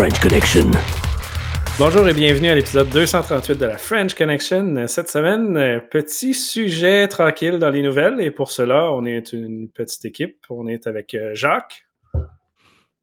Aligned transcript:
French 0.00 0.18
Connection. 0.20 0.70
Bonjour 1.78 2.08
et 2.08 2.14
bienvenue 2.14 2.48
à 2.48 2.54
l'épisode 2.54 2.88
238 2.88 3.58
de 3.58 3.66
la 3.66 3.76
French 3.76 4.14
Connection. 4.14 4.86
Cette 4.86 5.10
semaine, 5.10 5.82
petit 5.90 6.32
sujet 6.32 7.06
tranquille 7.06 7.58
dans 7.58 7.68
les 7.68 7.82
nouvelles 7.82 8.18
et 8.22 8.30
pour 8.30 8.50
cela, 8.50 8.90
on 8.92 9.04
est 9.04 9.34
une 9.34 9.68
petite 9.68 10.02
équipe. 10.06 10.38
On 10.48 10.66
est 10.68 10.86
avec 10.86 11.12
euh, 11.12 11.34
Jacques. 11.34 11.84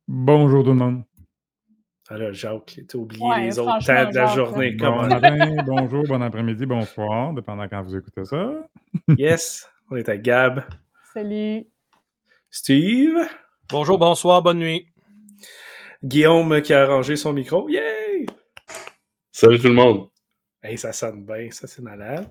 Bonjour 0.08 0.64
tout 0.64 0.72
le 0.72 0.78
monde. 0.78 1.04
Alors, 2.10 2.34
Jacques, 2.34 2.80
tu 2.90 2.98
as 2.98 3.00
oublié 3.00 3.24
Ouais, 3.24 3.42
les 3.44 3.60
autres 3.60 3.78
temps 3.86 4.10
de 4.10 4.16
la 4.16 4.26
Jacques, 4.26 4.36
journée. 4.36 4.72
Bon 4.72 4.86
Comment? 4.86 5.08
matin, 5.08 5.56
bonjour, 5.68 6.04
bon 6.08 6.20
après-midi, 6.24 6.66
bonsoir, 6.66 7.32
dépendant 7.32 7.68
quand 7.68 7.84
vous 7.84 7.96
écoutez 7.96 8.26
ça. 8.26 8.54
Yes, 9.20 9.70
on 9.92 9.98
est 9.98 10.10
avec 10.10 10.24
Gab. 10.24 10.64
Salut. 11.14 11.64
Steve. 12.50 13.20
Bonjour, 13.70 14.00
bonsoir, 14.00 14.42
bonne 14.42 14.58
nuit. 14.58 14.88
Guillaume 16.04 16.62
qui 16.62 16.74
a 16.74 16.84
arrangé 16.84 17.16
son 17.16 17.34
micro. 17.34 17.68
Yay! 17.70 18.26
Salut 19.32 19.60
tout 19.60 19.68
le 19.68 19.74
monde. 19.74 20.10
Hey, 20.64 20.78
ça 20.78 20.92
sonne 20.94 21.26
bien, 21.26 21.50
ça 21.52 21.68
c'est 21.68 21.82
malade. 21.82 22.28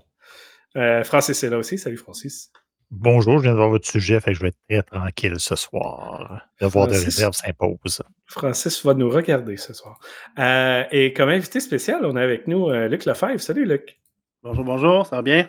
Euh, 0.77 1.05
Francis 1.05 1.43
est 1.43 1.51
là 1.51 1.59
aussi. 1.59 1.79
Salut 1.79 1.97
Francis. 1.97 2.53
Bonjour, 2.91 3.39
je 3.39 3.43
viens 3.45 3.53
de 3.53 3.57
voir 3.57 3.71
votre 3.71 3.89
sujet, 3.89 4.21
fait 4.21 4.31
que 4.33 4.37
je 4.37 4.43
vais 4.43 4.49
être 4.49 4.59
très 4.69 4.83
tranquille 4.83 5.35
ce 5.39 5.57
soir. 5.57 6.47
Devoir 6.61 6.87
de 6.87 6.93
Francis. 6.93 7.17
réserve 7.17 7.33
s'impose. 7.35 8.03
Francis 8.27 8.85
va 8.85 8.95
nous 8.95 9.11
regarder 9.11 9.57
ce 9.57 9.73
soir. 9.75 9.99
Euh, 10.39 10.85
et 10.93 11.13
comme 11.13 11.29
invité 11.31 11.59
spécial, 11.61 12.05
on 12.05 12.15
a 12.15 12.23
avec 12.23 12.47
nous 12.47 12.69
euh, 12.69 12.87
Luc 12.89 13.05
Lefebvre. 13.05 13.41
Salut 13.41 13.65
Luc. 13.65 13.99
Bonjour, 14.43 14.65
bonjour, 14.65 15.07
ça 15.07 15.17
va 15.17 15.23
bien? 15.23 15.49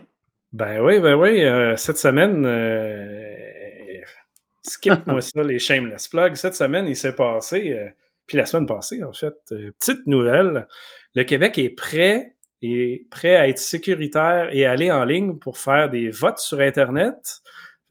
Ben 0.54 0.82
oui, 0.82 1.00
ben 1.00 1.14
oui. 1.16 1.44
euh, 1.44 1.76
cette 1.78 1.98
semaine, 1.98 2.44
euh, 2.46 4.02
skip-moi 4.64 5.22
ça, 5.22 5.44
les 5.44 5.60
shameless 5.60 6.08
plugs. 6.08 6.36
Cette 6.36 6.56
semaine, 6.56 6.88
il 6.88 6.96
s'est 6.96 7.16
passé, 7.16 7.72
euh, 7.74 7.90
puis 8.28 8.38
la 8.38 8.46
semaine 8.46 8.68
passée, 8.68 9.04
en 9.04 9.14
fait, 9.14 9.36
euh, 9.54 9.72
petite 9.80 10.06
nouvelle. 10.06 10.68
Le 11.16 11.24
Québec 11.24 11.58
est 11.58 11.70
prêt, 11.70 12.36
est 12.62 13.10
prêt 13.10 13.36
à 13.36 13.48
être 13.48 13.58
sécuritaire 13.58 14.50
et 14.52 14.66
aller 14.66 14.92
en 14.92 15.06
ligne 15.06 15.38
pour 15.38 15.58
faire 15.58 15.90
des 15.90 16.10
votes 16.10 16.40
sur 16.40 16.60
Internet. 16.60 17.42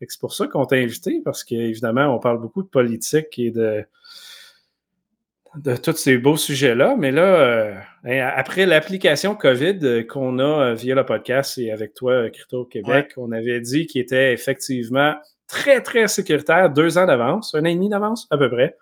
C'est 0.01 0.21
pour 0.21 0.35
ça 0.35 0.47
qu'on 0.47 0.67
t'a 0.67 0.77
invité, 0.77 1.23
parce 1.25 1.43
qu'évidemment, 1.43 2.15
on 2.15 2.19
parle 2.19 2.39
beaucoup 2.39 2.63
de 2.63 2.69
politique 2.69 3.39
et 3.39 3.51
de, 3.51 3.83
de 5.57 5.75
tous 5.75 5.97
ces 5.97 6.19
beaux 6.19 6.37
sujets-là. 6.37 6.97
Mais 6.99 7.13
là, 7.13 7.23
euh, 7.23 7.75
hein, 8.05 8.31
après 8.37 8.67
l'application 8.67 9.35
COVID 9.35 9.79
euh, 9.83 10.03
qu'on 10.03 10.39
a 10.39 10.75
via 10.75 10.95
le 10.95 11.07
podcast 11.07 11.57
et 11.57 11.73
avec 11.73 11.95
toi, 11.95 12.29
Crypto 12.29 12.67
Québec, 12.67 13.15
on 13.17 13.33
avait 13.33 13.61
dit 13.61 13.87
qu'il 13.87 14.03
était 14.03 14.35
effectivement 14.35 15.15
très, 15.49 15.81
très 15.81 16.09
sécuritaire, 16.09 16.71
deux 16.71 16.99
ans 16.99 17.07
d'avance, 17.07 17.55
un 17.55 17.63
an 17.63 17.65
et 17.65 17.75
demi 17.75 17.89
d'avance 17.89 18.27
à 18.31 18.37
peu 18.37 18.51
près. 18.51 18.77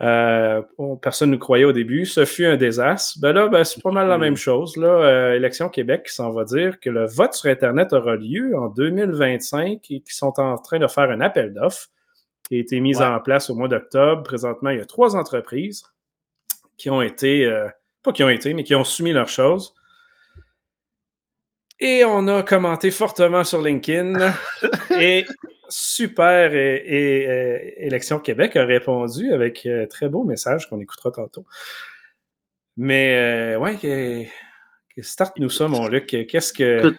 Euh, 0.00 0.62
on- 0.78 0.96
personne 0.96 1.30
ne 1.30 1.34
nous 1.34 1.40
croyait 1.40 1.64
au 1.64 1.72
début. 1.72 2.06
Ce 2.06 2.24
fut 2.24 2.46
un 2.46 2.56
désastre. 2.56 3.18
Ben 3.20 3.32
là, 3.32 3.48
ben, 3.48 3.64
c'est 3.64 3.82
pas 3.82 3.90
mal 3.90 4.06
la 4.08 4.16
même 4.18 4.36
chose. 4.36 4.76
Là, 4.76 4.86
Euh, 4.88 5.34
Élection 5.34 5.68
Québec 5.68 6.04
qui 6.06 6.14
s'en 6.14 6.30
va 6.30 6.44
dire 6.44 6.78
que 6.78 6.88
le 6.88 7.04
vote 7.06 7.34
sur 7.34 7.50
Internet 7.50 7.92
aura 7.92 8.14
lieu 8.16 8.56
en 8.56 8.68
2025 8.68 9.90
et 9.90 10.00
qu'ils 10.00 10.02
sont 10.14 10.38
en 10.38 10.56
train 10.58 10.78
de 10.78 10.86
faire 10.86 11.10
un 11.10 11.20
appel 11.20 11.52
d'offres 11.52 11.88
qui 12.48 12.54
a 12.56 12.58
été 12.60 12.78
mis 12.80 12.96
Ouais. 12.96 13.04
en 13.04 13.18
place 13.20 13.50
au 13.50 13.56
mois 13.56 13.66
d'octobre. 13.68 14.22
Présentement, 14.22 14.70
il 14.70 14.78
y 14.78 14.80
a 14.82 14.86
trois 14.86 15.16
entreprises 15.16 15.82
qui 16.76 16.90
ont 16.90 17.02
été, 17.02 17.44
euh, 17.46 17.66
pas 18.04 18.12
qui 18.12 18.22
ont 18.22 18.28
été, 18.28 18.54
mais 18.54 18.62
qui 18.62 18.76
ont 18.76 18.84
soumis 18.84 19.12
leurs 19.12 19.28
choses. 19.28 19.74
Et 21.80 22.04
on 22.04 22.26
a 22.28 22.42
commenté 22.42 22.90
fortement 22.90 23.44
sur 23.44 23.62
LinkedIn. 23.62 24.32
et 25.00 25.24
super 25.68 26.54
et, 26.54 26.76
et, 26.86 27.28
euh, 27.28 27.58
Élection 27.76 28.18
Québec 28.18 28.56
a 28.56 28.64
répondu 28.64 29.32
avec 29.32 29.66
un 29.66 29.86
très 29.86 30.08
beau 30.08 30.24
message 30.24 30.68
qu'on 30.68 30.80
écoutera 30.80 31.10
tantôt. 31.10 31.44
Mais 32.76 33.54
euh, 33.54 33.58
ouais, 33.58 33.76
que, 33.76 34.24
que 34.94 35.02
start-nous 35.02 35.50
ça, 35.50 35.68
mon 35.68 35.88
Luc. 35.88 36.06
Qu'est-ce 36.06 36.52
que. 36.52 36.94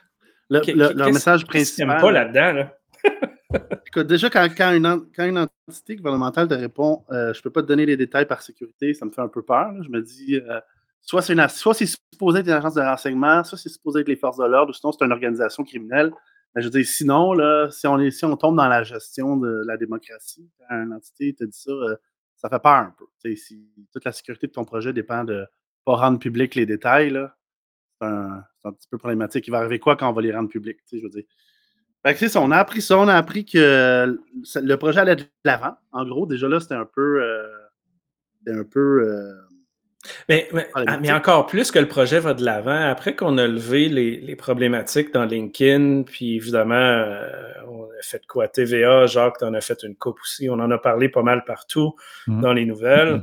Le, 0.52 0.94
leur 0.94 1.12
message 1.12 1.46
principal. 1.46 2.02
pas 2.02 2.12
là-dedans, 2.12 2.54
là? 2.54 2.76
Écoute, 3.88 4.08
déjà, 4.08 4.30
quand, 4.30 4.48
quand 4.56 4.72
une, 4.74 4.86
en- 4.86 5.02
quand 5.16 5.26
une 5.26 5.48
entité 5.68 5.96
gouvernementale 5.96 6.48
te 6.48 6.54
répond 6.54 7.04
euh, 7.12 7.34
Je 7.34 7.42
peux 7.42 7.50
pas 7.52 7.62
te 7.62 7.68
donner 7.68 7.86
les 7.86 7.98
détails 7.98 8.26
par 8.28 8.42
sécurité, 8.42 8.94
ça 8.94 9.06
me 9.06 9.12
fait 9.12 9.22
un 9.22 9.28
peu 9.28 9.42
peur. 9.44 9.72
là. 9.72 9.82
Je 9.84 9.90
me 9.90 10.02
dis 10.02 10.36
euh, 10.36 10.60
soit 11.02 11.22
c'est 11.22 11.34
une- 11.34 11.48
soit 11.50 11.74
c'est 11.74 11.86
supposé 11.86 12.40
être 12.40 12.48
une 12.48 12.54
agence 12.54 12.74
de 12.76 12.82
renseignement, 12.82 13.44
soit 13.44 13.58
c'est 13.58 13.70
supposé 13.70 14.02
être 14.02 14.08
les 14.08 14.16
forces 14.16 14.38
de 14.38 14.46
l'ordre, 14.46 14.72
ou 14.72 14.74
sinon 14.74 14.92
c'est 14.92 15.06
une 15.06 15.12
organisation 15.12 15.64
criminelle. 15.64 16.12
Mais 16.56 16.62
je 16.62 16.68
veux 16.68 16.72
dire, 16.72 16.86
sinon, 16.86 17.34
là, 17.34 17.70
si, 17.70 17.88
on 17.88 18.00
est, 18.00 18.12
si 18.12 18.26
on 18.26 18.36
tombe 18.36 18.58
dans 18.58 18.68
la 18.68 18.84
gestion 18.84 19.38
de 19.38 19.64
la 19.66 19.78
démocratie, 19.78 20.50
une 20.70 20.94
entité 20.94 21.34
te 21.34 21.44
dit 21.44 21.58
ça, 21.58 21.72
euh, 21.72 21.96
ça 22.36 22.50
fait 22.50 22.60
peur 22.60 22.74
un 22.74 22.96
peu. 22.98 23.06
Si 23.36 23.70
toute 23.92 24.06
la 24.06 24.12
sécurité 24.12 24.48
de 24.48 24.52
ton 24.52 24.66
projet 24.66 24.94
dépend 24.94 25.24
de 25.24 25.46
pas 25.86 25.96
rendre 25.96 26.20
public 26.20 26.56
les 26.56 26.66
détails, 26.66 27.20
c'est 28.02 28.08
un, 28.08 28.44
petit 28.64 28.88
peu 28.90 28.98
problématique. 28.98 29.48
Il 29.48 29.52
va 29.52 29.60
arriver 29.60 29.80
quoi 29.80 29.96
quand 29.96 30.10
on 30.10 30.14
va 30.14 30.22
les 30.22 30.34
rendre 30.34 30.50
publics? 30.50 30.80
Je. 30.92 30.98
Fait 32.06 32.38
on 32.38 32.52
a 32.52 32.58
appris 32.58 32.82
ça, 32.82 32.98
on 32.98 33.10
a 33.10 33.16
appris 33.16 33.44
que 33.44 34.18
le 34.56 34.76
projet 34.78 35.02
allait 35.02 35.18
de 35.18 35.26
l'avant. 35.44 35.76
En 35.92 36.06
gros, 36.06 36.26
déjà 36.26 36.48
là, 36.48 36.60
c'était 36.60 36.76
un 36.76 36.86
peu. 36.86 37.22
euh, 37.22 37.48
un 38.48 38.64
peu. 38.64 39.04
euh, 39.04 39.49
Mais, 40.30 40.48
mais- 40.54 40.70
Ah, 40.76 40.84
ah, 40.88 40.98
mais 40.98 41.12
encore 41.12 41.46
plus 41.46 41.72
que 41.72 41.80
le 41.80 41.88
projet 41.88 42.20
va 42.20 42.34
de 42.34 42.44
l'avant, 42.44 42.90
après 42.90 43.16
qu'on 43.16 43.38
a 43.38 43.48
levé 43.48 43.90
les, 43.90 44.18
les 44.22 44.36
problématiques 44.36 45.14
dans 45.14 45.26
LinkedIn, 45.26 46.04
puis 46.04 46.36
évidemment, 46.38 46.76
euh, 46.76 47.30
on 47.68 47.84
a 47.84 48.02
fait 48.02 48.26
quoi? 48.26 48.48
TVA, 48.48 49.08
Jacques, 49.08 49.40
t'en 49.40 49.54
as 49.54 49.62
fait 49.62 49.84
une 49.84 49.96
coupe 49.96 50.20
aussi. 50.22 50.50
On 50.50 50.54
en 50.54 50.72
a 50.72 50.78
parlé 50.78 51.10
pas 51.10 51.22
mal 51.22 51.44
partout 51.46 51.96
Mhm. 52.28 52.42
dans 52.42 52.54
les 52.54 52.66
nouvelles. 52.66 53.22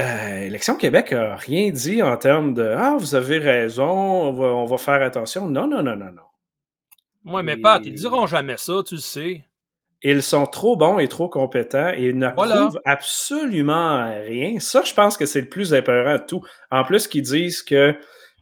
Euh, 0.00 0.36
Élection 0.46 0.76
Québec 0.76 1.12
n'a 1.12 1.36
rien 1.36 1.70
dit 1.70 2.02
en 2.02 2.16
termes 2.16 2.54
de 2.54 2.62
Ah, 2.64 2.96
vous 2.98 3.14
avez 3.14 3.38
raison, 3.38 3.84
on 3.90 4.32
va, 4.32 4.46
on 4.46 4.64
va 4.64 4.78
faire 4.78 5.02
attention. 5.02 5.48
Non, 5.48 5.66
non, 5.66 5.82
non, 5.82 5.96
non, 5.96 6.12
non. 6.12 7.32
Ouais, 7.32 7.42
mais 7.42 7.54
Et- 7.54 7.60
Pat, 7.60 7.82
ils 7.84 7.94
diront 7.94 8.26
jamais 8.26 8.56
ça, 8.56 8.74
tu 8.86 8.94
le 8.94 9.00
sais. 9.00 9.44
Ils 10.04 10.22
sont 10.22 10.46
trop 10.46 10.76
bons 10.76 10.98
et 10.98 11.06
trop 11.08 11.28
compétents 11.28 11.90
et 11.94 12.06
ils 12.08 12.18
ne 12.18 12.28
Voilà. 12.34 12.56
prouvent 12.62 12.80
absolument 12.84 14.10
rien. 14.22 14.58
Ça, 14.58 14.82
je 14.82 14.92
pense 14.94 15.16
que 15.16 15.26
c'est 15.26 15.40
le 15.42 15.48
plus 15.48 15.72
épeurant 15.74 16.16
de 16.16 16.22
tout. 16.26 16.42
En 16.70 16.82
plus, 16.84 17.06
qu'ils 17.06 17.22
disent 17.22 17.62
que 17.62 17.94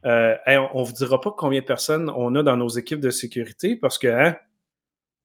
euh, 0.06 0.34
Hey, 0.46 0.56
on 0.72 0.80
ne 0.80 0.84
vous 0.86 0.92
dira 0.92 1.20
pas 1.20 1.34
combien 1.36 1.60
de 1.60 1.66
personnes 1.66 2.10
on 2.16 2.34
a 2.34 2.42
dans 2.42 2.56
nos 2.56 2.68
équipes 2.68 3.00
de 3.00 3.10
sécurité 3.10 3.76
parce 3.76 3.98
que 3.98 4.08
hein, 4.08 4.36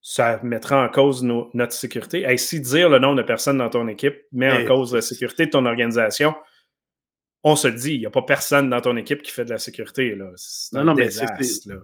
ça 0.02 0.40
mettra 0.44 0.84
en 0.86 0.90
cause 0.90 1.24
nos- 1.24 1.50
notre 1.54 1.72
sécurité. 1.74 2.24
Hey, 2.24 2.38
si 2.38 2.60
dire 2.60 2.90
le 2.90 3.00
nombre 3.00 3.16
de 3.16 3.24
personnes 3.24 3.58
dans 3.60 3.70
ton 3.70 3.88
équipe 3.88 4.18
met 4.34 4.52
en 4.52 4.66
cause 4.66 4.94
la 4.94 5.02
sécurité 5.02 5.46
de 5.46 5.52
ton 5.52 5.66
organisation, 5.66 6.36
on 7.44 7.56
se 7.56 7.68
le 7.70 7.76
dit, 7.76 7.94
il 7.94 8.00
n'y 8.02 8.06
a 8.06 8.10
pas 8.10 8.24
personne 8.24 8.70
dans 8.70 8.82
ton 8.82 8.98
équipe 8.98 9.22
qui 9.22 9.32
fait 9.32 9.46
de 9.46 9.52
la 9.52 9.58
sécurité. 9.60 10.16
là. 10.16 10.26
Non, 10.74 10.84
non, 10.84 10.94
mais. 10.96 11.10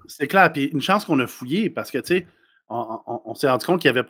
C'est 0.07 0.27
clair. 0.27 0.51
Puis 0.51 0.65
une 0.65 0.81
chance 0.81 1.05
qu'on 1.05 1.19
a 1.19 1.27
fouillé 1.27 1.69
parce 1.69 1.89
que, 1.91 1.99
tu 1.99 2.17
sais, 2.17 2.27
on, 2.71 3.01
on- 3.07 3.21
on 3.25 3.33
s'est 3.35 3.49
rendu 3.49 3.65
compte 3.65 3.81
qu'il 3.81 3.89
y 3.93 3.97
avait, 3.97 4.07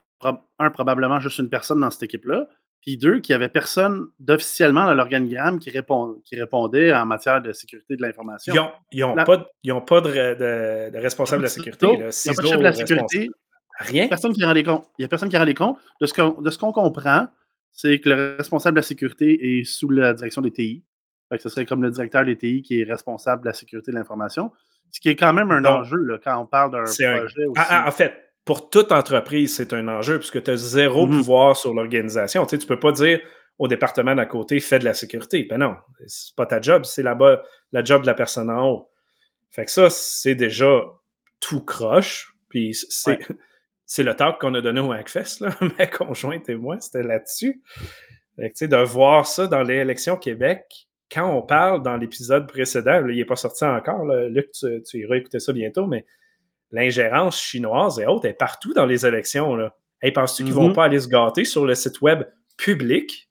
un, 0.60 0.70
probablement 0.70 1.20
juste 1.20 1.40
une 1.40 1.50
personne 1.50 1.80
dans 1.82 1.90
cette 1.90 2.04
équipe-là. 2.04 2.48
Puis 2.82 2.98
deux, 2.98 3.20
qu'il 3.20 3.34
n'y 3.34 3.36
avait 3.36 3.50
personne 3.50 4.08
d'officiellement 4.20 4.86
dans 4.86 4.94
l'organigramme 4.96 5.60
qui, 5.60 5.70
répond, 5.70 6.20
qui 6.26 6.36
répondait 6.40 6.92
en 6.94 7.06
matière 7.06 7.42
de 7.42 7.52
sécurité 7.54 7.96
de 7.96 8.02
l'information. 8.02 8.54
Ils 8.92 9.02
n'ont 9.02 9.14
pas, 9.26 9.38
de- 9.38 9.46
ils 9.64 9.72
ont 9.72 9.82
pas 9.82 10.02
de, 10.02 10.08
de- 10.10 10.92
de 10.92 10.98
responsable 10.98 11.42
de 11.42 11.44
la 11.46 11.50
sécurité. 11.50 11.86
Non, 11.86 11.94
là. 11.94 12.10
Il 12.26 12.32
n'y 12.32 12.32
a 12.32 12.34
pas 12.36 12.42
de 12.42 12.48
chef 12.48 12.58
de 12.58 12.64
la 12.64 12.74
sécurité. 12.74 13.30
Rien. 13.80 14.08
Personne 14.08 14.34
qui 14.34 14.44
rend 14.46 14.54
les 14.54 14.64
comptes. 14.64 14.86
Il 14.98 15.02
n'y 15.02 15.06
a 15.06 15.08
personne 15.08 15.30
qui 15.30 15.38
rend 15.38 15.44
les 15.44 15.54
comptes. 15.54 15.78
De 16.00 16.06
ce 16.08 16.14
qu'on 16.14 16.42
de 16.42 16.50
ce 16.50 16.58
qu'on 16.58 16.72
comprend, 16.72 17.28
c'est 17.72 18.00
que 18.00 18.10
le 18.10 18.36
responsable 18.38 18.76
de 18.76 18.80
la 18.80 18.84
sécurité 18.84 19.60
est 19.60 19.64
sous 19.64 19.90
la 19.90 20.14
direction 20.14 20.42
des 20.42 20.52
TI. 20.52 20.84
Fait 21.30 21.38
que 21.38 21.44
ce 21.44 21.50
serait 21.50 21.66
comme 21.66 21.82
le 21.84 21.90
directeur 21.92 22.26
des 22.26 22.36
TI 22.38 22.62
qui 22.64 22.82
est 22.82 22.84
responsable 22.84 23.44
de 23.44 23.48
la 23.48 23.54
sécurité 23.54 23.92
de 23.92 23.96
l'information. 23.98 24.52
Ce 24.92 25.00
qui 25.00 25.10
est 25.10 25.16
quand 25.16 25.34
même 25.34 25.52
un 25.52 25.62
Donc, 25.62 25.82
enjeu 25.82 25.98
là, 25.98 26.18
quand 26.22 26.38
on 26.38 26.46
parle 26.46 26.72
d'un 26.72 26.80
un- 26.80 26.84
projet 26.84 27.46
aussi. 27.46 27.54
Ah, 27.58 27.68
ah, 27.70 27.88
en 27.88 27.92
fait, 27.92 28.31
pour 28.46 28.70
toute 28.70 28.92
entreprise, 28.92 29.56
c'est 29.56 29.74
un 29.74 29.88
enjeu 29.88 30.18
puisque 30.20 30.42
tu 30.44 30.52
as 30.52 30.56
zéro 30.56 31.06
Mhm. 31.06 31.18
pouvoir 31.18 31.56
sur 31.58 31.74
l'organisation. 31.74 32.46
Tu 32.46 32.58
ne 32.58 32.62
peux 32.66 32.80
pas 32.80 32.92
dire 32.92 33.20
au 33.60 33.68
département 33.68 34.16
d'à 34.16 34.26
côté, 34.26 34.60
fais 34.60 34.80
de 34.80 34.86
la 34.86 34.94
sécurité. 34.96 35.46
Ben 35.50 35.60
non, 35.60 35.76
c'est 36.08 36.36
pas 36.36 36.48
ta 36.48 36.60
job, 36.60 36.84
c'est 36.84 37.04
là-bas 37.04 37.44
la 37.72 37.84
job 37.84 38.02
de 38.02 38.08
la 38.08 38.16
personne 38.16 38.50
en 38.50 38.68
haut. 38.68 38.90
Fait 39.52 39.66
que 39.66 39.72
ça, 39.72 39.90
c'est 39.90 40.34
déjà 40.36 40.82
tout 41.40 41.64
croche. 41.64 42.34
Puis 42.50 42.76
c'est 43.86 44.04
le 44.04 44.16
talk 44.16 44.40
qu'on 44.40 44.54
a 44.56 44.62
donné 44.62 44.80
au 44.80 44.92
Hackfest, 44.92 45.42
là, 45.42 45.50
ma 45.78 45.86
conjointe 45.88 46.50
et 46.50 46.56
moi, 46.56 46.80
c'était 46.80 47.04
là-dessus. 47.04 47.62
De 48.38 48.84
voir 48.84 49.28
ça 49.28 49.46
dans 49.46 49.62
l'élection 49.62 50.18
Québec, 50.18 50.88
quand 51.12 51.30
on 51.32 51.44
parle 51.44 51.84
dans 51.84 51.98
l'épisode 51.98 52.48
précédent, 52.48 53.02
là, 53.02 53.12
il 53.12 53.18
n'est 53.18 53.26
pas 53.26 53.36
sorti 53.36 53.66
encore, 53.66 54.06
là, 54.06 54.28
Luc, 54.30 54.50
tu, 54.52 54.82
tu 54.82 55.00
iras 55.00 55.18
écouter 55.18 55.40
ça 55.40 55.54
bientôt, 55.54 55.86
mais 55.86 56.06
l'ingérence 56.72 57.42
chinoise 57.42 58.00
et 58.00 58.06
autres 58.06 58.26
est 58.28 58.34
partout 58.34 58.74
dans 58.74 58.86
les 58.86 59.06
élections. 59.06 59.56
Là. 59.56 59.76
Hey, 60.02 60.12
penses-tu 60.12 60.44
qu'ils 60.44 60.54
ne 60.54 60.58
vont 60.58 60.68
Mhm. 60.70 60.74
pas 60.76 60.86
aller 60.86 61.00
se 61.00 61.08
gâter 61.08 61.46
sur 61.46 61.66
le 61.66 61.76
site 61.76 62.02
web 62.02 62.24
public? 62.58 63.30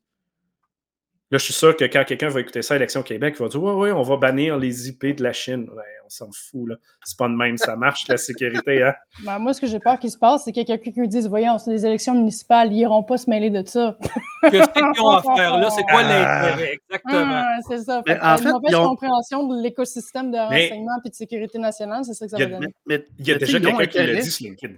Là, 1.33 1.39
je 1.39 1.45
suis 1.45 1.55
sûr 1.55 1.77
que 1.77 1.85
quand 1.85 2.03
quelqu'un 2.05 2.29
va 2.29 2.41
écouter 2.41 2.61
ça 2.61 2.75
à 2.75 2.77
Élection 2.77 3.05
Québec, 3.05 3.37
il 3.39 3.43
va 3.43 3.49
dire 3.49 3.63
Ouais, 3.63 3.73
ouais, 3.73 3.93
on 3.93 4.03
va 4.03 4.17
bannir 4.17 4.59
les 4.59 4.89
IP 4.89 5.15
de 5.17 5.23
la 5.23 5.33
Chine. 5.33 5.69
Ouais, 5.73 5.83
on 6.05 6.09
s'en 6.09 6.29
fout, 6.33 6.69
là. 6.71 6.75
C'est 7.05 7.17
pas 7.17 7.29
de 7.29 7.35
même, 7.35 7.57
ça 7.57 7.77
marche, 7.77 8.09
la 8.09 8.17
sécurité, 8.17 8.83
hein. 8.83 8.95
Ben, 9.25 9.39
moi, 9.39 9.53
ce 9.55 9.61
que 9.61 9.69
j'ai 9.69 9.79
peur 9.79 9.97
qu'il 10.01 10.11
se 10.11 10.19
passe, 10.19 10.43
c'est 10.45 10.51
qu'il 10.51 10.63
y 10.69 10.73
a 10.73 10.77
quelqu'un 10.77 10.91
qui 10.91 11.01
me 11.01 11.07
dise 11.07 11.29
Voyons, 11.29 11.57
c'est 11.59 11.71
des 11.71 11.87
élections 11.87 12.15
municipales, 12.15 12.73
ils 12.73 12.79
n'iront 12.79 13.05
pas 13.05 13.17
se 13.17 13.31
mêler 13.31 13.49
de 13.51 13.65
ça. 13.65 13.97
Qu'est-ce 14.51 14.71
qu'ils 14.71 15.01
ont 15.03 15.09
à 15.11 15.23
faire 15.23 15.57
là? 15.59 15.71
C'est 15.71 15.83
quoi 15.85 16.01
Ah. 16.03 16.43
l'intérêt? 16.49 16.73
Exactement. 16.91 17.23
Ah, 17.45 17.59
c'est 17.69 17.79
ça. 17.79 18.03
Mais 18.07 18.15
Fait 18.15 18.21
en 18.21 18.37
fait, 18.37 18.45
une 18.47 18.51
mauvaise 18.51 18.75
ont- 18.75 18.89
compréhension 18.89 19.47
de 19.47 19.63
l'écosystème 19.63 20.33
de 20.33 20.37
Mais- 20.37 20.65
renseignement 20.65 20.97
et 21.05 21.09
de 21.11 21.15
sécurité 21.15 21.59
nationale, 21.61 22.05
c'est 22.05 22.15
ça 22.15 22.25
que 22.27 22.31
ça 22.33 22.39
va 22.39 22.47
donner. 22.47 22.75
Mais, 22.87 23.07
Il 23.21 23.29
y 23.29 23.33
a 23.33 23.39
déjà 23.39 23.61
quelqu'un 23.61 23.87
qui 23.87 23.99
l'a 23.99 24.21
dit 24.21 24.31
sur 24.33 24.47
LinkedIn. 24.49 24.75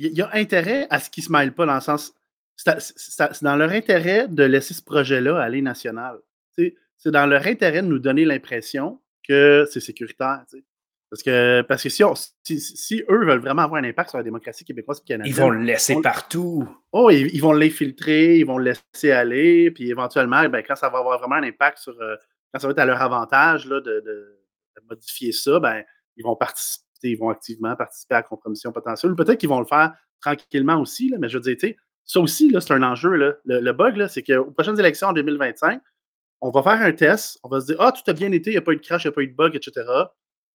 il 0.00 0.12
y 0.12 0.20
a 0.20 0.28
intérêt 0.34 0.86
à 0.90 0.98
ce 1.00 1.08
qu'ils 1.08 1.22
ne 1.22 1.26
se 1.28 1.32
mêlent 1.32 1.54
pas 1.54 1.64
dans 1.64 1.74
le 1.76 1.80
sens. 1.80 2.12
C'est 2.58 3.42
dans 3.44 3.56
leur 3.56 3.70
intérêt 3.70 4.26
de 4.28 4.42
laisser 4.42 4.74
ce 4.74 4.82
projet-là 4.82 5.40
aller 5.40 5.62
national. 5.62 6.18
C'est 6.56 7.10
dans 7.12 7.26
leur 7.26 7.46
intérêt 7.46 7.82
de 7.82 7.86
nous 7.86 8.00
donner 8.00 8.24
l'impression 8.24 9.00
que 9.26 9.64
c'est 9.70 9.80
sécuritaire. 9.80 10.44
Parce 11.10 11.22
que, 11.22 11.62
parce 11.62 11.82
que 11.84 11.88
si, 11.88 12.04
on- 12.04 12.14
si, 12.14 12.60
si 12.60 13.02
eux 13.08 13.24
veulent 13.24 13.38
vraiment 13.40 13.62
avoir 13.62 13.82
un 13.82 13.88
impact 13.88 14.10
sur 14.10 14.18
la 14.18 14.24
démocratie 14.24 14.64
québécoise 14.64 14.98
et 14.98 15.02
Ils 15.04 15.08
canadienne, 15.16 15.36
vont 15.36 15.50
le 15.50 15.62
laisser 15.62 15.94
on- 15.94 16.02
partout. 16.02 16.68
oh, 16.92 17.08
ils, 17.10 17.34
ils 17.34 17.40
vont 17.40 17.52
l'infiltrer, 17.52 18.38
ils 18.38 18.44
vont 18.44 18.58
le 18.58 18.64
laisser 18.74 19.12
aller, 19.12 19.70
puis 19.70 19.88
éventuellement, 19.88 20.46
ben, 20.50 20.62
quand 20.66 20.74
ça 20.76 20.90
va 20.90 20.98
avoir 20.98 21.18
vraiment 21.18 21.36
un 21.36 21.44
impact 21.44 21.78
sur. 21.78 21.98
euh, 22.02 22.16
quand 22.52 22.58
ça 22.60 22.66
va 22.66 22.72
être 22.72 22.78
à 22.80 22.84
leur 22.86 23.00
avantage 23.00 23.66
là, 23.66 23.80
de, 23.80 24.00
de- 24.00 24.38
de 24.76 24.82
modifier 24.90 25.32
ça, 25.32 25.60
ben, 25.60 25.82
ils 26.16 26.24
vont 26.24 26.34
participer, 26.36 26.84
ils 27.04 27.16
vont 27.18 27.30
activement 27.30 27.74
participer 27.76 28.16
à 28.16 28.18
la 28.18 28.22
compromission 28.24 28.72
potentielle. 28.72 29.14
Peut-être 29.14 29.38
qu'ils 29.38 29.48
vont 29.48 29.60
le 29.60 29.66
faire 29.66 29.94
tranquillement 30.20 30.78
aussi, 30.80 31.08
là, 31.10 31.16
mais 31.20 31.28
je 31.28 31.38
veux 31.38 31.42
dire, 31.42 31.56
tu 31.58 31.68
sais, 31.68 31.76
ça 32.08 32.18
aussi, 32.20 32.50
là, 32.50 32.60
c'est 32.60 32.72
un 32.72 32.82
enjeu. 32.82 33.10
Là. 33.14 33.34
Le, 33.44 33.60
le 33.60 33.72
bug, 33.72 34.04
c'est 34.08 34.22
qu'aux 34.24 34.50
prochaines 34.50 34.80
élections 34.80 35.08
en 35.08 35.12
2025, 35.12 35.80
on 36.40 36.50
va 36.50 36.62
faire 36.62 36.80
un 36.82 36.92
test, 36.92 37.38
on 37.44 37.48
va 37.48 37.60
se 37.60 37.66
dire 37.66 37.76
Ah, 37.80 37.92
tout 37.92 38.08
a 38.10 38.14
bien 38.14 38.32
été, 38.32 38.50
il 38.50 38.54
n'y 38.54 38.58
a 38.58 38.62
pas 38.62 38.72
eu 38.72 38.76
de 38.76 38.82
crash, 38.84 39.04
il 39.04 39.08
n'y 39.08 39.12
a 39.12 39.14
pas 39.14 39.20
eu 39.22 39.28
de 39.28 39.34
bug, 39.36 39.54
etc. 39.54 39.86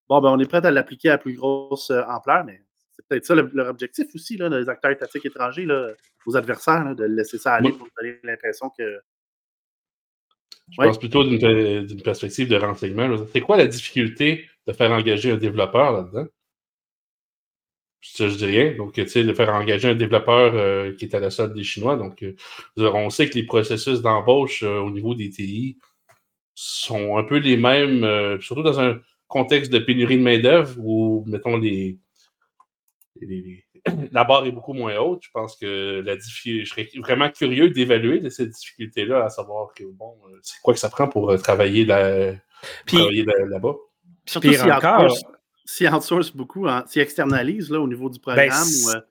Bon, 0.10 0.20
ben, 0.20 0.30
on 0.32 0.40
est 0.40 0.48
prêt 0.48 0.66
à 0.66 0.72
l'appliquer 0.72 1.12
à 1.12 1.18
plus 1.18 1.36
grosse 1.36 1.90
euh, 1.92 2.02
ampleur, 2.10 2.44
mais 2.44 2.62
c'est 2.92 3.06
peut-être 3.08 3.26
ça 3.26 3.36
le- 3.36 3.50
leur 3.54 3.68
objectif 3.70 4.08
aussi, 4.16 4.36
là, 4.38 4.50
les 4.50 4.68
acteurs 4.68 4.92
étatiques 4.92 5.26
étrangers, 5.26 5.66
là, 5.66 5.90
aux 6.26 6.36
adversaires, 6.36 6.84
là, 6.84 6.94
de 6.96 7.06
laisser 7.06 7.38
ça 7.38 7.54
aller 7.54 7.72
pour 7.72 7.88
donner 7.98 8.20
l'impression 8.24 8.70
que. 8.78 9.00
Je 10.72 10.80
Ouais. 10.82 10.88
pense 10.88 10.98
plutôt 11.00 11.24
d'une 11.24 11.40
pe- 11.40 11.82
d'une 11.86 12.02
perspective 12.02 12.48
de 12.48 12.56
renseignement. 12.56 13.16
C'est 13.34 13.42
quoi 13.42 13.58
la 13.58 13.68
difficulté 13.68 14.50
de 14.66 14.74
faire 14.74 14.92
engager 14.92 15.32
un 15.32 15.38
développeur 15.38 15.92
là-dedans? 15.92 16.26
Je, 18.06 18.28
je 18.28 18.36
dis 18.36 18.46
rien. 18.46 18.74
Donc, 18.76 18.94
tu 18.94 19.08
sais, 19.08 19.24
de 19.24 19.34
faire 19.34 19.50
engager 19.54 19.88
un 19.90 19.96
développeur 19.96 20.54
euh, 20.56 20.94
qui 20.96 21.06
est 21.06 21.16
à 21.16 21.20
la 21.20 21.30
solde 21.30 21.54
des 21.54 21.64
Chinois. 21.64 21.96
Donc, 21.96 22.22
euh, 22.22 22.36
on 22.78 23.10
sait 23.10 23.30
que 23.30 23.36
les 23.36 23.46
processus 23.46 24.02
d'embauche 24.02 24.62
euh, 24.64 24.80
au 24.80 24.92
niveau 24.92 25.16
des 25.16 25.30
TI 25.30 25.78
sont 26.54 27.18
un 27.18 27.24
peu 27.24 27.38
les 27.38 27.56
mêmes, 27.58 28.04
euh, 28.04 28.40
surtout 28.42 28.62
dans 28.64 28.80
un 28.80 29.00
contexte 29.28 29.72
de 29.72 29.80
pénurie 29.80 30.18
de 30.18 30.22
main-d'œuvre 30.24 30.76
où, 30.80 31.24
mettons, 31.28 31.56
les, 31.58 31.98
les- 33.22 33.42
les- 33.42 33.64
la 34.12 34.24
barre 34.26 34.46
est 34.46 34.52
beaucoup 34.52 34.74
moins 34.74 34.96
haute. 34.98 35.22
Je 35.24 35.30
pense 35.34 35.56
que 35.56 36.02
la 36.06 36.16
diffi- 36.16 36.64
je 36.64 36.70
serais 36.70 36.90
vraiment 36.98 37.30
curieux 37.30 37.70
d'évaluer 37.70 38.20
de 38.20 38.30
cette 38.30 38.50
difficulté-là, 38.50 39.26
à 39.26 39.30
savoir 39.30 39.74
que, 39.74 39.84
bon, 39.86 40.14
c'est 40.42 40.60
quoi 40.62 40.74
que 40.74 40.80
ça 40.80 40.90
prend 40.90 41.08
pour 41.08 41.32
euh, 41.32 41.38
travailler, 41.38 41.84
là- 41.86 42.34
Puis, 42.86 42.98
travailler 42.98 43.24
là- 43.26 43.46
là-bas. 43.48 43.76
Surtout 44.26 44.50
Pire 44.50 44.60
s'ils 44.62 44.72
encore- 44.72 45.18
s'ils 45.66 45.88
outsourcent 45.94 46.36
beaucoup, 46.36 46.68
hein, 46.68 46.84
s'ils 46.88 47.02
externalisent 47.02 47.70
là, 47.70 47.80
au 47.80 47.88
niveau 47.88 48.10
du 48.10 48.20
programme. 48.20 48.50
c'est- 48.66 48.86
ou, 48.86 48.98
euh, 48.98 49.02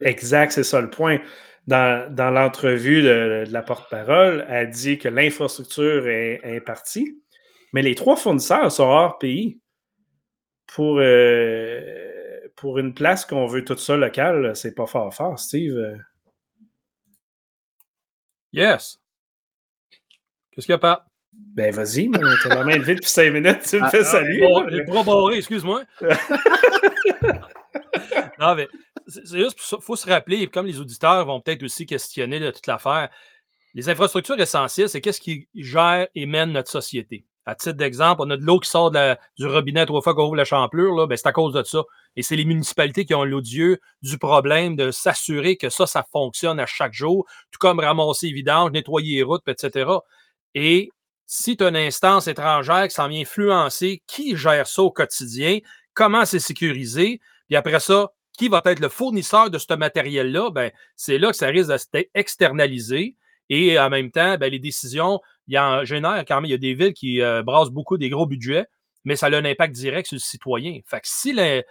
Exact, 0.00 0.52
c'est 0.52 0.64
ça 0.64 0.80
le 0.80 0.90
point. 0.90 1.18
Dans, 1.66 2.12
dans 2.12 2.30
l'entrevue 2.30 3.02
de, 3.02 3.44
de 3.46 3.52
la 3.52 3.62
porte-parole, 3.62 4.46
elle 4.48 4.70
dit 4.70 4.98
que 4.98 5.08
l'infrastructure 5.08 6.08
est, 6.08 6.40
est 6.42 6.60
partie, 6.60 7.22
mais 7.72 7.82
les 7.82 7.94
trois 7.94 8.16
fournisseurs 8.16 8.72
sont 8.72 8.84
hors 8.84 9.18
pays. 9.18 9.60
Pour, 10.66 10.98
euh, 11.00 12.48
pour 12.56 12.78
une 12.78 12.94
place 12.94 13.24
qu'on 13.24 13.46
veut 13.46 13.64
tout 13.64 13.76
ça 13.76 13.96
locale, 13.96 14.54
c'est 14.56 14.74
pas 14.74 14.86
fort 14.86 15.12
fort, 15.12 15.38
Steve. 15.38 15.98
Yes. 18.52 19.00
Qu'est-ce 20.50 20.66
qu'il 20.66 20.72
y 20.72 20.74
a, 20.74 20.78
pas? 20.78 21.09
Ben 21.32 21.74
vas-y, 21.74 22.10
t'as 22.10 22.48
la 22.54 22.64
main 22.64 22.76
levée 22.76 22.94
depuis 22.94 23.08
cinq 23.08 23.32
minutes, 23.32 23.60
tu 23.68 23.76
me 23.76 23.84
Ah, 23.84 23.90
fais 23.90 24.00
ah, 24.00 24.04
saluer. 24.04 24.40
Bon, 24.40 24.62
les 24.64 24.82
bras 24.82 25.02
barrés, 25.02 25.36
excuse-moi. 25.38 25.82
non, 28.38 28.54
mais 28.54 28.68
c'est 29.06 29.38
juste. 29.38 29.58
Il 29.72 29.82
faut 29.82 29.96
se 29.96 30.08
rappeler, 30.08 30.46
comme 30.48 30.66
les 30.66 30.80
auditeurs 30.80 31.24
vont 31.26 31.40
peut-être 31.40 31.62
aussi 31.62 31.86
questionner 31.86 32.40
toute 32.52 32.66
l'affaire, 32.66 33.10
les 33.74 33.88
infrastructures 33.88 34.38
essentielles, 34.40 34.88
c'est 34.88 35.00
qu'est-ce 35.00 35.20
qui 35.20 35.48
gère 35.54 36.08
et 36.14 36.26
mène 36.26 36.52
notre 36.52 36.70
société? 36.70 37.24
À 37.46 37.54
titre 37.54 37.76
d'exemple, 37.76 38.22
on 38.24 38.30
a 38.30 38.36
de 38.36 38.44
l'eau 38.44 38.58
qui 38.60 38.68
sort 38.68 38.90
de 38.90 38.96
la- 38.96 39.18
du 39.38 39.46
robinet 39.46 39.86
trois 39.86 40.02
fois 40.02 40.14
qu'on 40.14 40.26
ouvre 40.26 40.36
la 40.36 40.44
champlure, 40.44 41.06
ben, 41.08 41.16
c'est 41.16 41.26
à 41.26 41.32
cause 41.32 41.52
de 41.54 41.62
ça. 41.62 41.82
Et 42.16 42.22
c'est 42.22 42.36
les 42.36 42.44
municipalités 42.44 43.04
qui 43.04 43.14
ont 43.14 43.24
l'odieux 43.24 43.78
du 44.02 44.18
problème 44.18 44.76
de 44.76 44.90
s'assurer 44.90 45.56
que 45.56 45.68
ça, 45.70 45.86
ça 45.86 46.04
fonctionne 46.12 46.60
à 46.60 46.66
chaque 46.66 46.92
jour, 46.92 47.26
tout 47.50 47.58
comme 47.58 47.80
ramasser 47.80 48.26
les 48.28 48.34
vidanges, 48.34 48.72
nettoyer 48.72 49.16
les 49.16 49.22
routes, 49.22 49.46
etc. 49.48 49.90
Et 50.54 50.90
si 51.32 51.56
tu 51.56 51.62
une 51.62 51.76
instance 51.76 52.26
étrangère 52.26 52.88
qui 52.88 52.94
s'en 52.94 53.06
vient 53.06 53.20
influencer 53.20 54.02
qui 54.08 54.36
gère 54.36 54.66
ça 54.66 54.82
au 54.82 54.90
quotidien, 54.90 55.60
comment 55.94 56.24
c'est 56.24 56.40
sécurisé, 56.40 57.20
puis 57.46 57.54
après 57.54 57.78
ça, 57.78 58.10
qui 58.36 58.48
va 58.48 58.60
être 58.64 58.80
le 58.80 58.88
fournisseur 58.88 59.48
de 59.48 59.56
ce 59.56 59.72
matériel-là, 59.72 60.50
ben, 60.50 60.72
c'est 60.96 61.18
là 61.18 61.30
que 61.30 61.36
ça 61.36 61.46
risque 61.46 61.68
d'être 61.68 62.10
externalisé. 62.14 63.14
Et 63.48 63.78
en 63.78 63.90
même 63.90 64.10
temps, 64.10 64.38
ben, 64.38 64.50
les 64.50 64.58
décisions, 64.58 65.20
il 65.46 65.54
y 65.54 65.58
en 65.60 65.84
génère 65.84 66.24
quand 66.26 66.40
même, 66.40 66.46
il 66.46 66.50
y 66.50 66.54
a 66.54 66.58
des 66.58 66.74
villes 66.74 66.94
qui 66.94 67.22
euh, 67.22 67.44
brassent 67.44 67.70
beaucoup 67.70 67.96
des 67.96 68.10
gros 68.10 68.26
budgets, 68.26 68.66
mais 69.04 69.14
ça 69.14 69.26
a 69.26 69.36
un 69.36 69.44
impact 69.44 69.72
direct 69.72 70.08
sur 70.08 70.16
le 70.16 70.20
citoyen. 70.20 70.80
Fait 70.84 70.98
que 70.98 71.06
si 71.06 71.32
le, 71.32 71.62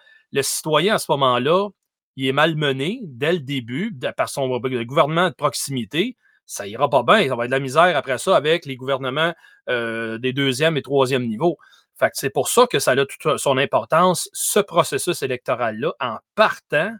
citoyen 0.41 0.95
à 0.95 0.99
ce 0.99 1.11
moment-là, 1.11 1.67
il 2.15 2.27
est 2.27 2.31
malmené 2.31 3.01
dès 3.03 3.33
le 3.33 3.39
début 3.39 3.93
par 4.15 4.29
son 4.29 4.47
gouvernement 4.57 5.27
de 5.27 5.35
proximité, 5.35 6.15
ça 6.51 6.65
ira 6.67 6.89
pas 6.89 7.03
bien. 7.03 7.27
Ça 7.27 7.35
va 7.35 7.45
être 7.45 7.51
de 7.51 7.55
la 7.55 7.59
misère 7.59 7.95
après 7.95 8.17
ça 8.17 8.35
avec 8.35 8.65
les 8.65 8.75
gouvernements 8.75 9.35
euh, 9.69 10.17
des 10.17 10.33
deuxième 10.33 10.77
et 10.77 10.81
troisième 10.81 11.27
niveaux. 11.27 11.57
Fait 11.99 12.07
que 12.07 12.15
c'est 12.17 12.31
pour 12.31 12.49
ça 12.49 12.65
que 12.65 12.79
ça 12.79 12.91
a 12.93 13.05
toute 13.05 13.37
son 13.37 13.57
importance, 13.59 14.29
ce 14.33 14.59
processus 14.59 15.21
électoral-là, 15.21 15.93
en 15.99 16.17
partant. 16.33 16.91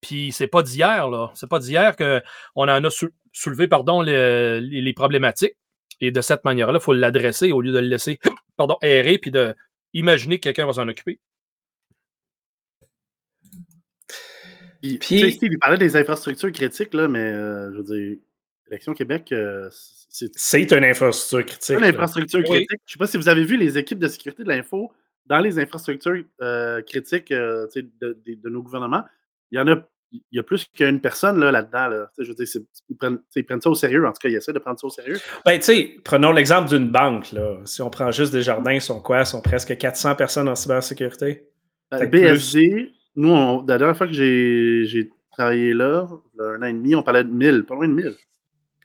Puis 0.00 0.32
c'est 0.32 0.48
pas 0.48 0.62
d'hier, 0.64 1.08
là. 1.08 1.30
C'est 1.34 1.48
pas 1.48 1.60
d'hier 1.60 1.94
qu'on 1.94 2.20
en 2.68 2.84
a 2.84 2.90
sou- 2.90 3.10
soulevé 3.32 3.68
pardon, 3.68 4.02
le- 4.02 4.58
les, 4.60 4.80
les 4.82 4.92
problématiques. 4.92 5.54
Et 6.00 6.10
de 6.10 6.20
cette 6.20 6.44
manière-là, 6.44 6.78
il 6.80 6.82
faut 6.82 6.94
l'adresser 6.94 7.52
au 7.52 7.60
lieu 7.60 7.70
de 7.72 7.78
le 7.78 7.86
laisser 7.86 8.18
pardon, 8.56 8.76
errer 8.82 9.18
puis 9.18 9.30
de 9.30 9.54
imaginer 9.92 10.38
que 10.38 10.44
quelqu'un 10.44 10.66
va 10.66 10.72
s'en 10.72 10.88
occuper. 10.88 11.20
Puis, 14.82 14.98
Puis- 14.98 15.20
tu 15.20 15.20
sais, 15.20 15.30
Steve, 15.30 15.52
il 15.52 15.58
parlait 15.58 15.78
des 15.78 15.96
infrastructures 15.96 16.52
critiques, 16.52 16.92
là, 16.92 17.08
mais 17.08 17.20
euh, 17.32 17.70
je 17.72 17.76
veux 17.78 17.84
dire, 17.84 18.16
Élection 18.70 18.94
Québec, 18.94 19.30
euh, 19.32 19.68
c'est 19.70 20.30
C'est 20.34 20.72
une 20.72 20.84
infrastructure 20.84 21.44
critique. 21.46 21.76
une 21.76 21.82
là. 21.82 21.88
infrastructure 21.88 22.40
Oui. 22.40 22.44
critique. 22.66 22.80
Je 22.86 22.90
ne 22.90 22.92
sais 22.92 22.98
pas 22.98 23.06
si 23.06 23.16
vous 23.16 23.28
avez 23.28 23.44
vu 23.44 23.56
les 23.56 23.76
équipes 23.78 23.98
de 23.98 24.08
sécurité 24.08 24.42
de 24.42 24.48
l'info 24.48 24.90
dans 25.26 25.38
les 25.40 25.58
infrastructures 25.58 26.22
euh, 26.42 26.80
critiques 26.82 27.30
euh, 27.32 27.66
de, 27.74 27.82
de- 28.00 28.34
de 28.42 28.48
nos 28.48 28.62
gouvernements. 28.62 29.04
Il 29.50 29.58
y 29.58 29.60
en 29.60 29.68
a, 29.68 29.76
il 30.12 30.20
y 30.32 30.38
a 30.38 30.42
plus 30.42 30.64
qu'une 30.66 31.00
personne 31.00 31.38
là, 31.40 31.50
là-dedans. 31.52 31.88
Là. 31.88 32.10
Je 32.18 32.28
veux 32.28 32.34
dire, 32.34 32.48
c'est- 32.48 32.64
ils, 32.88 32.96
prennent, 32.96 33.18
ils 33.36 33.44
ça 33.62 33.68
au 33.70 33.74
sérieux. 33.74 34.04
En 34.06 34.12
tout 34.12 34.18
cas, 34.22 34.28
ils 34.28 34.36
essaient 34.36 34.52
de 34.52 34.58
prendre 34.58 34.78
ça 34.80 34.86
au 34.86 34.90
sérieux. 34.90 35.18
Ben, 35.44 35.58
tu 35.58 35.64
sais, 35.64 35.96
prenons 36.04 36.32
l'exemple 36.32 36.68
d'une 36.70 36.90
banque. 36.90 37.32
Là. 37.32 37.58
Si 37.66 37.82
on 37.82 37.90
prend 37.90 38.10
juste 38.10 38.32
des 38.32 38.42
jardins, 38.42 38.72
ils 38.72 38.80
sont 38.80 39.00
quoi? 39.00 39.20
Ils 39.20 39.26
sont 39.26 39.42
presque 39.42 39.76
400 39.76 40.14
personnes 40.14 40.48
en 40.48 40.54
cybersécurité. 40.54 41.48
Fait 41.92 42.06
que 42.06 42.10
BSD, 42.10 42.92
nous, 43.16 43.30
on- 43.30 43.64
la 43.66 43.76
dernière 43.78 43.96
fois 43.96 44.06
que 44.06 44.12
j'ai 44.14 45.10
travaillé 45.32 45.74
là, 45.74 46.08
un 46.38 46.62
an 46.62 46.66
et 46.66 46.72
demi, 46.72 46.94
on 46.94 47.02
parlait 47.02 47.24
de 47.24 47.30
1000, 47.30 47.64
pas 47.64 47.74
loin 47.74 47.88
de 47.88 47.92
1000. 47.92 48.14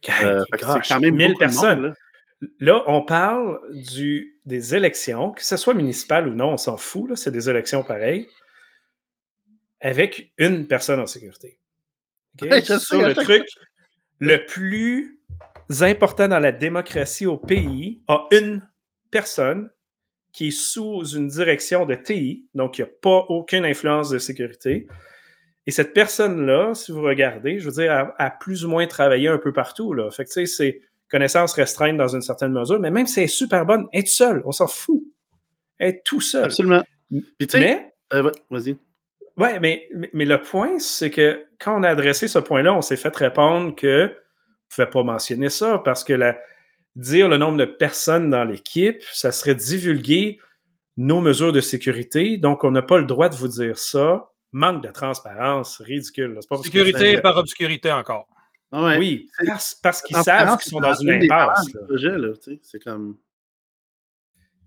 Euh, 0.08 0.44
c'est 0.52 0.88
quand 0.88 1.00
même 1.00 1.16
1000 1.16 1.28
beaucoup 1.34 1.44
de 1.44 1.46
monde, 1.46 1.54
personnes. 1.62 1.82
là. 1.84 1.94
Là, 2.60 2.84
on 2.88 3.02
parle 3.02 3.60
du, 3.74 4.40
des 4.46 4.74
élections, 4.74 5.32
que 5.32 5.44
ce 5.44 5.58
soit 5.58 5.74
municipal 5.74 6.28
ou 6.28 6.34
non, 6.34 6.54
on 6.54 6.58
s'en 6.58 6.78
fout, 6.78 7.18
c'est 7.18 7.32
des 7.32 7.50
élections 7.50 7.84
pareilles, 7.84 8.30
avec 9.82 10.32
une 10.38 10.66
personne 10.66 11.02
en 11.02 11.06
sécurité. 11.06 11.60
OK? 12.42 12.50
Ouais, 12.50 12.62
je 12.62 12.66
sais, 12.66 12.80
Sur 12.80 13.02
le 13.02 13.14
chaque 13.14 13.26
truc 13.26 13.44
le 14.20 14.46
plus 14.46 15.20
important 15.82 16.28
dans 16.28 16.40
la 16.40 16.54
démocratie 16.54 17.26
au 17.26 17.38
pays, 17.38 18.02
a 18.08 18.26
une 18.32 18.66
personne 19.12 19.70
qui 20.32 20.48
est 20.48 20.52
sous 20.52 21.04
une 21.16 21.28
direction 21.28 21.86
de 21.86 21.96
TI, 21.96 22.46
donc 22.54 22.78
il 22.78 22.82
n'y 22.82 22.90
a 22.90 22.92
pas 23.02 23.26
aucune 23.30 23.66
influence 23.66 24.10
de 24.10 24.18
sécurité. 24.20 24.88
Et 25.70 25.72
cette 25.72 25.94
personne-là, 25.94 26.74
si 26.74 26.92
vous 26.92 27.04
regardez, 27.04 27.60
je 27.60 27.66
veux 27.70 27.76
dire, 27.80 27.92
a, 27.92 28.16
a 28.18 28.32
plus 28.32 28.66
ou 28.66 28.70
moins 28.70 28.88
travaillé 28.88 29.28
un 29.28 29.38
peu 29.38 29.54
partout. 29.54 29.94
Là. 29.94 30.10
Fait 30.10 30.24
que, 30.24 30.30
tu 30.30 30.34
sais, 30.34 30.46
c'est 30.48 30.82
connaissances 31.12 31.54
restreintes 31.54 31.96
dans 31.96 32.08
une 32.08 32.24
certaine 32.24 32.52
mesure, 32.54 32.80
mais 32.80 32.90
même 32.90 33.06
si 33.06 33.20
elle 33.20 33.26
est 33.26 33.28
super 33.28 33.68
bonne, 33.68 33.88
toute 33.94 34.08
seule, 34.08 34.42
on 34.46 34.52
s'en 34.52 34.66
fout. 34.66 35.04
Est 35.80 36.04
tout 36.04 36.22
seul. 36.22 36.46
Absolument. 36.46 36.84
Puis 37.12 37.48
Mais, 37.54 37.94
euh, 38.14 38.32
vas-y. 38.50 38.78
ouais, 39.38 39.60
mais, 39.60 39.88
mais, 39.94 40.10
mais 40.12 40.26
le 40.26 40.42
point, 40.42 40.80
c'est 40.80 41.12
que 41.12 41.46
quand 41.60 41.80
on 41.80 41.84
a 41.84 41.90
adressé 41.90 42.28
ce 42.28 42.40
point-là, 42.40 42.74
on 42.74 42.82
s'est 42.82 42.98
fait 42.98 43.16
répondre 43.16 43.76
que 43.76 44.06
ne 44.06 44.10
pouvait 44.70 44.90
pas 44.90 45.04
mentionner 45.04 45.52
ça 45.52 45.84
parce 45.86 46.04
que 46.04 46.14
la 46.14 46.36
dire 46.96 47.30
le 47.30 47.38
nombre 47.38 47.60
de 47.60 47.66
personnes 47.66 48.32
dans 48.32 48.44
l'équipe, 48.44 49.04
ça 49.14 49.32
serait 49.32 49.54
divulguer 49.54 50.40
nos 50.98 51.22
mesures 51.22 51.54
de 51.54 51.62
sécurité. 51.62 52.38
Donc, 52.38 52.64
on 52.64 52.72
n'a 52.72 52.82
pas 52.82 52.98
le 52.98 53.06
droit 53.06 53.30
de 53.30 53.36
vous 53.36 53.50
dire 53.50 53.78
ça. 53.78 54.32
Manque 54.52 54.84
de 54.84 54.90
transparence, 54.90 55.80
ridicule. 55.80 56.36
Pas 56.36 56.42
parce 56.50 56.64
Sécurité 56.64 57.22
par 57.22 57.38
obscurité 57.38 57.92
encore. 57.92 58.28
Ah 58.72 58.84
ouais. 58.84 58.98
Oui, 58.98 59.30
parce, 59.46 59.76
parce 59.76 60.02
qu'ils 60.02 60.18
En 60.18 60.24
savent 60.24 60.58
qu'ils 60.60 60.72
sont 60.72 60.80
dans 60.80 60.94
une 60.94 61.24
impasse. 61.24 61.68
C'est 62.62 62.84
comme. 62.84 63.18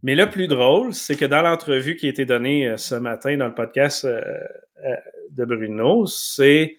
Mais 0.03 0.17
le 0.17 0.29
plus 0.29 0.49
drôle, 0.49 0.95
c'est 0.95 1.17
que 1.17 1.25
dans 1.25 1.43
l'entrevue 1.43 1.95
qui 1.95 2.07
a 2.07 2.11
été 2.11 2.25
donnée 2.25 2.69
euh, 2.69 2.77
ce 2.77 2.97
matin 2.97 3.37
dans 3.37 3.47
le 3.47 3.55
podcast 3.55 4.05
euh, 4.05 4.21
euh, 4.85 4.97
de 5.31 5.45
Bruno, 5.45 6.07
c'est 6.07 6.79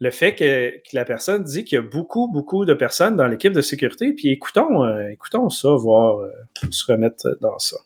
le 0.00 0.10
fait 0.10 0.34
que, 0.34 0.70
que 0.78 0.96
la 0.96 1.04
personne 1.04 1.44
dit 1.44 1.64
qu'il 1.64 1.76
y 1.76 1.78
a 1.78 1.82
beaucoup, 1.82 2.28
beaucoup 2.28 2.64
de 2.64 2.74
personnes 2.74 3.16
dans 3.16 3.28
l'équipe 3.28 3.52
de 3.52 3.60
sécurité. 3.60 4.12
Puis 4.12 4.30
écoutons, 4.30 4.84
écoutons 5.08 5.48
ça, 5.50 5.70
voir 5.70 6.18
pour 6.60 6.74
se 6.74 6.90
remettre 6.90 7.38
dans 7.40 7.58
ça. 7.60 7.76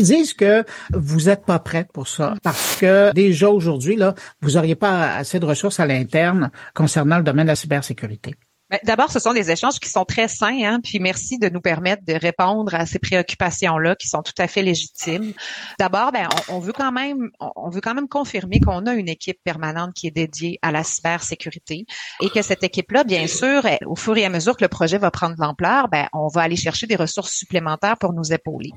Ils 0.00 0.06
disent 0.06 0.32
que 0.32 0.64
vous 0.92 1.22
n'êtes 1.22 1.44
pas 1.44 1.58
prête 1.58 1.90
pour 1.92 2.06
ça 2.06 2.34
parce 2.44 2.76
que 2.76 3.12
déjà 3.14 3.50
aujourd'hui, 3.50 3.96
là, 3.96 4.14
vous 4.42 4.52
n'auriez 4.52 4.76
pas 4.76 5.16
assez 5.16 5.40
de 5.40 5.44
ressources 5.44 5.80
à 5.80 5.86
l'interne 5.86 6.52
concernant 6.72 7.18
le 7.18 7.24
domaine 7.24 7.46
de 7.46 7.50
la 7.50 7.56
cybersécurité. 7.56 8.36
Ben, 8.70 8.78
D'abord, 8.84 9.10
ce 9.10 9.18
sont 9.18 9.32
des 9.32 9.50
échanges 9.50 9.80
qui 9.80 9.88
sont 9.88 10.04
très 10.04 10.28
sains, 10.28 10.58
hein, 10.62 10.80
puis 10.82 10.98
merci 10.98 11.38
de 11.38 11.48
nous 11.48 11.60
permettre 11.60 12.04
de 12.04 12.12
répondre 12.12 12.74
à 12.74 12.84
ces 12.84 12.98
préoccupations-là 12.98 13.96
qui 13.96 14.08
sont 14.08 14.22
tout 14.22 14.34
à 14.38 14.46
fait 14.46 14.62
légitimes. 14.62 15.32
D'abord, 15.78 16.12
ben, 16.12 16.28
on, 16.48 16.58
veut 16.58 16.72
quand 16.72 16.92
même, 16.92 17.30
on, 17.40 17.70
veut 17.70 17.80
quand 17.80 17.94
même 17.94 18.08
confirmer 18.08 18.60
qu'on 18.60 18.84
a 18.86 18.92
une 18.92 19.08
équipe 19.08 19.38
permanente 19.42 19.94
qui 19.94 20.06
est 20.06 20.10
dédiée 20.10 20.58
à 20.60 20.70
la 20.70 20.84
cybersécurité 20.84 21.86
et 22.20 22.28
que 22.28 22.42
cette 22.42 22.62
équipe-là, 22.62 23.04
bien 23.04 23.26
sûr, 23.26 23.62
au 23.86 23.96
fur 23.96 24.16
et 24.18 24.24
à 24.24 24.28
mesure 24.28 24.56
que 24.56 24.64
le 24.64 24.68
projet 24.68 24.98
va 24.98 25.10
prendre 25.10 25.34
de 25.36 25.40
l'ampleur, 25.40 25.88
ben, 25.88 26.06
on 26.12 26.28
va 26.28 26.42
aller 26.42 26.56
chercher 26.56 26.86
des 26.86 26.96
ressources 26.96 27.32
supplémentaires 27.32 27.96
pour 27.96 28.12
nous 28.12 28.32
épauler. 28.32 28.70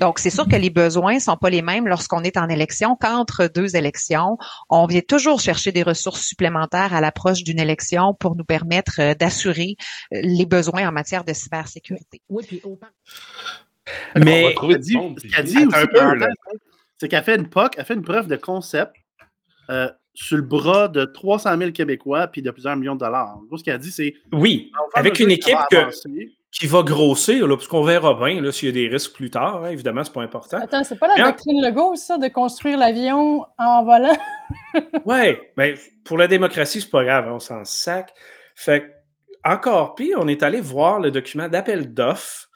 Donc, 0.00 0.18
c'est 0.18 0.30
sûr 0.30 0.46
que 0.46 0.56
les 0.56 0.70
besoins 0.70 1.20
sont 1.20 1.36
pas 1.36 1.50
les 1.50 1.62
mêmes 1.62 1.88
lorsqu'on 1.88 2.22
est 2.22 2.36
en 2.36 2.48
élection 2.48 2.96
qu'entre 3.00 3.46
deux 3.46 3.76
élections. 3.76 4.36
On 4.68 4.86
vient 4.86 5.00
toujours 5.00 5.40
chercher 5.40 5.72
des 5.72 5.82
ressources 5.82 6.20
supplémentaires 6.20 6.92
à 6.92 7.00
l'approche 7.00 7.44
d'une 7.44 7.60
élection 7.60 8.14
pour 8.18 8.36
nous 8.36 8.44
permettre 8.44 9.00
euh, 9.00 9.14
d'assurer 9.38 9.76
euh, 10.14 10.20
les 10.22 10.46
besoins 10.46 10.88
en 10.88 10.92
matière 10.92 11.24
de 11.24 11.32
cybersécurité. 11.32 12.20
Oui, 12.28 12.44
puis 12.46 12.60
au- 12.64 12.78
on 14.14 14.20
va 14.20 14.24
Mais 14.24 14.54
dit- 14.78 14.96
monde, 14.96 15.18
ce 15.20 15.26
qu'elle 15.28 15.44
dit 15.44 15.56
aussi, 15.66 15.76
un 15.76 15.86
peu, 15.86 16.14
là. 16.16 16.26
c'est 16.98 17.08
qu'elle 17.08 17.24
fait 17.24 17.36
une 17.36 17.48
POC, 17.48 17.74
elle 17.78 17.84
fait 17.84 17.94
une 17.94 18.02
preuve 18.02 18.26
de 18.26 18.36
concept 18.36 18.92
euh, 19.70 19.88
sur 20.14 20.36
le 20.36 20.42
bras 20.42 20.88
de 20.88 21.04
300 21.04 21.56
000 21.58 21.70
Québécois 21.72 22.26
puis 22.26 22.42
de 22.42 22.50
plusieurs 22.50 22.76
millions 22.76 22.94
de 22.94 23.00
dollars. 23.00 23.36
En 23.36 23.42
gros, 23.44 23.56
ce 23.56 23.64
qu'elle 23.64 23.78
dit, 23.78 23.90
c'est. 23.92 24.14
oui, 24.32 24.72
avec 24.94 25.20
une 25.20 25.30
équipe 25.30 25.56
que- 25.70 25.90
qui 26.50 26.66
va 26.66 26.82
grossir, 26.82 27.46
là, 27.46 27.56
parce 27.56 27.68
qu'on 27.68 27.82
verra 27.84 28.14
bien 28.14 28.40
là, 28.40 28.50
s'il 28.50 28.68
y 28.68 28.70
a 28.70 28.72
des 28.72 28.88
risques 28.88 29.12
plus 29.12 29.28
tard. 29.30 29.64
hein, 29.64 29.70
évidemment, 29.70 30.02
c'est 30.02 30.12
pas 30.14 30.22
important. 30.22 30.56
Attends, 30.58 30.82
c'est 30.82 30.98
pas 30.98 31.08
la 31.08 31.14
Bien. 31.14 31.26
doctrine 31.28 31.62
Legault, 31.62 31.94
ça, 31.96 32.16
de 32.16 32.28
construire 32.28 32.78
l'avion 32.78 33.44
en 33.58 33.84
volant? 33.84 34.16
Ouais, 35.04 35.52
mais 35.58 35.74
pour 36.04 36.16
la 36.18 36.26
démocratie, 36.26 36.80
c'est 36.80 36.90
pas 36.90 37.04
grave, 37.04 37.28
hein, 37.28 37.32
on 37.34 37.38
s'en 37.38 37.64
sac. 37.64 38.12
Fait 38.54 38.80
que, 38.80 38.86
encore 39.44 39.94
pire, 39.94 40.18
on 40.20 40.28
est 40.28 40.42
allé 40.42 40.60
voir 40.60 41.00
le 41.00 41.10
document 41.10 41.48
d'appel 41.48 41.92
d'offres 41.94 42.48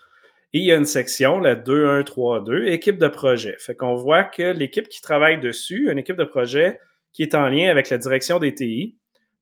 et 0.55 0.59
il 0.59 0.65
y 0.65 0.73
a 0.73 0.77
une 0.77 0.85
section, 0.85 1.39
la 1.39 1.55
2132, 1.55 2.67
équipe 2.67 2.99
de 2.99 3.09
projet. 3.09 3.57
Fait 3.59 3.75
qu'on 3.75 3.95
voit 3.95 4.25
que 4.25 4.53
l'équipe 4.53 4.89
qui 4.89 5.01
travaille 5.01 5.41
dessus, 5.41 5.91
une 5.91 5.99
équipe 5.99 6.17
de 6.17 6.25
projet 6.25 6.79
qui 7.13 7.23
est 7.23 7.35
en 7.35 7.49
lien 7.49 7.71
avec 7.71 7.89
la 7.89 7.97
direction 7.97 8.39
des 8.39 8.55
TI, 8.55 8.97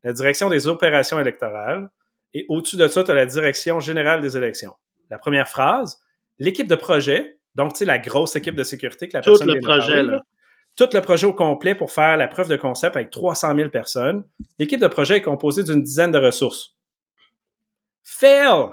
la 0.04 0.12
direction 0.12 0.49
des 0.49 0.68
opérations 0.68 1.18
électorales, 1.18 1.90
et 2.32 2.47
au-dessus 2.49 2.76
de 2.76 2.87
ça, 2.87 3.02
tu 3.02 3.11
as 3.11 3.14
la 3.14 3.26
direction 3.26 3.80
générale 3.80 4.20
des 4.20 4.37
élections. 4.37 4.73
La 5.11 5.18
première 5.18 5.49
phrase, 5.49 6.00
l'équipe 6.38 6.68
de 6.68 6.76
projet, 6.76 7.38
donc 7.56 7.73
tu 7.73 7.78
sais, 7.78 7.85
la 7.85 7.99
grosse 7.99 8.37
équipe 8.37 8.54
de 8.54 8.62
sécurité 8.62 9.09
que 9.09 9.16
la 9.16 9.23
Tout 9.23 9.30
personne 9.30 9.49
le 9.49 9.61
projet, 9.61 9.94
parler, 9.94 10.11
là. 10.11 10.23
tout 10.76 10.88
le 10.92 11.00
projet 11.00 11.26
au 11.26 11.32
complet 11.32 11.75
pour 11.75 11.90
faire 11.90 12.16
la 12.16 12.28
preuve 12.28 12.49
de 12.49 12.56
concept 12.56 12.94
avec 12.94 13.11
300 13.11 13.56
000 13.56 13.70
personnes. 13.70 14.23
L'équipe 14.61 14.80
de 14.80 14.87
projet 14.87 15.16
est 15.16 15.23
composée 15.23 15.64
d'une 15.64 15.82
dizaine 15.82 16.12
de 16.12 16.18
ressources. 16.18 16.76
Fail! 18.02 18.71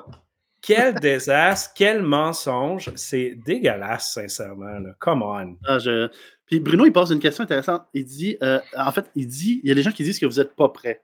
Quel 0.62 0.96
désastre, 1.00 1.72
quel 1.76 2.02
mensonge. 2.02 2.92
C'est 2.96 3.36
dégueulasse, 3.46 4.14
sincèrement. 4.14 4.80
Come 5.00 5.24
on. 5.24 5.58
Ah, 5.66 5.78
Puis 6.46 6.60
Bruno, 6.60 6.86
il 6.86 6.92
pose 6.92 7.12
une 7.12 7.20
question 7.20 7.44
intéressante. 7.44 7.84
Il 7.94 8.06
dit, 8.06 8.38
euh, 8.42 8.60
en 8.76 8.92
fait, 8.92 9.10
il 9.16 9.28
dit, 9.28 9.62
il 9.64 9.70
y 9.70 9.72
a 9.72 9.76
des 9.76 9.84
gens 9.84 9.92
qui 9.92 10.04
disent 10.04 10.20
que 10.20 10.26
vous 10.26 10.38
n'êtes 10.38 10.56
pas 10.56 10.70
prêts. 10.70 11.04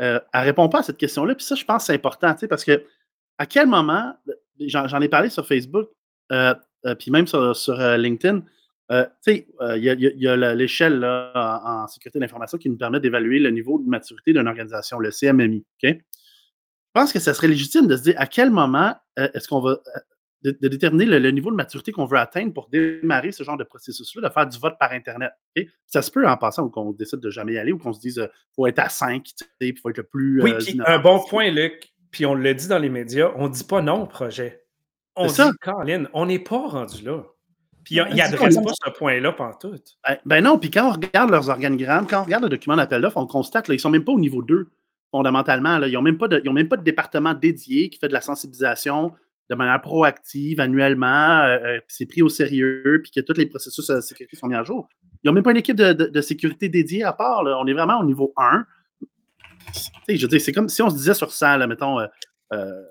Euh, 0.00 0.18
elle 0.32 0.40
ne 0.40 0.46
répond 0.46 0.68
pas 0.68 0.80
à 0.80 0.82
cette 0.82 0.96
question-là. 0.96 1.34
Puis 1.34 1.44
ça, 1.44 1.54
je 1.54 1.64
pense 1.64 1.82
que 1.82 1.86
c'est 1.86 1.94
important, 1.94 2.34
parce 2.48 2.64
que 2.64 2.84
à 3.38 3.46
quel 3.46 3.66
moment, 3.66 4.14
j'en 4.60 5.00
ai 5.00 5.08
parlé 5.08 5.30
sur 5.30 5.46
Facebook, 5.46 5.88
euh, 6.32 6.54
euh, 6.86 6.94
puis 6.94 7.10
même 7.10 7.26
sur, 7.26 7.54
LinkedIn, 7.78 8.42
il 8.90 9.44
y 9.66 10.28
a, 10.28 10.54
l'échelle 10.54 11.04
en, 11.04 11.86
sécurité 11.88 12.18
de 12.18 12.24
l'information 12.24 12.58
qui 12.58 12.68
nous 12.68 12.76
permet 12.76 13.00
d'évaluer 13.00 13.38
le 13.38 13.50
niveau 13.50 13.78
de 13.78 13.88
maturité 13.88 14.32
d'une 14.32 14.48
organisation, 14.48 14.98
le 14.98 15.10
CMMI. 15.10 15.64
OK? 15.82 15.96
Je 16.94 17.00
pense 17.00 17.12
que 17.12 17.20
ça 17.20 17.32
serait 17.32 17.48
légitime 17.48 17.86
de 17.86 17.96
se 17.96 18.02
dire 18.02 18.14
à 18.18 18.26
quel 18.26 18.50
moment 18.50 18.94
euh, 19.18 19.28
est-ce 19.32 19.48
qu'on 19.48 19.60
va 19.60 19.70
euh, 19.70 20.00
de, 20.44 20.56
de 20.60 20.68
déterminer 20.68 21.06
le, 21.06 21.18
le 21.18 21.30
niveau 21.30 21.50
de 21.50 21.56
maturité 21.56 21.92
qu'on 21.92 22.04
veut 22.04 22.18
atteindre 22.18 22.52
pour 22.52 22.68
démarrer 22.68 23.32
ce 23.32 23.44
genre 23.44 23.56
de 23.56 23.64
processus-là, 23.64 24.28
de 24.28 24.32
faire 24.32 24.46
du 24.46 24.58
vote 24.58 24.74
par 24.78 24.92
Internet. 24.92 25.32
Ça 25.86 26.02
se 26.02 26.10
peut 26.10 26.26
en 26.26 26.36
passant 26.36 26.64
ou 26.64 26.70
qu'on 26.70 26.92
décide 26.92 27.20
de 27.20 27.30
jamais 27.30 27.54
y 27.54 27.58
aller 27.58 27.72
ou 27.72 27.78
qu'on 27.78 27.92
se 27.92 28.00
dise 28.00 28.16
qu'il 28.16 28.30
faut 28.54 28.66
être 28.66 28.80
à 28.80 28.88
5, 28.88 29.22
tu 29.22 29.32
sais, 29.36 29.46
puis 29.58 29.68
il 29.68 29.78
faut 29.78 29.90
être 29.90 29.98
le 29.98 30.04
plus. 30.04 30.42
Oui, 30.42 30.52
euh, 30.52 30.58
puis 30.58 30.80
un 30.84 30.98
bon 30.98 31.20
point, 31.20 31.50
Luc, 31.50 31.92
puis 32.10 32.26
on 32.26 32.34
le 32.34 32.54
dit 32.54 32.68
dans 32.68 32.78
les 32.78 32.90
médias, 32.90 33.30
on 33.36 33.48
ne 33.48 33.52
dit 33.52 33.64
pas 33.64 33.80
non 33.80 34.02
au 34.02 34.06
projet. 34.06 34.64
On 35.16 35.26
dit, 35.26 35.34
ça. 35.34 35.50
Colin, 35.60 36.04
on 36.12 36.26
n'est 36.26 36.38
pas 36.38 36.66
rendu 36.66 37.04
là. 37.04 37.22
Puis 37.84 37.96
il 37.96 38.16
n'adresse 38.16 38.54
c'est 38.54 38.62
pas 38.62 38.72
ce 38.72 38.90
point-là 38.90 39.32
pantoute. 39.32 39.98
Ben, 40.06 40.16
ben 40.24 40.44
non, 40.44 40.58
puis 40.58 40.70
quand 40.70 40.88
on 40.88 40.92
regarde 40.92 41.30
leurs 41.30 41.48
organigrammes, 41.48 42.06
quand 42.06 42.20
on 42.20 42.24
regarde 42.24 42.44
le 42.44 42.48
document 42.48 42.76
d'appel 42.76 43.02
d'offres, 43.02 43.16
on 43.16 43.26
constate 43.26 43.64
qu'ils 43.64 43.74
ne 43.74 43.78
sont 43.78 43.90
même 43.90 44.04
pas 44.04 44.12
au 44.12 44.20
niveau 44.20 44.40
2, 44.40 44.68
fondamentalement. 45.12 45.78
Là. 45.78 45.86
Ils 45.86 45.92
n'ont 45.94 46.02
même, 46.02 46.18
pas 46.18 46.26
de- 46.26 46.40
ils 46.42 46.48
ont 46.48 46.52
même 46.54 46.68
pas 46.68 46.76
de 46.76 46.82
département 46.82 47.34
dédié 47.34 47.88
qui 47.90 47.98
fait 48.00 48.08
de 48.08 48.12
la 48.12 48.20
sensibilisation 48.20 49.12
de 49.50 49.54
manière 49.54 49.80
proactive, 49.80 50.58
annuellement, 50.60 51.40
euh, 51.42 51.58
euh, 51.58 51.78
puis 51.86 51.94
c'est 51.96 52.06
pris 52.06 52.22
au 52.22 52.28
sérieux, 52.28 53.00
puis 53.02 53.12
que 53.12 53.20
tous 53.20 53.36
les 53.38 53.46
processus 53.46 53.86
de 53.88 54.00
sécurité 54.00 54.34
sont 54.36 54.46
mis 54.48 54.54
à 54.56 54.64
jour. 54.64 54.88
Ils 55.22 55.28
n'ont 55.28 55.34
même 55.34 55.42
pas 55.44 55.50
une 55.52 55.58
équipe 55.58 55.76
de, 55.76 55.92
de- 55.92 56.06
de 56.06 56.20
sécurité 56.20 56.68
dédiée 56.68 57.04
à 57.04 57.12
part. 57.12 57.44
là. 57.44 57.58
On 57.60 57.66
est 57.66 57.72
vraiment 57.74 58.00
au 58.00 58.04
niveau 58.04 58.32
1. 58.36 58.64
Tu 59.70 59.76
sais, 60.08 60.16
je 60.16 60.22
veux 60.22 60.28
dire, 60.28 60.40
c'est 60.40 60.52
comme 60.52 60.68
si 60.68 60.82
on 60.82 60.90
se 60.90 60.96
disait 60.96 61.14
sur 61.14 61.30
100, 61.32 61.56
là, 61.58 61.66
mettons, 61.66 62.00
euh, 62.00 62.06
euh, 62.54 62.82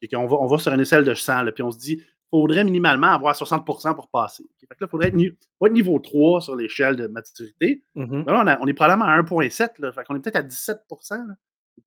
et 0.00 0.08
qu'on 0.08 0.26
va, 0.26 0.36
on 0.36 0.46
va 0.46 0.58
sur 0.58 0.72
une 0.72 0.80
échelle 0.80 1.04
de 1.04 1.14
100, 1.14 1.42
là, 1.42 1.52
puis 1.52 1.62
on 1.62 1.70
se 1.72 1.78
dit, 1.78 2.02
faudrait 2.30 2.62
minimalement 2.64 3.08
avoir 3.08 3.34
60% 3.34 3.94
pour 3.94 4.08
passer. 4.08 4.44
Fait 4.60 4.66
que 4.66 4.80
là, 4.80 4.86
il 4.86 4.90
faudrait 4.90 5.08
être, 5.08 5.14
ni- 5.14 5.26
être 5.26 5.72
niveau 5.72 5.98
3 5.98 6.40
sur 6.42 6.54
l'échelle 6.54 6.94
de 6.96 7.06
maturité. 7.08 7.82
Mhm. 7.94 8.24
Ben 8.24 8.32
là, 8.32 8.42
on, 8.44 8.46
a- 8.46 8.58
on 8.60 8.66
est 8.66 8.74
probablement 8.74 9.06
à 9.06 9.16
1,7. 9.16 9.78
Là, 9.78 9.90
fait 9.92 10.04
qu'on 10.04 10.14
est 10.14 10.20
peut-être 10.20 10.36
à 10.36 10.42
17 10.42 10.78
là. 11.10 11.34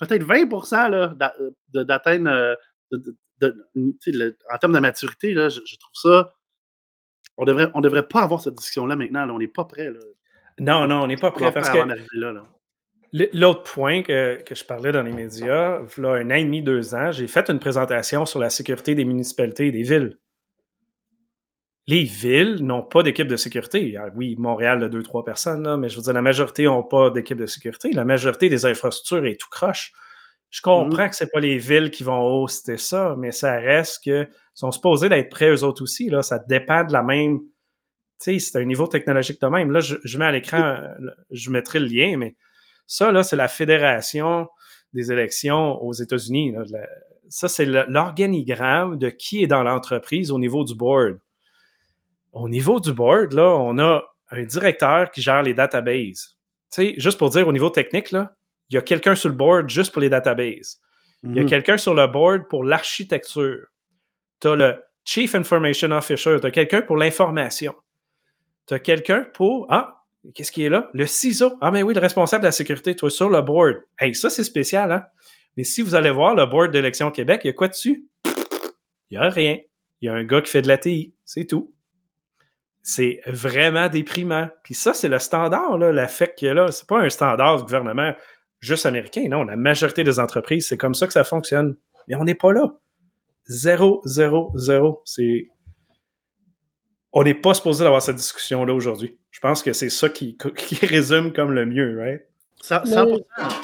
Peut-être 0.02 0.24
20 0.24 0.90
là, 0.90 1.16
d'atteindre. 1.74 2.58
de- 2.92 2.98
de- 3.40 3.58
de- 3.76 4.38
en 4.54 4.58
termes 4.58 4.74
de 4.74 4.80
maturité, 4.80 5.34
là, 5.34 5.50
je, 5.50 5.62
je 5.66 5.76
trouve 5.78 5.94
ça. 5.94 6.34
On 7.38 7.46
devrait, 7.46 7.70
on 7.74 7.82
devrait 7.82 8.08
pas 8.08 8.22
avoir 8.22 8.42
cette 8.42 8.56
discussion-là 8.56 8.96
maintenant. 8.96 9.26
là. 9.26 9.34
On 9.34 9.40
n'est 9.40 9.48
pas 9.48 9.66
prêt. 9.66 9.90
Là. 9.90 10.00
Non, 10.60 10.88
non, 10.88 11.04
on 11.04 11.08
n'est 11.08 11.16
pas 11.18 11.32
prêt 11.32 11.46
parce 11.54 11.70
faire 11.70 11.84
que 11.86 11.90
l'autre 13.34 13.64
point 13.64 14.04
que, 14.04 14.42
que 14.44 14.56
je 14.56 14.64
parlais 14.64 14.92
dans 14.92 15.02
les 15.04 15.12
médias, 15.12 15.80
là, 15.98 16.10
un 16.14 16.32
an 16.32 16.36
et 16.36 16.44
demi, 16.44 16.62
deux 16.62 16.94
ans, 16.96 17.12
j'ai 17.12 17.28
fait 17.28 17.50
une 17.50 17.60
présentation 17.60 18.26
sur 18.26 18.40
la 18.40 18.50
sécurité 18.50 18.96
des 18.96 19.06
municipalités 19.06 19.68
et 19.68 19.72
des 19.72 19.84
villes. 19.84 20.18
Les 21.88 22.04
villes 22.04 22.64
n'ont 22.64 22.84
pas 22.84 23.04
d'équipe 23.04 23.28
de 23.28 23.36
sécurité. 23.36 23.98
Ah 23.98 24.10
Oui, 24.16 24.36
Montréal 24.38 24.84
a 24.84 24.90
deux, 24.90 25.04
trois 25.04 25.26
personnes, 25.26 25.64
là, 25.64 25.78
mais 25.78 25.90
je 25.90 25.98
veux 25.98 26.04
dire, 26.04 26.14
la 26.14 26.22
majorité 26.22 26.66
n'ont 26.66 26.84
pas 26.84 27.10
d'équipe 27.10 27.38
de 27.38 27.48
sécurité. 27.48 27.92
La 27.92 28.06
majorité 28.06 28.50
des 28.50 28.66
infrastructures 28.66 29.26
est 29.26 29.40
tout 29.40 29.50
croche. 29.50 29.92
Je 30.52 30.62
comprends 30.62 31.10
que 31.10 31.16
ce 31.16 31.24
pas 31.24 31.40
les 31.40 31.58
villes 31.58 31.92
qui 31.92 32.04
vont 32.04 32.44
hoster 32.44 32.78
ça, 32.78 33.16
mais 33.18 33.32
ça 33.32 33.54
reste 33.54 34.04
que 34.04 34.28
sont 34.54 34.72
supposés 34.72 35.08
d'être 35.08 35.30
prêts 35.30 35.50
eux 35.50 35.64
autres 35.64 35.82
aussi. 35.82 36.10
Là. 36.10 36.22
Ça 36.22 36.40
dépend 36.40 36.84
de 36.84 36.92
la 36.92 37.04
même. 37.04 37.40
Tu 38.20 38.34
sais, 38.34 38.40
c'est 38.40 38.60
un 38.60 38.66
niveau 38.66 38.86
technologique 38.86 39.42
de 39.42 39.48
même. 39.48 39.72
Là, 39.72 39.80
je, 39.80 39.96
je 40.04 40.18
mets 40.18 40.26
à 40.26 40.32
l'écran, 40.32 40.78
je 41.32 41.50
mettrai 41.50 41.80
le 41.80 41.88
lien, 41.88 42.18
mais 42.18 42.36
ça, 42.86 43.12
là, 43.12 43.24
c'est 43.24 43.38
la 43.38 43.48
Fédération 43.48 44.50
des 44.94 45.12
élections 45.12 45.82
aux 45.82 45.94
États-Unis. 45.94 46.54
Ça, 47.30 47.48
c'est 47.48 47.66
l'organigramme 47.66 48.98
de 48.98 49.10
qui 49.10 49.44
est 49.44 49.48
dans 49.48 49.64
l'entreprise 49.64 50.32
au 50.32 50.38
niveau 50.38 50.66
du 50.66 50.76
board. 50.76 51.18
Au 52.32 52.48
niveau 52.50 52.80
du 52.80 52.94
board, 52.94 53.34
là, 53.34 53.50
on 53.58 53.78
a 53.80 54.02
un 54.32 54.44
directeur 54.44 55.12
qui 55.12 55.22
gère 55.22 55.44
les 55.44 55.54
databases. 55.54 56.38
Tu 56.72 56.76
sais, 56.76 56.94
juste 56.98 57.18
pour 57.20 57.30
dire 57.30 57.48
au 57.48 57.52
niveau 57.52 57.70
technique, 57.70 58.12
là, 58.12 58.34
il 58.70 58.76
y 58.76 58.78
a 58.78 58.82
quelqu'un 58.82 59.16
sur 59.16 59.30
le 59.30 59.36
board 59.36 59.70
juste 59.70 59.92
pour 59.92 60.02
les 60.02 60.10
databases. 60.10 60.80
Il 61.24 61.36
y 61.36 61.40
a 61.40 61.44
Mhm. 61.44 61.50
quelqu'un 61.50 61.78
sur 61.78 61.94
le 61.94 62.08
board 62.08 62.48
pour 62.50 62.64
l'architecture. 62.64 63.68
Tu 64.40 64.48
as 64.48 64.56
le 64.56 64.82
Chief 65.04 65.36
Information 65.36 65.92
Officer. 65.92 66.38
Tu 66.40 66.48
as 66.48 66.52
quelqu'un 66.52 66.82
pour 66.82 66.96
l'information. 66.98 67.76
Tu 68.68 68.74
as 68.74 68.80
quelqu'un 68.80 69.26
pour. 69.34 69.68
Ah, 69.70 70.04
qu'est-ce 70.34 70.52
qui 70.52 70.64
est 70.64 70.70
là? 70.70 70.90
Le 70.94 71.06
CISO. 71.06 71.58
Ah, 71.62 71.70
mais 71.72 71.84
oui, 71.84 71.94
le 71.94 72.00
responsable 72.00 72.44
de 72.44 72.48
la 72.48 72.52
sécurité, 72.52 72.96
toi, 72.96 73.10
sur 73.10 73.30
le 73.30 73.42
board. 73.42 73.84
Hey, 74.00 74.16
ça, 74.16 74.30
c'est 74.30 74.44
spécial, 74.44 74.92
hein? 74.92 75.04
Mais 75.58 75.64
si 75.66 75.82
vous 75.82 75.94
allez 75.96 76.12
voir 76.12 76.34
le 76.34 76.46
board 76.46 76.72
d'élection 76.72 77.12
Québec, 77.12 77.42
il 77.44 77.48
y 77.48 77.50
a 77.50 77.54
quoi 77.54 77.68
dessus? 77.68 78.08
Il 78.26 78.32
Il 79.12 79.20
n'y 79.20 79.26
a 79.26 79.30
rien. 79.30 79.58
Il 80.00 80.06
y 80.06 80.10
a 80.10 80.14
un 80.14 80.24
gars 80.24 80.42
qui 80.42 80.50
fait 80.50 80.62
de 80.62 80.68
la 80.70 80.78
TI. 80.78 81.14
C'est 81.26 81.46
tout. 81.46 81.74
C'est 82.84 83.22
vraiment 83.28 83.90
déprimant. 83.90 84.50
Puis 84.64 84.74
ça, 84.74 84.94
c'est 84.94 85.08
le 85.08 85.20
standard, 85.20 85.78
là, 85.78 85.92
l'affect 85.92 86.38
qu'il 86.38 86.48
y 86.48 86.52
a 86.52 86.54
là. 86.54 86.72
C'est 86.72 86.88
pas 86.88 87.00
un 87.00 87.10
standard 87.10 87.58
du 87.58 87.64
gouvernement 87.64 88.14
juste 88.60 88.86
américain. 88.86 89.28
Non, 89.30 89.44
la 89.44 89.56
majorité 89.56 90.04
des 90.04 90.20
entreprises, 90.20 90.68
c'est 90.68 90.78
comme 90.78 90.96
ça 90.96 91.06
que 91.08 91.14
ça 91.14 91.24
fonctionne. 91.24 91.76
Mais 92.08 92.16
on 92.16 92.24
n'est 92.24 92.36
pas 92.36 92.54
là. 92.54 92.74
Zéro, 93.46 94.02
zéro, 94.06 94.52
zéro. 94.56 95.02
C'est. 95.06 95.48
On 97.14 97.24
n'est 97.24 97.34
pas 97.36 97.54
supposé 97.54 97.86
avoir 97.86 98.02
cette 98.02 98.16
discussion-là 98.16 98.74
aujourd'hui. 98.74 99.20
Je 99.32 99.40
pense 99.42 99.62
que 99.62 99.74
c'est 99.74 99.90
ça 99.90 100.10
qui, 100.10 100.38
qui 100.56 100.86
résume 100.86 101.34
comme 101.34 101.52
le 101.52 101.66
mieux, 101.66 102.00
right? 102.00 102.22
100%. 102.64 102.88
Vas-y, 102.88 103.24
Cap. 103.38 103.54
Le- 103.54 103.56
le- 103.58 103.64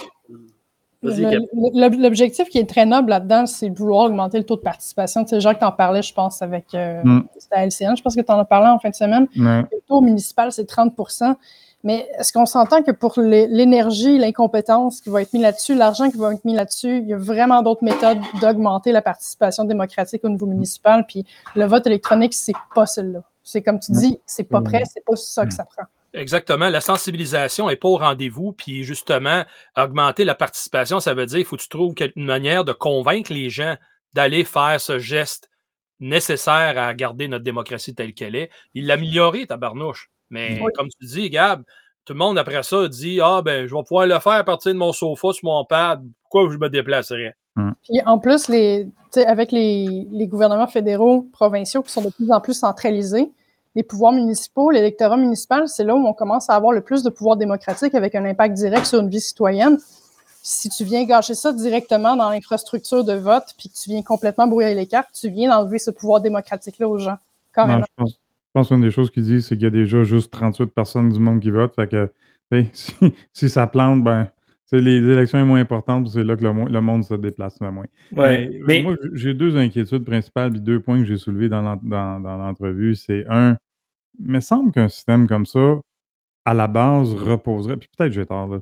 L'objectif 1.04 2.50
qui 2.50 2.58
est 2.58 2.70
très 2.70 2.86
noble 2.86 3.10
là-dedans, 3.10 3.46
c'est 3.46 3.70
de 3.70 3.78
vouloir 3.78 4.06
augmenter 4.06 4.38
le 4.38 4.44
taux 4.44 4.56
de 4.56 4.62
participation. 4.62 5.24
Tu 5.24 5.30
sais, 5.32 5.40
Jacques 5.42 5.60
t'en 5.60 5.72
parlais, 5.72 6.02
je 6.02 6.14
pense, 6.14 6.42
avec 6.42 6.74
euh, 6.74 7.02
Mm. 7.04 7.28
LCN. 7.52 7.96
Je 7.96 8.02
pense 8.02 8.16
que 8.16 8.22
tu 8.22 8.32
en 8.32 8.40
as 8.40 8.46
parlé 8.46 8.68
en 8.70 8.80
fin 8.80 8.90
de 8.90 8.96
semaine. 8.96 9.28
Le 9.72 9.80
taux 9.88 10.02
municipal, 10.02 10.52
c'est 10.52 10.66
30% 10.70 11.36
Mais 11.84 12.08
est-ce 12.18 12.34
qu'on 12.34 12.48
s'entend 12.48 12.82
que 12.82 12.92
pour 12.92 13.20
l'é- 13.20 13.48
l'énergie, 13.48 14.18
l'incompétence 14.18 15.00
qui 15.00 15.10
va 15.10 15.22
être 15.22 15.32
mis 15.34 15.40
là-dessus, 15.40 15.76
l'argent 15.76 16.10
qui 16.10 16.18
va 16.18 16.34
être 16.34 16.44
mis 16.44 16.56
là-dessus, 16.56 16.98
il 16.98 17.08
y 17.08 17.14
a 17.14 17.18
vraiment 17.18 17.62
d'autres 17.62 17.84
méthodes 17.84 18.18
d'augmenter 18.42 18.92
la 18.92 19.02
participation 19.04 19.64
démocratique 19.64 20.22
au 20.26 20.30
niveau 20.30 20.48
municipal? 20.48 21.06
Puis 21.08 21.24
le 21.56 21.66
vote 21.66 21.86
électronique, 21.86 22.34
c'est 22.34 22.54
pas 22.74 22.88
celle-là. 22.88 23.22
C'est 23.44 23.62
comme 23.62 23.80
tu 23.80 23.92
dis, 23.92 24.20
c'est 24.26 24.44
pas 24.44 24.60
prêt, 24.62 24.84
c'est 24.92 25.06
pas 25.06 25.16
ça 25.16 25.46
que 25.46 25.54
ça 25.54 25.64
prend. 25.66 25.84
Exactement. 26.14 26.70
La 26.70 26.82
sensibilisation 26.82 27.68
n'est 27.68 27.76
pas 27.76 27.88
au 27.90 27.98
rendez-vous. 27.98 28.54
Puis 28.54 28.84
justement, 28.84 29.44
augmenter 29.76 30.24
la 30.26 30.36
participation, 30.36 31.00
ça 31.00 31.14
veut 31.14 31.26
dire 31.26 31.38
qu'il 31.38 31.46
faut 31.46 31.58
que 31.58 31.62
tu 31.62 31.70
trouves 31.70 31.94
une 32.16 32.26
manière 32.26 32.64
de 32.66 32.74
convaincre 32.74 33.32
les 33.34 33.50
gens 33.50 33.76
d'aller 34.14 34.44
faire 34.44 34.80
ce 34.80 35.00
geste 35.00 35.50
nécessaire 36.00 36.78
à 36.78 36.94
garder 36.94 37.28
notre 37.28 37.44
démocratie 37.44 37.94
telle 37.96 38.14
qu'elle 38.14 38.36
est. 38.36 38.50
Il 38.74 38.88
l'améliorer, 38.88 39.48
tabarnouche. 39.48 40.10
Mais 40.30 40.60
Oui. 40.62 40.72
comme 40.76 40.88
tu 40.90 41.06
dis, 41.08 41.30
Gab, 41.30 41.64
tout 42.06 42.14
le 42.14 42.20
monde 42.20 42.38
après 42.38 42.64
ça 42.64 42.88
dit 42.88 43.20
Ah, 43.22 43.42
ben, 43.44 43.68
je 43.68 43.76
vais 43.76 43.84
pouvoir 43.84 44.06
le 44.08 44.20
faire 44.20 44.34
à 44.34 44.44
partir 44.44 44.74
de 44.74 44.78
mon 44.78 44.94
sofa 44.94 45.34
sur 45.34 45.46
mon 45.46 45.66
pad. 45.66 46.04
Pourquoi 46.24 46.52
je 46.52 46.58
me 46.58 46.70
déplacerais? 46.70 47.36
Puis 47.84 48.00
en 48.06 48.20
plus, 48.20 48.50
les, 48.50 48.86
tu 48.86 48.92
sais, 49.22 49.26
avec 49.26 49.52
les, 49.52 50.08
les 50.12 50.28
gouvernements 50.28 50.68
fédéraux, 50.68 51.24
provinciaux 51.34 51.82
qui 51.82 51.92
sont 51.92 52.04
de 52.04 52.12
plus 52.12 52.32
en 52.32 52.40
plus 52.40 52.54
centralisés, 52.54 53.32
les 53.78 53.84
pouvoirs 53.84 54.12
municipaux, 54.12 54.72
l'électorat 54.72 55.18
municipal, 55.18 55.68
c'est 55.68 55.84
là 55.84 55.96
où 55.96 56.06
on 56.08 56.14
commence 56.14 56.50
à 56.50 56.56
avoir 56.56 56.74
le 56.74 56.82
plus 56.82 57.04
de 57.04 57.12
pouvoir 57.12 57.38
démocratique 57.38 57.94
avec 57.94 58.16
un 58.16 58.26
impact 58.26 58.56
direct 58.56 58.86
sur 58.88 59.00
une 59.00 59.08
vie 59.10 59.22
citoyenne. 59.22 59.78
Si 60.42 60.68
tu 60.70 60.84
viens 60.84 61.04
gâcher 61.06 61.36
ça 61.36 61.54
directement 61.54 62.16
dans 62.16 62.30
l'infrastructure 62.32 63.04
de 63.04 63.14
vote, 63.14 63.44
puis 63.58 63.70
que 63.70 63.76
tu 63.76 63.92
viens 63.92 64.02
complètement 64.02 64.48
brouiller 64.48 64.74
les 64.74 64.88
cartes, 64.88 65.10
tu 65.14 65.30
viens 65.30 65.50
d'enlever 65.50 65.78
ce 65.78 65.92
pouvoir 65.92 66.22
démocratique-là 66.22 66.90
aux 66.90 66.98
gens. 66.98 67.12
Non, 67.12 67.18
Carrément. 67.54 67.84
je 67.88 68.04
pense, 68.04 68.12
je 68.14 68.52
pense 68.54 68.68
qu'une 68.70 68.82
des 68.82 68.90
choses 68.92 69.12
qu'ils 69.12 69.24
disent, 69.26 69.46
c'est 69.46 69.56
qu'il 69.56 69.66
y 69.66 69.68
a 69.68 69.72
déjà 69.72 70.04
juste 70.04 70.32
38 70.32 70.68
personnes 70.74 71.10
du 71.10 71.20
monde 71.20 71.40
qui 71.40 71.52
votent. 71.52 71.76
Fait 71.76 71.88
que 71.88 72.10
si, 72.74 72.94
si 73.32 73.50
ça 73.50 73.68
plante, 73.68 74.04
ben, 74.04 74.28
les 74.72 74.98
élections 74.98 75.40
sont 75.40 75.46
moins 75.46 75.60
importantes, 75.60 76.08
c'est 76.10 76.24
là 76.24 76.36
que 76.36 76.44
le, 76.44 76.52
mo- 76.54 76.68
le 76.68 76.82
monde 76.82 77.04
se 77.04 77.14
déplace 77.14 77.58
le 77.62 77.72
moins. 77.72 77.86
Ouais, 78.16 78.50
Mais, 78.50 78.60
mais- 78.68 78.82
Moi, 78.82 78.96
j'ai 79.14 79.34
deux 79.34 79.56
inquiétudes 79.56 80.04
principales, 80.04 80.52
puis 80.52 80.62
deux 80.62 80.80
points 80.80 81.00
que 81.00 81.06
j'ai 81.06 81.18
soulevés 81.18 81.48
dans 81.50 81.62
l'en- 81.62 81.80
dans- 81.84 82.20
dans 82.20 82.38
l'entrevue. 82.38 82.96
C'est 82.96 83.26
un, 83.30 83.58
il 84.20 84.32
me 84.32 84.40
semble 84.40 84.72
qu'un 84.72 84.90
système 84.90 85.28
comme 85.28 85.46
ça, 85.46 85.80
à 86.46 86.54
la 86.54 86.68
base, 86.68 87.14
reposerait, 87.14 87.78
puis 87.78 87.90
peut-être 87.98 88.14
j'ai 88.14 88.26
tort, 88.26 88.48
là, 88.48 88.60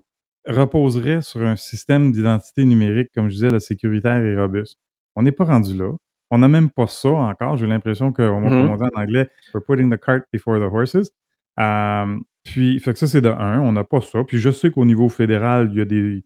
reposerait 0.48 1.22
sur 1.22 1.42
un 1.42 1.56
système 1.56 2.12
d'identité 2.12 2.66
numérique, 2.66 3.10
comme 3.14 3.30
je 3.30 3.36
disais, 3.36 3.50
la 3.50 3.60
sécuritaire 3.60 4.24
et 4.24 4.36
robuste. 4.40 4.80
On 5.16 5.24
n'est 5.24 5.32
pas 5.32 5.46
rendu 5.46 5.76
là. 5.76 5.92
On 6.32 6.40
n'a 6.40 6.48
même 6.48 6.70
pas 6.70 6.88
ça 6.88 7.10
encore. 7.10 7.58
J'ai 7.58 7.68
l'impression 7.68 8.12
qu'on 8.12 8.42
va 8.42 8.50
comme 8.50 8.70
on 8.70 8.76
dit 8.76 8.84
en 8.84 9.02
anglais, 9.02 9.30
we're 9.54 9.64
putting 9.64 9.92
the 9.92 10.00
cart 10.00 10.24
before 10.34 10.58
the 10.58 10.72
horses. 10.72 11.12
Euh, 11.60 12.20
puis, 12.44 12.80
fait 12.80 12.94
que 12.94 13.00
ça, 13.00 13.08
c'est 13.08 13.22
de 13.22 13.30
un, 13.30 13.60
on 13.62 13.72
n'a 13.72 13.84
pas 13.84 14.02
ça. 14.02 14.24
Puis 14.24 14.40
je 14.40 14.50
sais 14.52 14.72
qu'au 14.72 14.86
niveau 14.86 15.10
fédéral, 15.10 15.70
il 15.72 15.78
y 15.78 15.82
a 15.82 15.86
des, 15.86 16.24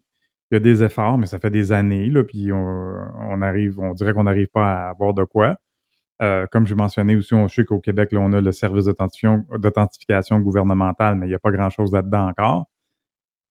il 0.50 0.54
y 0.54 0.56
a 0.56 0.60
des 0.60 0.82
efforts, 0.82 1.18
mais 1.18 1.26
ça 1.26 1.38
fait 1.38 1.50
des 1.50 1.72
années, 1.72 2.08
là, 2.10 2.24
puis 2.24 2.52
on, 2.52 2.58
on 2.58 3.42
arrive, 3.42 3.78
on 3.78 3.92
dirait 3.94 4.12
qu'on 4.12 4.24
n'arrive 4.24 4.48
pas 4.48 4.86
à 4.86 4.90
avoir 4.90 5.14
de 5.14 5.24
quoi. 5.24 5.56
Euh, 6.22 6.46
comme 6.50 6.66
je 6.66 6.74
mentionnais 6.74 7.16
aussi, 7.16 7.34
on 7.34 7.48
sait 7.48 7.64
qu'au 7.64 7.80
Québec, 7.80 8.12
là, 8.12 8.20
on 8.20 8.32
a 8.32 8.40
le 8.40 8.52
service 8.52 8.84
d'authentification 8.84 10.38
gouvernementale, 10.40 11.14
mais 11.14 11.26
il 11.26 11.30
n'y 11.30 11.34
a 11.34 11.38
pas 11.38 11.50
grand-chose 11.50 11.92
là-dedans 11.92 12.28
encore. 12.28 12.66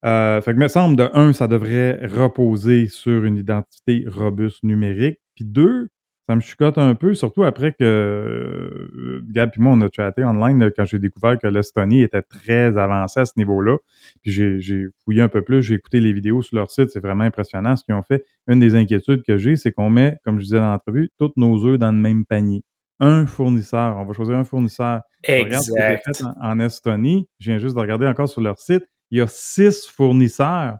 Euh, 0.05 0.41
fait 0.41 0.53
que, 0.53 0.59
me 0.59 0.67
semble, 0.67 0.95
de 0.95 1.09
un, 1.13 1.33
ça 1.33 1.47
devrait 1.47 1.99
reposer 2.05 2.87
sur 2.87 3.25
une 3.25 3.37
identité 3.37 4.05
robuste 4.07 4.63
numérique. 4.63 5.19
Puis 5.35 5.45
deux, 5.45 5.89
ça 6.29 6.35
me 6.35 6.41
chicote 6.41 6.77
un 6.77 6.93
peu, 6.93 7.15
surtout 7.15 7.43
après 7.43 7.71
que 7.71 7.77
euh, 7.81 9.19
Gab 9.31 9.49
et 9.57 9.59
moi, 9.59 9.73
on 9.73 9.81
a 9.81 9.89
chatté 9.91 10.23
online 10.23 10.59
là, 10.59 10.69
quand 10.69 10.85
j'ai 10.85 10.99
découvert 10.99 11.39
que 11.39 11.47
l'Estonie 11.47 12.03
était 12.03 12.21
très 12.21 12.77
avancée 12.77 13.21
à 13.21 13.25
ce 13.25 13.31
niveau-là. 13.37 13.77
Puis 14.21 14.31
j'ai 14.31 14.89
fouillé 15.03 15.23
un 15.23 15.27
peu 15.27 15.41
plus, 15.41 15.63
j'ai 15.63 15.73
écouté 15.73 15.99
les 15.99 16.13
vidéos 16.13 16.43
sur 16.43 16.55
leur 16.57 16.69
site, 16.69 16.91
c'est 16.91 16.99
vraiment 16.99 17.23
impressionnant 17.23 17.75
ce 17.75 17.83
qu'ils 17.83 17.95
ont 17.95 18.03
fait. 18.03 18.23
Une 18.47 18.59
des 18.59 18.75
inquiétudes 18.75 19.23
que 19.23 19.39
j'ai, 19.39 19.55
c'est 19.55 19.71
qu'on 19.71 19.89
met, 19.89 20.19
comme 20.23 20.37
je 20.37 20.43
disais 20.43 20.59
dans 20.59 20.71
l'entrevue, 20.71 21.09
tous 21.17 21.31
nos 21.35 21.65
œufs 21.65 21.79
dans 21.79 21.91
le 21.91 21.97
même 21.97 22.25
panier. 22.27 22.61
Un 22.99 23.25
fournisseur, 23.25 23.97
on 23.97 24.05
va 24.05 24.13
choisir 24.13 24.35
un 24.35 24.43
fournisseur. 24.43 25.01
Regarde 25.27 25.63
ce 25.63 25.71
qui 25.71 25.79
est 25.79 25.93
Exact. 25.95 26.15
fait 26.17 26.23
en, 26.25 26.35
en 26.41 26.59
Estonie. 26.59 27.27
Je 27.39 27.49
viens 27.49 27.57
juste 27.57 27.73
de 27.73 27.79
regarder 27.79 28.05
encore 28.05 28.29
sur 28.29 28.41
leur 28.41 28.59
site. 28.59 28.83
Il 29.09 29.17
y 29.17 29.21
a 29.21 29.27
six 29.27 29.87
fournisseurs 29.87 30.77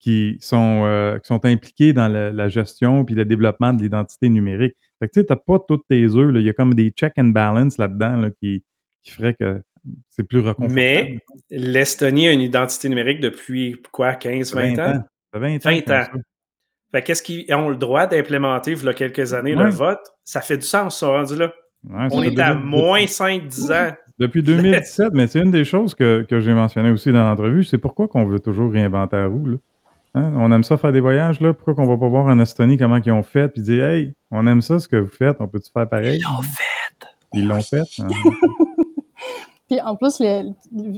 qui 0.00 0.38
sont, 0.40 0.82
euh, 0.86 1.18
qui 1.18 1.28
sont 1.28 1.44
impliqués 1.44 1.92
dans 1.92 2.08
la, 2.08 2.32
la 2.32 2.48
gestion 2.48 3.04
puis 3.04 3.14
le 3.14 3.24
développement 3.24 3.72
de 3.72 3.82
l'identité 3.82 4.28
numérique. 4.28 4.74
Fait 4.98 5.08
que 5.08 5.12
tu 5.12 5.20
sais, 5.20 5.26
t'as 5.26 5.36
pas 5.36 5.58
tous 5.66 5.78
tes 5.88 6.04
œufs. 6.04 6.32
là. 6.32 6.40
Il 6.40 6.46
y 6.46 6.50
a 6.50 6.52
comme 6.52 6.74
des 6.74 6.90
check 6.90 7.12
and 7.18 7.26
balance 7.26 7.78
là-dedans 7.78 8.16
là, 8.16 8.30
qui, 8.42 8.64
qui 9.02 9.10
ferait 9.12 9.34
que 9.34 9.62
c'est 10.10 10.24
plus 10.24 10.40
reconfortable. 10.40 10.74
Mais 10.74 11.20
l'Estonie 11.50 12.28
a 12.28 12.32
une 12.32 12.40
identité 12.40 12.88
numérique 12.88 13.20
depuis 13.20 13.80
quoi, 13.92 14.14
15, 14.14 14.54
20 14.54 14.72
ans? 14.72 14.74
Ça 14.76 15.02
fait 15.34 15.38
20 15.38 15.54
ans. 15.54 15.58
20 15.64 15.72
qu'ils 15.72 15.84
font 15.84 15.92
ans. 15.94 16.20
Fait 16.90 17.02
qu'est-ce 17.02 17.22
qu'ils 17.22 17.54
ont 17.54 17.68
le 17.68 17.76
droit 17.76 18.06
d'implémenter, 18.06 18.72
il 18.72 18.82
y 18.82 18.88
a 18.88 18.94
quelques 18.94 19.34
années, 19.34 19.54
le 19.54 19.68
vote? 19.68 20.00
Ça 20.24 20.40
fait 20.40 20.56
du 20.56 20.66
sens, 20.66 20.96
ils 20.96 20.98
sont 20.98 21.08
rendus 21.12 21.36
là. 21.36 21.52
Ouais, 21.84 22.08
ça 22.08 22.16
On 22.16 22.22
est 22.22 22.30
déjà 22.30 22.48
à 22.48 22.54
moins 22.54 23.00
5-10 23.04 23.72
ans. 23.72 23.94
Depuis 24.18 24.42
2017, 24.42 25.12
mais 25.12 25.28
c'est 25.28 25.40
une 25.40 25.52
des 25.52 25.64
choses 25.64 25.94
que, 25.94 26.26
que 26.28 26.40
j'ai 26.40 26.52
mentionné 26.52 26.90
aussi 26.90 27.12
dans 27.12 27.22
l'entrevue, 27.22 27.62
c'est 27.62 27.78
pourquoi 27.78 28.08
qu'on 28.08 28.24
veut 28.24 28.40
toujours 28.40 28.72
réinventer 28.72 29.16
la 29.16 29.26
roue. 29.26 29.46
Là? 29.46 29.56
Hein? 30.14 30.32
On 30.36 30.50
aime 30.52 30.64
ça 30.64 30.76
faire 30.76 30.92
des 30.92 31.00
voyages, 31.00 31.40
là. 31.40 31.52
Pourquoi 31.52 31.74
qu'on 31.74 31.86
va 31.86 31.96
pas 31.96 32.08
voir 32.08 32.26
en 32.26 32.38
Estonie 32.40 32.76
comment 32.78 32.96
ils 32.96 33.12
ont 33.12 33.22
fait, 33.22 33.48
puis 33.48 33.62
dire 33.62 33.84
Hey, 33.84 34.14
on 34.30 34.46
aime 34.46 34.62
ça 34.62 34.78
ce 34.78 34.88
que 34.88 34.96
vous 34.96 35.10
faites, 35.10 35.36
on 35.40 35.48
peut-tu 35.48 35.70
faire 35.70 35.88
pareil? 35.88 36.18
Ils 36.20 36.24
l'ont 36.24 36.42
fait. 36.42 37.06
Ils 37.34 37.46
l'ont 37.48 37.60
fait. 37.62 37.82
hein. 38.00 38.08
Puis 39.68 39.80
en 39.82 39.96
plus, 39.96 40.18
les- 40.20 40.44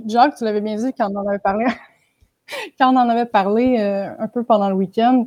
Jacques, 0.07 0.37
tu 0.37 0.45
l'avais 0.45 0.61
bien 0.61 0.77
dit 0.77 0.93
quand 0.97 1.11
on 1.11 1.17
en 1.17 1.27
avait 1.27 1.41
parlé, 1.41 1.65
quand 2.79 2.93
on 2.95 2.97
en 2.97 3.09
avait 3.09 3.27
parlé 3.27 3.77
euh, 3.81 4.11
un 4.19 4.29
peu 4.29 4.45
pendant 4.45 4.69
le 4.69 4.77
week-end, 4.77 5.27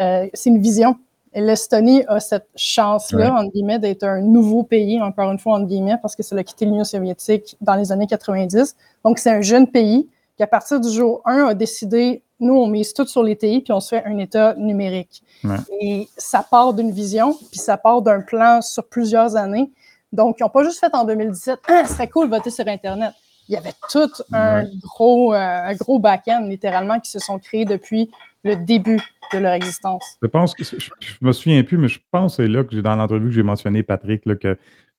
euh, 0.00 0.26
c'est 0.34 0.50
une 0.50 0.60
vision. 0.60 0.96
L'Estonie 1.34 2.04
a 2.08 2.20
cette 2.20 2.48
chance-là, 2.54 3.32
Ouais. 3.32 3.40
entre 3.40 3.52
guillemets, 3.52 3.78
d'être 3.78 4.02
un 4.04 4.20
nouveau 4.20 4.62
pays, 4.64 5.00
encore 5.00 5.32
une 5.32 5.38
fois, 5.38 5.54
entre 5.56 5.66
guillemets, 5.66 5.96
parce 6.02 6.14
que 6.14 6.22
c'est 6.22 6.36
a 6.36 6.44
quitté 6.44 6.66
l'Union 6.66 6.84
soviétique 6.84 7.56
dans 7.62 7.74
les 7.76 7.90
années 7.90 8.06
90. 8.06 8.76
Donc, 9.06 9.18
c'est 9.18 9.30
un 9.30 9.40
jeune 9.40 9.66
pays 9.66 10.10
qui, 10.36 10.42
à 10.42 10.46
partir 10.46 10.78
du 10.78 10.90
jour 10.90 11.22
1, 11.24 11.46
a 11.46 11.54
décidé, 11.54 12.22
nous, 12.42 12.54
on 12.54 12.66
mise 12.66 12.92
tout 12.92 13.06
sur 13.06 13.22
les 13.22 13.36
TI, 13.36 13.60
puis 13.60 13.72
on 13.72 13.80
se 13.80 13.90
fait 13.96 14.04
un 14.04 14.18
État 14.18 14.54
numérique. 14.56 15.22
Ouais. 15.44 15.56
Et 15.80 16.08
ça 16.16 16.44
part 16.48 16.74
d'une 16.74 16.90
vision, 16.90 17.32
puis 17.50 17.58
ça 17.58 17.76
part 17.76 18.02
d'un 18.02 18.20
plan 18.20 18.60
sur 18.60 18.84
plusieurs 18.86 19.36
années. 19.36 19.70
Donc, 20.12 20.36
ils 20.38 20.42
n'ont 20.42 20.50
pas 20.50 20.64
juste 20.64 20.78
fait 20.80 20.94
en 20.94 21.04
2017, 21.04 21.60
ah, 21.68 21.84
ce 21.86 21.94
serait 21.94 22.08
cool 22.08 22.28
voter 22.28 22.50
sur 22.50 22.66
Internet. 22.68 23.12
Il 23.48 23.54
y 23.54 23.56
avait 23.56 23.72
tout 23.90 24.10
un 24.32 24.62
Ouais. 24.64 24.70
gros, 24.82 25.32
euh, 25.34 25.36
un 25.38 25.74
gros 25.74 25.98
back-end, 25.98 26.46
littéralement, 26.48 27.00
qui 27.00 27.10
se 27.10 27.18
sont 27.18 27.38
créés 27.38 27.64
depuis 27.64 28.10
le 28.44 28.56
début 28.56 29.00
de 29.32 29.38
leur 29.38 29.52
existence. 29.52 30.16
Je 30.20 30.26
pense 30.28 30.54
que 30.54 30.64
je, 30.64 30.76
je 30.78 30.90
me 31.20 31.32
souviens 31.32 31.62
plus, 31.62 31.78
mais 31.78 31.88
je 31.88 31.98
pense 32.10 32.36
que 32.36 32.42
c'est 32.44 32.48
là 32.48 32.62
que 32.64 32.72
j'ai 32.72 32.82
dans 32.82 32.94
l'entrevue 32.96 33.28
que 33.28 33.34
j'ai 33.34 33.42
mentionné 33.42 33.82
Patrick, 33.82 34.26
là, 34.26 34.36
que 34.36 34.56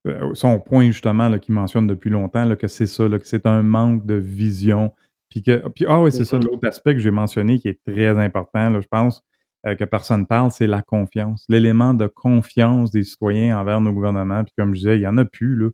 euh, 0.07 0.33
son 0.33 0.59
point 0.59 0.87
justement 0.91 1.37
qu'il 1.39 1.53
mentionne 1.55 1.87
depuis 1.87 2.09
longtemps, 2.09 2.43
là, 2.43 2.55
que 2.55 2.67
c'est 2.67 2.87
ça, 2.87 3.07
là, 3.07 3.19
que 3.19 3.27
c'est 3.27 3.45
un 3.45 3.61
manque 3.63 4.05
de 4.05 4.15
vision. 4.15 4.91
Puis 5.33 5.41
que. 5.41 5.67
Puis, 5.69 5.85
ah 5.87 5.99
oui, 5.99 6.11
c'est 6.11 6.25
ça, 6.25 6.37
l'autre 6.37 6.67
aspect 6.67 6.93
que 6.93 6.99
j'ai 6.99 7.09
mentionné 7.09 7.57
qui 7.57 7.67
est 7.67 7.79
très 7.87 8.09
important, 8.09 8.69
là, 8.69 8.79
je 8.81 8.87
pense, 8.87 9.23
euh, 9.65 9.73
que 9.75 9.83
personne 9.83 10.27
parle, 10.27 10.51
c'est 10.51 10.67
la 10.67 10.83
confiance. 10.83 11.43
L'élément 11.49 11.95
de 11.95 12.05
confiance 12.05 12.91
des 12.91 13.03
citoyens 13.03 13.57
envers 13.59 13.81
nos 13.81 13.91
gouvernements. 13.91 14.43
Puis 14.43 14.53
comme 14.55 14.75
je 14.75 14.79
disais, 14.81 14.97
il 14.97 14.99
n'y 14.99 15.07
en 15.07 15.17
a 15.17 15.25
plus, 15.25 15.55
là. 15.55 15.69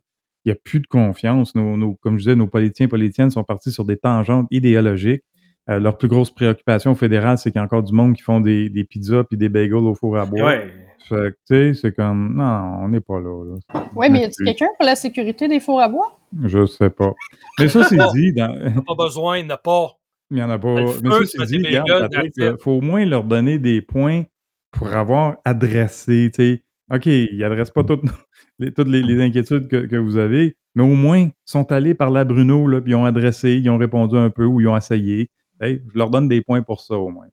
Il 0.46 0.48
n'y 0.48 0.52
a 0.52 0.58
plus 0.64 0.80
de 0.80 0.86
confiance. 0.86 1.54
Nos, 1.54 1.76
nos- 1.76 1.96
comme 1.96 2.14
je 2.14 2.24
disais, 2.24 2.36
nos 2.36 2.46
politiciens 2.46 2.86
et 2.86 2.88
politiciennes 2.88 3.30
sont 3.30 3.44
partis 3.44 3.70
sur 3.70 3.84
des 3.84 3.98
tangentes 3.98 4.46
idéologiques. 4.50 5.22
Euh, 5.70 5.78
leur 5.78 5.96
plus 5.98 6.08
grosse 6.08 6.30
préoccupation 6.30 6.94
fédérale, 6.96 7.38
c'est 7.38 7.50
qu'il 7.52 7.58
y 7.58 7.62
a 7.62 7.64
encore 7.64 7.82
du 7.84 7.92
monde 7.92 8.14
qui 8.16 8.22
font 8.22 8.40
des, 8.40 8.68
des 8.68 8.82
pizzas 8.84 9.22
puis 9.24 9.36
des 9.38 9.48
bagels 9.48 9.74
au 9.76 9.94
four 9.94 10.16
à 10.18 10.26
bois. 10.26 10.44
Ouais. 10.46 10.72
Fait 11.08 11.14
que, 11.14 11.36
tu 11.46 11.74
sais, 11.74 11.74
c'est 11.74 11.94
comme, 11.94 12.34
non, 12.36 12.78
on 12.82 12.88
n'est 12.88 13.00
pas 13.00 13.20
là. 13.20 13.44
là. 13.44 13.84
Oui, 13.94 14.08
mais 14.10 14.20
y 14.20 14.24
a-t-il 14.24 14.44
quelqu'un 14.46 14.68
pour 14.78 14.86
la 14.86 14.96
sécurité 14.96 15.48
des 15.48 15.60
fours 15.60 15.80
à 15.80 15.88
bois? 15.88 16.18
Je 16.44 16.66
sais 16.66 16.90
pas. 16.90 17.12
Mais 17.58 17.68
ça, 17.68 17.84
c'est 17.84 17.98
dit, 18.14 18.32
dans- 18.32 18.82
Pas 18.86 18.94
besoin, 18.94 19.38
il 19.38 19.46
n'y 19.46 19.52
en 19.52 19.54
a 19.54 19.58
pas. 19.58 19.92
il 20.30 20.36
n'y 20.36 20.42
en 20.42 20.50
a 20.50 20.58
pas. 20.58 20.74
Le 20.80 20.86
Mais 21.02 21.10
feu, 21.10 21.24
ça, 21.26 21.46
c'est 21.46 21.58
dit, 21.58 21.66
regarde, 21.66 22.12
il 22.36 22.56
faut 22.60 22.72
au 22.72 22.80
moins 22.80 23.04
leur 23.04 23.24
donner 23.24 23.58
des 23.58 23.80
points 23.80 24.22
pour 24.72 24.88
avoir 24.92 25.36
adressé, 25.44 26.30
tu 26.34 26.42
sais, 26.42 26.62
OK, 26.92 27.06
ils 27.06 27.38
n'adressent 27.38 27.70
pas 27.72 27.84
toutes, 27.84 28.02
les, 28.58 28.72
toutes 28.72 28.88
les, 28.88 29.02
les 29.02 29.22
inquiétudes 29.22 29.68
que, 29.68 29.86
que 29.86 29.96
vous 29.96 30.16
avez, 30.16 30.56
mais 30.74 30.82
au 30.84 30.94
moins, 30.94 31.18
ils 31.18 31.32
sont 31.44 31.70
allés 31.72 31.94
par 31.94 32.10
la 32.10 32.24
Bruno, 32.24 32.66
là, 32.68 32.80
puis 32.80 32.92
ils 32.92 32.96
ont 32.96 33.04
adressé, 33.04 33.52
ils 33.54 33.68
ont 33.70 33.78
répondu 33.78 34.16
un 34.16 34.30
peu 34.30 34.44
ou 34.44 34.60
ils 34.60 34.68
ont 34.68 34.76
essayé. 34.76 35.28
Hey, 35.60 35.82
je 35.92 35.98
leur 35.98 36.10
donne 36.10 36.28
des 36.28 36.40
points 36.42 36.62
pour 36.62 36.80
ça, 36.80 36.94
au 36.94 37.08
moins. 37.10 37.28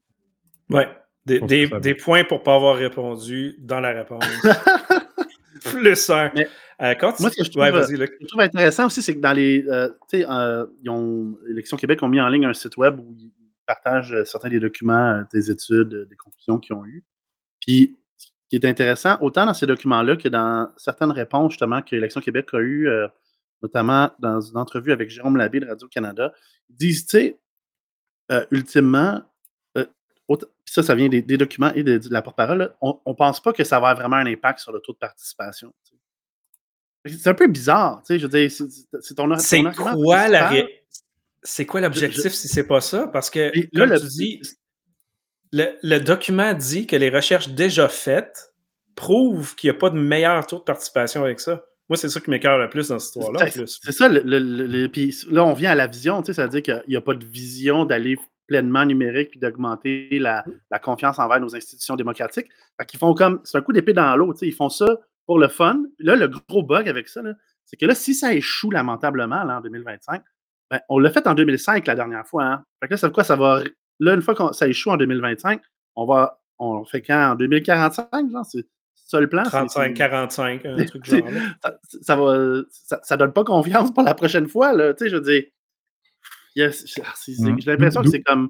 Ouais. 0.70 0.88
Des, 1.26 1.40
des- 1.82 1.96
points 1.96 2.24
pour 2.24 2.42
pas 2.44 2.56
avoir 2.56 2.76
répondu 2.78 3.56
dans 3.60 3.80
la 3.82 3.92
réponse. 3.92 4.24
Plus 5.64 6.10
un. 6.10 6.32
Mais 6.36 6.48
Euh, 6.80 6.94
quand 6.94 7.12
tu- 7.14 7.24
Moi, 7.24 7.32
ce 7.32 7.38
que 7.38 7.44
je 7.44 7.50
trouve, 7.50 7.64
Ouais, 7.64 7.72
vas-y, 7.72 7.96
euh, 7.96 7.98
Luc. 7.98 8.10
ce 8.14 8.18
que 8.18 8.24
je 8.24 8.28
trouve 8.28 8.42
intéressant 8.42 8.86
aussi, 8.86 9.02
c'est 9.02 9.16
que 9.16 9.20
dans 9.20 9.34
les. 9.34 9.66
euh, 9.68 9.90
tu 10.10 10.20
sais, 10.20 10.26
euh, 10.30 10.66
ils 10.84 10.90
ont, 10.92 11.36
Élections 11.50 11.76
Québec 11.76 12.04
ont 12.04 12.08
mis 12.08 12.22
en 12.22 12.30
ligne 12.30 12.46
un 12.46 12.54
site 12.54 12.78
web 12.78 13.00
où 13.00 13.16
ils 13.18 13.32
partagent 13.66 14.14
euh, 14.14 14.24
certains 14.26 14.50
des 14.50 14.60
documents, 14.60 15.16
euh, 15.16 15.24
des 15.34 15.50
études, 15.50 15.94
euh, 15.94 16.06
des 16.06 16.16
conclusions 16.16 16.60
qu'ils 16.60 16.76
ont 16.76 16.86
eues. 16.86 17.04
Puis, 17.66 17.98
ce 18.16 18.28
qui 18.50 18.56
est 18.58 18.66
intéressant, 18.66 19.18
autant 19.22 19.48
dans 19.48 19.56
ces 19.56 19.66
documents-là 19.66 20.16
que 20.18 20.30
dans 20.30 20.70
certaines 20.78 21.12
réponses, 21.12 21.54
justement, 21.54 21.82
que 21.82 21.96
Élections 21.96 22.22
Québec 22.22 22.48
a 22.54 22.60
eues, 22.60 22.88
euh, 22.88 23.08
notamment 23.64 24.12
dans 24.20 24.40
une 24.40 24.58
entrevue 24.58 24.92
avec 24.92 25.10
Jérôme 25.10 25.36
Labbé 25.38 25.60
de 25.60 25.66
Radio-Canada, 25.68 26.32
ils 26.70 26.76
disent, 26.76 27.08
tu 27.08 27.18
sais, 27.18 27.40
euh, 28.32 28.46
ultimement, 28.52 29.22
euh, 29.78 29.86
ça, 30.66 30.84
ça 30.84 30.96
vient 30.96 31.08
des, 31.10 31.22
des 31.22 31.38
documents 31.38 31.74
et 31.74 31.84
de, 31.84 31.98
de 31.98 32.10
la 32.14 32.22
porte-parole, 32.22 32.76
on 32.82 33.00
ne 33.08 33.14
pense 33.14 33.42
pas 33.42 33.54
que 33.54 33.64
ça 33.64 33.80
va 33.80 33.90
avoir 33.90 34.08
vraiment 34.08 34.22
un 34.22 34.32
impact 34.32 34.60
sur 34.60 34.72
le 34.72 34.80
taux 34.80 34.94
de 34.94 34.98
participation. 34.98 35.74
C'est 37.06 37.30
un 37.30 37.34
peu 37.34 37.48
bizarre, 37.48 38.02
tu 38.02 38.08
sais, 38.14 38.20
je 38.20 38.28
veux 38.28 38.30
dire, 38.40 38.52
c'est 38.52 39.16
ton, 39.16 39.30
ton 39.30 39.38
C'est 39.38 39.64
quoi 40.04 40.28
la 40.28 40.50
C'est 41.44 41.66
quoi 41.66 41.80
l'objectif 41.80 42.24
Je- 42.24 42.30
si 42.30 42.48
c'est 42.50 42.68
pas 42.68 42.82
ça? 42.82 43.08
Parce 43.08 43.30
que, 43.30 43.52
Et 43.58 43.70
là, 43.72 43.86
le- 43.86 44.00
tu 44.00 44.08
dis, 44.08 44.42
le, 45.54 45.78
le 45.82 46.00
document 46.00 46.54
dit 46.54 46.86
que 46.86 46.98
les 46.98 47.10
recherches 47.10 47.48
déjà 47.50 47.88
faites 47.88 48.54
prouvent 48.96 49.56
qu'il 49.56 49.70
n'y 49.72 49.78
a 49.78 49.80
pas 49.80 49.90
de 49.90 49.98
meilleur 49.98 50.46
taux 50.48 50.58
de 50.58 50.64
participation 50.64 51.24
avec 51.24 51.40
ça. 51.40 51.64
Moi, 51.90 51.96
c'est 51.98 52.10
ça 52.10 52.20
qui 52.20 52.30
m'écœure 52.30 52.58
le 52.58 52.70
plus 52.70 52.90
dans 52.90 53.00
cette 53.00 53.16
histoire-là. 53.16 53.40
C'est 53.82 53.92
ça, 53.94 54.10
le, 54.10 54.22
le- 54.24 54.88
puis 54.88 55.16
là, 55.30 55.46
on 55.46 55.54
vient 55.54 55.72
à 55.72 55.76
la 55.76 55.88
vision, 55.88 56.22
tu 56.22 56.28
sais, 56.28 56.34
ça 56.34 56.44
veut 56.44 56.50
dire 56.50 56.62
qu'il 56.62 56.84
n'y 56.90 56.96
a 56.98 57.02
pas 57.02 57.14
de 57.14 57.26
vision 57.26 57.86
d'aller 57.86 58.18
pleinement 58.48 58.86
numérique 58.86 59.32
puis 59.32 59.40
d'augmenter 59.40 60.20
la, 60.20 60.44
la 60.72 60.80
confiance 60.80 61.20
envers 61.20 61.40
nos 61.40 61.56
institutions 61.56 61.96
démocratiques. 61.96 62.48
Fait 62.80 62.86
qu'ils 62.86 63.00
font 63.00 63.14
comme, 63.14 63.42
c'est 63.44 63.58
un 63.58 63.62
coup 63.62 63.74
d'épée 63.74 63.94
dans 63.94 64.16
l'eau, 64.16 64.34
tu 64.34 64.40
sais, 64.40 64.48
ils 64.48 64.54
font 64.54 64.70
ça 64.70 64.98
pour 65.26 65.40
le 65.40 65.48
fun. 65.48 65.82
Là, 66.00 66.16
le 66.16 66.28
gros 66.28 66.64
bug 66.64 66.88
avec 66.90 67.08
ça, 67.10 67.22
c'est 67.66 67.78
que 67.78 67.86
là, 67.86 67.96
si 67.96 68.14
ça 68.14 68.34
échoue 68.34 68.72
lamentablement 68.72 69.44
là, 69.44 69.58
en 69.58 69.62
2025, 69.62 70.22
ben, 70.70 70.80
on 70.90 71.00
l'a 71.00 71.10
fait 71.10 71.26
en 71.28 71.34
2005 71.34 71.86
la 71.88 71.96
dernière 71.96 72.26
fois. 72.28 72.44
Hein. 72.46 72.64
Fait 72.82 72.88
que 72.88 72.94
là, 72.94 72.98
ça 72.98 73.08
veut 73.08 73.14
quoi? 73.14 73.24
Ça 73.24 73.36
va. 73.38 73.62
Là, 74.00 74.14
une 74.14 74.22
fois 74.22 74.36
que 74.36 74.54
ça 74.54 74.68
échoue 74.68 74.92
en 74.92 74.98
2025, 74.98 75.62
on 75.96 76.06
va. 76.06 76.40
On 76.60 76.84
fait 76.86 77.02
quand? 77.02 77.32
En 77.32 77.36
2045, 77.36 78.08
genre? 78.32 78.46
C'est 79.10 79.12
c'est 79.12 79.18
ça 79.18 79.22
le 79.22 79.30
plan? 79.30 79.44
C'est- 79.46 79.50
35, 79.52 79.88
c'est- 79.88 79.94
45, 79.94 80.66
un 80.66 80.86
truc 80.86 81.06
genre. 81.06 81.22
ça, 81.64 81.80
ça 82.02 82.16
va, 82.18 82.62
ça, 82.70 83.00
ça 83.04 83.16
donne 83.18 83.32
pas 83.32 83.44
confiance 83.46 83.92
pour 83.94 84.04
la 84.04 84.14
prochaine 84.14 84.48
fois. 84.48 84.74
Là. 84.74 84.94
Tu 84.94 85.06
sais, 85.06 85.10
je 85.10 85.16
veux 85.16 85.22
dire, 85.22 85.44
yes, 86.56 86.86
c'est- 86.86 87.02
Mm. 87.42 87.60
j'ai 87.60 87.72
l'impression 87.72 88.02
que 88.02 88.10
c'est 88.10 88.22
comme 88.22 88.50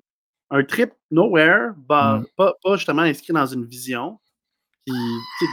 un 0.50 0.64
trip 0.64 0.92
nowhere, 1.12 1.74
bah, 1.88 2.20
Mm. 2.22 2.26
pas, 2.36 2.54
pas 2.64 2.76
justement 2.78 3.02
inscrit 3.04 3.34
dans 3.34 3.46
une 3.46 3.66
vision. 3.66 4.20
Puis, 4.86 4.96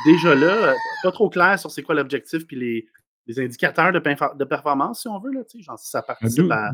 déjà 0.06 0.34
là, 0.34 0.46
euh, 0.46 0.74
pas 1.02 1.10
trop 1.12 1.28
clair 1.28 1.58
sur 1.58 1.70
c'est 1.70 1.82
quoi 1.82 1.94
l'objectif 1.96 2.46
puis 2.46 2.56
les, 2.56 2.86
les 3.26 3.40
indicateurs 3.40 3.92
de, 3.92 4.44
performance, 4.44 5.02
si 5.02 5.08
on 5.08 5.18
veut. 5.18 5.32
Là, 5.32 5.40
tu 5.44 5.58
sais, 5.58 5.64
genre, 5.64 5.78
si 5.78 5.90
ça 5.90 6.02
participe 6.02 6.44
D'où 6.44 6.52
à. 6.52 6.70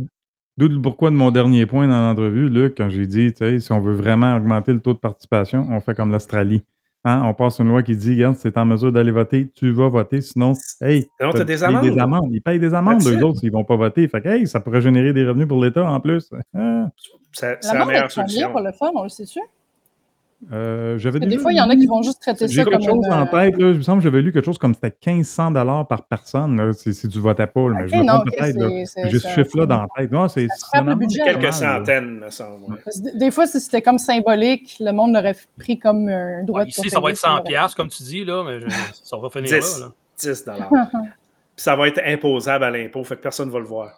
d'où 0.58 0.68
le 0.68 0.82
pourquoi 0.82 1.10
de 1.10 1.14
mon 1.16 1.30
dernier 1.30 1.64
point 1.64 1.88
dans 1.88 2.00
l'entrevue, 2.02 2.50
Luc, 2.50 2.76
quand 2.76 2.90
j'ai 2.90 3.06
dit, 3.06 3.32
si 3.60 3.72
on 3.72 3.80
veut 3.80 3.94
vraiment 3.94 4.36
augmenter 4.36 4.72
le 4.74 4.80
taux 4.80 4.92
de 4.92 4.98
participation, 4.98 5.66
on 5.70 5.80
fait 5.80 5.94
comme 5.94 6.12
l'Australie. 6.12 6.62
Hein, 7.04 7.22
on 7.24 7.32
passe 7.32 7.58
une 7.60 7.68
loi 7.68 7.82
qui 7.82 7.96
dit, 7.96 8.10
regarde, 8.14 8.36
si 8.36 8.42
tu 8.42 8.48
es 8.48 8.58
en 8.58 8.66
mesure 8.66 8.92
d'aller 8.92 9.10
voter, 9.10 9.48
tu 9.54 9.70
vas 9.72 9.88
voter. 9.88 10.20
Sinon, 10.20 10.52
hey, 10.82 11.08
Sinon, 11.18 11.32
t'as 11.32 11.38
tu 11.40 11.44
des 11.46 11.64
amendes. 11.64 11.82
des 11.82 11.98
amendes. 11.98 12.28
Ils 12.30 12.42
payent 12.42 12.58
des 12.58 12.74
amendes, 12.74 13.02
eux 13.06 13.24
autres, 13.24 13.38
s'ils 13.40 13.50
vont 13.52 13.64
pas 13.64 13.76
voter. 13.76 14.06
Fait 14.06 14.20
que, 14.20 14.28
hey, 14.28 14.46
ça 14.46 14.60
pourrait 14.60 14.82
générer 14.82 15.14
des 15.14 15.26
revenus 15.26 15.48
pour 15.48 15.62
l'État 15.64 15.82
en 15.90 15.98
plus. 16.00 16.30
Ah, 16.54 16.88
Ça- 17.32 17.56
C'est 17.60 17.74
La 17.78 17.86
meilleure 17.86 18.10
solution. 18.10 18.50
pour 18.50 18.60
le 18.60 18.72
fun, 18.72 18.90
on 18.94 19.04
le 19.04 19.08
sait-tu? 19.08 19.40
Euh, 20.53 20.96
j'avais 20.98 21.20
Des 21.20 21.37
fois, 21.38 21.53
il 21.53 21.57
y 21.59 21.61
en 21.61 21.68
a 21.68 21.76
qui 21.76 21.87
vont 21.87 22.03
juste 22.03 22.22
traiter 22.22 22.48
ça 22.48 22.64
comme 22.64 22.72
quelque 22.72 22.85
chose 22.85 23.05
une, 23.07 23.12
en 23.12 23.26
euh, 23.26 23.31
tête, 23.31 23.59
là. 23.59 23.68
Il 23.70 23.76
me 23.76 23.83
semble 23.83 23.98
que 23.98 24.05
j'avais 24.05 24.22
lu 24.22 24.33
quelque 24.33 24.44
chose 24.46 24.57
comme 24.59 24.72
c'était 24.74 24.94
1500 25.07 25.85
par 25.85 26.05
personne, 26.05 26.72
si, 26.72 27.09
tu 27.09 27.18
votais 27.18 27.46
pas. 27.46 27.68
là, 27.68 27.74
mais 27.74 27.85
Ok, 27.85 27.90
je 27.92 28.57
non, 28.57 29.09
J'ai 29.11 29.18
ce 29.18 29.29
chiffre-là 29.29 29.66
dans 29.66 29.83
la 29.83 29.88
tête. 29.96 30.11
Non, 30.11 30.29
c'est 30.29 30.46
Quelques 31.24 31.53
centaines, 31.53 32.20
me 32.20 32.31
semble. 32.31 32.64
ouais. 32.72 32.79
Des 33.16 33.31
fois, 33.31 33.46
si 33.46 33.61
c'était 33.61 33.83
comme 33.83 33.98
symbolique, 33.98 34.76
le 34.81 34.92
monde 34.92 35.12
l'aurait 35.14 35.37
pris 35.59 35.79
comme 35.79 36.09
un 36.09 36.42
droit 36.44 36.61
Ouais, 36.61 36.64
de 36.66 36.70
ici, 36.70 36.88
ça 36.88 37.00
va 37.00 37.11
être 37.11 37.16
100$, 37.18 37.35
sur- 37.37 37.42
piastres, 37.44 37.76
comme 37.76 37.88
tu 37.88 38.03
dis, 38.03 38.24
là, 38.24 38.42
mais 38.44 38.61
je- 38.61 38.66
ça 39.05 39.16
va 39.18 39.29
finir 39.29 39.50
10. 39.61 39.81
là. 39.81 39.87
là. 39.87 39.92
10 40.18 40.44
dollars. 40.44 40.70
Puis 41.57 41.64
ça 41.64 41.76
va 41.76 41.88
être 41.88 42.00
imposable 42.05 42.64
à 42.64 42.70
l'impôt, 42.70 43.05
fait 43.05 43.16
que 43.16 43.22
personne 43.22 43.48
ne 43.48 43.53
va 43.53 43.59
le 43.59 43.66
voir. 43.66 43.94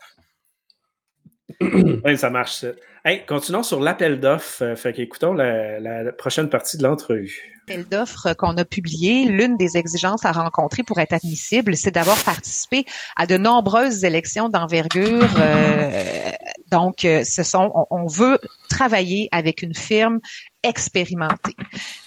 oui, 1.61 2.19
ça 2.19 2.31
marche, 2.31 2.57
ça. 2.57 2.69
Hey, 3.05 3.25
continuons 3.27 3.65
sur 3.65 3.81
l'appel 3.81 4.21
d'offres. 4.21 4.63
euh, 4.63 4.77
Fait 4.77 4.93
qu'écoutons 4.93 5.33
la, 5.35 5.81
la 5.81 6.13
prochaine 6.13 6.49
partie 6.49 6.77
de 6.79 6.85
l'entrevue. 6.85 7.49
Appel 7.69 7.85
d'offres 7.89 8.33
qu'on 8.35 8.57
a 8.57 8.65
publié, 8.65 9.25
l'une 9.25 9.57
des 9.57 9.77
exigences 9.77 10.25
à 10.25 10.31
rencontrer 10.33 10.83
pour 10.85 10.99
être 11.01 11.13
admissible, 11.13 11.77
c'est 11.77 11.91
d'avoir 11.93 12.17
participé 12.25 12.85
à 13.17 13.27
de 13.27 13.37
nombreuses 13.37 14.05
élections 14.05 14.49
d'envergure. 14.49 15.29
euh, 15.39 15.91
donc, 16.73 17.05
euh, 17.05 17.23
ce 17.23 17.43
sont, 17.43 17.71
on, 17.75 17.85
on 17.91 18.07
veut 18.07 18.39
travailler 18.71 19.29
avec 19.31 19.61
une 19.61 19.75
firme 19.75 20.21
expérimentée. 20.63 21.55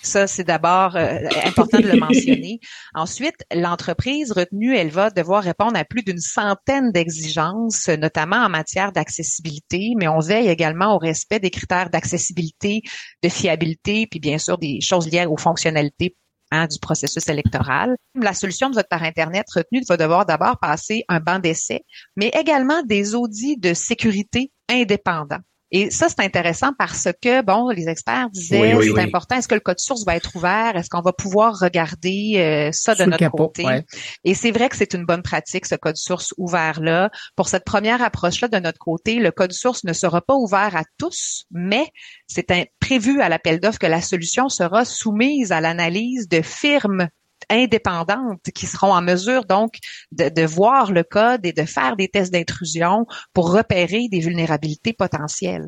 Ça, 0.01 0.25
c'est 0.25 0.43
d'abord 0.43 0.95
euh, 0.95 1.19
important 1.45 1.80
de 1.80 1.88
le 1.88 1.99
mentionner. 1.99 2.60
Ensuite, 2.95 3.45
l'entreprise 3.54 4.32
retenue, 4.32 4.75
elle 4.75 4.89
va 4.89 5.12
devoir 5.12 5.43
répondre 5.43 5.78
à 5.78 5.86
plus 5.86 6.01
d'une 6.01 6.19
centaine 6.19 6.91
d'exigences, 6.91 7.89
notamment 7.89 8.38
en 8.38 8.49
matière 8.49 8.91
d'accessibilité, 8.91 9.93
mais 9.97 10.08
on 10.08 10.19
veille 10.19 10.47
également 10.47 10.95
au 10.95 10.97
respect 10.97 11.39
des 11.39 11.51
critères 11.51 11.91
d'accessibilité, 11.91 12.82
de 13.21 13.30
fiabilité, 13.30 14.08
puis 14.08 14.19
bien 14.19 14.39
sûr 14.39 14.58
des 14.58 14.82
choses 14.82 15.08
liées 15.08 15.28
aux 15.28 15.38
fonctionnalités 15.38 16.15
hein, 16.51 16.67
du 16.67 16.80
processus 16.80 17.28
électoral. 17.30 17.95
La 18.15 18.34
solution 18.34 18.69
de 18.69 18.75
vote 18.75 18.88
par 18.89 19.04
Internet 19.04 19.45
retenue 19.54 19.84
va 19.88 19.97
devoir 19.97 20.25
d'abord 20.25 20.58
passer 20.60 21.04
un 21.10 21.19
banc 21.19 21.39
d'essai, 21.39 21.82
mais 22.15 22.30
également 22.30 22.82
des 22.84 23.13
audits 23.13 23.58
de 23.58 23.73
sécurité 23.73 24.51
indépendants. 24.69 25.39
Et 25.71 25.89
ça, 25.89 26.08
c'est 26.08 26.21
intéressant 26.21 26.71
parce 26.78 27.08
que, 27.21 27.41
bon, 27.41 27.69
les 27.69 27.89
experts 27.89 28.30
disaient, 28.30 28.62
Oui, 28.62 28.73
oui, 28.75 28.86
c'est 28.86 28.91
oui. 28.93 29.01
important, 29.01 29.36
est-ce 29.36 29.47
que 29.47 29.56
le 29.56 29.60
code 29.62 29.80
source 29.80 30.06
va 30.06 30.15
être 30.15 30.36
ouvert? 30.36 30.78
Est-ce 30.78 30.89
qu'on 30.89 31.01
va 31.01 31.12
pouvoir 31.12 31.60
regarder 31.60 32.36
euh, 32.38 32.69
ça 32.71 32.93
de 32.93 32.99
Sous 33.04 33.10
notre 33.10 33.17
capot, 33.17 33.38
côté? 33.47 33.65
ouais. 33.65 33.84
Et 34.23 34.36
c'est 34.36 34.51
vrai 34.51 34.69
que 34.69 34.78
c'est 34.78 34.93
une 34.93 35.06
bonne 35.06 35.23
pratique, 35.23 35.65
ce 35.65 35.75
code 35.75 35.97
source 35.97 36.34
ouvert-là. 36.38 37.10
Pour 37.36 37.49
cette 37.49 37.65
première 37.65 38.01
approche-là, 38.04 38.47
de 38.47 38.60
notre 38.60 38.78
côté, 38.78 39.15
le 39.15 39.32
code 39.32 39.54
source 39.54 39.84
ne 39.84 39.91
sera 39.93 40.21
pas 40.21 40.36
ouvert 40.36 40.78
à 40.78 40.84
tous, 40.99 41.45
mais 41.51 41.88
c'est 42.28 42.47
prévu 42.80 43.19
à 43.21 43.28
l'appel 43.28 43.60
d'offres 43.60 43.80
que 43.80 43.88
la 43.88 44.01
solution 44.01 44.49
sera 44.49 44.86
soumise 44.86 45.51
à 45.51 45.62
l'analyse 45.62 46.30
de 46.30 46.41
firmes 46.43 47.10
indépendantes 47.49 48.43
qui 48.53 48.65
seront 48.65 48.93
en 48.93 49.01
mesure 49.01 49.45
donc 49.45 49.75
de, 50.12 50.29
de 50.29 50.45
voir 50.45 50.91
le 50.91 51.03
code 51.03 51.45
et 51.45 51.53
de 51.53 51.63
faire 51.63 51.95
des 51.95 52.08
tests 52.08 52.31
d'intrusion 52.34 53.05
pour 53.34 53.51
repérer 53.51 54.08
des 54.10 54.19
vulnérabilités 54.19 54.93
potentielles. 54.93 55.67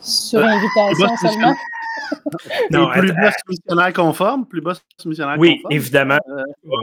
Sur 0.00 0.40
Euh, 0.40 0.44
invitation 0.44 1.16
c'est 1.20 1.28
seulement? 1.28 1.56
Non, 2.70 2.90
plus 2.90 3.10
attends, 3.10 3.20
bas 3.22 3.32
soumissionnaire 3.44 3.92
conforme, 3.92 4.46
plus 4.46 4.60
bas 4.60 4.74
soumissionnaire 4.98 5.36
Oui, 5.38 5.56
conforme? 5.56 5.72
évidemment. 5.72 6.18
Euh, 6.28 6.42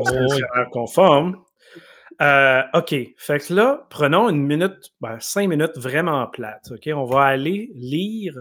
Fonctionnaire 0.10 0.70
conforme. 0.72 1.38
Euh, 2.22 2.62
OK. 2.74 2.96
Fait 3.18 3.40
que 3.40 3.54
là, 3.54 3.86
prenons 3.90 4.30
une 4.30 4.42
minute, 4.46 4.92
ben, 5.02 5.18
cinq 5.20 5.48
minutes 5.50 5.78
vraiment 5.78 6.26
plates. 6.28 6.72
OK? 6.72 6.90
On 6.96 7.06
va 7.06 7.24
aller 7.26 7.72
lire 7.76 8.36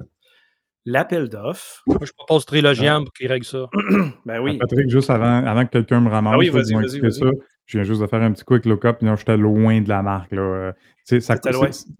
l'appel 0.86 1.28
d'offres. 1.28 1.82
Moi, 1.86 1.98
je 2.02 2.12
propose 2.16 2.46
Trilogium 2.46 3.04
pour 3.04 3.12
qu'il 3.12 3.26
règle 3.28 3.44
ça. 3.44 3.66
Ben 4.24 4.40
oui. 4.40 4.56
Patrick, 4.58 4.88
juste 4.88 5.10
avant, 5.10 5.44
avant 5.44 5.66
que 5.66 5.70
quelqu'un 5.72 6.00
me 6.00 6.08
ramasse, 6.08 6.32
Ah 6.34 6.38
oui, 6.38 6.46
là, 6.46 6.52
vas-y, 6.52 6.68
ils 6.70 6.74
vont 6.74 6.80
vas-y, 6.80 6.84
expliquer 6.96 7.08
vas-y. 7.08 7.20
ça. 7.36 7.44
Je 7.66 7.78
viens 7.78 7.84
juste 7.84 8.00
de 8.00 8.06
faire 8.06 8.22
un 8.22 8.32
petit 8.32 8.44
quick 8.44 8.64
look-up, 8.64 9.02
non, 9.02 9.16
j'étais 9.16 9.36
loin 9.36 9.80
de 9.80 9.88
la 9.88 10.02
marque. 10.02 10.32
Là. 10.32 10.72
Ça 11.06 11.36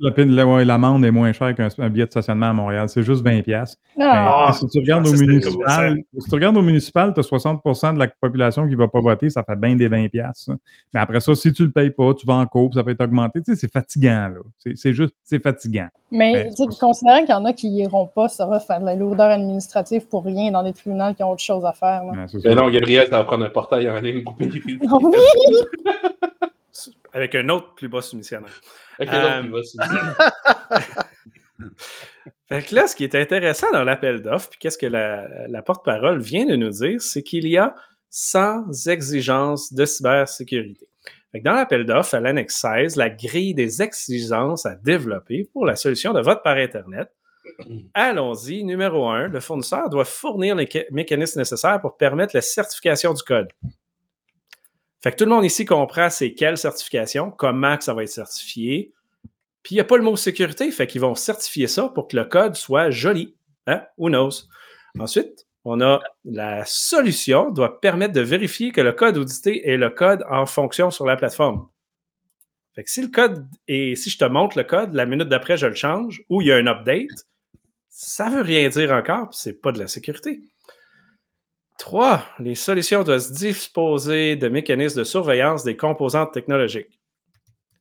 la 0.01 0.47
ouais, 0.47 0.65
L'amende 0.65 1.05
est 1.05 1.13
moins 1.13 1.33
chère 1.33 1.55
qu'un 1.55 1.69
un 1.79 1.89
billet 1.89 2.07
de 2.07 2.11
stationnement 2.11 2.47
à 2.47 2.53
Montréal. 2.53 2.89
C'est 2.89 3.05
juste 3.05 3.25
20$. 3.25 3.43
piastres. 3.45 3.79
Ah, 4.01 4.47
Mais 4.49 4.53
si 4.55 4.67
tu 4.67 4.79
regardes 4.81 5.07
au 5.07 5.13
municipal, 5.13 5.99
si 6.19 6.29
tu 6.29 6.35
regardes 6.35 6.57
au 6.57 6.63
municipal, 6.63 7.15
tu 7.15 7.21
as 7.21 7.23
60% 7.23 7.95
de 7.95 7.99
la 8.01 8.09
population 8.09 8.65
qui 8.67 8.73
ne 8.73 8.77
va 8.77 8.89
pas 8.89 9.01
voter, 9.01 9.31
ça 9.31 9.45
fait 9.45 9.55
bien 9.55 9.77
des 9.77 9.89
20$. 9.89 10.09
piastres, 10.09 10.47
ça. 10.47 10.55
Mais 10.93 10.99
après 10.99 11.21
ça, 11.21 11.37
si 11.37 11.53
tu 11.53 11.63
ne 11.63 11.69
le 11.69 11.73
payes 11.73 11.91
pas, 11.91 12.15
tu 12.15 12.27
vas 12.27 12.35
en 12.35 12.47
cours, 12.47 12.75
ça 12.75 12.83
peut 12.83 12.91
être 12.91 13.05
augmenté. 13.05 13.41
Tu 13.43 13.55
sais, 13.55 13.61
c'est 13.61 13.73
fatigant. 13.73 14.29
là. 14.29 14.41
C'est 14.59 14.77
c'est 14.77 14.93
juste, 14.93 15.15
c'est 15.23 15.41
fatigant. 15.41 15.89
Mais 16.11 16.51
sais, 16.51 16.65
considérant 16.81 17.21
qu'il 17.21 17.31
y 17.31 17.35
en 17.35 17.45
a 17.45 17.53
qui 17.53 17.71
n'iront 17.71 18.07
pas, 18.09 18.27
ça 18.29 18.45
va 18.47 18.59
faire 18.59 18.81
de 18.81 18.87
la 18.87 18.97
lourdeur 18.97 19.31
administrative 19.31 20.09
pour 20.09 20.25
rien 20.25 20.51
dans 20.51 20.65
des 20.65 20.73
tribunaux 20.73 21.15
qui 21.15 21.23
ont 21.23 21.31
autre 21.31 21.43
chose 21.43 21.65
à 21.65 21.73
faire. 21.73 22.03
là. 22.05 22.27
Ça. 22.27 22.39
Ben 22.43 22.57
non, 22.57 22.69
Gabriel, 22.71 23.07
ça 23.09 23.19
va 23.19 23.25
prendre 23.25 23.45
un 23.45 23.51
portail 23.51 23.89
en 23.89 24.01
ligne. 24.01 24.25
Oh 24.27 24.33
oui! 25.03 25.93
Avec 27.13 27.35
un 27.35 27.49
autre 27.49 27.75
plus 27.75 27.89
bas 27.89 28.03
soumissionnaire. 28.03 28.61
Ok, 28.99 29.09
Euh, 29.13 29.43
donc, 29.43 29.45
il 29.47 29.51
va 29.53 29.63
se- 29.63 29.77
Fait 32.49 32.63
que 32.63 32.75
là, 32.75 32.87
ce 32.87 32.95
qui 32.95 33.05
est 33.05 33.15
intéressant 33.15 33.71
dans 33.73 33.83
l'appel 33.85 34.23
d'offres, 34.23 34.49
puis 34.51 34.59
qu'est-ce 34.59 34.79
que 34.79 34.87
la, 34.87 35.27
la 35.49 35.63
porte-parole 35.63 36.21
vient 36.21 36.47
de 36.47 36.55
nous 36.57 36.71
dire, 36.71 37.01
c'est 37.01 37.23
qu'il 37.23 37.49
y 37.49 37.57
a 37.57 37.75
sans 38.11 38.89
exigence 38.89 39.73
de 39.73 39.85
cybersécurité. 39.85 40.87
Fait 41.33 41.41
que 41.41 41.45
dans 41.45 41.55
l'appel 41.55 41.85
d'offres 41.85 42.15
à 42.15 42.21
l'annexe 42.21 42.57
16, 42.57 42.97
la 42.97 43.11
grille 43.11 43.55
des 43.55 43.83
exigences 43.83 44.65
à 44.67 44.75
développer 44.77 45.49
pour 45.53 45.67
la 45.67 45.77
solution 45.77 46.13
de 46.13 46.21
vote 46.21 46.43
par 46.45 46.57
Internet. 46.57 47.09
Allons-y. 47.95 48.65
Numéro 48.65 49.09
1, 49.09 49.29
le 49.29 49.41
fournisseur 49.41 49.89
doit 49.91 50.05
fournir 50.05 50.55
les 50.55 50.69
ca- 50.71 50.85
mécanismes 50.91 51.41
nécessaires 51.41 51.81
pour 51.81 51.97
permettre 51.97 52.35
la 52.35 52.43
certification 52.43 53.13
du 53.13 53.23
code. 53.23 53.49
Fait 55.07 55.13
que 55.13 55.19
tout 55.19 55.25
le 55.25 55.31
monde 55.31 55.45
ici 55.45 55.65
comprend 55.65 56.11
c'est 56.11 56.35
quelle 56.35 56.59
certification, 56.59 57.31
comment 57.31 57.77
que 57.77 57.85
ça 57.85 57.95
va 57.95 58.03
être 58.03 58.09
certifié. 58.09 58.93
Puis 59.63 59.77
il 59.77 59.79
n'y 59.79 59.81
a 59.81 59.85
pas 59.85 59.99
le 59.99 60.03
mot 60.03 60.17
sécurité, 60.17 60.69
fait 60.73 60.89
qu'ils 60.89 61.01
vont 61.01 61.15
certifier 61.15 61.69
ça 61.69 61.89
pour 61.91 62.09
que 62.09 62.17
le 62.17 62.25
code 62.25 62.57
soit 62.57 62.91
joli. 62.91 63.37
Hein? 63.69 63.85
Who 63.99 64.09
knows? 64.09 64.49
Ensuite, 64.99 65.47
on 65.65 65.81
a 65.81 66.01
la 66.25 66.65
solution 66.65 67.53
doit 67.53 67.81
permettre 67.81 68.15
de 68.15 68.21
vérifier 68.21 68.73
que 68.73 68.81
le 68.81 68.91
code 68.91 69.17
audité 69.17 69.71
est 69.71 69.77
le 69.77 69.91
code 69.91 70.25
en 70.29 70.45
fonction 70.45 70.91
sur 70.91 71.07
la 71.07 71.15
plateforme. 71.15 71.69
Fait 72.75 72.83
que 72.83 72.91
si 72.91 73.01
le 73.01 73.07
code 73.07 73.47
et 73.69 73.95
si 73.95 74.11
je 74.11 74.19
te 74.19 74.25
montre 74.25 74.59
le 74.59 74.65
code, 74.65 74.93
la 74.93 75.07
minute 75.07 75.29
d'après, 75.29 75.57
je 75.57 75.69
le 75.69 75.77
change 75.77 76.25
ou 76.29 76.43
il 76.43 76.49
y 76.49 76.53
a 76.53 76.57
un 76.57 76.67
update, 76.67 77.29
ça 77.91 78.29
veut 78.29 78.43
rien 78.43 78.69
dire 78.71 78.91
encore, 78.91 79.33
c'est 79.33 79.63
pas 79.63 79.71
de 79.71 79.79
la 79.79 79.87
sécurité. 79.87 80.41
Trois, 81.79 82.25
les 82.39 82.55
solutions 82.55 83.03
doivent 83.03 83.21
se 83.21 83.33
disposer 83.33 84.37
de 84.37 84.49
mécanismes 84.49 84.99
de 85.01 85.05
surveillance 85.05 85.63
des 85.63 85.77
composantes 85.77 86.33
technologiques. 86.33 87.01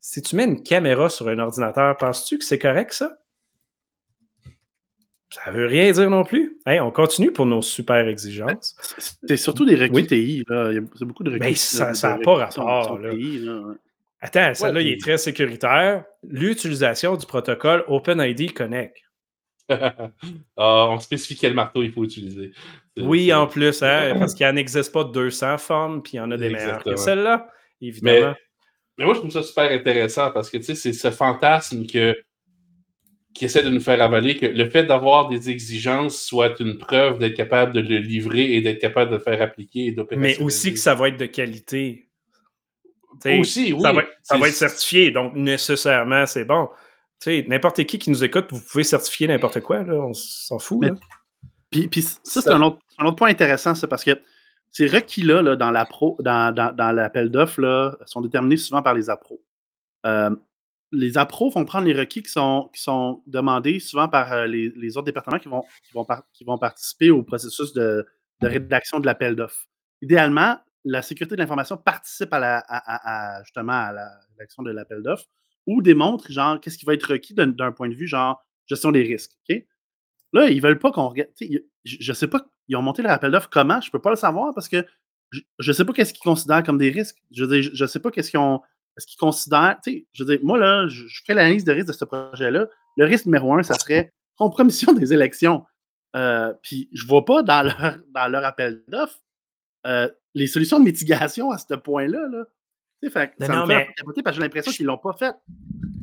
Si 0.01 0.21
tu 0.21 0.36
mets 0.36 0.43
une 0.45 0.62
caméra 0.63 1.10
sur 1.10 1.27
un 1.29 1.39
ordinateur, 1.39 1.95
penses-tu 1.97 2.38
que 2.38 2.43
c'est 2.45 2.60
correct, 2.60 2.93
ça? 2.93 3.17
Ça 5.31 5.51
veut 5.51 5.65
rien 5.65 5.91
dire 5.91 6.10
non 6.10 6.23
plus. 6.23 6.58
Hey, 6.65 6.79
on 6.79 6.91
continue 6.91 7.31
pour 7.31 7.45
nos 7.45 7.62
super 7.62 8.08
exigences. 8.08 8.75
C'est 9.27 9.38
surtout 9.38 9.65
des 9.65 9.75
requis 9.75 9.91
Oui. 9.93 10.08
TI. 10.08 10.43
Là. 10.47 10.71
Il 10.71 10.75
y 10.75 10.77
a 10.79 10.81
c'est 10.97 11.05
beaucoup 11.05 11.23
de 11.23 11.31
requis. 11.31 11.39
Ben, 11.39 11.55
ça- 11.55 11.89
de- 11.91 11.95
ça 11.95 12.13
a 12.13 12.17
de 12.17 12.23
pas 12.23 12.45
requis 12.45 12.60
rapport, 12.60 12.99
là. 12.99 13.12
TI, 13.12 13.39
là, 13.39 13.60
ouais. 13.60 13.75
Attends, 14.21 14.53
celle-là, 14.53 14.81
il 14.81 14.88
est 14.89 15.01
très 15.01 15.17
sécuritaire. 15.17 16.05
L'utilisation 16.23 17.15
du 17.17 17.25
protocole 17.25 17.84
OpenID 17.88 18.53
Connect. 18.53 18.97
Ah, 20.58 20.88
on 20.89 20.99
spécifie 20.99 21.36
quel 21.36 21.53
marteau 21.55 21.81
il 21.84 21.91
faut 21.91 22.03
utiliser. 22.03 22.51
Oui, 22.97 23.34
en 23.34 23.47
plus, 23.47 23.84
hein, 23.84 24.15
parce 24.19 24.34
qu'il 24.34 24.47
n'en 24.47 24.55
existe 24.55 24.91
pas 24.91 25.03
200 25.03 25.58
formes, 25.58 26.01
puis 26.01 26.13
il 26.13 26.17
y 26.17 26.19
en 26.19 26.31
a 26.31 26.38
des 26.38 26.49
meilleures 26.49 26.84
que 26.84 26.95
celle-là, 26.95 27.47
évidemment. 27.81 28.27
Mais, 28.29 28.36
mais 28.97 29.05
moi, 29.05 29.13
je 29.13 29.19
trouve 29.19 29.31
ça 29.31 29.43
super 29.43 29.71
intéressant 29.71 30.31
parce 30.31 30.49
que 30.49 30.58
tu 30.58 30.63
sais, 30.63 30.75
c'est 30.75 30.93
ce 30.93 31.12
fantasme 31.12 31.86
que, 31.86 32.15
qui 33.34 33.43
essaie 33.45 33.63
de 33.63 33.69
nous 33.69 33.81
faire 33.81 34.01
avaler 34.01 34.38
que 34.38 34.45
le 34.45 34.69
fait 34.69 34.86
d'avoir 34.86 35.27
des 35.27 35.49
exigences 35.49 36.21
soit 36.21 36.58
une 36.62 36.77
preuve 36.77 37.19
d'être 37.19 37.36
capable 37.36 37.73
de 37.73 37.81
le 37.81 37.97
livrer 37.97 38.53
et 38.53 38.62
d'être 38.62 38.79
capable 38.79 39.12
de 39.12 39.17
le 39.17 39.21
faire 39.21 39.41
appliquer 39.41 39.88
et 39.88 39.95
Mais 40.15 40.39
aussi 40.39 40.71
que 40.71 40.79
ça 40.79 40.95
va 40.95 41.10
être 41.10 41.17
de 41.17 41.25
qualité. 41.25 42.08
T'sais, 43.19 43.39
Aussi, 43.39 43.73
oui. 43.73 43.81
Ça 43.81 43.91
va, 43.91 44.01
ça 44.01 44.36
C'est- 44.36 44.38
va 44.41 44.47
être 44.47 44.53
certifié, 44.55 45.12
donc 45.12 45.36
nécessairement, 45.36 46.25
c'est 46.25 46.45
bon. 46.45 46.69
N'importe 47.47 47.84
qui 47.86 47.97
qui 47.97 48.10
nous 48.10 48.23
écoute, 48.23 48.47
vous 48.51 48.62
pouvez 48.62 48.84
certifier 48.84 49.27
n'importe 49.27 49.60
quoi, 49.62 49.84
là, 49.84 49.95
on 49.95 50.13
s'en 50.13 50.60
fout. 50.60 50.79
Mais- 50.81 50.89
là. 50.89 50.95
Puis, 51.71 51.88
puis 51.88 52.01
ça, 52.01 52.19
c'est 52.23 52.49
un 52.49 52.62
autre, 52.62 52.77
un 52.97 53.05
autre 53.05 53.15
point 53.15 53.29
intéressant, 53.29 53.75
ça, 53.75 53.88
parce 53.88 54.03
que 54.03 54.19
ces 54.71 54.88
requis-là, 54.88 55.41
là, 55.41 55.55
dans 55.55 55.71
l'appel 55.71 57.29
d'offres, 57.29 57.97
sont 58.05 58.21
déterminés 58.21 58.58
souvent 58.58 58.81
par 58.81 58.93
les 58.93 59.10
appros. 59.10 59.41
Euh, 60.05 60.36
les 60.91 61.17
appros 61.17 61.49
vont 61.49 61.65
prendre 61.65 61.88
les 61.88 61.93
requis 61.93 62.23
qui 62.23 62.31
sont, 62.31 63.23
demandés 63.25 63.79
souvent 63.79 64.08
par 64.08 64.34
euh, 64.34 64.47
les, 64.47 64.97
autres 64.97 65.05
départements 65.05 65.39
qui 65.39 65.47
vont, 65.47 66.58
participer 66.58 67.10
au 67.10 67.23
processus 67.23 67.73
de, 67.73 68.05
rédaction 68.41 68.99
de 68.99 69.05
l'appel 69.05 69.36
d'offres. 69.36 69.65
Idéalement, 70.01 70.58
la 70.84 71.01
sécurité 71.01 71.36
de 71.36 71.41
l'information 71.41 71.77
participe 71.77 72.34
à, 72.34 72.39
la, 72.39 73.43
justement 73.43 73.73
à 73.73 73.93
la 73.93 74.10
rédaction 74.31 74.62
de 74.62 74.71
l'appel 74.71 75.01
d'offres 75.01 75.25
ou 75.65 75.81
démontre 75.81 76.31
genre 76.31 76.60
qu'est-ce 76.60 76.77
qui 76.77 76.86
va 76.86 76.93
être 76.93 77.12
requis 77.12 77.34
d'un, 77.34 77.71
point 77.71 77.89
de 77.89 77.95
vue 77.95 78.08
genre 78.08 78.43
gestion 78.67 78.91
des 78.91 79.01
risques. 79.01 79.31
Là, 80.34 80.49
ils 80.49 80.62
veulent 80.62 80.79
pas 80.79 80.91
qu'on 80.91 81.08
regarde. 81.08 81.29
Je, 81.39 81.60
je 81.84 82.13
sais 82.13 82.27
pas, 82.27 82.45
ils 82.67 82.75
ont 82.75 82.82
monté 82.82 83.01
leur 83.01 83.12
appel 83.12 83.32
d'offres 83.32 83.49
comment, 83.51 83.82
je 83.82 83.91
peux 83.91 84.01
pas 84.01 84.10
le 84.10 84.15
savoir 84.15 84.54
parce 84.54 84.67
que 84.67 84.86
je, 85.32 85.41
je 85.60 85.71
sais 85.71 85.86
pas 85.86 85.93
qu'est-ce 85.93 86.13
qu'ils 86.13 86.23
considèrent 86.23 86.63
comme 86.63 86.78
des 86.78 86.89
risques. 86.89 87.17
Je 87.32 87.45
je 87.73 87.86
sais 87.86 87.99
pas 87.99 88.12
qu'est-ce 88.12 88.32
qu'ils 88.32 89.19
considèrent. 89.19 89.78
Tu 89.84 89.91
sais, 89.91 90.08
je 90.13 90.23
veux 90.23 90.39
moi, 90.43 90.88
je, 90.88 91.06
fais 91.25 91.34
l'analyse 91.34 91.63
de 91.65 91.71
risque 91.71 91.88
de 91.88 91.93
ce 91.93 92.06
projet-là. 92.06 92.67
Le 92.97 93.06
risque 93.06 93.25
numéro 93.25 93.54
un, 93.54 93.63
ça 93.63 93.75
serait 93.75 94.13
compromission 94.38 94.93
des 94.93 95.13
élections. 95.13 95.65
Euh, 96.15 96.54
Puis 96.62 96.89
je 96.93 97.06
vois 97.06 97.25
pas 97.25 97.43
dans 97.43 97.63
leur, 97.63 97.97
dans 98.10 98.28
leur 98.28 98.45
appel 98.45 98.84
d'offres 98.88 99.21
euh, 99.86 100.10
les 100.34 100.47
solutions 100.47 100.80
de 100.80 100.86
mitigation 100.86 101.51
à 101.51 101.58
ce 101.58 101.73
point-là. 101.75 102.28
Là. 102.32 102.45
Tu 103.01 103.08
sais, 103.10 103.13
fait 103.13 103.27
que 103.27 103.34
Non, 103.41 103.47
ça 103.47 103.53
non, 103.53 103.62
me 103.63 103.67
fait 103.67 103.75
mais- 103.75 103.93
capoter 103.95 104.23
parce 104.23 104.36
que 104.36 104.41
j'ai 104.41 104.45
l'impression 104.47 104.71
qu'ils 104.71 104.86
l'ont 104.86 104.97
pas 104.97 105.13
fait. 105.13 105.34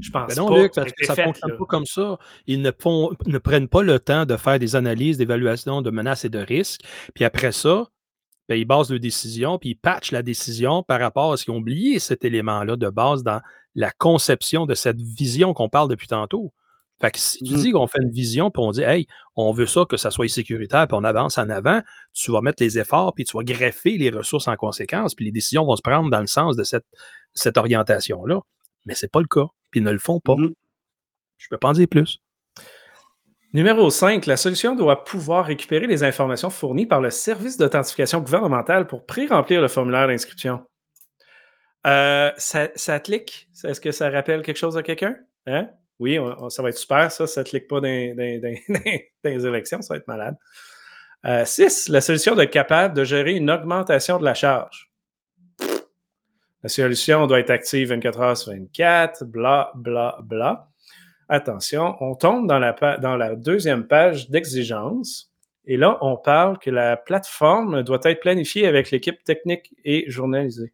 Je 0.01 0.11
pense 0.11 0.35
Ben 0.35 0.43
non, 0.43 0.49
pas. 0.49 0.63
Luc, 0.63 0.73
parce 0.75 0.93
que 0.93 1.07
ça 1.07 1.15
ne 1.17 1.23
fonctionne 1.23 1.57
pas 1.59 1.65
comme 1.67 1.87
ça. 1.87 2.19
Ils 2.47 2.61
ne, 2.61 2.71
font- 2.79 3.13
ne 3.27 3.39
prennent 3.39 3.69
pas 3.69 3.83
le 3.83 3.99
temps 4.01 4.27
de 4.27 4.37
faire 4.37 4.59
des 4.59 4.75
analyses 4.77 5.17
d'évaluation 5.19 5.81
de 5.83 5.91
menaces 5.91 6.25
et 6.25 6.29
de 6.29 6.39
risques. 6.41 6.81
Puis 7.15 7.25
après 7.25 7.53
ça, 7.53 7.87
ben, 8.49 8.57
ils 8.57 8.65
basent 8.65 8.91
leur 8.91 9.01
décision, 9.01 9.59
puis 9.59 9.71
ils 9.71 9.75
patchent 9.77 10.11
la 10.13 10.23
décision 10.23 10.83
par 10.83 11.01
rapport 11.01 11.33
à 11.33 11.37
ce 11.37 11.45
qu'ils 11.45 11.55
ont 11.55 11.59
oublié 11.59 11.99
cet 12.01 12.25
élément-là 12.25 12.77
de 12.77 12.89
base 12.91 13.23
dans 13.23 13.41
la 13.75 13.91
conception 13.93 14.67
de 14.67 14.75
cette 14.75 15.01
vision 15.01 15.55
qu'on 15.55 15.69
parle 15.69 15.89
depuis 15.89 16.09
tantôt. 16.09 16.53
Fait 17.03 17.11
que 17.11 17.19
si 17.19 17.39
tu 17.43 17.53
Mhm. 17.53 17.61
dis 17.61 17.73
qu'on 17.73 17.87
fait 17.89 17.99
une 18.01 18.11
vision, 18.13 18.51
puis 18.51 18.63
on 18.63 18.71
dit, 18.71 18.83
hey, 18.83 19.07
on 19.35 19.53
veut 19.53 19.67
ça, 19.67 19.85
que 19.89 19.97
ça 19.97 20.11
soit 20.13 20.29
sécuritaire, 20.29 20.87
puis 20.87 20.97
on 20.99 21.03
avance 21.05 21.37
en 21.37 21.51
avant, 21.51 21.83
tu 22.15 22.31
vas 22.31 22.41
mettre 22.41 22.63
les 22.63 22.79
efforts, 22.79 23.13
puis 23.15 23.25
tu 23.25 23.37
vas 23.37 23.43
greffer 23.43 23.99
les 23.99 24.11
ressources 24.11 24.47
en 24.47 24.55
conséquence, 24.57 25.15
puis 25.15 25.25
les 25.25 25.33
décisions 25.33 25.65
vont 25.65 25.75
se 25.77 25.83
prendre 25.83 26.09
dans 26.11 26.21
le 26.21 26.27
sens 26.29 26.57
de 26.57 26.63
cette, 26.63 26.87
cette 27.35 27.57
orientation-là. 27.59 28.41
Mais 28.87 28.95
c'est 28.95 29.11
pas 29.11 29.21
le 29.21 29.27
cas, 29.27 29.47
puis 29.71 29.81
ils 29.81 29.85
ne 29.85 29.91
le 29.91 29.99
font 29.99 30.21
pas. 30.21 30.37
Mhm. 30.37 30.53
Je 31.39 31.49
peux 31.51 31.59
pas 31.59 31.69
en 31.71 31.73
dire 31.73 31.89
plus. 31.89 32.21
Numéro 33.53 33.91
5, 33.91 34.25
la 34.27 34.37
solution 34.39 34.75
doit 34.77 35.05
pouvoir 35.05 35.45
récupérer 35.45 35.87
les 35.87 36.05
informations 36.05 36.49
fournies 36.51 36.87
par 36.87 37.01
le 37.01 37.11
service 37.11 37.59
d'authentification 37.59 38.21
gouvernementale 38.21 38.87
pour 38.87 39.05
pré-remplir 39.05 39.61
le 39.61 39.69
formulaire 39.69 40.07
d'inscription. 40.07 40.63
Euh, 41.87 42.31
ça, 42.39 42.69
ça 42.77 43.01
clique? 43.01 43.49
Est-ce 43.65 43.81
que 43.81 43.91
ça 43.91 44.09
rappelle 44.09 44.43
quelque 44.43 44.57
chose 44.57 44.79
à 44.79 44.83
quelqu'un? 44.83 45.17
Hein? 45.47 45.69
Oui, 46.03 46.19
ça 46.49 46.63
va 46.63 46.71
être 46.71 46.79
super, 46.79 47.13
ça. 47.13 47.29
Ça 47.29 47.43
ne 47.43 47.47
clique 47.47 47.69
pas 47.69 47.81
dans, 47.81 47.87
les 47.87 49.47
élections, 49.47 49.81
ça 49.83 49.95
va 49.95 49.99
être 49.99 50.09
malade. 50.09 50.37
6, 51.47 51.91
la 51.91 52.01
solution 52.01 52.35
doit 52.35 52.43
être 52.43 52.51
capable 52.51 52.95
de 52.95 53.05
gérer 53.05 53.35
une 53.35 53.49
augmentation 53.49 54.19
de 54.19 54.25
la 54.25 54.35
charge. 54.35 54.91
La 56.65 56.69
solution 56.69 57.29
doit 57.29 57.39
être 57.39 57.51
active 57.51 57.89
24 57.91 58.21
heures 58.21 58.37
sur 58.37 58.51
24, 58.51 59.25
bla, 59.27 59.71
bla, 59.77 60.19
bla. 60.25 60.69
Attention, 61.29 61.95
on 62.01 62.17
tombe 62.17 62.49
dans 62.49 62.59
la, 62.59 62.73
dans 63.01 63.17
la 63.17 63.37
deuxième 63.37 63.87
page 63.87 64.29
d'exigence. 64.29 65.33
Et 65.67 65.77
là, 65.77 65.99
on 66.01 66.17
parle 66.17 66.59
que 66.59 66.71
la 66.71 66.97
plateforme 66.97 67.85
doit 67.85 68.01
être 68.03 68.21
planifiée 68.21 68.67
avec 68.67 68.91
l'équipe 68.91 69.23
technique 69.23 69.73
et 69.85 70.11
journalisée. 70.11 70.73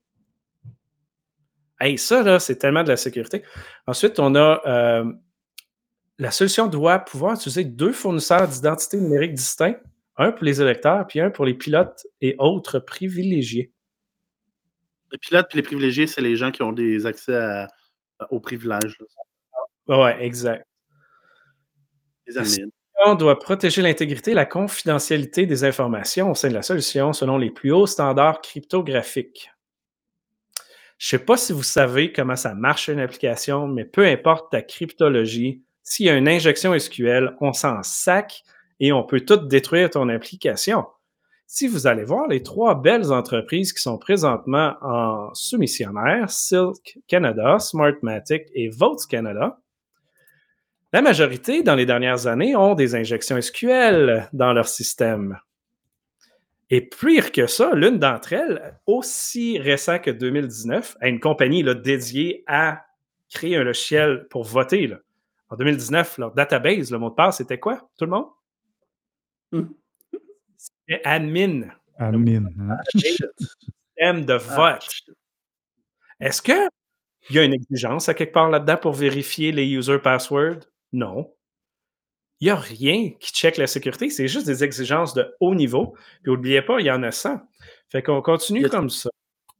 Hey, 1.81 1.97
ça, 1.99 2.23
là, 2.23 2.39
c'est 2.41 2.57
tellement 2.57 2.83
de 2.83 2.89
la 2.89 2.97
sécurité. 2.97 3.43
Ensuite, 3.87 4.19
on 4.19 4.35
a 4.35 4.61
euh, 4.67 5.13
la 6.19 6.31
solution 6.33 6.67
doit 6.67 6.99
pouvoir 6.99 7.35
utiliser 7.35 7.65
deux 7.65 7.93
fournisseurs 7.93 8.49
d'identité 8.49 8.97
numérique 8.99 9.35
distincts, 9.35 9.77
un 10.17 10.33
pour 10.33 10.45
les 10.45 10.61
électeurs, 10.61 11.07
puis 11.07 11.21
un 11.21 11.31
pour 11.31 11.45
les 11.45 11.55
pilotes 11.55 12.07
et 12.21 12.35
autres 12.39 12.81
privilégiés. 12.81 13.73
Les 15.13 15.19
pilotes 15.19 15.47
et 15.53 15.57
les 15.57 15.63
privilégiés, 15.63 16.07
c'est 16.07 16.21
les 16.21 16.37
gens 16.37 16.51
qui 16.51 16.63
ont 16.63 16.73
des 16.73 17.07
accès 17.07 17.37
à- 17.37 17.69
aux 18.31 18.41
privilèges. 18.41 18.99
Ouais, 19.87 20.23
exact. 20.25 20.67
Les 22.27 22.37
admins. 22.39 22.71
On 23.07 23.15
doit 23.15 23.39
protéger 23.39 23.81
l'intégrité 23.81 24.33
et 24.33 24.35
la 24.35 24.45
confidentialité 24.45 25.47
des 25.47 25.63
informations 25.65 26.33
au 26.33 26.35
sein 26.35 26.49
de 26.49 26.55
la 26.55 26.63
solution 26.63 27.13
selon 27.13 27.39
les 27.39 27.51
plus 27.51 27.71
hauts 27.71 27.87
standards 27.87 28.41
cryptographiques. 28.41 29.53
Je 30.99 31.15
ne 31.15 31.19
sais 31.19 31.25
pas 31.25 31.37
si 31.37 31.53
vous 31.53 31.63
savez 31.63 32.13
comment 32.13 32.37
ça 32.37 32.55
marche 32.55 32.89
une 32.89 32.99
application, 32.99 33.69
mais 33.69 33.85
peu 33.85 34.05
importe 34.05 34.51
ta 34.51 34.63
cryptologie, 34.63 35.63
s'il 35.83 36.07
y 36.07 36.11
a 36.11 36.17
une 36.17 36.29
injection 36.29 36.77
SQL, 36.79 37.37
on 37.41 37.53
s'en 37.53 37.83
sac 37.83 38.43
et 38.81 38.93
on 38.93 39.05
peut 39.05 39.21
tout 39.21 39.37
détruire 39.37 39.91
ton 39.91 40.09
application. 40.09 40.85
Si 41.47 41.67
vous 41.67 41.87
allez 41.87 42.05
voir 42.05 42.29
les 42.29 42.43
trois 42.43 42.75
belles 42.75 43.11
entreprises 43.11 43.73
qui 43.73 43.81
sont 43.81 43.97
présentement 43.97 44.75
en 44.83 45.33
soumissionnaire, 45.33 46.29
Silk 46.29 46.99
Canada, 47.07 47.59
Smartmatic 47.59 48.43
et 48.55 48.69
Votes 48.69 49.07
Canada, 49.09 49.59
la 50.93 51.01
majorité, 51.01 51.63
dans 51.63 51.75
les 51.75 51.87
dernières 51.87 52.27
années, 52.27 52.57
ont 52.57 52.75
des 52.75 52.95
injections 52.95 53.41
SQL 53.41 54.29
dans 54.33 54.53
leur 54.53 54.69
système. 54.69 55.39
Et 56.71 56.83
pire 56.83 57.33
que 57.33 57.47
ça, 57.47 57.73
l'une 57.75 57.99
d'entre 57.99 58.33
elles, 58.35 58.79
aussi 58.87 59.59
récent 59.59 59.99
que 59.99 60.11
2019, 60.11 60.97
a 61.01 61.09
une 61.09 61.19
compagnie 61.21 61.63
là, 61.63 61.75
dédiée 61.75 62.45
à 62.47 62.85
créer 63.31 63.57
un 63.57 63.65
logiciel 63.65 64.27
pour 64.29 64.45
voter. 64.45 64.87
là. 64.87 64.99
En 65.49 65.57
2019, 65.57 66.19
leur 66.19 66.33
database, 66.35 66.91
le 66.91 66.99
mot 66.99 67.09
de 67.11 67.15
passe, 67.15 67.39
c'était 67.39 67.59
quoi, 67.59 67.89
tout 67.99 68.05
le 68.05 68.11
monde? 68.11 68.27
Hmm. 69.53 69.69
C'était 70.57 71.01
admin. 71.05 71.69
Admin. 71.99 72.45
hein. 72.61 72.77
système 72.95 74.25
de 74.27 74.35
vote. 74.35 74.87
Est-ce 76.21 76.43
qu'il 76.43 76.69
y 77.31 77.39
a 77.39 77.45
une 77.45 77.55
exigence 77.55 78.09
à 78.09 78.15
quelque 78.15 78.33
part 78.35 78.51
là-dedans 78.51 78.77
pour 78.77 78.93
vérifier 78.93 79.53
les 79.53 79.67
user 79.67 79.99
passwords? 79.99 80.61
Non. 80.93 81.33
Il 82.41 82.45
n'y 82.47 82.51
a 82.51 82.57
rien 82.57 83.11
qui 83.19 83.33
check 83.33 83.57
la 83.57 83.67
sécurité, 83.67 84.11
c'est 84.11 84.29
juste 84.29 84.47
des 84.47 84.63
exigences 84.63 85.13
de 85.15 85.27
haut 85.41 85.55
niveau. 85.55 85.95
Puis 86.23 86.33
n'oubliez 86.33 86.63
pas, 86.63 86.79
il 86.81 86.87
y 86.87 86.91
en 86.91 87.03
a 87.03 87.11
100. 87.11 87.41
Fait 87.91 88.03
qu'on 88.03 88.23
continue 88.23 88.69
comme 88.69 88.91
ça. 88.91 89.11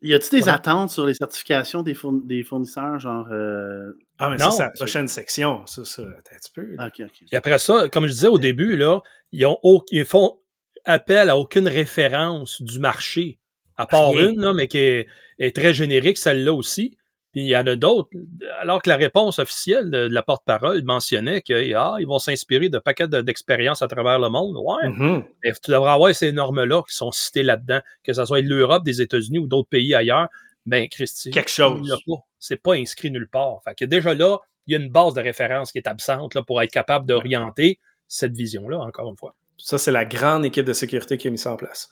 Y 0.01 0.15
a-t-il 0.15 0.39
des 0.41 0.45
Ouais. 0.47 0.53
attentes 0.53 0.91
sur 0.91 1.05
les 1.07 1.15
certifications 1.15 1.83
des, 1.83 1.95
fourn- 1.95 2.25
des 2.25 2.45
fournisseurs, 2.45 3.01
genre. 3.01 3.27
euh, 3.33 3.93
Ah, 4.19 4.31
mais 4.31 4.37
Non, 4.37 4.51
ça, 4.51 4.57
c'est 4.57 4.63
la 4.65 4.71
prochaine 4.71 5.09
section. 5.09 5.67
Ça, 5.67 5.85
ça, 5.85 6.03
un 6.03 6.37
petit 6.37 6.53
peu. 6.55 6.63
là. 6.77 6.87
Ok, 6.87 7.01
ok. 7.05 7.23
Et 7.33 7.37
après 7.37 7.59
ça, 7.59 7.89
comme 7.89 8.07
je 8.07 8.13
disais 8.13 8.29
au 8.29 8.39
début, 8.39 8.77
là, 8.77 9.01
ils, 9.33 9.45
ont 9.47 9.59
au- 9.65 9.85
ils 9.91 10.05
font 10.05 10.39
appel 10.85 11.31
à 11.31 11.37
aucune 11.37 11.67
référence 11.67 12.61
du 12.63 12.79
marché, 12.79 13.39
à 13.77 13.87
part 13.87 14.11
Rien. 14.11 14.31
une, 14.31 14.41
là, 14.41 14.53
mais 14.53 14.69
qui 14.69 14.79
est, 14.79 15.07
est 15.39 15.55
très 15.57 15.73
générique, 15.75 16.19
celle-là 16.19 16.53
aussi. 16.53 16.97
Puis 17.33 17.43
il 17.43 17.47
y 17.49 17.57
en 17.57 17.67
a 17.67 17.77
d'autres, 17.77 18.09
alors 18.61 18.81
que 18.81 18.89
la 18.89 18.97
réponse 18.97 19.39
officielle 19.39 19.91
de, 19.91 20.09
de 20.09 20.15
la 20.15 20.23
porte-parole 20.23 20.83
mentionnait 20.83 21.43
qu'ils 21.43 21.77
vont 22.07 22.19
s'inspirer 22.19 22.69
de 22.71 22.79
paquets 22.79 23.07
de- 23.07 23.21
d'expériences 23.21 23.83
à 23.83 23.89
travers 23.89 24.19
le 24.19 24.29
monde. 24.31 24.57
Ouais, 24.57 24.89
Mhm. 24.89 25.25
mais 25.45 25.53
tu 25.53 25.71
devrais 25.71 25.91
avoir 25.93 26.15
ces 26.15 26.33
normes-là 26.33 26.83
qui 26.89 26.95
sont 26.95 27.13
citées 27.13 27.43
là-dedans, 27.43 27.81
que 28.03 28.13
ce 28.15 28.25
soit 28.25 28.41
l'Europe, 28.41 28.83
des 28.85 29.03
États-Unis 29.03 29.39
ou 29.41 29.47
d'autres 29.47 29.69
pays 29.69 29.95
ailleurs. 29.95 30.29
Ben, 30.65 30.89
Christy, 30.89 31.31
Quelque 31.31 31.51
chose. 31.51 31.81
il 31.83 31.89
y 31.89 31.93
a 31.93 31.97
pas. 32.07 32.23
C'est 32.39 32.63
pas 32.63 32.75
inscrit 32.75 33.11
nulle 33.11 33.29
part. 33.29 33.61
Fait 33.65 33.75
que 33.75 33.85
déjà 33.85 34.15
là, 34.15 34.39
il 34.67 34.73
y 34.73 34.77
a 34.77 34.79
une 34.79 34.91
base 34.91 35.15
de 35.15 35.21
référence 35.21 35.73
qui 35.73 35.79
est 35.79 35.87
absente 35.89 36.35
là, 36.35 36.43
pour 36.43 36.63
être 36.63 36.71
capable 36.71 37.05
d'orienter 37.07 37.79
cette 38.07 38.33
vision-là, 38.33 38.79
encore 38.79 39.11
une 39.11 39.17
fois. 39.17 39.35
Ça, 39.59 39.77
c'est 39.77 39.91
la 39.93 40.05
grande 40.05 40.45
équipe 40.45 40.65
de 40.65 40.73
sécurité 40.73 41.19
qui 41.19 41.29
a 41.29 41.31
mis 41.31 41.39
ça 41.39 41.53
en 41.53 41.57
place. 41.57 41.91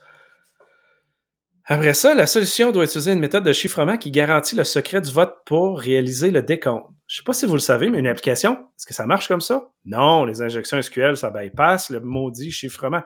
Après 1.69 1.95
ça, 1.95 2.15
la 2.15 2.27
solution 2.29 2.71
doit 2.71 2.85
utiliser 2.85 3.13
une 3.13 3.19
méthode 3.19 3.43
de 3.45 3.53
chiffrement 3.53 3.97
qui 3.97 4.11
garantit 4.13 4.55
le 4.55 4.63
secret 4.65 5.01
du 5.01 5.11
vote 5.11 5.35
pour 5.45 5.81
réaliser 5.81 6.31
le 6.31 6.41
décompte. 6.43 6.87
Je 7.09 7.15
ne 7.15 7.17
sais 7.19 7.25
pas 7.25 7.33
si 7.33 7.45
vous 7.47 7.55
le 7.55 7.61
savez, 7.61 7.91
mais 7.91 7.99
une 7.99 8.07
application, 8.07 8.53
est-ce 8.55 8.87
que 8.87 8.95
ça 8.95 9.05
marche 9.07 9.27
comme 9.29 9.41
ça? 9.41 9.69
Non, 9.85 10.25
les 10.25 10.43
injections 10.43 10.81
SQL, 10.81 11.17
ça 11.17 11.31
bypass 11.31 11.91
le 11.91 12.01
maudit 12.01 12.53
chiffrement. 12.53 13.03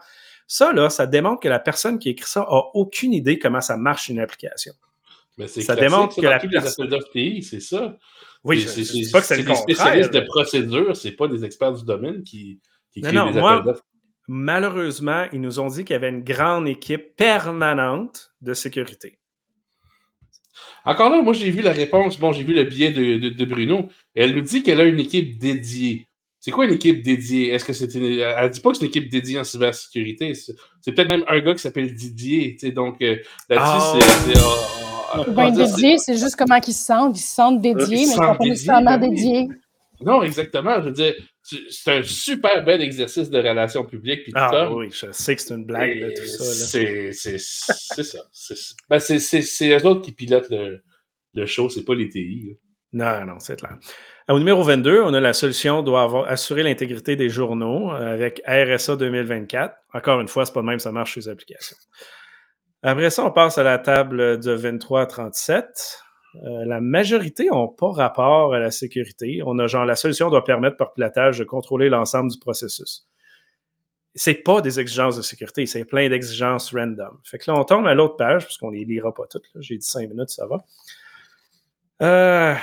Ça, 0.46 0.72
là, 0.72 0.90
ça 0.90 1.06
démontre 1.06 1.40
que 1.40 1.48
la 1.48 1.58
personne 1.58 1.98
qui 1.98 2.10
écrit 2.10 2.28
ça 2.28 2.40
a 2.42 2.62
aucune 2.74 3.14
idée 3.14 3.38
comment 3.38 3.60
ça 3.62 3.76
marche 3.78 4.08
une 4.08 4.20
application. 4.20 4.72
Mais 5.38 5.48
c'est 5.48 5.62
Ça 5.62 5.74
démontre 5.74 6.14
ça, 6.14 6.20
que 6.20 6.26
la 6.26 6.38
les 6.38 6.48
personne- 6.48 6.88
TI, 7.12 7.42
c'est 7.42 7.60
ça. 7.60 7.96
Oui, 8.44 8.60
C'est- 8.62 9.10
pas 9.12 9.20
que 9.20 9.26
c'est 9.26 9.42
des 9.42 9.54
spécialistes 9.54 10.12
de 10.12 10.20
procédure, 10.20 10.96
c'est 10.96 11.12
pas 11.12 11.28
des 11.28 11.44
experts 11.44 11.72
du 11.74 11.84
domaine 11.84 12.22
qui, 12.24 12.60
qui 12.92 13.00
Non, 13.00 13.08
créent 13.08 13.18
non, 13.18 13.30
des 13.30 13.40
moi- 13.40 13.52
appels 13.52 13.64
d'offres. 13.66 13.84
Malheureusement, 14.32 15.24
ils 15.32 15.40
nous 15.40 15.58
ont 15.58 15.66
dit 15.66 15.84
qu'il 15.84 15.94
y 15.94 15.96
avait 15.96 16.08
une 16.08 16.22
grande 16.22 16.68
équipe 16.68 17.16
permanente 17.16 18.30
de 18.40 18.54
sécurité. 18.54 19.18
Encore 20.84 21.10
là, 21.10 21.20
moi, 21.20 21.32
j'ai 21.32 21.50
vu 21.50 21.62
la 21.62 21.72
réponse. 21.72 22.16
Bon, 22.16 22.30
j'ai 22.32 22.44
vu 22.44 22.54
le 22.54 22.62
billet 22.62 22.92
de, 22.92 23.18
de- 23.18 23.28
de 23.30 23.44
Bruno. 23.44 23.88
Elle 24.14 24.32
nous 24.36 24.40
dit 24.42 24.62
qu'elle 24.62 24.80
a 24.80 24.84
une 24.84 25.00
équipe 25.00 25.36
dédiée. 25.36 26.06
C'est 26.38 26.52
quoi 26.52 26.64
une 26.64 26.74
équipe 26.74 27.02
dédiée? 27.02 27.48
Est-ce 27.50 27.64
que 27.64 27.72
c'est 27.72 27.92
une... 27.92 28.04
Elle 28.20 28.50
dit 28.50 28.60
pas 28.60 28.70
que 28.70 28.76
c'est 28.76 28.84
une 28.84 28.88
équipe 28.90 29.10
dédiée 29.10 29.40
en 29.40 29.44
cybersécurité. 29.44 30.32
C'est 30.34 30.92
peut-être 30.92 31.10
même 31.10 31.24
un 31.26 31.40
gars 31.40 31.52
qui 31.54 31.58
s'appelle 31.60 31.92
Didier. 31.92 32.52
tu 32.52 32.66
sais, 32.68 32.70
Donc, 32.72 33.02
euh, 33.02 33.16
là-dessus, 33.48 33.58
Ah. 33.58 33.98
c'est- 33.98 34.38
ah, 35.12 35.24
ça, 35.24 35.24
c'est- 35.26 35.72
dédié, 35.74 35.98
c'est 35.98 36.16
juste 36.16 36.36
comment 36.36 36.54
ils 36.64 36.72
se 36.72 36.84
sentent. 36.84 37.18
Ils 37.18 37.20
se 37.22 37.34
sentent 37.34 37.60
dédiés, 37.60 37.84
ils 37.84 37.90
mais 37.90 37.96
ils 37.96 38.06
ne 38.06 38.12
sont 38.12 38.20
pas 38.20 38.32
dédiés, 38.38 38.50
nécessairement 38.50 38.98
ben 38.98 39.10
dédiés. 39.10 39.48
Non, 40.02 40.22
exactement. 40.22 40.76
Je 40.80 40.86
veux 40.86 40.92
dire, 40.92 41.14
c'est 41.70 41.90
un 41.98 42.02
super 42.02 42.64
bel 42.64 42.80
exercice 42.82 43.30
de 43.30 43.38
relations 43.38 43.84
publiques. 43.84 44.24
Puis 44.24 44.32
Ah 44.36 44.50
ça. 44.52 44.72
oui, 44.72 44.90
je 44.92 45.10
sais 45.12 45.36
que 45.36 45.42
c'est 45.42 45.54
une 45.54 45.64
blague, 45.64 45.98
là, 46.00 46.08
tout 46.12 46.24
ça. 46.26 46.44
C'est 46.44 47.12
ça. 48.02 48.18
C'est 48.32 48.54
ben, 48.88 48.98
c'est- 48.98 49.18
c'est 49.42 49.68
eux 49.78 49.86
autres 49.86 50.02
qui 50.02 50.12
pilotent 50.12 50.50
le, 50.50 50.82
le 51.34 51.46
show, 51.46 51.68
c'est 51.68 51.84
pas 51.84 51.94
les 51.94 52.08
TI. 52.08 52.48
là. 52.48 52.54
Non, 52.92 53.24
non, 53.34 53.38
c'est 53.38 53.56
clair. 53.56 53.76
Au 54.28 54.38
numéro 54.38 54.62
22, 54.64 55.00
on 55.02 55.14
a 55.14 55.20
la 55.20 55.32
solution 55.32 55.82
doit 55.82 56.02
avoir 56.02 56.28
assurer 56.28 56.62
l'intégrité 56.64 57.14
des 57.14 57.28
journaux 57.28 57.92
euh, 57.92 58.14
avec 58.14 58.42
RSA 58.46 58.96
2024. 58.96 59.74
Encore 59.94 60.20
une 60.20 60.26
fois, 60.28 60.44
c'est 60.44 60.52
pas 60.52 60.60
de 60.62 60.66
même, 60.66 60.80
ça 60.80 60.90
marche 60.90 61.12
sur 61.12 61.20
les 61.20 61.28
applications. 61.28 61.76
Après 62.82 63.10
ça, 63.10 63.24
on 63.24 63.30
passe 63.30 63.58
à 63.58 63.62
la 63.62 63.78
table 63.78 64.40
de 64.40 64.52
23 64.52 65.02
à 65.02 65.06
37. 65.06 65.66
Euh, 66.36 66.64
la 66.64 66.80
majorité 66.80 67.46
n'ont 67.46 67.68
pas 67.68 67.90
rapport 67.90 68.54
à 68.54 68.58
la 68.58 68.70
sécurité. 68.70 69.42
On 69.44 69.58
a 69.58 69.66
genre 69.66 69.84
la 69.84 69.96
solution 69.96 70.30
doit 70.30 70.44
permettre 70.44 70.76
par 70.76 70.92
pilotage 70.92 71.38
de 71.38 71.44
contrôler 71.44 71.88
l'ensemble 71.88 72.30
du 72.30 72.38
processus. 72.38 73.06
C'est 74.14 74.34
pas 74.34 74.60
des 74.60 74.80
exigences 74.80 75.16
de 75.16 75.22
sécurité, 75.22 75.66
c'est 75.66 75.84
plein 75.84 76.08
d'exigences 76.08 76.74
random. 76.74 77.18
Fait 77.24 77.38
que 77.38 77.50
là, 77.50 77.56
on 77.56 77.64
tombe 77.64 77.86
à 77.86 77.94
l'autre 77.94 78.16
page, 78.16 78.44
parce 78.44 78.58
qu'on 78.58 78.70
les 78.70 78.84
lira 78.84 79.14
pas 79.14 79.26
toutes. 79.30 79.44
J'ai 79.60 79.76
dit 79.76 79.86
5 79.86 80.08
minutes, 80.08 80.30
ça 80.30 80.46
va. 80.46 80.64
Euh, 82.02 82.54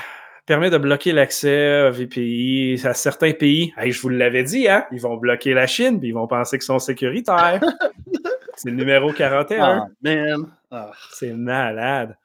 permet 0.45 0.69
de 0.69 0.77
bloquer 0.77 1.13
l'accès 1.13 1.67
à 1.67 1.89
VPI 1.89 2.82
à 2.84 2.93
certains 2.93 3.32
pays. 3.32 3.73
Hey, 3.77 3.93
je 3.93 4.01
vous 4.01 4.10
l'avais 4.10 4.43
dit, 4.43 4.67
hein? 4.67 4.86
Ils 4.91 4.99
vont 4.99 5.15
bloquer 5.15 5.53
la 5.53 5.67
Chine, 5.67 5.99
puis 5.99 6.10
ils 6.10 6.13
vont 6.13 6.27
penser 6.27 6.58
qu'ils 6.58 6.65
sont 6.65 6.80
sécuritaires. 6.80 7.62
C'est 8.58 8.71
le 8.71 8.75
numéro 8.75 9.13
41. 9.13 9.63
Ah, 9.63 9.88
man. 10.01 10.47
Ah. 10.71 10.91
C'est 11.12 11.34
malade. 11.34 12.17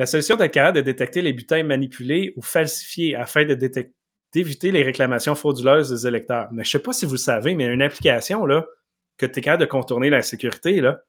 La 0.00 0.06
solution 0.06 0.38
est 0.38 0.48
capable 0.48 0.78
de 0.78 0.82
détecter 0.82 1.20
les 1.20 1.34
bulletins 1.34 1.62
manipulés 1.62 2.32
ou 2.34 2.40
falsifiés 2.40 3.14
afin 3.14 3.44
de 3.44 3.54
détec- 3.54 3.92
d'éviter 4.32 4.72
les 4.72 4.82
réclamations 4.82 5.34
frauduleuses 5.34 5.90
des 5.90 6.06
électeurs. 6.06 6.48
Mais 6.52 6.64
je 6.64 6.68
ne 6.68 6.70
sais 6.70 6.82
pas 6.82 6.94
si 6.94 7.04
vous 7.04 7.12
le 7.12 7.18
savez, 7.18 7.54
mais 7.54 7.66
une 7.66 7.82
application 7.82 8.46
là, 8.46 8.64
que 9.18 9.26
tu 9.26 9.40
es 9.40 9.42
capable 9.42 9.60
de 9.60 9.68
contourner 9.68 10.08
la 10.08 10.22
sécurité, 10.22 10.80
là, 10.80 11.02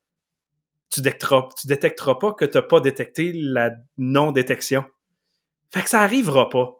tu 0.89 0.99
ne 0.99 1.05
détecteras, 1.05 1.47
tu 1.57 1.67
détecteras 1.67 2.15
pas 2.15 2.33
que 2.33 2.43
tu 2.43 2.57
n'as 2.57 2.63
pas 2.63 2.81
détecté 2.81 3.31
la 3.33 3.71
non-détection. 3.97 4.83
Fait 5.73 5.83
que 5.83 5.89
ça 5.89 5.99
n'arrivera 5.99 6.49
pas. 6.49 6.75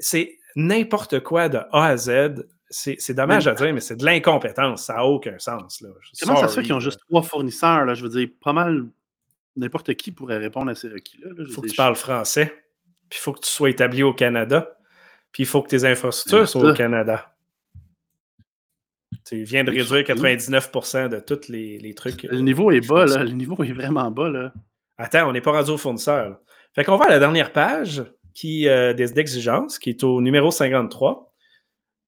C'est 0.00 0.36
n'importe 0.56 1.20
quoi 1.20 1.48
de 1.48 1.58
A 1.70 1.86
à 1.86 1.96
Z. 1.96 2.44
C'est 2.70 3.14
dommage 3.14 3.46
à 3.46 3.54
dire, 3.54 3.72
mais 3.72 3.78
c'est 3.78 3.94
de 3.94 4.04
l'incompétence. 4.04 4.86
Ça 4.86 4.94
n'a 4.94 5.04
aucun 5.04 5.38
sens. 5.38 5.80
Là. 5.80 5.90
Comment 6.22 6.34
ça 6.40 6.42
se 6.42 6.46
fait 6.48 6.54
Sorry, 6.54 6.66
qu'ils 6.66 6.74
ont 6.74 6.80
juste 6.80 6.98
trois 7.08 7.22
fournisseurs? 7.22 7.84
Là? 7.84 7.94
Je 7.94 8.02
veux 8.02 8.08
dire, 8.08 8.28
pas 8.42 8.52
mal 8.52 8.88
n'importe 9.60 9.94
qui 9.94 10.12
pourrait 10.12 10.38
répondre 10.38 10.70
à 10.70 10.74
ces 10.74 10.88
requis-là. 10.88 11.30
Il 11.38 11.46
faut 11.52 11.62
que 11.62 11.68
tu 11.68 11.76
parles 11.76 11.96
français. 11.96 12.46
Puis 13.08 13.18
il 13.18 13.22
faut 13.22 13.32
que 13.32 13.40
tu 13.40 13.50
sois 13.50 13.70
établi 13.70 14.02
au 14.02 14.12
Canada. 14.12 14.76
Puis 15.32 15.44
il 15.44 15.46
faut 15.46 15.62
que 15.62 15.68
tes 15.68 15.84
infrastructures 15.84 16.48
soient 16.48 16.70
au 16.70 16.74
Canada. 16.74 17.34
Tu 19.24 19.42
viens 19.44 19.64
de 19.64 19.70
réduire 19.70 20.06
surtout. 20.06 20.22
99% 20.22 21.08
de 21.08 21.20
tous 21.20 21.48
les, 21.48 21.78
les 21.78 21.94
trucs. 21.94 22.22
Le 22.24 22.40
niveau 22.40 22.70
est 22.70 22.86
bas, 22.86 23.06
là. 23.06 23.22
Le 23.22 23.30
niveau 23.30 23.62
est 23.62 23.72
vraiment 23.72 24.10
bas, 24.10 24.28
là. 24.28 24.52
Attends, 24.98 25.28
on 25.28 25.32
n'est 25.32 25.40
pas 25.40 25.52
rendu 25.52 25.70
au 25.70 25.78
fournisseur. 25.78 26.30
là. 26.30 26.40
Fait 26.74 26.84
qu'on 26.84 26.96
va 26.96 27.06
à 27.06 27.10
la 27.10 27.18
dernière 27.18 27.52
page 27.52 28.04
qui, 28.34 28.68
euh, 28.68 28.92
des 28.92 29.18
exigences, 29.18 29.78
qui 29.78 29.90
est 29.90 30.04
au 30.04 30.20
numéro 30.20 30.50
53. 30.50 31.29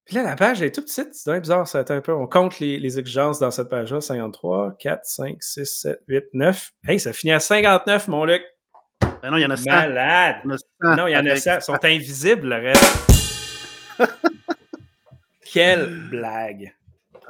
Puis 0.05 0.15
là, 0.15 0.23
la 0.23 0.35
page 0.35 0.61
elle 0.61 0.67
est 0.67 0.71
toute 0.75 0.85
petite. 0.85 1.13
C'est 1.13 1.39
bizarre, 1.39 1.67
ça 1.67 1.83
un 1.87 2.01
peu. 2.01 2.13
On 2.13 2.27
compte 2.27 2.59
les, 2.59 2.77
les 2.79 2.99
exigences 2.99 3.39
dans 3.39 3.51
cette 3.51 3.69
page-là. 3.69 4.01
53, 4.01 4.75
4, 4.77 5.05
5, 5.05 5.41
6, 5.41 5.65
7, 5.65 6.01
8, 6.07 6.23
9. 6.33 6.71
Hey, 6.87 6.99
ça 6.99 7.13
finit 7.13 7.31
à 7.33 7.39
59, 7.39 8.07
mon 8.09 8.25
Luc. 8.25 8.41
Ben 9.21 9.31
non, 9.31 9.37
il 9.37 9.41
y 9.41 9.45
en 9.45 9.49
a 9.51 9.55
100. 9.57 9.69
Malade. 9.69 10.35
Il 10.43 10.49
y 10.49 10.51
en 10.51 10.55
a 10.55 10.57
100 10.57 10.95
Non, 10.97 11.07
il 11.07 11.11
y 11.11 11.15
en 11.15 11.19
a 11.25 11.29
avec- 11.31 11.37
ça. 11.37 11.55
Ils 11.55 11.61
sont 11.61 11.79
invisibles, 11.85 12.49
le 12.49 12.55
reste. 12.55 12.83
Quelle 15.53 15.87
blague. 16.09 16.73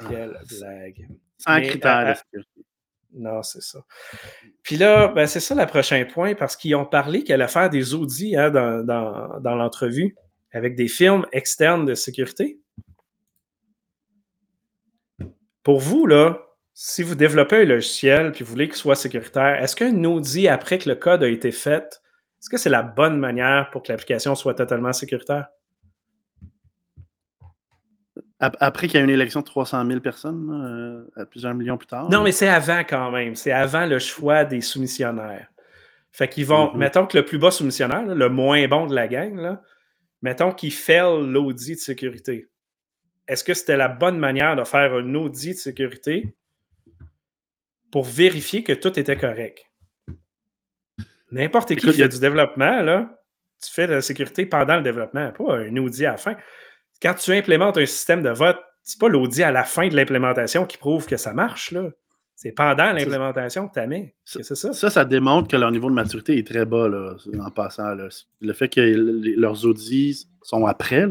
Quelle 0.08 0.36
blague. 0.58 1.06
100 1.38 1.54
Mais, 1.54 1.68
critères 1.68 1.98
euh, 1.98 2.10
de 2.12 2.16
sécurité. 2.16 2.60
Non, 3.16 3.42
c'est 3.42 3.62
ça. 3.62 3.78
Puis 4.62 4.76
là, 4.76 5.08
ben, 5.08 5.26
c'est 5.26 5.40
ça 5.40 5.54
le 5.54 5.66
prochain 5.66 6.04
point, 6.04 6.34
parce 6.34 6.56
qu'ils 6.56 6.74
ont 6.74 6.86
parlé 6.86 7.22
qu'elle 7.22 7.42
allait 7.42 7.50
faire 7.52 7.70
des 7.70 7.94
audits 7.94 8.36
hein, 8.36 8.50
dans, 8.50 8.84
dans- 8.84 9.38
dans 9.40 9.54
l'entrevue 9.54 10.16
avec 10.52 10.74
des 10.74 10.88
firmes 10.88 11.26
externes 11.32 11.84
de 11.86 11.94
sécurité. 11.94 12.58
Pour 15.64 15.80
vous, 15.80 16.06
là, 16.06 16.38
si 16.74 17.02
vous 17.02 17.14
développez 17.16 17.62
un 17.62 17.64
logiciel 17.64 18.30
puis 18.32 18.44
vous 18.44 18.50
voulez 18.50 18.66
qu'il 18.68 18.76
soit 18.76 18.94
sécuritaire, 18.94 19.60
est-ce 19.62 19.74
qu'un 19.74 20.04
audit 20.04 20.46
après 20.48 20.78
que 20.78 20.88
le 20.88 20.94
code 20.94 21.22
a 21.24 21.28
été 21.28 21.50
fait, 21.50 22.00
est-ce 22.40 22.50
que 22.50 22.56
c'est 22.58 22.70
la 22.70 22.82
bonne 22.82 23.18
manière 23.18 23.70
pour 23.72 23.82
que 23.82 23.90
l'application 23.90 24.34
soit 24.36 24.54
totalement 24.54 24.92
sécuritaire? 24.92 25.48
Ap- 28.40 28.56
Après 28.60 28.86
qu'il 28.88 28.98
y 28.98 29.00
a 29.00 29.04
une 29.04 29.10
élection 29.10 29.40
de 29.40 29.44
300 29.46 29.86
000 29.86 30.00
personnes, 30.00 30.50
euh, 31.16 31.20
à 31.22 31.26
plusieurs 31.26 31.54
millions 31.54 31.76
plus 31.78 31.86
tard? 31.86 32.08
Non, 32.10 32.22
mais 32.22 32.32
c'est 32.32 32.48
avant 32.48 32.80
quand 32.80 33.10
même. 33.10 33.34
C'est 33.34 33.52
avant 33.52 33.86
le 33.86 33.98
choix 33.98 34.44
des 34.44 34.60
soumissionnaires. 34.60 35.48
Fait 36.12 36.28
qu'ils 36.28 36.46
vont, 36.46 36.72
Mhm. 36.72 36.78
mettons 36.78 37.06
que 37.06 37.16
le 37.16 37.24
plus 37.24 37.38
bas 37.38 37.50
soumissionnaire, 37.50 38.04
là, 38.06 38.14
le 38.14 38.28
moins 38.28 38.66
bon 38.68 38.86
de 38.86 38.94
la 38.94 39.08
gang, 39.08 39.34
là, 39.36 39.62
mettons 40.22 40.52
qu'il 40.52 40.72
fail 40.72 41.22
l'audit 41.26 41.74
de 41.74 41.80
sécurité. 41.80 42.48
Est-ce 43.26 43.42
que 43.44 43.54
c'était 43.54 43.76
la 43.76 43.88
bonne 43.88 44.18
manière 44.18 44.54
de 44.56 44.64
faire 44.64 44.92
un 44.94 45.14
audit 45.14 45.52
de 45.54 45.58
sécurité 45.58 46.34
pour 47.90 48.04
vérifier 48.04 48.62
que 48.62 48.72
tout 48.72 48.98
était 48.98 49.16
correct? 49.16 49.64
N'importe 51.30 51.68
qui 51.68 51.74
Écoute, 51.74 51.90
qui 51.90 51.96
il 51.96 52.00
y 52.00 52.04
a- 52.04 52.08
du 52.08 52.20
développement, 52.20 52.82
là, 52.82 53.18
tu 53.62 53.72
fais 53.72 53.86
de 53.86 53.92
la 53.92 54.02
sécurité 54.02 54.46
pendant 54.46 54.76
le 54.76 54.82
développement, 54.82 55.32
pas 55.32 55.56
un 55.58 55.76
audit 55.78 56.04
à 56.04 56.12
la 56.12 56.16
fin. 56.16 56.36
Quand 57.02 57.14
tu 57.14 57.32
implémentes 57.32 57.78
un 57.78 57.86
système 57.86 58.22
de 58.22 58.30
vote, 58.30 58.58
c'est 58.82 59.00
pas 59.00 59.08
l'audit 59.08 59.42
à 59.42 59.50
la 59.50 59.64
fin 59.64 59.88
de 59.88 59.96
l'implémentation 59.96 60.66
qui 60.66 60.76
prouve 60.76 61.06
que 61.06 61.16
ça 61.16 61.32
marche, 61.32 61.72
là. 61.72 61.88
C'est 62.36 62.50
pendant 62.52 62.92
l'implémentation 62.92 63.68
que 63.68 63.80
tu 63.80 63.86
mets. 63.86 64.14
C'est 64.24 64.42
ça? 64.42 64.72
Ça, 64.72 64.90
ça 64.90 65.04
démontre 65.04 65.48
que 65.48 65.56
leur 65.56 65.70
niveau 65.70 65.88
de 65.88 65.94
maturité 65.94 66.36
est 66.36 66.46
très 66.46 66.64
bas, 66.66 66.88
là, 66.88 67.14
en 67.40 67.50
passant. 67.50 67.94
Là. 67.94 68.08
Le 68.40 68.52
fait 68.52 68.68
que 68.68 68.80
leurs 68.80 69.64
audits 69.64 70.26
sont 70.42 70.66
après, 70.66 71.06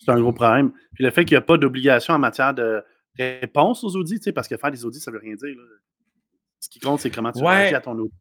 c'est 0.00 0.10
un 0.10 0.20
gros 0.20 0.32
problème. 0.32 0.72
Puis 0.94 1.04
le 1.04 1.10
fait 1.10 1.24
qu'il 1.24 1.36
n'y 1.36 1.42
a 1.42 1.42
pas 1.42 1.58
d'obligation 1.58 2.14
en 2.14 2.18
matière 2.18 2.54
de 2.54 2.82
réponse 3.18 3.84
aux 3.84 3.96
audits, 3.96 4.32
parce 4.34 4.48
que 4.48 4.56
faire 4.56 4.70
des 4.70 4.84
audits, 4.84 5.00
ça 5.00 5.10
ne 5.10 5.16
veut 5.16 5.22
rien 5.22 5.34
dire. 5.34 5.54
Ce 6.58 6.68
qui 6.68 6.78
compte, 6.78 7.00
c'est 7.00 7.10
comment 7.10 7.32
tu 7.32 7.42
réagis 7.42 7.74
à 7.74 7.80
ton 7.80 7.98
audit. 7.98 8.12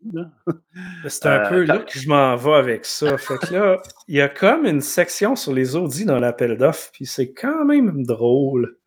C'est 1.07 1.25
un 1.25 1.49
peu 1.49 1.55
euh, 1.55 1.65
là 1.65 1.79
que 1.79 1.99
je 1.99 2.07
m'en 2.07 2.37
vais 2.37 2.53
avec 2.53 2.85
ça. 2.85 3.17
Fait 3.17 3.37
que 3.37 3.53
là, 3.53 3.81
il 4.07 4.15
y 4.15 4.21
a 4.21 4.29
comme 4.29 4.65
une 4.65 4.79
section 4.79 5.35
sur 5.35 5.53
les 5.53 5.75
audits 5.75 6.05
dans 6.05 6.19
l'appel 6.19 6.57
d'offres, 6.57 6.89
puis 6.93 7.05
c'est 7.05 7.33
quand 7.33 7.65
même 7.65 8.05
drôle. 8.05 8.77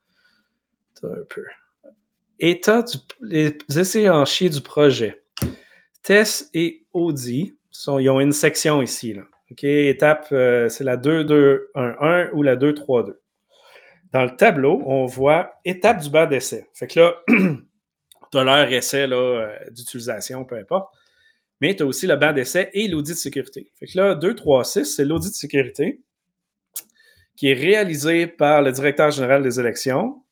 Un 1.03 1.25
peu. 1.29 1.45
État 2.39 2.85
des 3.21 3.59
les 3.69 4.25
chier 4.25 4.49
du 4.49 4.61
projet. 4.61 5.23
Test 6.03 6.49
et 6.55 6.87
sont, 7.71 7.99
ils 7.99 8.09
ont 8.09 8.21
une 8.21 8.33
section 8.33 8.81
ici. 8.81 9.15
Là. 9.15 9.23
OK, 9.53 9.65
étape, 9.65 10.29
euh, 10.33 10.69
c'est 10.69 10.85
la 10.85 10.97
2-2-1-1 10.97 12.31
ou 12.33 12.43
la 12.43 12.57
2-3-2. 12.57 13.19
Dans 14.13 14.25
le 14.25 14.35
tableau, 14.37 14.83
on 14.87 15.07
voit 15.07 15.53
étape 15.65 16.01
du 16.01 16.11
bas 16.11 16.27
d'essai. 16.27 16.69
Fait 16.75 16.87
que 16.87 17.01
là, 17.01 17.15
tu 18.33 18.39
as 18.39 18.45
l'heure 18.45 18.73
essai 18.73 19.07
euh, 19.11 19.55
d'utilisation, 19.71 20.45
peu 20.45 20.57
importe. 20.57 20.93
Mais 21.61 21.77
tu 21.77 21.83
as 21.83 21.87
aussi 21.87 22.07
le 22.07 22.17
banc 22.17 22.33
d'essai 22.33 22.71
et 22.73 22.89
l'audit 22.89 23.13
de 23.13 23.17
sécurité. 23.17 23.71
Fait 23.79 23.87
que 23.87 23.97
là, 23.97 24.15
2, 24.15 24.35
3, 24.35 24.65
6, 24.65 24.85
c'est 24.97 25.05
l'audit 25.05 25.29
de 25.29 25.35
sécurité 25.35 26.01
qui 27.37 27.49
est 27.49 27.55
réalisé 27.55 28.27
par 28.27 28.63
le 28.63 28.73
directeur 28.73 29.11
général 29.11 29.43
des 29.43 29.61
élections, 29.61 30.23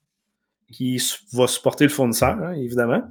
qui 0.72 1.02
va 1.32 1.46
supporter 1.46 1.84
le 1.84 1.90
fournisseur, 1.90 2.38
hein, 2.42 2.52
évidemment. 2.52 3.02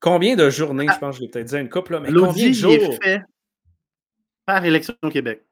Combien 0.00 0.36
de 0.36 0.48
journées, 0.48 0.86
je 0.92 0.98
pense 0.98 1.16
que 1.16 1.18
je 1.18 1.22
l'ai 1.22 1.28
peut-être 1.28 1.48
dit 1.48 1.56
une 1.56 1.68
couple, 1.68 1.94
là, 1.94 2.00
mais 2.00 2.12
combien 2.12 2.48
de 2.48 2.52
jours? 2.52 2.72
Est 2.72 3.02
fait 3.02 3.22
par 4.48 4.64
Élection 4.64 4.94
Québec. 5.12 5.44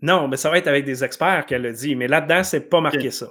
Non, 0.00 0.26
mais 0.26 0.36
ça 0.36 0.50
va 0.50 0.58
être 0.58 0.66
avec 0.66 0.84
des 0.84 1.04
experts 1.04 1.46
qu'elle 1.46 1.64
a 1.64 1.70
dit, 1.70 1.94
mais 1.94 2.08
là-dedans, 2.08 2.42
c'est 2.42 2.68
pas 2.68 2.80
marqué 2.80 3.12
ça. 3.12 3.28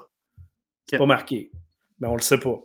C'est 0.90 0.98
pas 0.98 1.06
marqué. 1.06 1.52
Mais 2.00 2.08
on 2.08 2.16
le 2.16 2.22
sait 2.22 2.38
pas. 2.38 2.58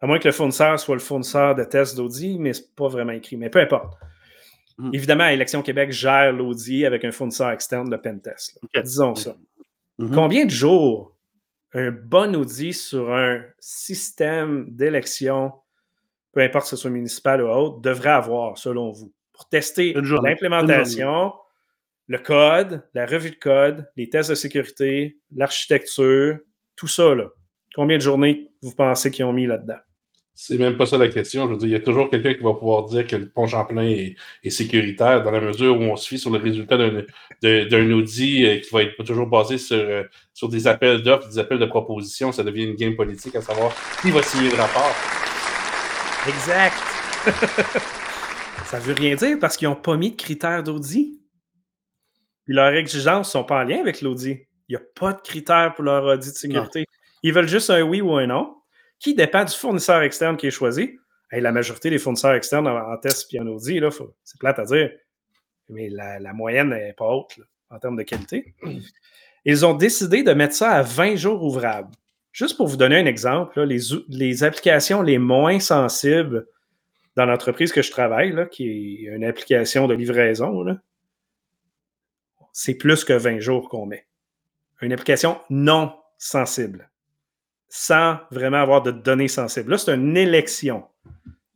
À 0.00 0.06
moins 0.06 0.18
que 0.18 0.26
le 0.26 0.32
fournisseur 0.32 0.80
soit 0.80 0.94
le 0.94 1.02
fournisseur 1.02 1.54
de 1.54 1.62
tests 1.62 1.94
d'audit, 1.94 2.38
mais 2.38 2.54
c'est 2.54 2.74
pas 2.74 2.88
vraiment 2.88 3.12
écrit. 3.12 3.36
Mais 3.36 3.50
peu 3.50 3.60
importe. 3.60 3.98
Hmm. 4.78 4.94
Évidemment, 4.94 5.26
Élection 5.26 5.60
Québec 5.60 5.92
gère 5.92 6.32
l'audit 6.32 6.86
avec 6.86 7.04
un 7.04 7.12
fournisseur 7.12 7.50
externe 7.50 7.90
de 7.90 7.96
pentest. 7.96 8.58
Disons 8.74 9.14
ça. 9.14 9.36
Hmm. 9.98 10.14
Combien 10.14 10.46
de 10.46 10.50
jours 10.50 11.14
un 11.74 11.90
bon 11.90 12.34
audit 12.34 12.72
sur 12.72 13.12
un 13.12 13.42
système 13.58 14.70
d'élection, 14.70 15.52
peu 16.32 16.40
importe 16.40 16.64
si 16.64 16.70
ce 16.70 16.76
soit 16.76 16.90
municipal 16.90 17.42
ou 17.42 17.48
autre, 17.48 17.80
devrait 17.82 18.08
avoir, 18.08 18.56
selon 18.56 18.90
vous, 18.90 19.12
pour 19.34 19.48
tester 19.48 19.92
l'implémentation, 19.92 21.34
le 22.06 22.18
code, 22.18 22.82
la 22.94 23.04
revue 23.04 23.30
de 23.30 23.36
code, 23.36 23.90
les 23.96 24.08
tests 24.08 24.30
de 24.30 24.34
sécurité, 24.34 25.18
l'architecture, 25.34 26.38
tout 26.76 26.88
ça, 26.88 27.14
là. 27.14 27.28
Combien 27.74 27.96
de 27.96 28.02
journées 28.02 28.50
vous 28.62 28.72
pensez 28.72 29.10
qu'ils 29.10 29.24
ont 29.24 29.32
mis 29.32 29.46
là-dedans? 29.46 29.78
C'est 30.36 30.58
même 30.58 30.76
pas 30.76 30.86
ça 30.86 30.98
la 30.98 31.08
question. 31.08 31.46
Je 31.46 31.52
veux 31.52 31.58
dire, 31.58 31.68
il 31.68 31.72
y 31.72 31.76
a 31.76 31.80
toujours 31.80 32.10
quelqu'un 32.10 32.34
qui 32.34 32.42
va 32.42 32.54
pouvoir 32.54 32.84
dire 32.86 33.06
que 33.06 33.14
le 33.14 33.28
pont 33.28 33.46
Champlain 33.46 33.82
est, 33.82 34.16
est, 34.42 34.50
sécuritaire 34.50 35.22
dans 35.22 35.30
la 35.30 35.40
mesure 35.40 35.78
où 35.78 35.82
on 35.82 35.96
se 35.96 36.08
fie 36.08 36.18
sur 36.18 36.30
le 36.30 36.38
résultat 36.38 36.76
d'un 36.76 37.92
audit 37.92 38.44
euh, 38.44 38.58
qui 38.58 38.68
va 38.72 38.82
être 38.82 39.00
toujours 39.04 39.28
basé 39.28 39.58
sur, 39.58 39.76
euh, 39.76 40.02
sur 40.32 40.48
des 40.48 40.66
appels 40.66 41.02
d'offres, 41.02 41.28
des 41.28 41.38
appels 41.38 41.60
de 41.60 41.66
propositions. 41.66 42.32
Ça 42.32 42.42
devient 42.42 42.64
une 42.64 42.74
game 42.74 42.96
politique 42.96 43.36
à 43.36 43.42
savoir 43.42 43.72
qui 44.02 44.10
va 44.10 44.22
signer 44.22 44.50
le 44.50 44.56
rapport. 44.56 44.94
Exact. 46.26 46.82
ça 48.66 48.78
veut 48.78 48.94
rien 48.94 49.14
dire 49.14 49.38
parce 49.40 49.56
qu'ils 49.56 49.68
n'ont 49.68 49.76
pas 49.76 49.96
mis 49.96 50.10
de 50.10 50.16
critères 50.16 50.62
d'audit. 50.62 51.20
Puis 52.44 52.54
leurs 52.54 52.74
exigences 52.74 53.28
ne 53.28 53.30
sont 53.30 53.44
pas 53.44 53.60
en 53.60 53.64
lien 53.64 53.80
avec 53.80 54.00
l'audit. 54.02 54.46
Il 54.68 54.72
n'y 54.72 54.76
a 54.76 54.82
pas 54.94 55.12
de 55.12 55.20
critères 55.20 55.74
pour 55.74 55.84
leur 55.84 56.04
audit 56.04 56.30
de 56.30 56.36
sécurité. 56.36 56.84
Ils 57.22 57.32
veulent 57.32 57.48
juste 57.48 57.70
un 57.70 57.82
oui 57.82 58.00
ou 58.00 58.14
un 58.14 58.26
non 58.26 58.56
qui 58.98 59.14
dépend 59.14 59.44
du 59.44 59.54
fournisseur 59.54 60.02
externe 60.02 60.36
qui 60.36 60.46
est 60.46 60.50
choisi. 60.50 60.98
la 61.30 61.52
majorité 61.52 61.90
des 61.90 61.98
fournisseurs 61.98 62.34
externes 62.34 62.66
en, 62.66 62.96
test 62.98 63.32
et 63.34 63.40
en 63.40 63.46
audit, 63.46 63.82
c'est 64.22 64.38
plate 64.38 64.58
à 64.58 64.64
dire, 64.64 64.90
mais 65.68 65.88
la, 65.90 66.32
moyenne 66.32 66.70
n'est 66.70 66.92
pas 66.92 67.06
haute 67.06 67.38
en 67.70 67.78
termes 67.78 67.96
de 67.96 68.02
qualité. 68.02 68.54
Ils 69.44 69.66
ont 69.66 69.74
décidé 69.74 70.22
de 70.22 70.32
mettre 70.32 70.54
ça 70.54 70.70
à 70.70 70.82
20 70.82 71.16
jours 71.16 71.42
ouvrables. 71.42 71.94
Juste 72.32 72.56
pour 72.56 72.66
vous 72.66 72.76
donner 72.76 72.96
un 72.96 73.06
exemple, 73.06 73.62
les, 73.62 73.78
les, 74.08 74.42
applications 74.42 75.02
les 75.02 75.18
moins 75.18 75.60
sensibles 75.60 76.46
dans 77.16 77.26
l'entreprise 77.26 77.72
que 77.72 77.82
je 77.82 77.90
travaille, 77.90 78.34
qui 78.50 78.68
est 78.68 79.14
une 79.14 79.24
application 79.24 79.86
de 79.86 79.94
livraison, 79.94 80.64
c'est 82.52 82.74
plus 82.74 83.04
que 83.04 83.12
20 83.12 83.40
jours 83.40 83.68
qu'on 83.68 83.86
met. 83.86 84.06
Une 84.80 84.92
application 84.92 85.40
non 85.50 85.94
sensible 86.18 86.90
sans 87.76 88.18
vraiment 88.30 88.58
avoir 88.58 88.82
de 88.82 88.92
données 88.92 89.26
sensibles. 89.26 89.72
Là, 89.72 89.78
c'est 89.78 89.92
une 89.92 90.16
élection. 90.16 90.84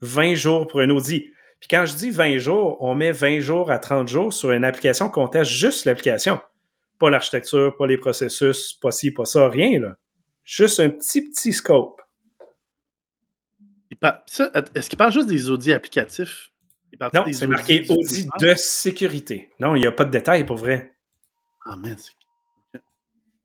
20 0.01 0.35
jours 0.35 0.67
pour 0.67 0.81
un 0.81 0.91
audit. 0.91 1.33
Puis 1.61 1.69
quand 1.71 1.87
je 1.87 1.95
dis 1.95 2.11
20 2.11 2.39
jours, 2.39 2.77
on 2.81 2.97
met 2.97 3.13
20 3.13 3.39
jours 3.39 3.71
à 3.71 3.79
30 3.79 4.09
jours 4.09 4.33
sur 4.33 4.51
une 4.51 4.65
application 4.65 5.11
qu'on 5.11 5.29
teste 5.29 5.53
juste 5.53 5.85
l'application. 5.85 6.41
Pas 6.99 7.11
l'architecture, 7.11 7.77
pas 7.77 7.87
les 7.87 7.99
processus, 7.99 8.73
pas 8.83 8.91
ci, 8.91 9.13
pas 9.13 9.27
ça, 9.27 9.49
rien. 9.49 9.79
Là. 9.79 9.97
Juste 10.43 10.81
un 10.81 10.91
petit, 10.91 11.31
petit 11.31 11.53
scope. 11.53 11.98
Est-ce 14.03 14.89
qu'il 14.89 14.99
parle 14.99 15.13
juste 15.13 15.29
des 15.29 15.51
audits 15.51 15.73
applicatifs? 15.73 16.51
non, 17.15 17.25
c'est 17.33 17.47
marqué 17.47 17.85
audit 17.89 18.29
de 18.41 18.55
sécurité. 18.55 19.51
Non, 19.61 19.77
il 19.77 19.81
n'y 19.81 19.87
a 19.87 19.93
pas 19.93 20.05
de 20.05 20.11
détails 20.11 20.45
pour 20.45 20.57
vrai. 20.57 20.95
Ah, 21.65 21.77
mais 21.79 21.95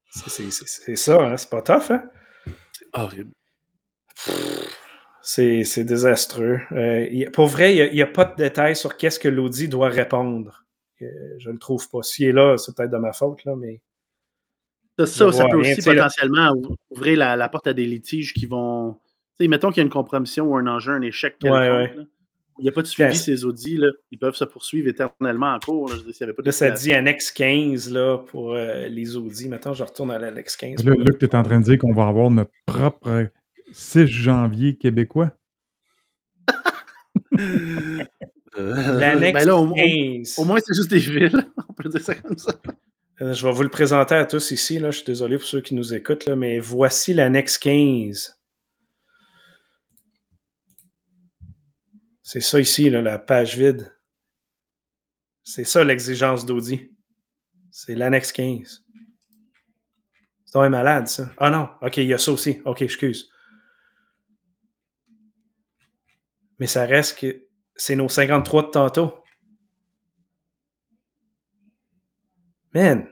c'est 0.09 0.95
ça, 0.95 1.21
hein? 1.21 1.37
c'est 1.37 1.49
pas 1.49 1.61
tough. 1.61 1.91
Hein? 1.91 2.03
horrible. 2.93 3.31
C'est 5.21 5.83
désastreux. 5.83 6.59
Euh, 6.71 7.29
pour 7.31 7.47
vrai, 7.47 7.75
il 7.75 7.93
n'y 7.93 8.01
a, 8.01 8.07
pas 8.07 8.25
de 8.25 8.35
détails 8.35 8.75
sur 8.75 8.97
qu'est-ce 8.97 9.19
que 9.19 9.27
l'audit 9.27 9.69
doit 9.69 9.89
répondre. 9.89 10.65
Euh, 11.01 11.07
je 11.39 11.49
ne 11.49 11.53
le 11.53 11.59
trouve 11.59 11.89
pas. 11.89 12.03
S'il 12.03 12.27
est 12.27 12.31
là, 12.31 12.57
c'est 12.57 12.75
peut-être 12.75 12.91
de 12.91 12.97
ma 12.97 13.13
faute, 13.13 13.43
là, 13.45 13.55
mais. 13.55 13.81
Ça, 14.99 15.31
ça, 15.31 15.47
peut 15.49 15.57
aussi 15.57 15.81
potentiellement 15.81 16.53
ouvrir 16.91 17.17
la, 17.17 17.49
porte 17.49 17.65
à 17.65 17.73
des 17.73 17.85
litiges 17.85 18.33
qui 18.33 18.45
vont. 18.45 18.99
Mettons 19.39 19.69
qu'il 19.69 19.77
y 19.77 19.81
a 19.81 19.83
une 19.83 19.91
compromission 19.91 20.45
ou 20.45 20.55
un 20.55 20.67
enjeu, 20.67 20.93
un 20.93 21.01
échec. 21.01 21.35
Ouais, 21.43 21.93
il 22.59 22.63
n'y 22.63 22.69
a 22.69 22.71
pas 22.71 22.83
de 22.83 22.87
suivi, 22.87 23.15
ces 23.15 23.45
audits, 23.45 23.77
là. 23.77 23.89
ils 24.11 24.19
peuvent 24.19 24.35
se 24.35 24.45
poursuivre 24.45 24.87
éternellement 24.87 25.53
en 25.53 25.59
cours. 25.59 25.89
Là, 25.89 25.95
je 25.95 26.23
avait 26.23 26.33
pas 26.33 26.43
de 26.43 26.51
ça 26.51 26.69
dit 26.69 26.93
annexe 26.93 27.31
15 27.31 27.91
là, 27.91 28.19
pour 28.19 28.53
euh, 28.53 28.87
les 28.87 29.17
audits. 29.17 29.49
Maintenant, 29.49 29.73
je 29.73 29.83
retourne 29.83 30.11
à 30.11 30.19
l'annexe 30.19 30.55
15. 30.57 30.85
Là, 30.85 30.93
tu 31.19 31.25
es 31.25 31.35
en 31.35 31.41
train 31.43 31.59
de 31.59 31.65
dire 31.65 31.79
qu'on 31.79 31.93
va 31.93 32.07
avoir 32.07 32.29
notre 32.29 32.51
propre 32.67 33.27
6 33.71 34.05
janvier 34.05 34.75
québécois? 34.75 35.31
l'annexe 38.55 39.45
ben 39.45 39.73
15. 39.75 40.35
Au 40.37 40.45
moins, 40.45 40.59
c'est 40.63 40.75
juste 40.75 40.91
des 40.91 40.99
villes. 40.99 41.47
On 41.69 41.73
peut 41.73 41.89
dire 41.89 42.01
ça 42.01 42.13
comme 42.13 42.37
ça. 42.37 42.53
Euh, 43.21 43.33
je 43.33 43.47
vais 43.47 43.53
vous 43.53 43.63
le 43.63 43.69
présenter 43.69 44.15
à 44.15 44.25
tous 44.25 44.51
ici. 44.51 44.77
Là. 44.77 44.91
Je 44.91 44.97
suis 44.97 45.05
désolé 45.05 45.37
pour 45.37 45.47
ceux 45.47 45.61
qui 45.61 45.73
nous 45.73 45.93
écoutent, 45.95 46.27
là, 46.27 46.35
mais 46.35 46.59
voici 46.59 47.15
l'annexe 47.15 47.57
15. 47.57 48.37
C'est 52.23 52.39
ça 52.39 52.59
ici, 52.59 52.89
la 52.89 53.19
page 53.19 53.57
vide. 53.57 53.95
C'est 55.43 55.65
ça 55.65 55.83
l'exigence 55.83 56.45
d'audit. 56.45 56.89
C'est 57.69 57.95
l'annexe 57.95 58.31
15. 58.31 58.85
C'est 60.45 60.57
un 60.57 60.69
malade, 60.69 61.07
ça. 61.07 61.31
Ah 61.37 61.49
non, 61.49 61.69
OK, 61.81 61.97
il 61.97 62.05
y 62.05 62.13
a 62.13 62.17
ça 62.17 62.31
aussi. 62.31 62.61
OK, 62.63 62.81
excuse. 62.81 63.29
Mais 66.59 66.67
ça 66.67 66.85
reste 66.85 67.19
que 67.19 67.45
c'est 67.75 67.95
nos 67.95 68.07
53 68.07 68.63
de 68.63 68.67
tantôt. 68.69 69.21
Man. 72.73 73.09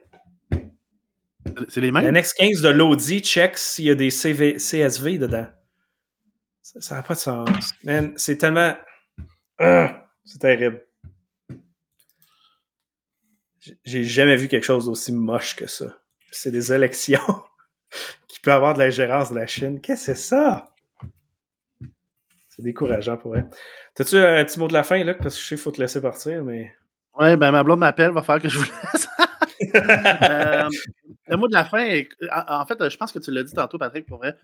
C'est 1.68 1.82
les 1.82 1.92
mêmes? 1.92 2.06
L'annexe 2.06 2.34
15 2.34 2.62
de 2.62 2.70
l'audit 2.70 3.26
check 3.26 3.58
s'il 3.58 3.86
y 3.86 3.90
a 3.90 3.96
des 3.96 4.10
CSV 4.10 5.18
dedans. 5.18 5.48
Ça 6.62 6.96
n'a 6.96 7.04
pas 7.04 7.16
de 7.16 7.20
sens. 7.20 7.74
Man, 7.84 8.14
c'est 8.16 8.38
tellement. 8.38 8.74
Ah, 9.64 10.08
c'est 10.26 10.40
terrible. 10.40 10.82
J'ai 13.86 14.04
jamais 14.04 14.36
vu 14.38 14.48
quelque 14.48 14.64
chose 14.64 14.86
d'aussi 14.86 15.12
moche 15.12 15.56
que 15.56 15.68
ça. 15.68 15.86
C'est 16.32 16.52
des 16.52 16.74
élections 16.74 17.20
qui 18.28 18.40
peuvent 18.40 18.56
avoir 18.56 18.74
de 18.74 18.80
l'ingérence 18.80 19.30
de 19.32 19.36
la 19.36 19.46
Chine. 19.48 19.80
Qu'est-ce 19.82 20.08
que 20.08 20.14
c'est 20.16 20.22
ça? 20.24 20.74
C'est 22.50 22.64
décourageant 22.64 23.18
pour 23.18 23.38
elle. 23.38 23.50
T'as-tu 23.94 24.18
un 24.18 24.44
petit 24.44 24.60
mot 24.60 24.68
de 24.68 24.74
la 24.74 24.84
fin, 24.84 25.04
là? 25.04 25.14
Parce 25.14 25.36
que 25.36 25.42
je 25.42 25.46
sais 25.48 25.56
qu'il 25.56 25.62
faut 25.64 25.72
te 25.72 25.80
laisser 25.82 26.02
partir, 26.02 26.44
mais. 26.44 26.74
Ouais, 27.20 27.38
ben 27.38 27.52
ma 27.52 27.64
blonde 27.64 27.80
m'appelle, 27.80 28.12
va 28.12 28.24
faire 28.24 28.42
que 28.42 28.50
je 28.50 28.58
vous 28.58 28.66
laisse. 28.66 29.08
Euh, 29.76 30.68
le 31.28 31.38
mot 31.38 31.48
de 31.48 31.54
la 31.54 31.64
fin, 31.64 32.02
en 32.48 32.66
fait, 32.66 32.90
je 32.90 32.98
pense 32.98 33.12
que 33.12 33.20
tu 33.20 33.30
l'as 33.30 33.44
dit 33.44 33.54
tantôt, 33.54 33.78
Patrick, 33.78 34.08
pour 34.08 34.18
vrai. 34.18 34.36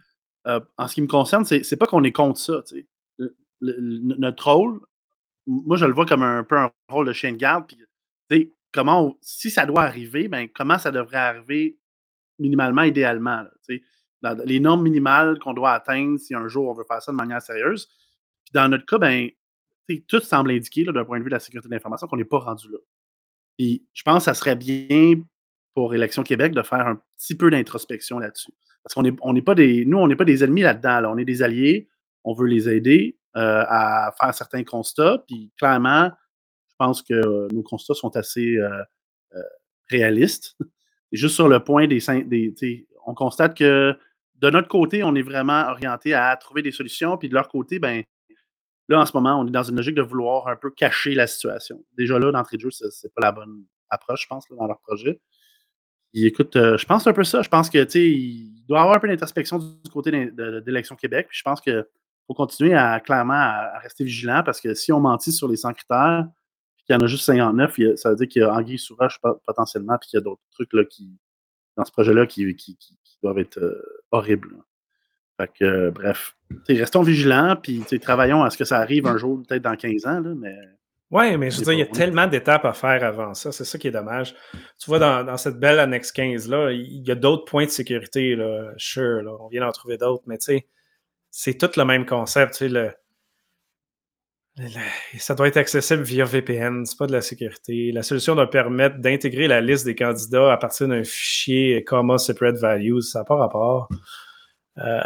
Euh, 0.45 0.59
en 0.77 0.87
ce 0.87 0.93
qui 0.93 1.01
me 1.01 1.07
concerne, 1.07 1.43
c'est 1.43 1.75
pas 1.75 1.87
qu'on 1.87 2.03
est 2.03 2.11
contre 2.11 2.39
ça. 2.39 2.61
le- 3.17 3.35
le- 3.59 4.15
notre 4.19 4.53
rôle, 4.53 4.79
moi, 5.47 5.77
je 5.77 5.85
le 5.85 5.93
vois 5.93 6.05
comme 6.05 6.23
un 6.23 6.43
peu 6.43 6.57
un 6.57 6.71
rôle 6.89 7.07
de 7.07 7.13
chien 7.13 7.31
de 7.31 7.37
garde. 7.37 7.65
Puis, 8.29 8.53
comment, 8.71 9.17
si 9.21 9.49
ça 9.49 9.65
doit 9.65 9.83
arriver, 9.83 10.27
ben, 10.27 10.47
comment 10.53 10.77
ça 10.77 10.91
devrait 10.91 11.17
arriver 11.17 11.77
minimalement, 12.37 12.83
idéalement. 12.83 13.45
les 14.45 14.59
normes 14.59 14.83
minimales 14.83 15.39
qu'on 15.39 15.53
doit 15.53 15.71
atteindre 15.71 16.19
si 16.19 16.35
un 16.35 16.47
jour 16.47 16.69
on 16.69 16.73
veut 16.73 16.83
faire 16.87 17.01
ça 17.01 17.11
de 17.11 17.17
manière 17.17 17.41
sérieuse. 17.41 17.87
Puis 18.45 18.51
dans 18.53 18.69
notre 18.69 18.85
cas, 18.85 18.97
ben, 18.99 19.29
tout 20.07 20.19
semble 20.19 20.51
indiquer, 20.51 20.83
d'un 20.83 21.05
point 21.05 21.17
de 21.17 21.23
vue 21.23 21.29
de 21.29 21.35
la 21.35 21.39
sécurité 21.39 21.69
de 21.69 21.73
l'information, 21.73 22.07
qu'on 22.07 22.17
n'est 22.17 22.25
pas 22.25 22.39
rendu 22.39 22.69
là. 22.69 22.77
Puis 23.57 23.87
je 23.93 24.03
pense 24.03 24.19
que 24.19 24.25
ça 24.25 24.33
serait 24.33 24.55
bien 24.55 25.15
pour 25.73 25.95
Élection 25.95 26.23
Québec 26.23 26.53
de 26.53 26.61
faire 26.61 26.85
un 26.85 27.01
petit 27.17 27.35
peu 27.35 27.49
d'introspection 27.49 28.19
là-dessus. 28.19 28.53
Parce 28.83 28.93
qu'on 28.93 29.03
on 29.21 29.41
pas 29.41 29.55
des. 29.55 29.85
Nous, 29.85 29.97
on 29.97 30.07
n'est 30.07 30.15
pas 30.15 30.25
des 30.25 30.43
ennemis 30.43 30.61
là-dedans. 30.61 31.01
là. 31.01 31.11
On 31.11 31.17
est 31.17 31.25
des 31.25 31.41
alliés. 31.41 31.89
On 32.23 32.33
veut 32.33 32.47
les 32.47 32.69
aider 32.69 33.17
euh, 33.37 33.63
à 33.67 34.11
faire 34.19 34.33
certains 34.33 34.63
constats. 34.63 35.23
Puis 35.27 35.51
clairement, 35.59 36.09
je 36.69 36.75
pense 36.79 37.03
que 37.03 37.13
euh, 37.13 37.47
nos 37.53 37.61
constats 37.61 37.93
sont 37.93 38.15
assez 38.17 38.57
euh, 38.57 38.81
réalistes. 39.91 40.57
Juste 41.11 41.35
sur 41.35 41.47
le 41.47 41.63
point 41.63 41.87
des. 41.87 41.99
on 43.05 43.13
constate 43.13 43.55
que 43.55 43.95
de 44.35 44.49
notre 44.49 44.67
côté, 44.67 45.03
on 45.03 45.13
est 45.13 45.21
vraiment 45.21 45.67
orienté 45.69 46.15
à 46.15 46.35
trouver 46.35 46.63
des 46.63 46.71
solutions. 46.71 47.15
Puis 47.15 47.29
de 47.29 47.35
leur 47.35 47.47
côté, 47.47 47.77
ben, 47.77 48.03
là, 48.87 49.01
en 49.01 49.05
ce 49.05 49.11
moment, 49.13 49.39
on 49.39 49.45
est 49.45 49.51
dans 49.51 49.61
une 49.63 49.75
logique 49.75 49.95
de 49.95 50.01
vouloir 50.01 50.47
un 50.47 50.55
peu 50.55 50.71
cacher 50.71 51.13
la 51.13 51.27
situation. 51.27 51.83
Déjà 51.95 52.17
là, 52.17 52.31
d'entrée 52.31 52.57
de 52.57 52.61
jeu, 52.63 52.71
c'est 52.71 53.13
pas 53.13 53.21
la 53.21 53.31
bonne 53.31 53.65
approche, 53.91 54.23
je 54.23 54.27
pense, 54.27 54.45
dans 54.49 54.65
leur 54.67 54.79
projet. 54.79 55.21
Puis, 56.11 56.25
écoute, 56.25 56.53
je 56.55 56.85
pense 56.85 57.05
un 57.05 57.13
peu 57.13 57.23
ça. 57.23 57.43
Je 57.43 57.49
pense 57.49 57.69
que, 57.69 57.83
tu 57.83 57.91
sais, 57.91 58.09
il 58.09 58.65
doit 58.67 58.79
y 58.79 58.81
avoir 58.81 58.95
un 58.97 58.99
peu 58.99 59.07
d'introspection 59.07 59.59
du 59.59 59.91
côté 59.91 60.09
d'É- 60.09 60.31
de- 60.31 60.59
d'Élection 60.61 60.95
Québec. 60.95 61.27
Puis 61.29 61.37
je 61.37 61.43
pense 61.43 61.61
qu'il 61.61 61.85
faut 62.27 62.33
continuer 62.33 62.73
à, 62.75 62.99
clairement, 62.99 63.33
à, 63.33 63.79
rester 63.79 64.03
vigilant 64.03 64.43
parce 64.43 64.59
que 64.61 64.73
si 64.73 64.91
on 64.91 64.99
mentit 64.99 65.31
sur 65.31 65.47
les 65.47 65.55
100 65.57 65.73
critères, 65.73 66.25
puis 66.75 66.85
qu'il 66.85 66.93
y 66.95 66.97
en 66.97 67.01
a 67.01 67.07
juste 67.07 67.23
59, 67.25 67.77
il 67.77 67.87
y 67.87 67.91
a- 67.91 67.97
ça 67.97 68.09
veut 68.09 68.15
dire 68.17 68.27
qu'il 68.27 68.41
y 68.41 68.45
a 68.45 68.53
anguille 68.53 68.77
sous 68.79 68.95
roche 68.95 69.19
pot- 69.21 69.41
potentiellement, 69.45 69.97
puis 69.97 70.09
qu'il 70.09 70.17
y 70.17 70.21
a 70.21 70.23
d'autres 70.23 70.41
trucs 70.51 70.73
là, 70.73 70.83
qui, 70.85 71.09
dans 71.77 71.85
ce 71.85 71.91
projet-là 71.91 72.25
qui, 72.27 72.53
qui- 72.55 72.75
qui- 72.77 72.97
qui 73.03 73.17
doivent 73.23 73.39
être 73.39 73.57
euh, 73.59 73.81
horribles. 74.11 74.49
là. 74.51 74.63
Fait 75.39 75.51
que, 75.59 75.65
euh, 75.65 75.91
bref, 75.91 76.35
restons 76.67 77.03
vigilants, 77.03 77.55
puis 77.61 77.83
travaillons 78.01 78.43
à 78.43 78.49
ce 78.49 78.57
que 78.57 78.65
ça 78.65 78.79
arrive 78.79 79.05
un 79.07 79.17
jour, 79.17 79.41
peut-être 79.47 79.61
dans 79.61 79.75
15 79.75 80.05
ans, 80.07 80.19
là, 80.19 80.33
mais 80.35 80.55
Oui, 81.11 81.37
mais 81.37 81.51
je 81.51 81.59
veux 81.59 81.63
dire, 81.63 81.73
il 81.73 81.79
y 81.79 81.83
a 81.83 81.85
tellement 81.85 82.27
d'étapes 82.27 82.65
à 82.65 82.73
faire 82.73 83.01
avant 83.03 83.33
ça. 83.33 83.51
C'est 83.53 83.63
ça 83.63 83.77
qui 83.77 83.87
est 83.87 83.91
dommage. 83.91 84.35
Tu 84.77 84.87
vois, 84.87 84.99
dans, 84.99 85.23
dans 85.23 85.37
cette 85.37 85.57
belle 85.57 85.79
annexe 85.79 86.11
15-là, 86.11 86.71
il 86.73 87.07
y 87.07 87.11
a 87.11 87.15
d'autres 87.15 87.45
points 87.45 87.63
de 87.65 87.69
sécurité, 87.69 88.35
là. 88.35 88.73
Sure, 88.77 89.21
là, 89.23 89.31
on 89.39 89.47
vient 89.47 89.61
d'en 89.61 89.71
trouver 89.71 89.97
d'autres, 89.97 90.23
mais 90.27 90.37
tu 90.37 90.45
sais, 90.45 90.67
c'est 91.39 91.55
tout 91.55 91.69
le 91.77 91.85
même 91.85 92.07
concept. 92.07 92.53
Tu 92.53 92.57
sais, 92.57 92.67
le, 92.67 92.91
ça 95.19 95.35
doit 95.35 95.47
être 95.47 95.57
accessible 95.57 96.01
via 96.01 96.25
VPN, 96.25 96.83
c'est 96.83 96.97
pas 96.97 97.05
de 97.05 97.11
la 97.11 97.21
sécurité. 97.21 97.91
La 97.91 98.01
solution 98.01 98.33
doit 98.33 98.49
permettre 98.49 98.97
d'intégrer 98.97 99.47
la 99.47 99.61
liste 99.61 99.85
des 99.85 99.93
candidats 99.93 100.51
à 100.51 100.57
partir 100.57 100.87
d'un 100.87 101.03
fichier 101.03 101.83
comma 101.83 102.17
separate 102.17 102.57
values. 102.57 103.03
Ça 103.03 103.19
n'a 103.19 103.25
pas 103.25 103.35
rapport. 103.35 103.87
Euh, 104.79 104.99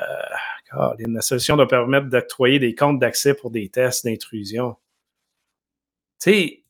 la 0.99 1.21
solution 1.21 1.57
doit 1.57 1.67
permettre 1.67 2.07
d'octroyer 2.07 2.59
des 2.59 2.75
comptes 2.75 2.99
d'accès 2.99 3.33
pour 3.33 3.51
des 3.51 3.67
tests 3.67 4.05
d'intrusion. 4.05 4.77
Tu 6.21 6.31
sais, 6.31 6.63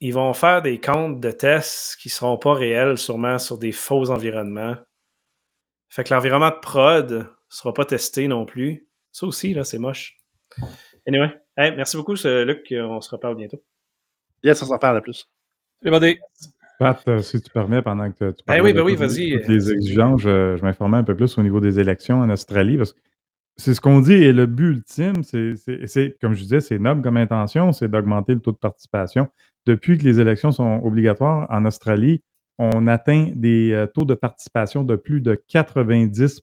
ils 0.00 0.12
vont 0.12 0.34
faire 0.34 0.60
des 0.60 0.78
comptes 0.78 1.20
de 1.20 1.30
tests 1.30 1.96
qui 1.96 2.08
ne 2.08 2.12
seront 2.12 2.36
pas 2.36 2.52
réels, 2.52 2.98
sûrement 2.98 3.38
sur 3.38 3.56
des 3.56 3.72
faux 3.72 4.10
environnements. 4.10 4.76
Fait 5.88 6.04
que 6.04 6.12
l'environnement 6.12 6.50
de 6.50 6.60
prod 6.60 7.10
ne 7.10 7.24
sera 7.48 7.72
pas 7.72 7.86
testé 7.86 8.28
non 8.28 8.44
plus. 8.44 8.85
Ça 9.16 9.26
aussi, 9.26 9.54
là, 9.54 9.64
c'est 9.64 9.78
moche. 9.78 10.14
Anyway, 11.08 11.30
hey, 11.56 11.74
merci 11.74 11.96
beaucoup, 11.96 12.12
Luc. 12.22 12.66
On 12.70 13.00
se 13.00 13.08
reparle 13.10 13.34
bientôt. 13.36 13.62
yes, 14.42 14.62
on 14.62 14.66
s'en 14.66 14.76
parle 14.76 15.00
plus. 15.00 15.26
C'est 15.82 15.90
bandé. 15.90 16.18
Pat, 16.78 17.00
euh, 17.08 17.20
si 17.22 17.40
tu 17.40 17.50
permets, 17.50 17.80
pendant 17.80 18.12
que 18.12 18.32
tu 18.32 18.42
Ben 18.46 18.58
parlais 18.58 18.60
oui, 18.60 18.72
ben 18.74 18.82
oui, 18.82 18.92
toutes- 18.94 19.48
les 19.48 19.72
exigences, 19.72 20.20
je, 20.20 20.56
je 20.58 20.62
m'informais 20.62 20.98
un 20.98 21.02
peu 21.04 21.16
plus 21.16 21.38
au 21.38 21.42
niveau 21.42 21.60
des 21.60 21.80
élections 21.80 22.20
en 22.20 22.28
Australie, 22.28 22.76
parce 22.76 22.92
que 22.92 22.98
c'est 23.56 23.72
ce 23.72 23.80
qu'on 23.80 24.02
dit, 24.02 24.12
et 24.12 24.34
le 24.34 24.44
but 24.44 24.72
ultime, 24.76 25.22
c'est, 25.24 25.56
c'est- 25.56 25.86
c'est- 25.86 26.16
comme 26.20 26.34
je 26.34 26.42
disais, 26.42 26.60
c'est 26.60 26.78
noble 26.78 27.00
comme 27.00 27.16
intention, 27.16 27.72
c'est 27.72 27.88
d'augmenter 27.88 28.34
le 28.34 28.40
taux 28.40 28.52
de 28.52 28.58
participation. 28.58 29.28
Depuis 29.64 29.96
que 29.96 30.04
les 30.04 30.20
élections 30.20 30.52
sont 30.52 30.82
obligatoires 30.84 31.46
en 31.50 31.64
Australie, 31.64 32.22
on 32.58 32.86
atteint 32.86 33.30
des 33.34 33.72
euh, 33.72 33.86
taux 33.86 34.04
de 34.04 34.12
participation 34.14 34.84
de 34.84 34.96
plus 34.96 35.22
de 35.22 35.42
90 35.48 36.42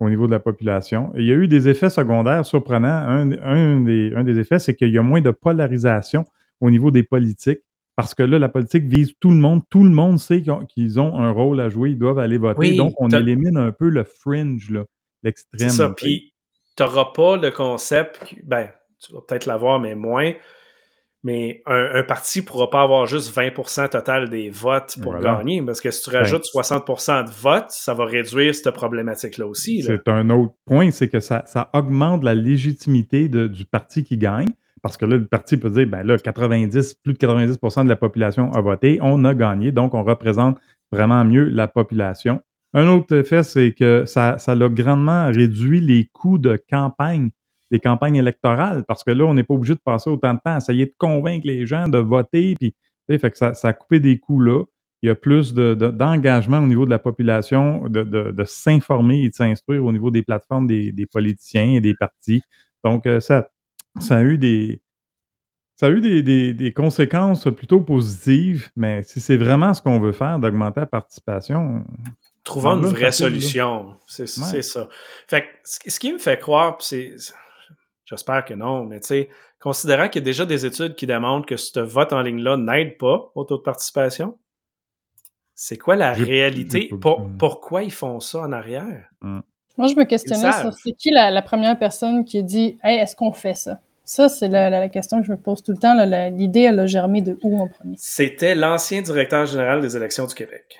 au 0.00 0.08
niveau 0.08 0.26
de 0.26 0.32
la 0.32 0.40
population. 0.40 1.12
Et 1.14 1.20
il 1.20 1.26
y 1.26 1.32
a 1.32 1.34
eu 1.34 1.48
des 1.48 1.68
effets 1.68 1.90
secondaires 1.90 2.44
surprenants. 2.44 2.88
Un, 2.88 3.32
un 3.42 3.80
des, 3.80 4.12
un 4.14 4.24
des 4.24 4.38
effets, 4.38 4.58
c'est 4.58 4.74
qu'il 4.74 4.90
y 4.90 4.98
a 4.98 5.02
moins 5.02 5.20
de 5.20 5.30
polarisation 5.30 6.24
au 6.60 6.70
niveau 6.70 6.90
des 6.90 7.02
politiques. 7.02 7.60
Parce 7.96 8.14
que 8.14 8.22
là, 8.22 8.38
la 8.38 8.50
politique 8.50 8.84
vise 8.84 9.14
tout 9.20 9.30
le 9.30 9.36
monde. 9.36 9.62
Tout 9.70 9.82
le 9.82 9.90
monde 9.90 10.18
sait 10.18 10.42
qu'ils 10.68 11.00
ont, 11.00 11.18
un 11.18 11.30
rôle 11.30 11.60
à 11.60 11.70
jouer. 11.70 11.90
Ils 11.90 11.98
doivent 11.98 12.18
aller 12.18 12.36
voter. 12.36 12.58
Oui, 12.58 12.76
Donc, 12.76 12.94
on 12.98 13.08
élimine 13.08 13.56
un 13.56 13.72
peu 13.72 13.88
le 13.88 14.04
fringe, 14.04 14.68
C'est 14.70 14.84
l'extrême. 15.22 15.70
ça. 15.70 15.90
Puis, 15.96 16.34
tu 16.76 16.82
n'auras 16.82 17.06
pas 17.14 17.38
le 17.38 17.50
concept, 17.50 18.34
ben, 18.44 18.68
tu 19.00 19.14
vas 19.14 19.20
peut-être 19.26 19.46
l'avoir, 19.46 19.80
mais 19.80 19.94
moins. 19.94 20.32
Mais 21.26 21.60
un, 21.66 21.88
un 21.94 22.02
parti 22.04 22.38
ne 22.40 22.44
pourra 22.44 22.70
pas 22.70 22.82
avoir 22.82 23.06
juste 23.06 23.36
20% 23.36 23.88
total 23.88 24.30
des 24.30 24.48
votes 24.48 24.96
pour 25.02 25.12
Voilà. 25.12 25.38
gagner, 25.38 25.60
parce 25.60 25.80
que 25.80 25.90
si 25.90 26.02
tu 26.04 26.10
Ben, 26.10 26.18
rajoutes 26.18 26.44
60% 26.44 27.24
de 27.24 27.30
votes, 27.30 27.70
ça 27.70 27.94
va 27.94 28.04
réduire 28.04 28.54
cette 28.54 28.70
problématique-là 28.70 29.44
aussi. 29.46 29.82
C'est 29.82 30.06
un 30.08 30.30
autre 30.30 30.54
point, 30.66 30.90
c'est 30.92 31.08
que 31.08 31.18
ça, 31.18 31.42
ça 31.46 31.68
augmente 31.74 32.22
la 32.22 32.34
légitimité 32.34 33.28
de- 33.28 33.48
du 33.48 33.64
parti 33.64 34.04
qui 34.04 34.16
gagne. 34.18 34.48
Parce 34.82 34.96
que 34.96 35.04
là, 35.04 35.16
le 35.16 35.26
parti 35.26 35.56
peut 35.56 35.70
dire, 35.70 35.86
ben 35.88 36.04
là, 36.06 36.16
90, 36.16 36.94
plus 37.02 37.14
de 37.14 37.18
90% 37.18 37.82
de 37.82 37.88
la 37.88 37.96
population 37.96 38.52
a 38.52 38.60
voté, 38.60 38.98
on 39.02 39.24
a 39.24 39.34
gagné, 39.34 39.72
donc 39.72 39.94
on 39.94 40.04
représente 40.04 40.58
vraiment 40.92 41.24
mieux 41.24 41.44
la 41.48 41.66
population. 41.66 42.40
Un 42.72 42.86
autre 42.88 43.16
effet, 43.16 43.42
c'est 43.42 43.72
que 43.72 44.04
ça, 44.06 44.38
ça 44.38 44.52
a 44.52 44.68
grandement 44.68 45.26
réduit 45.26 45.80
les 45.80 46.08
coûts 46.12 46.38
de 46.38 46.60
campagne, 46.70 47.30
des 47.70 47.80
campagnes 47.80 48.16
électorales, 48.16 48.84
parce 48.86 49.02
que 49.04 49.10
là, 49.10 49.24
on 49.24 49.34
n'est 49.34 49.42
pas 49.44 49.54
obligé 49.54 49.74
de 49.74 49.80
passer 49.84 50.08
autant 50.10 50.34
de 50.34 50.38
temps 50.38 50.54
à 50.54 50.58
essayer 50.58 50.86
de 50.86 50.94
convaincre 50.98 51.46
les 51.46 51.66
gens 51.66 51.88
de 51.88 51.98
voter, 51.98 52.54
puis, 52.58 52.74
fait 53.08 53.30
que 53.30 53.36
ça, 53.38 53.54
ça 53.54 53.68
a 53.68 53.72
coupé 53.72 54.00
des 54.00 54.18
coûts 54.18 54.40
là. 54.40 54.62
Il 55.02 55.08
y 55.08 55.10
a 55.10 55.14
plus 55.14 55.52
de- 55.54 55.74
de- 55.74 55.90
d'engagement 55.90 56.58
au 56.58 56.66
niveau 56.66 56.84
de 56.86 56.90
la 56.90 56.98
population, 56.98 57.86
de, 57.88 58.02
de- 58.02 58.44
s'informer 58.44 59.22
et 59.24 59.28
de 59.28 59.34
s'instruire 59.34 59.84
au 59.84 59.92
niveau 59.92 60.10
des 60.10 60.22
plateformes 60.22 60.66
des, 60.66 60.90
des 60.90 61.06
politiciens 61.06 61.70
et 61.74 61.80
des 61.80 61.94
partis. 61.94 62.42
Donc, 62.82 63.06
euh, 63.06 63.20
ça, 63.20 63.48
ça 64.00 64.16
a 64.16 64.22
eu 64.22 64.38
des, 64.38 64.80
ça 65.76 65.86
a 65.86 65.90
eu 65.90 66.00
des, 66.00 66.22
des- 66.22 66.54
des 66.54 66.72
conséquences 66.72 67.44
plutôt 67.54 67.80
positives, 67.80 68.70
mais 68.74 69.02
si 69.02 69.20
c'est 69.20 69.36
vraiment 69.36 69.74
ce 69.74 69.82
qu'on 69.82 70.00
veut 70.00 70.12
faire, 70.12 70.38
d'augmenter 70.38 70.80
la 70.80 70.86
participation, 70.86 71.84
Trouvons 72.42 72.78
une 72.78 72.86
vraie 72.86 73.10
solution. 73.12 73.96
C'est 74.06 74.22
Ouais. 74.40 74.62
ça. 74.62 74.88
Fait 75.28 75.42
que 75.42 75.46
ce 75.64 75.98
qui 76.00 76.12
me 76.12 76.18
fait 76.18 76.38
croire, 76.38 76.76
c'est. 76.80 77.14
J'espère 78.06 78.44
que 78.44 78.54
non, 78.54 78.84
mais 78.84 79.00
tu 79.00 79.08
sais, 79.08 79.28
considérant 79.60 80.08
qu'il 80.08 80.22
y 80.22 80.24
a 80.24 80.26
déjà 80.26 80.46
des 80.46 80.64
études 80.64 80.94
qui 80.94 81.06
démontrent 81.06 81.44
que 81.46 81.56
ce 81.56 81.80
vote 81.80 82.12
en 82.12 82.22
ligne-là 82.22 82.56
n'aide 82.56 82.96
pas 82.98 83.30
au 83.34 83.44
taux 83.44 83.58
de 83.58 83.62
participation, 83.62 84.38
c'est 85.54 85.76
quoi 85.76 85.96
la 85.96 86.12
réalité? 86.12 86.88
Pour- 87.00 87.20
pourquoi 87.38 87.82
ils 87.82 87.92
font 87.92 88.20
ça 88.20 88.40
en 88.40 88.52
arrière? 88.52 89.10
Moi, 89.22 89.88
je 89.88 89.94
me 89.94 90.04
questionnais 90.04 90.40
sur 90.62 90.72
c'est 90.72 90.92
qui 90.92 91.10
la, 91.10 91.30
la 91.30 91.42
première 91.42 91.78
personne 91.78 92.24
qui 92.24 92.38
a 92.38 92.42
dit 92.42 92.78
Hey, 92.82 92.98
est-ce 92.98 93.14
qu'on 93.16 93.32
fait 93.32 93.54
ça? 93.54 93.80
Ça, 94.04 94.28
c'est 94.28 94.48
la, 94.48 94.70
la- 94.70 94.80
la 94.80 94.88
question 94.88 95.20
que 95.20 95.26
je 95.26 95.32
me 95.32 95.36
pose 95.36 95.62
tout 95.62 95.72
le 95.72 95.78
temps. 95.78 95.94
L'idée, 96.30 96.60
elle 96.60 96.78
a 96.78 96.86
germé 96.86 97.20
de 97.22 97.38
où 97.42 97.60
en 97.60 97.66
premier? 97.68 97.96
C'était 97.98 98.54
l'ancien 98.54 99.02
directeur 99.02 99.46
général 99.46 99.80
des 99.80 99.96
élections 99.96 100.26
du 100.26 100.34
Québec. 100.34 100.78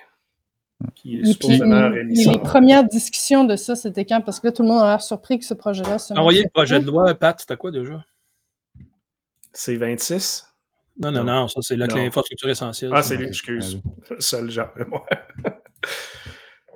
Qui 0.95 1.25
supposément 1.25 1.89
mis 1.89 2.25
les, 2.25 2.37
premières 2.39 2.83
discussions 2.83 3.43
de 3.43 3.55
ça, 3.55 3.75
c'était 3.75 4.05
quand? 4.05 4.21
Parce 4.21 4.39
que 4.39 4.47
là, 4.47 4.51
tout 4.53 4.61
le 4.61 4.67
monde 4.69 4.81
a 4.83 4.87
l'air 4.89 5.01
surpris 5.01 5.39
que 5.39 5.45
ce 5.45 5.53
projet-là 5.55 5.97
se 5.97 6.13
Envoyer 6.13 6.43
le 6.43 6.49
projet 6.49 6.79
de 6.79 6.85
loi, 6.85 7.13
Pat, 7.15 7.39
c'était 7.39 7.57
quoi 7.57 7.71
déjà? 7.71 8.05
C'est 9.53 9.75
26? 9.75 10.45
Non, 10.99 11.11
non, 11.11 11.23
Non. 11.23 11.33
non, 11.41 11.47
ça, 11.47 11.61
c'est 11.63 11.75
là 11.75 11.87
que 11.87 11.93
Non. 11.95 12.03
l'infrastructure 12.03 12.49
essentielle. 12.49 12.91
Ah, 12.93 13.01
c'est 13.01 13.17
lui, 13.17 13.25
excuse. 13.27 13.81
Seul 14.19 14.51
genre, 14.51 14.69
moi. 14.87 15.05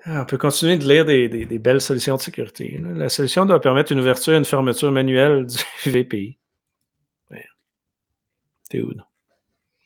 Ah, 0.03 0.21
On 0.21 0.25
peut 0.25 0.37
continuer 0.39 0.77
de 0.77 0.87
lire 0.87 1.05
des, 1.05 1.29
des- 1.29 1.45
des 1.45 1.59
belles 1.59 1.79
solutions 1.81 2.15
de 2.15 2.21
sécurité. 2.21 2.81
La 2.95 3.07
solution 3.09 3.45
doit 3.45 3.61
permettre 3.61 3.91
une 3.91 3.99
ouverture 3.99 4.33
et 4.33 4.37
une 4.37 4.45
fermeture 4.45 4.91
manuelle 4.91 5.45
du 5.45 5.57
VPI. 5.91 6.39
Ouais. 7.29 7.45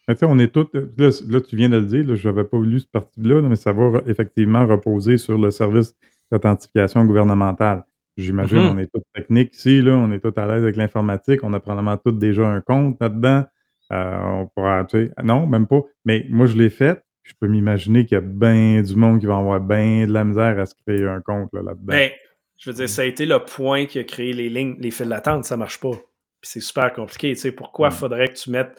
Mais 0.08 0.16
tu 0.16 0.20
sais, 0.20 0.26
on 0.26 0.38
est 0.40 0.54
tous. 0.54 0.68
Là, 0.74 1.10
là, 1.30 1.42
tu 1.42 1.56
viens 1.56 1.70
de 1.70 1.78
le 1.78 1.86
dire, 1.86 2.16
je 2.16 2.30
n'avais 2.30 2.44
pas 2.44 2.60
lu 2.60 2.80
ce 2.80 2.88
parti-là, 2.88 3.42
là, 3.42 3.50
mais 3.50 3.56
ça 3.56 3.74
va 3.74 4.02
effectivement 4.08 4.66
reposer 4.68 5.18
sur 5.18 5.38
le 5.38 5.50
service 5.52 5.96
d'authentification 6.32 7.06
gouvernementale. 7.06 7.84
J'imagine 8.18 8.60
Mhm. 8.60 8.70
on 8.70 8.78
est 8.78 8.88
tous 8.94 9.02
techniques 9.14 9.54
ici, 9.56 9.82
là, 9.82 9.92
on 9.94 10.12
est 10.12 10.20
tous 10.20 10.34
à 10.40 10.46
l'aise 10.48 10.64
avec 10.64 10.76
l'informatique, 10.78 11.42
on 11.44 11.54
a 11.54 11.60
probablement 11.60 11.98
tous 11.98 12.12
déjà 12.14 12.48
un 12.48 12.62
compte 12.62 12.98
là-dedans. 13.02 13.44
Euh, 13.92 14.18
on 14.24 14.48
pourra, 14.48 14.86
tu 14.86 14.98
sais, 15.08 15.12
non, 15.24 15.46
même 15.46 15.68
pas. 15.68 15.82
Mais 16.06 16.26
moi, 16.30 16.46
je 16.48 16.56
l'ai 16.58 16.70
fait. 16.70 17.04
Je 17.24 17.34
peux 17.40 17.48
m'imaginer 17.48 18.06
qu'il 18.06 18.16
y 18.16 18.18
a 18.18 18.22
bien 18.22 18.82
du 18.82 18.96
monde 18.96 19.20
qui 19.20 19.26
va 19.26 19.38
avoir 19.38 19.60
bien 19.60 20.08
de 20.08 20.12
la 20.14 20.24
misère 20.24 20.60
à 20.60 20.66
se 20.66 20.74
créer 20.86 21.06
un 21.08 21.22
compte 21.22 21.50
là, 21.54 21.62
là-dedans. 21.64 21.94
Ben, 21.94 22.12
Je 22.58 22.70
veux 22.70 22.76
dire, 22.76 22.88
ça 22.88 23.02
a 23.02 23.06
été 23.06 23.26
le 23.26 23.38
point 23.40 23.86
qui 23.86 24.00
a 24.00 24.04
créé 24.06 24.32
les 24.32 24.48
lignes, 24.50 24.76
les 24.80 24.90
files 24.92 25.10
d'attente, 25.10 25.44
ça 25.44 25.58
marche 25.58 25.80
pas. 25.80 25.92
Puis 25.92 26.50
c'est 26.52 26.60
super 26.62 26.94
compliqué. 26.94 27.34
Tu 27.34 27.42
sais, 27.42 27.52
pourquoi 27.52 27.90
Mm. 27.90 27.92
faudrait 27.92 28.28
que 28.30 28.34
tu 28.36 28.50
mettes 28.50 28.76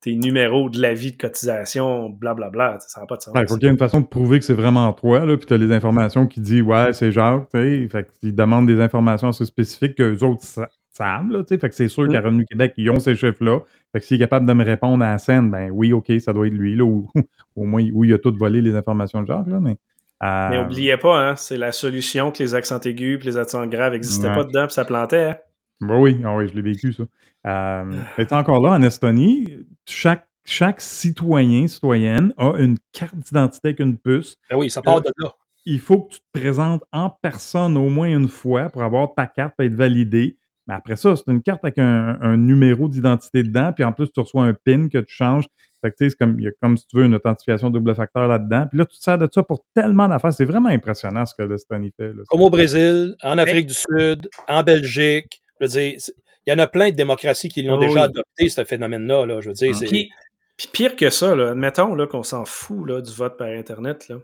tes 0.00 0.14
numéros 0.14 0.70
de 0.70 0.80
l'avis 0.80 1.12
de 1.12 1.16
cotisation, 1.16 2.08
blablabla. 2.10 2.78
Ça 2.80 3.00
n'a 3.00 3.06
pas 3.06 3.16
de 3.16 3.22
sens. 3.22 3.34
Ouais, 3.34 3.42
il 3.42 3.48
faut 3.48 3.54
qu'il 3.56 3.64
y 3.64 3.66
ait 3.66 3.72
une 3.72 3.78
façon 3.78 4.00
de 4.00 4.06
prouver 4.06 4.38
que 4.38 4.44
c'est 4.44 4.54
vraiment 4.54 4.92
toi, 4.92 5.24
là, 5.26 5.36
puis 5.36 5.46
tu 5.46 5.54
as 5.54 5.56
les 5.58 5.72
informations 5.72 6.26
qui 6.26 6.40
disent 6.40 6.62
Ouais, 6.62 6.92
c'est 6.92 7.10
Jacques, 7.12 7.48
tu 7.52 7.88
sais. 7.90 8.06
Demandent 8.32 8.66
des 8.66 8.80
informations 8.80 9.28
assez 9.28 9.44
spécifiques 9.44 9.94
que 9.96 10.02
les 10.04 10.22
autres 10.22 10.42
sa- 10.42 10.68
savent, 10.92 11.30
là, 11.30 11.40
tu 11.42 11.48
sais. 11.48 11.58
Fait 11.58 11.68
que 11.68 11.74
c'est 11.74 11.88
sûr 11.88 12.04
Mm. 12.04 12.12
qu'à 12.12 12.20
Revenu 12.20 12.44
Québec, 12.46 12.74
ils 12.76 12.90
ont 12.90 13.00
ces 13.00 13.14
chiffres-là. 13.16 13.60
Fait 13.92 14.00
que 14.00 14.06
s'il 14.06 14.16
est 14.16 14.20
capable 14.20 14.46
de 14.46 14.52
me 14.52 14.64
répondre 14.64 15.02
à 15.04 15.10
la 15.12 15.18
scène, 15.18 15.50
ben 15.50 15.70
oui, 15.72 15.92
OK, 15.92 16.12
ça 16.20 16.32
doit 16.32 16.46
être 16.46 16.52
lui, 16.54 16.76
là, 16.76 16.84
ou 16.84 17.08
au 17.56 17.64
moins, 17.64 17.82
oui, 17.92 18.08
il 18.08 18.14
a 18.14 18.18
tout 18.18 18.34
volé 18.36 18.60
les 18.62 18.74
informations 18.76 19.22
de 19.22 19.26
Jacques, 19.26 19.46
là, 19.48 19.58
mais. 19.60 19.76
euh, 20.22 20.48
Mais 20.50 20.62
n'oubliez 20.62 20.96
pas, 20.96 21.30
hein, 21.30 21.36
c'est 21.36 21.56
la 21.56 21.72
solution 21.72 22.30
que 22.30 22.42
les 22.42 22.54
accents 22.54 22.80
aigus 22.80 23.18
et 23.22 23.24
les 23.26 23.36
accents 23.36 23.66
graves 23.66 23.92
n'existaient 23.94 24.28
Ouais. 24.28 24.34
pas 24.34 24.44
dedans, 24.44 24.66
puis 24.66 24.74
ça 24.74 24.84
plantait. 24.84 25.24
hein. 25.30 25.36
bah 25.80 25.96
oui, 25.96 26.20
ah 26.24 26.36
oui, 26.36 26.48
je 26.48 26.54
l'ai 26.54 26.62
vécu, 26.62 26.92
ça. 26.92 27.04
Euh, 27.46 27.84
mais 28.16 28.26
t'es 28.26 28.34
encore 28.34 28.60
là, 28.60 28.70
en 28.72 28.82
Estonie, 28.82 29.48
chaque, 29.86 30.26
chaque 30.44 30.80
citoyen, 30.80 31.66
citoyenne 31.68 32.32
a 32.36 32.54
une 32.58 32.76
carte 32.92 33.14
d'identité 33.16 33.68
avec 33.68 33.80
une 33.80 33.96
puce. 33.96 34.36
Ben 34.50 34.56
oui, 34.56 34.70
ça 34.70 34.82
part 34.82 35.00
de 35.00 35.10
là. 35.18 35.32
il 35.64 35.80
faut 35.80 36.00
que 36.02 36.14
tu 36.14 36.20
te 36.20 36.38
présentes 36.40 36.82
en 36.92 37.10
personne 37.10 37.76
au 37.76 37.88
moins 37.88 38.08
une 38.08 38.28
fois 38.28 38.68
pour 38.70 38.82
avoir 38.82 39.14
ta 39.14 39.26
carte 39.26 39.54
pour 39.56 39.64
être 39.66 39.74
validée. 39.74 40.36
Mais 40.66 40.74
après 40.74 40.96
ça, 40.96 41.14
c'est 41.16 41.30
une 41.30 41.42
carte 41.42 41.64
avec 41.64 41.78
un, 41.78 42.18
un 42.20 42.36
numéro 42.36 42.88
d'identité 42.88 43.42
dedans, 43.42 43.72
puis 43.72 43.84
en 43.84 43.92
plus, 43.92 44.10
tu 44.10 44.20
reçois 44.20 44.44
un 44.44 44.52
PIN 44.54 44.88
que 44.88 44.98
tu 44.98 45.14
changes. 45.14 45.46
Fait 45.80 45.90
que, 45.90 45.96
c'est 45.98 46.16
comme, 46.18 46.38
il 46.40 46.44
y 46.44 46.48
a 46.48 46.50
comme 46.60 46.76
si 46.76 46.86
tu 46.88 46.96
veux 46.96 47.04
une 47.04 47.14
authentification 47.14 47.70
double 47.70 47.94
facteur 47.94 48.26
là-dedans. 48.26 48.66
Puis 48.68 48.78
là, 48.78 48.84
tu 48.84 48.98
te 48.98 49.02
sers 49.02 49.16
de 49.16 49.28
ça 49.32 49.42
pour 49.44 49.64
tellement 49.74 50.08
d'affaires. 50.08 50.32
C'est 50.32 50.44
vraiment 50.44 50.68
impressionnant 50.70 51.24
ce 51.24 51.34
que 51.36 51.42
l'Estonie 51.44 51.92
fait. 51.96 52.08
là. 52.08 52.22
Comme 52.28 52.40
au 52.42 52.50
Brésil, 52.50 53.14
en 53.22 53.38
Afrique 53.38 53.68
du 53.68 53.74
Sud, 53.74 54.28
en 54.48 54.62
Belgique. 54.64 55.40
Je 55.60 55.64
veux 55.66 55.70
dire, 55.70 55.94
c'est- 55.98 56.14
il 56.48 56.52
y 56.52 56.54
en 56.54 56.58
a 56.58 56.66
plein 56.66 56.88
de 56.90 56.94
démocraties 56.96 57.50
qui 57.50 57.60
l'ont 57.62 57.76
Oh 57.76 57.80
déjà 57.80 57.92
oui. 57.92 57.98
adopté, 58.00 58.48
ce 58.48 58.64
phénomène-là. 58.64 59.26
Là, 59.26 59.40
je 59.42 59.48
veux 59.48 59.54
dire, 59.54 59.74
c'est- 59.76 59.84
Puis, 59.86 60.10
puis 60.56 60.68
pire 60.72 60.96
que 60.96 61.10
ça, 61.10 61.36
là, 61.36 61.50
admettons 61.50 61.94
là, 61.94 62.06
qu'on 62.06 62.22
s'en 62.22 62.44
fout 62.46 62.88
là, 62.88 63.00
du 63.02 63.12
vote 63.12 63.36
par 63.36 63.48
Internet, 63.48 64.08
là, 64.08 64.16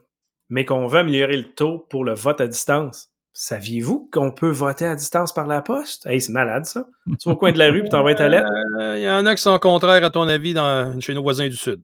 mais 0.48 0.64
qu'on 0.64 0.86
veut 0.86 1.00
améliorer 1.00 1.36
le 1.36 1.52
taux 1.52 1.78
pour 1.90 2.02
le 2.04 2.14
vote 2.14 2.40
à 2.40 2.46
distance. 2.46 3.10
Saviez-vous 3.34 4.08
qu'on 4.12 4.30
peut 4.30 4.48
voter 4.50 4.86
à 4.86 4.94
distance 4.94 5.34
par 5.34 5.46
la 5.46 5.60
poste? 5.60 6.06
Hey, 6.06 6.20
c'est 6.20 6.32
malade, 6.32 6.64
ça. 6.66 6.86
Tu 7.06 7.28
vas 7.28 7.32
au 7.32 7.36
coin 7.36 7.52
de 7.52 7.58
la 7.58 7.70
rue 7.70 7.84
et 7.84 7.88
t'envoies 7.88 8.14
ta 8.14 8.28
lettre? 8.28 8.48
Euh, 8.80 8.94
Il 8.96 9.02
y 9.02 9.10
en 9.10 9.26
a 9.26 9.34
qui 9.34 9.42
sont 9.42 9.58
contraires, 9.58 10.02
à 10.04 10.10
ton 10.10 10.26
avis, 10.28 10.54
dans, 10.54 10.98
chez 11.00 11.12
nos 11.14 11.22
voisins 11.22 11.48
du 11.48 11.56
Sud. 11.56 11.80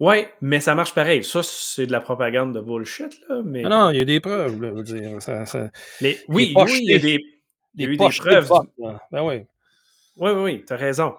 Oui, 0.00 0.26
mais 0.42 0.60
ça 0.60 0.74
marche 0.74 0.92
pareil. 0.94 1.24
Ça, 1.24 1.40
c'est 1.42 1.86
de 1.86 1.92
la 1.92 2.00
propagande 2.00 2.54
de 2.54 2.60
bullshit, 2.60 3.10
là. 3.28 3.40
Mais... 3.42 3.62
Non, 3.62 3.70
non, 3.70 3.90
il 3.90 3.98
y 3.98 4.02
a 4.02 4.04
des 4.04 4.20
preuves. 4.20 4.60
là, 4.60 4.68
je 4.70 4.74
veux 4.74 4.82
dire, 4.82 5.22
ça- 5.22 5.46
ça- 5.46 5.70
Les- 6.02 6.18
Oui, 6.28 6.52
oui, 6.54 6.80
il 6.82 6.90
y 6.90 6.94
a 6.94 6.98
des- 6.98 7.24
des, 7.74 7.84
il 7.84 7.84
y 7.84 7.84
a 7.84 7.88
des 7.88 7.94
eu 7.94 7.96
des 7.96 8.04
poches 8.04 8.18
preuves. 8.20 8.44
vote, 8.46 8.70
là. 8.78 9.00
Ben 9.10 9.22
oui. 9.22 9.44
Oui, 10.16 10.30
oui, 10.30 10.42
oui, 10.42 10.64
tu 10.66 10.72
as 10.72 10.76
raison. 10.76 11.14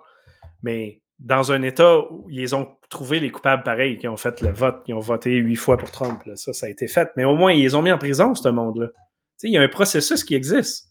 Mais 0.61 1.01
dans 1.19 1.51
un 1.51 1.61
État 1.61 1.99
où 2.11 2.27
ils 2.29 2.55
ont 2.55 2.75
trouvé 2.89 3.19
les 3.19 3.31
coupables 3.31 3.63
pareils, 3.63 3.97
qui 3.97 4.07
ont 4.07 4.17
fait 4.17 4.41
le 4.41 4.51
vote, 4.51 4.83
qui 4.85 4.93
ont 4.93 4.99
voté 4.99 5.31
huit 5.31 5.55
fois 5.55 5.77
pour 5.77 5.89
Trump, 5.91 6.21
là, 6.25 6.35
ça, 6.35 6.53
ça 6.53 6.65
a 6.67 6.69
été 6.69 6.87
fait. 6.87 7.09
Mais 7.15 7.25
au 7.25 7.35
moins, 7.35 7.53
ils 7.53 7.61
les 7.63 7.75
ont 7.75 7.81
mis 7.81 7.91
en 7.91 7.97
prison, 7.97 8.35
ce 8.35 8.49
monde-là. 8.49 8.87
Tu 8.87 8.93
sais, 9.37 9.47
Il 9.47 9.53
y 9.53 9.57
a 9.57 9.61
un 9.61 9.67
processus 9.67 10.23
qui 10.23 10.35
existe. 10.35 10.89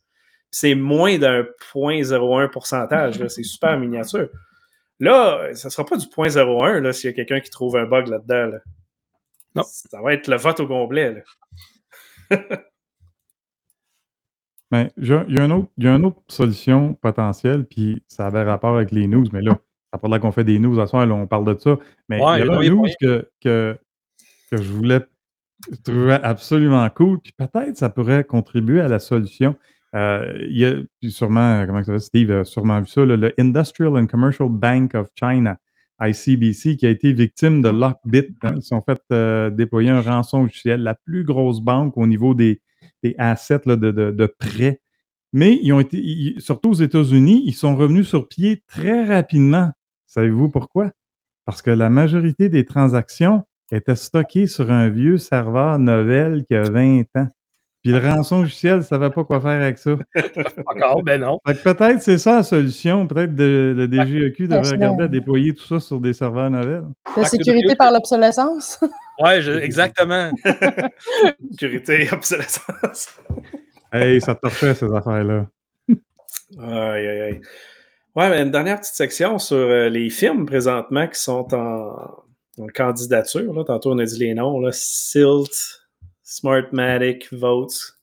C'est 0.50 0.74
moins 0.74 1.18
d'un 1.18 1.42
0.01 1.74 2.50
pourcentage. 2.50 3.26
C'est 3.28 3.42
super 3.42 3.78
miniature. 3.78 4.28
Là, 5.00 5.54
ça 5.54 5.68
ne 5.68 5.70
sera 5.70 5.84
pas 5.84 5.96
du 5.96 6.06
0.01 6.06 6.78
là, 6.80 6.92
s'il 6.92 7.10
y 7.10 7.12
a 7.12 7.16
quelqu'un 7.16 7.40
qui 7.40 7.50
trouve 7.50 7.76
un 7.76 7.86
bug 7.86 8.08
là-dedans. 8.08 8.46
là. 8.52 8.58
Non. 9.54 9.62
Ça 9.64 10.00
va 10.02 10.12
être 10.14 10.28
le 10.28 10.36
vote 10.36 10.60
au 10.60 10.66
complet. 10.66 11.22
Mais 14.72 14.90
j'ai- 14.96 15.20
il 15.28 15.36
y, 15.36 15.38
a 15.38 15.44
un 15.44 15.50
autre- 15.50 15.68
il 15.78 15.84
y 15.84 15.88
a 15.88 15.94
une 15.94 16.04
autre 16.06 16.22
solution 16.28 16.94
potentielle, 16.94 17.64
puis 17.66 18.02
ça 18.08 18.26
avait 18.26 18.42
rapport 18.42 18.74
avec 18.76 18.90
les 18.90 19.06
news, 19.06 19.26
mais 19.32 19.42
là, 19.42 19.58
ça 19.92 19.98
parle 19.98 20.18
qu'on 20.18 20.32
fait 20.32 20.44
des 20.44 20.58
news 20.58 20.80
à 20.80 20.86
soir, 20.86 21.06
là, 21.06 21.14
on 21.14 21.26
parle 21.26 21.54
de 21.54 21.60
ça. 21.60 21.76
Mais 22.08 22.16
Ouais, 22.20 22.38
il 22.40 22.46
y 22.46 22.48
a 22.48 22.62
une 22.62 22.74
news 22.74 22.82
que, 23.00 23.28
que, 23.42 23.76
que 24.50 24.56
je 24.62 24.72
voulais 24.72 25.00
je 25.70 25.76
trouvais 25.80 26.18
absolument 26.24 26.88
cool, 26.90 27.20
puis 27.20 27.32
peut-être 27.38 27.76
ça 27.76 27.88
pourrait 27.88 28.24
contribuer 28.24 28.80
à 28.80 28.88
la 28.88 28.98
solution. 28.98 29.54
Euh, 29.94 30.32
il 30.50 30.58
y 30.58 30.64
a, 30.64 30.72
puis 31.00 31.12
sûrement, 31.12 31.64
comment 31.66 31.78
ça 31.80 31.84
s'appelle, 31.84 32.00
Steve 32.00 32.30
a 32.32 32.44
sûrement 32.44 32.80
vu 32.80 32.88
ça, 32.88 33.04
là, 33.04 33.16
le 33.16 33.32
Industrial 33.38 33.96
and 33.96 34.06
Commercial 34.08 34.48
Bank 34.48 34.94
of 34.96 35.06
China, 35.14 35.56
ICBC, 36.00 36.76
qui 36.76 36.86
a 36.86 36.90
été 36.90 37.12
victime 37.12 37.62
de 37.62 37.68
Lockbit. 37.68 38.34
hein. 38.42 38.54
Ils 38.56 38.62
se 38.62 38.68
sont 38.68 38.82
fait 38.82 39.00
euh, 39.12 39.50
déployer 39.50 39.90
un 39.90 40.00
rançon 40.00 40.42
logiciel, 40.42 40.82
la 40.82 40.94
plus 40.96 41.22
grosse 41.22 41.60
banque 41.60 41.96
au 41.96 42.06
niveau 42.08 42.34
des, 42.34 42.60
des 43.02 43.14
assets 43.18 43.62
là, 43.66 43.76
de, 43.76 43.90
de, 43.90 44.10
de 44.10 44.26
prêts. 44.26 44.80
Mais 45.32 45.58
ils 45.62 45.72
ont 45.72 45.80
été, 45.80 45.96
ils- 45.98 46.40
surtout 46.40 46.70
aux 46.70 46.74
États-Unis, 46.74 47.42
ils 47.46 47.54
sont 47.54 47.74
revenus 47.76 48.06
sur 48.08 48.28
pied 48.28 48.62
très 48.68 49.04
rapidement. 49.04 49.70
Savez-vous 50.06 50.50
pourquoi? 50.50 50.90
Parce 51.46 51.62
que 51.62 51.70
la 51.70 51.88
majorité 51.90 52.48
des 52.48 52.64
transactions 52.66 53.44
étaient 53.70 53.96
stockées 53.96 54.46
sur 54.46 54.70
un 54.70 54.88
vieux 54.90 55.16
serveur 55.18 55.78
Novell 55.78 56.44
qui 56.46 56.54
a 56.54 56.62
20 56.62 57.04
ans. 57.16 57.28
Puis 57.82 57.90
le 57.90 57.98
rançon 57.98 58.42
logiciel 58.42 58.76
ne 58.76 58.82
savait 58.82 59.10
pas 59.10 59.24
quoi 59.24 59.40
faire 59.40 59.60
avec 59.60 59.76
ça. 59.78 59.96
Encore, 60.66 61.02
ben 61.02 61.20
non. 61.20 61.40
Peut-être 61.44 62.00
c'est 62.00 62.18
ça 62.18 62.36
la 62.36 62.42
solution. 62.44 63.08
Peut-être 63.08 63.34
de- 63.34 63.74
le 63.76 63.88
DGEQ 63.88 64.46
devrait 64.46 64.70
regarder 64.70 65.04
à 65.04 65.08
déployer 65.08 65.52
tout 65.54 65.64
ça 65.64 65.80
sur 65.80 65.98
des 65.98 66.12
serveurs 66.12 66.48
Novell. 66.50 66.84
La 67.16 67.24
sécurité 67.24 67.74
par 67.74 67.90
l'obsolescence. 67.90 68.78
Ouais, 69.22 69.42
je- 69.42 69.52
exactement. 69.52 70.30
Sécurité, 71.52 72.08
obsolescence. 72.12 73.08
Hey, 73.92 74.20
ça 74.20 74.34
torchait 74.34 74.74
ces 74.74 74.92
affaires-là. 74.92 75.46
Aïe, 76.58 77.06
aïe, 77.06 77.20
aïe. 77.20 77.40
Ouais, 78.14 78.28
mais 78.28 78.42
une 78.42 78.50
dernière 78.50 78.78
petite 78.80 78.94
section 78.94 79.38
sur 79.38 79.56
euh, 79.56 79.88
les 79.88 80.10
firmes 80.10 80.44
présentement 80.44 81.06
qui 81.08 81.18
sont 81.20 81.46
en, 81.54 81.94
en 82.58 82.66
candidature. 82.74 83.52
Là. 83.54 83.64
Tantôt, 83.64 83.92
on 83.92 83.98
a 83.98 84.04
dit 84.04 84.18
les 84.18 84.34
noms. 84.34 84.60
Là. 84.60 84.70
Silt, 84.72 85.80
Smartmatic, 86.22 87.32
Votes. 87.32 87.96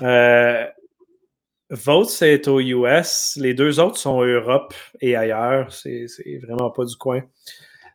Euh, 0.00 0.64
Votes, 1.70 2.08
c'est 2.10 2.48
aux 2.48 2.60
US. 2.60 3.36
Les 3.40 3.54
deux 3.54 3.80
autres 3.80 3.96
sont 3.98 4.10
en 4.10 4.24
Europe 4.24 4.74
et 5.00 5.14
ailleurs. 5.16 5.72
C'est 5.72 6.06
c'est 6.08 6.38
vraiment 6.38 6.70
pas 6.70 6.84
du 6.84 6.96
coin. 6.96 7.22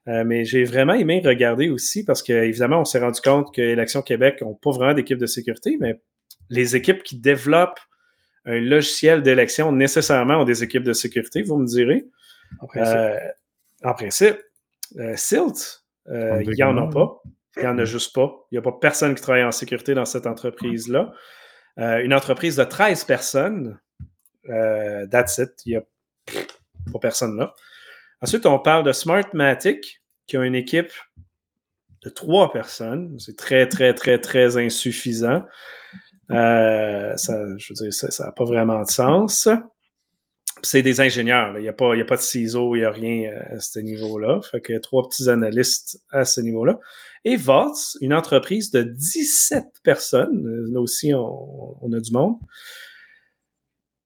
Euh, 0.08 0.24
mais 0.24 0.46
j'ai 0.46 0.64
vraiment 0.64 0.94
aimé 0.94 1.22
regarder 1.24 1.70
aussi 1.70 2.06
parce 2.06 2.24
qu'évidemment, 2.24 2.82
on 2.82 2.86
s'est 2.86 3.00
rendu 3.00 3.20
compte 3.20 3.54
que 3.54 3.62
Élection 3.62 4.02
Québec 4.02 4.42
n'ont 4.42 4.54
pas 4.54 4.72
vraiment 4.72 4.94
d'équipe 4.94 5.18
de 5.18 5.26
sécurité, 5.26 5.78
mais 5.80 6.00
les 6.50 6.76
équipes 6.76 7.04
qui 7.04 7.18
développent 7.18 7.80
un 8.46 8.60
logiciel 8.60 9.22
d'élection 9.22 9.74
nécessairement 9.74 10.38
ont 10.38 10.46
des 10.46 10.64
équipes 10.64 10.84
de 10.84 10.94
sécurité, 10.94 11.42
vous 11.42 11.58
me 11.58 11.66
direz. 11.66 12.06
En 12.62 12.68
principe. 12.68 12.96
Euh, 12.96 13.18
en 13.84 13.94
principe, 13.94 14.38
euh, 14.98 15.14
Silt, 15.18 15.84
il 16.08 16.50
n'y 16.52 16.64
en 16.64 16.76
que 16.76 16.80
a 16.80 16.90
pas. 16.90 17.22
Il 17.58 17.64
n'y 17.64 17.68
en 17.68 17.78
a 17.78 17.86
juste 17.86 18.16
pas. 18.16 18.48
Il 18.52 18.56
n'y 18.56 18.60
a 18.60 18.62
pas 18.62 18.72
personne 18.72 19.14
qui 19.14 19.22
travaille 19.22 19.44
en 19.44 19.52
sécurité 19.52 19.94
dans 19.94 20.06
cette 20.06 20.26
entreprise-là. 20.26 21.12
Une 21.78 22.14
entreprise 22.14 22.56
de 22.56 22.64
13 22.64 23.04
personnes, 23.04 23.78
that's 24.48 25.38
it. 25.40 25.52
Il 25.66 25.72
n'y 25.72 25.76
a 25.76 25.84
pas 26.94 27.00
personne 27.00 27.36
là. 27.38 27.54
Ensuite, 28.22 28.46
on 28.46 28.60
parle 28.60 28.84
de 28.84 28.92
Smartmatic, 28.92 30.02
qui 30.26 30.38
a 30.38 30.44
une 30.44 30.56
équipe 30.56 30.92
de 32.04 32.10
trois 32.10 32.52
personnes. 32.52 33.18
C'est 33.20 33.38
très, 33.38 33.68
très, 33.68 33.94
très, 33.94 34.20
très 34.20 34.58
insuffisant. 34.58 35.44
Euh, 36.32 37.16
ça, 37.16 37.40
je 37.58 37.74
veux 37.74 37.90
dire, 37.90 37.94
ça 37.94 38.26
n'a 38.26 38.32
pas 38.32 38.44
vraiment 38.46 38.82
de 38.82 38.90
sens. 38.90 39.48
C'est 40.64 40.82
des 40.82 41.00
ingénieurs. 41.00 41.58
Il 41.58 41.62
n'y 41.62 41.68
a, 41.70 41.74
pas- 41.74 41.96
il 41.96 42.02
a 42.02 42.06
pas 42.06 42.16
de 42.18 42.22
ciseaux, 42.22 42.76
il 42.76 42.80
n'y 42.80 42.86
a 42.86 42.92
rien 42.92 43.32
euh, 43.32 43.56
à 43.58 43.60
ce 43.60 43.80
niveau-là. 43.80 44.42
Fait 44.50 44.60
que 44.60 44.78
trois 44.80 45.08
petits 45.08 45.30
analystes 45.30 46.02
à 46.10 46.26
ce 46.26 46.42
niveau-là. 46.42 46.80
Et 47.24 47.36
VOTS, 47.36 47.98
une 48.02 48.14
entreprise 48.14 48.72
de 48.72 48.82
17 48.82 49.66
personnes. 49.84 50.66
Là 50.74 50.82
aussi, 50.82 51.14
on, 51.14 51.78
on 51.86 51.94
a 51.94 52.00
du 52.00 52.12
monde. 52.12 52.38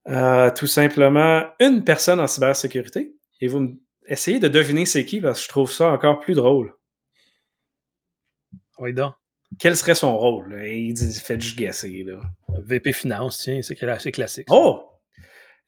Euh, 0.10 0.50
tout 0.52 0.68
simplement, 0.68 1.44
une 1.60 1.84
personne 1.84 2.20
en 2.20 2.28
cybersécurité. 2.28 3.14
Et 3.40 3.48
vous 3.48 3.60
me- 3.62 3.76
essayez 4.06 4.40
de 4.40 4.48
deviner 4.48 4.86
c'est 4.86 5.06
qui, 5.06 5.22
parce 5.22 5.40
que 5.40 5.44
je 5.46 5.50
trouve 5.50 5.72
ça 5.72 5.90
encore 5.92 6.20
plus 6.20 6.34
drôle. 6.36 6.74
Oui, 8.80 8.94
donc. 8.94 9.14
Quel 9.60 9.76
serait 9.76 9.96
son 9.96 10.18
rôle? 10.18 10.54
là? 10.54 10.66
Il 10.68 10.94
dit, 10.94 11.14
faites 11.20 11.42
juste 11.42 11.58
guesser. 11.58 12.04
Là. 12.04 12.22
VP 12.64 12.94
Finance, 12.94 13.40
tiens, 13.40 13.62
c'est 13.62 13.76
cla- 13.76 14.00
c'est 14.00 14.12
classique. 14.14 14.48
ça. 14.50 14.56
Oh! 14.56 14.88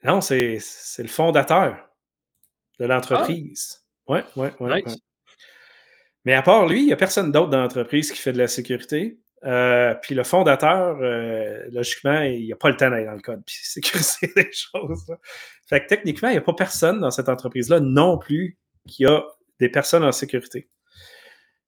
Non, 0.04 0.22
c'est 0.22 0.58
c'est 0.60 1.04
le 1.04 1.10
fondateur 1.10 1.90
de 2.80 2.86
l'entreprise. 2.86 3.86
Oui, 4.08 4.20
oui, 4.36 4.48
oui. 4.60 4.84
Nice. 4.86 4.98
Mais 6.26 6.34
à 6.34 6.42
part 6.42 6.66
lui, 6.68 6.82
il 6.82 6.86
n'y 6.88 6.94
a 6.94 6.98
personne 6.98 7.32
d'autre 7.32 7.50
dans 7.50 7.60
l'entreprise 7.62 8.12
qui 8.12 8.18
fait 8.18 8.32
de 8.34 8.38
la 8.38 8.48
sécurité. 8.48 9.20
Euh, 9.46 9.94
puis 10.02 10.16
le 10.16 10.24
fondateur, 10.24 10.98
euh, 11.02 11.66
logiquement, 11.72 12.22
il 12.22 12.48
n'a 12.48 12.56
pas 12.56 12.70
le 12.70 12.78
temps 12.78 12.90
d'aller 12.90 13.06
dans 13.06 13.14
le 13.14 13.22
code 13.22 13.44
puis 13.46 13.58
sécuriser 13.64 14.32
des 14.36 14.50
choses. 14.52 15.14
Fait 15.68 15.82
que 15.82 15.88
techniquement, 15.88 16.30
il 16.30 16.34
n'y 16.34 16.38
a 16.38 16.42
pas 16.42 16.54
personne 16.54 17.02
dans 17.02 17.12
cette 17.12 17.30
entreprise-là 17.30 17.80
non 17.80 18.18
plus 18.18 18.58
qui 18.88 19.06
a 19.06 19.24
des 19.60 19.70
personnes 19.70 20.04
en 20.04 20.12
sécurité. 20.12 20.70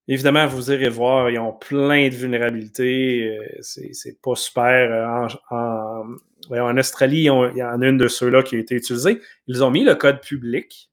Évidemment, 0.08 0.46
vous 0.46 0.72
irez 0.72 0.90
voir, 0.90 1.32
ils 1.32 1.40
ont 1.40 1.52
plein 1.52 2.10
de 2.10 2.14
vulnérabilités. 2.14 3.38
euh, 3.38 3.58
C'est 3.62 4.22
pas 4.22 4.36
super. 4.36 5.30
En, 5.50 6.78
Australie, 6.78 7.24
il 7.24 7.58
y 7.58 7.64
en 7.64 7.82
a 7.82 7.88
une 7.88 7.98
de 7.98 8.08
ceux-là 8.08 8.44
qui 8.44 8.56
a 8.56 8.60
été 8.60 8.76
utilisée. 8.76 9.20
Ils 9.48 9.64
ont 9.64 9.72
mis 9.72 9.84
le 9.84 9.96
code 9.96 10.22
public. 10.22 10.92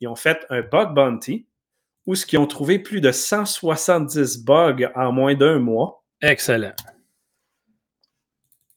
Ils 0.00 0.06
ont 0.06 0.14
fait 0.14 0.46
un 0.48 0.62
bug 0.62 0.94
bounty 0.94 1.46
où 2.06 2.14
ce 2.14 2.36
ont 2.36 2.46
trouvé 2.46 2.78
plus 2.78 3.00
de 3.00 3.10
170 3.10 4.44
bugs 4.44 4.90
en 4.94 5.12
moins 5.12 5.34
d'un 5.34 5.58
mois. 5.58 6.01
Excellent. 6.22 6.72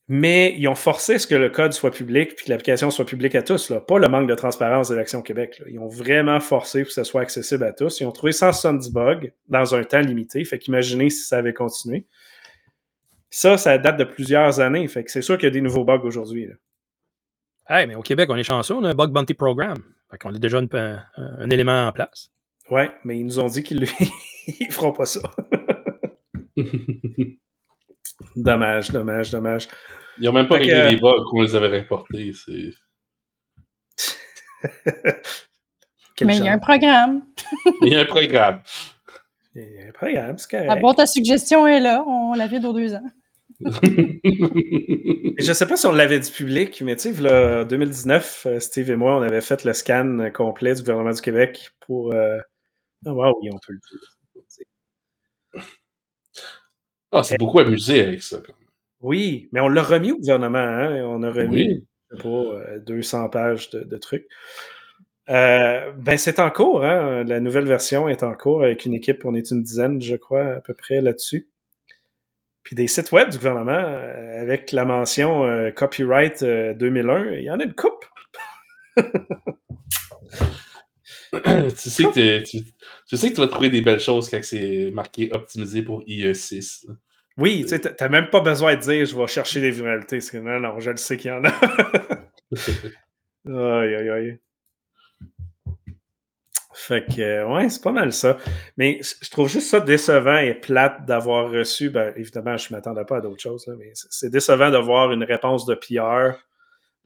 Mais 0.08 0.54
ils 0.58 0.68
ont 0.68 0.76
forcé 0.76 1.18
ce 1.18 1.26
que 1.26 1.34
le 1.34 1.50
code 1.50 1.74
soit 1.74 1.89
public 1.89 2.36
puis 2.36 2.46
que 2.46 2.52
l'application 2.52 2.91
soit 2.91 3.06
publique 3.06 3.34
à 3.34 3.41
tous. 3.41 3.72
Là. 3.72 3.80
Pas 3.82 3.98
le 3.98 4.08
manque 4.08 4.28
de 4.30 4.36
transparence 4.36 4.89
de 4.89 4.96
l'Action 4.96 5.24
Québec. 5.24 5.58
là. 5.60 5.66
Ils 5.70 5.80
ont 5.80 5.88
vraiment 5.88 6.39
forcé 6.39 6.82
pour 6.82 6.89
que 6.89 6.93
ce 6.93 7.04
soit 7.04 7.22
accessible 7.22 7.64
à 7.64 7.74
tous. 7.74 8.00
Ils 8.02 8.06
ont 8.06 8.12
trouvé 8.12 8.32
170 8.32 8.91
bugs 8.91 9.32
dans 9.48 9.74
un 9.74 9.84
temps 9.84 10.02
limité. 10.02 10.46
Fait 10.46 10.60
qu'imaginez 10.60 11.10
si 11.10 11.24
ça 11.26 11.38
avait 11.39 11.54
continué. 11.54 12.06
Ça, 13.32 13.58
ça 13.58 13.78
date 13.80 13.98
de 13.98 14.04
plusieurs 14.04 14.60
années. 14.60 14.88
Fait 14.88 15.04
que 15.04 15.10
c'est 15.12 15.24
sûr 15.24 15.38
qu'il 15.38 15.46
y 15.46 15.48
a 15.48 15.52
des 15.52 15.62
nouveaux 15.62 15.84
bugs 15.86 16.02
aujourd'hui. 16.04 16.50
Hey, 17.68 17.88
mais 17.88 17.96
au 17.96 18.02
Québec, 18.04 18.30
on 18.32 18.36
est 18.36 18.43
chanceux, 18.43 18.76
on 18.76 18.84
a 18.84 18.89
un 18.91 18.93
bug 18.93 19.10
bounty 19.12 19.34
program. 19.34 19.78
Fait 20.12 20.20
qu'on 20.20 20.34
a 20.36 20.38
déjà 20.38 20.60
une- 20.60 20.70
un, 20.74 21.04
un 21.18 21.50
élément 21.50 21.88
en 21.88 21.91
place. 21.91 22.30
Ouais, 22.70 22.91
mais 23.04 23.18
ils 23.18 23.26
nous 23.26 23.39
ont 23.39 23.48
dit 23.48 23.64
qu'ils 23.64 23.80
ne 24.60 24.72
feront 24.72 24.91
pas 24.91 25.06
ça. 25.08 25.20
dommage, 28.36 28.91
dommage, 28.91 29.32
dommage. 29.32 29.68
Ils 30.18 30.26
n'ont 30.26 30.34
même 30.34 30.47
pas 30.47 30.56
réglé 30.56 30.74
euh, 30.74 30.89
les 30.89 30.97
bugs 30.97 31.24
qu'on 31.30 31.41
les 31.41 31.56
avait. 31.56 31.86
Quelle 36.16 36.28
Mais 36.28 36.38
il 36.38 36.45
y 36.45 36.47
a 36.47 36.53
un 36.53 36.60
programme. 36.60 37.24
Il 37.82 37.89
y 37.89 37.95
a 37.95 38.01
un 38.01 38.06
programme. 38.06 38.62
Il 39.53 39.64
y 39.64 39.80
a 39.80 39.88
un 39.89 39.91
programme, 39.91 40.38
c'est 40.38 40.49
correct. 40.49 40.70
Ah 40.70 40.76
bon, 40.78 40.93
ta 40.93 41.06
suggestion 41.06 41.68
est 41.68 41.80
là. 41.80 42.03
On 42.08 42.34
la 42.34 42.47
vide 42.47 42.66
aux 42.66 42.74
deux 42.74 42.93
ans. 42.93 43.10
Je 43.62 45.47
ne 45.47 45.53
sais 45.53 45.66
pas 45.66 45.78
si 45.78 45.86
on 45.86 45.91
l'avait 45.91 46.20
dit 46.20 46.32
public, 46.32 46.82
mais 46.82 46.95
tu 46.95 47.14
sais, 47.14 47.22
là, 47.22 47.64
2019, 47.64 48.45
euh, 48.45 48.60
Steve 48.60 48.89
et 48.91 48.95
moi, 48.95 49.18
on 49.18 49.22
avait 49.22 49.41
fait 49.41 49.64
le 49.64 49.74
scan 49.74 50.30
complet 50.34 50.76
du 50.76 50.82
gouvernement 50.82 51.12
du 51.12 51.22
Québec 51.22 51.72
pour. 51.86 52.14
Euh... 52.14 52.38
Ah, 53.06 53.14
wow, 53.14 53.38
oui, 53.41 53.49
on 53.53 53.58
peut 53.66 53.74
le 53.74 53.80
dire. 53.80 54.16
Ah, 57.16 57.24
c'est 57.24 57.38
beaucoup 57.38 57.59
amusé 57.59 58.01
avec 58.01 58.22
ça. 58.22 58.38
Oui, 59.01 59.49
mais 59.51 59.59
on 59.59 59.68
l'a 59.68 59.84
remis 59.84 60.11
au 60.11 60.18
gouvernement. 60.18 60.57
Hein? 60.57 61.01
On 61.03 61.22
a 61.24 61.32
remis, 61.32 61.68
Oui. 61.68 61.86
je 62.11 62.18
sais 62.18 62.24
pas, 62.24 62.30
euh, 62.30 62.80
200 62.80 63.30
pages 63.30 63.70
de, 63.70 63.84
de 63.84 63.97
trucs. 63.97 64.28
Euh, 65.30 65.91
ben, 65.97 66.18
c'est 66.18 66.39
en 66.39 66.49
cours. 66.49 66.84
Hein? 66.84 67.24
La 67.24 67.39
nouvelle 67.39 67.66
version 67.66 68.09
est 68.09 68.24
en 68.24 68.34
cours 68.34 68.63
avec 68.63 68.86
une 68.86 68.93
équipe. 68.93 69.26
On 69.26 69.36
est 69.36 69.51
une 69.51 69.63
dizaine, 69.63 70.01
je 70.01 70.16
crois, 70.16 70.55
à 70.55 70.61
peu 70.61 70.74
près 70.74 71.01
là-dessus. 71.01 71.47
Puis 72.66 72.76
des 72.76 72.88
sites 72.88 73.11
web 73.11 73.30
du 73.30 73.38
gouvernement 73.38 73.72
euh, 73.74 74.41
avec 74.41 74.72
la 74.72 74.86
mention 74.86 75.45
euh, 75.45 75.70
copyright 75.70 76.41
euh, 76.41 76.74
2001, 76.74 77.34
il 77.34 77.43
y 77.43 77.51
en 77.51 77.59
a 77.59 77.63
une 77.63 77.76
coupe. 77.76 78.03
tu, 78.97 79.03
sais 81.89 82.05
que 82.05 82.39
tu, 82.39 82.61
tu 83.07 83.18
sais 83.18 83.30
que 83.30 83.36
tu 83.36 83.41
vas 83.41 83.47
trouver 83.47 83.70
des 83.70 83.82
belles 83.82 83.99
choses 83.99 84.30
quand 84.30 84.39
c'est 84.41 84.89
marqué 84.91 85.30
optimisé 85.32 85.84
pour 85.84 86.01
IE6. 86.05 86.88
Oui, 87.38 87.63
tu 87.63 87.69
sais, 87.69 87.79
t'as- 87.79 88.09
même 88.09 88.29
pas 88.29 88.39
besoin 88.39 88.75
de 88.75 88.81
dire 88.81 89.05
je 89.05 89.17
vais 89.17 89.27
chercher 89.27 89.59
des 89.59 89.71
parce 90.09 90.29
que 90.29 90.38
Non, 90.38 90.59
non, 90.59 90.79
je 90.79 90.91
le 90.91 90.97
sais 90.97 91.17
qu'il 91.17 91.31
y 91.31 91.33
en 91.33 91.43
a. 91.43 91.49
aïe, 93.81 93.95
aïe, 93.95 94.09
aïe. 94.09 94.39
Fait 96.73 97.05
que, 97.05 97.21
euh, 97.21 97.47
ouais, 97.47 97.69
c'est 97.69 97.81
pas 97.81 97.91
mal 97.91 98.13
ça. 98.13 98.38
Mais 98.77 98.99
je 99.01 99.29
trouve 99.31 99.49
juste 99.49 99.69
ça 99.69 99.79
décevant 99.79 100.38
et 100.38 100.53
plate 100.53 101.05
d'avoir 101.05 101.49
reçu. 101.49 101.89
Ben, 101.89 102.13
évidemment, 102.15 102.57
je 102.57 102.71
ne 102.71 102.77
m'attendais 102.77 103.05
pas 103.05 103.17
à 103.17 103.21
d'autres 103.21 103.41
choses, 103.41 103.65
là, 103.65 103.73
mais 103.77 103.91
c'est 103.93 104.29
décevant 104.29 104.69
d'avoir 104.69 105.11
une 105.11 105.23
réponse 105.23 105.65
de 105.65 105.73
PR 105.73 106.38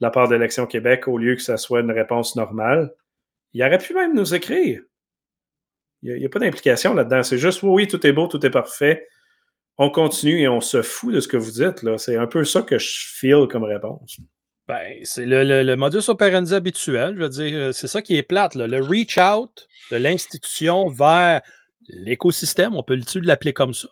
la 0.00 0.10
part 0.10 0.28
d'Élection 0.28 0.66
Québec 0.66 1.08
au 1.08 1.18
lieu 1.18 1.34
que 1.34 1.42
ça 1.42 1.56
soit 1.56 1.80
une 1.80 1.92
réponse 1.92 2.36
normale. 2.36 2.94
Il 3.52 3.62
aurait 3.62 3.78
pu 3.78 3.94
même 3.94 4.14
nous 4.14 4.34
écrire. 4.34 4.82
Il 6.02 6.14
n'y 6.14 6.24
a, 6.24 6.28
pas 6.28 6.38
d'implication 6.38 6.94
là-dedans. 6.94 7.22
C'est 7.22 7.38
juste, 7.38 7.62
oui, 7.62 7.70
oui, 7.70 7.88
tout 7.88 8.04
est 8.06 8.12
beau, 8.12 8.26
tout 8.26 8.44
est 8.44 8.50
parfait. 8.50 9.06
On 9.82 9.88
continue 9.88 10.38
et 10.38 10.46
on 10.46 10.60
se 10.60 10.82
fout 10.82 11.14
de 11.14 11.20
ce 11.20 11.26
que 11.26 11.38
vous 11.38 11.52
dites. 11.52 11.82
C'est 11.96 12.18
un 12.18 12.26
peu 12.26 12.44
ça 12.44 12.60
que 12.60 12.78
je 12.78 13.14
feel 13.14 13.46
comme 13.50 13.64
réponse. 13.64 14.20
Ben, 14.68 15.00
c'est 15.04 15.24
le, 15.24 15.74
modus 15.74 16.10
operandi 16.10 16.52
habituel. 16.52 17.14
Je 17.16 17.22
veux 17.22 17.28
dire, 17.30 17.56
euh, 17.56 17.72
c'est 17.72 17.86
ça 17.86 18.02
qui 18.02 18.14
est 18.16 18.22
plate. 18.22 18.56
Le 18.56 18.82
reach 18.82 19.16
out 19.16 19.66
de 19.90 19.96
l'institution 19.96 20.90
vers 20.90 21.40
l'écosystème, 21.88 22.76
on 22.76 22.82
peut-tu 22.82 23.22
l'appeler 23.22 23.54
comme 23.54 23.72
ça? 23.72 23.88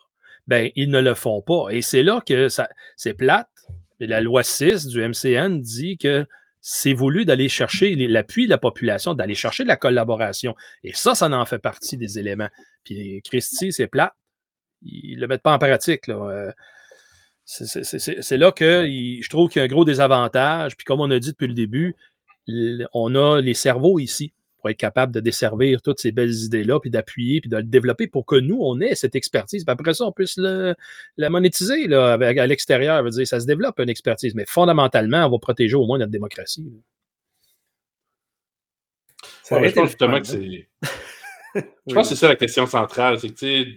Ben, 0.46 0.70
ils 0.76 0.90
ne 0.90 1.00
le 1.00 1.14
font 1.14 1.40
pas. 1.40 1.70
Et 1.70 1.80
c'est 1.80 2.02
là 2.02 2.20
que 2.20 2.48
c'est 2.96 3.14
plate. 3.14 3.48
La 3.98 4.20
loi 4.20 4.42
6 4.42 4.88
du 4.88 5.00
MCN 5.00 5.58
dit 5.62 5.96
que 5.96 6.26
c'est 6.60 6.92
voulu 6.92 7.24
d'aller 7.24 7.48
chercher 7.48 7.94
l'appui 7.94 8.44
de 8.44 8.50
la 8.50 8.58
population, 8.58 9.14
d'aller 9.14 9.34
chercher 9.34 9.62
de 9.62 9.68
la 9.68 9.76
collaboration. 9.76 10.54
Et 10.84 10.92
ça, 10.92 11.14
ça 11.14 11.30
en 11.30 11.46
fait 11.46 11.58
partie 11.58 11.96
des 11.96 12.18
éléments. 12.18 12.50
Puis, 12.84 13.22
Christy, 13.24 13.72
c'est 13.72 13.86
plate. 13.86 14.12
Ils 14.82 15.16
ne 15.16 15.20
le 15.22 15.26
mettent 15.28 15.42
pas 15.42 15.52
en 15.54 15.58
pratique. 15.58 16.06
Là. 16.06 16.14
Euh, 16.14 16.52
c'est- 17.44 17.66
c'est- 17.66 17.98
c'est 17.98 18.22
c'est 18.22 18.36
là 18.36 18.52
que 18.52 18.86
il- 18.86 19.22
je 19.22 19.28
trouve 19.30 19.48
qu'il 19.50 19.60
y 19.60 19.62
a 19.62 19.64
un 19.64 19.68
gros 19.68 19.84
désavantage. 19.84 20.76
Puis 20.76 20.84
comme 20.84 21.00
on 21.00 21.10
a 21.10 21.18
dit 21.18 21.30
depuis 21.32 21.48
le 21.48 21.54
début, 21.54 21.94
on 22.92 23.14
a 23.14 23.40
les 23.40 23.54
cerveaux 23.54 23.98
ici 23.98 24.32
pour 24.58 24.70
être 24.70 24.76
capable 24.76 25.12
de 25.14 25.20
desservir 25.20 25.80
toutes 25.82 26.00
ces 26.00 26.10
belles 26.10 26.34
idées-là, 26.34 26.80
puis 26.80 26.90
d'appuyer, 26.90 27.40
puis 27.40 27.48
de 27.48 27.56
le 27.58 27.62
développer 27.62 28.08
pour 28.08 28.26
que 28.26 28.34
nous, 28.36 28.58
on 28.60 28.80
ait 28.80 28.94
cette 28.96 29.14
expertise. 29.14 29.64
Puis 29.64 29.72
après 29.72 29.94
ça, 29.94 30.04
on 30.04 30.12
puisse 30.12 30.36
le- 30.36 30.74
la 31.16 31.30
monétiser 31.30 31.86
là, 31.86 32.14
à 32.14 32.46
l'extérieur. 32.46 33.04
Ça 33.24 33.38
se 33.40 33.46
développe 33.46 33.78
une 33.78 33.88
expertise, 33.88 34.34
mais 34.34 34.44
fondamentalement, 34.46 35.26
on 35.26 35.30
va 35.30 35.38
protéger 35.38 35.76
au 35.76 35.86
moins 35.86 35.98
notre 35.98 36.10
démocratie. 36.10 36.66
Ça 39.42 39.60
Ouais, 39.60 39.68
je 39.70 39.74
pense 39.74 39.88
justement 39.88 40.12
fun, 40.14 40.20
que 40.20 40.26
c'est. 40.26 40.68
Je 41.54 41.60
Oui. 41.86 41.94
pense 41.94 42.08
que 42.10 42.14
c'est 42.14 42.20
ça 42.20 42.28
la 42.28 42.36
question 42.36 42.66
centrale. 42.66 43.18
C'est 43.18 43.28
que, 43.30 43.34
tu 43.34 43.46
sais, 43.46 43.68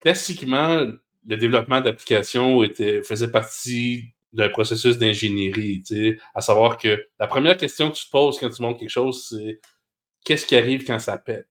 classiquement, 0.00 0.86
le 1.26 1.36
développement 1.36 1.80
d'applications 1.80 2.62
faisait 3.04 3.30
partie 3.30 4.04
d'un 4.32 4.48
processus 4.48 4.98
d'ingénierie. 4.98 5.82
À 6.34 6.40
savoir 6.40 6.76
que 6.78 7.06
la 7.18 7.26
première 7.26 7.56
question 7.56 7.90
que 7.90 7.96
tu 7.96 8.06
te 8.06 8.10
poses 8.10 8.38
quand 8.38 8.50
tu 8.50 8.62
montes 8.62 8.78
quelque 8.78 8.88
chose, 8.90 9.26
c'est 9.30 9.60
qu'est-ce 10.24 10.46
qui 10.46 10.56
arrive 10.56 10.84
quand 10.86 10.98
ça 10.98 11.16
pète? 11.18 11.48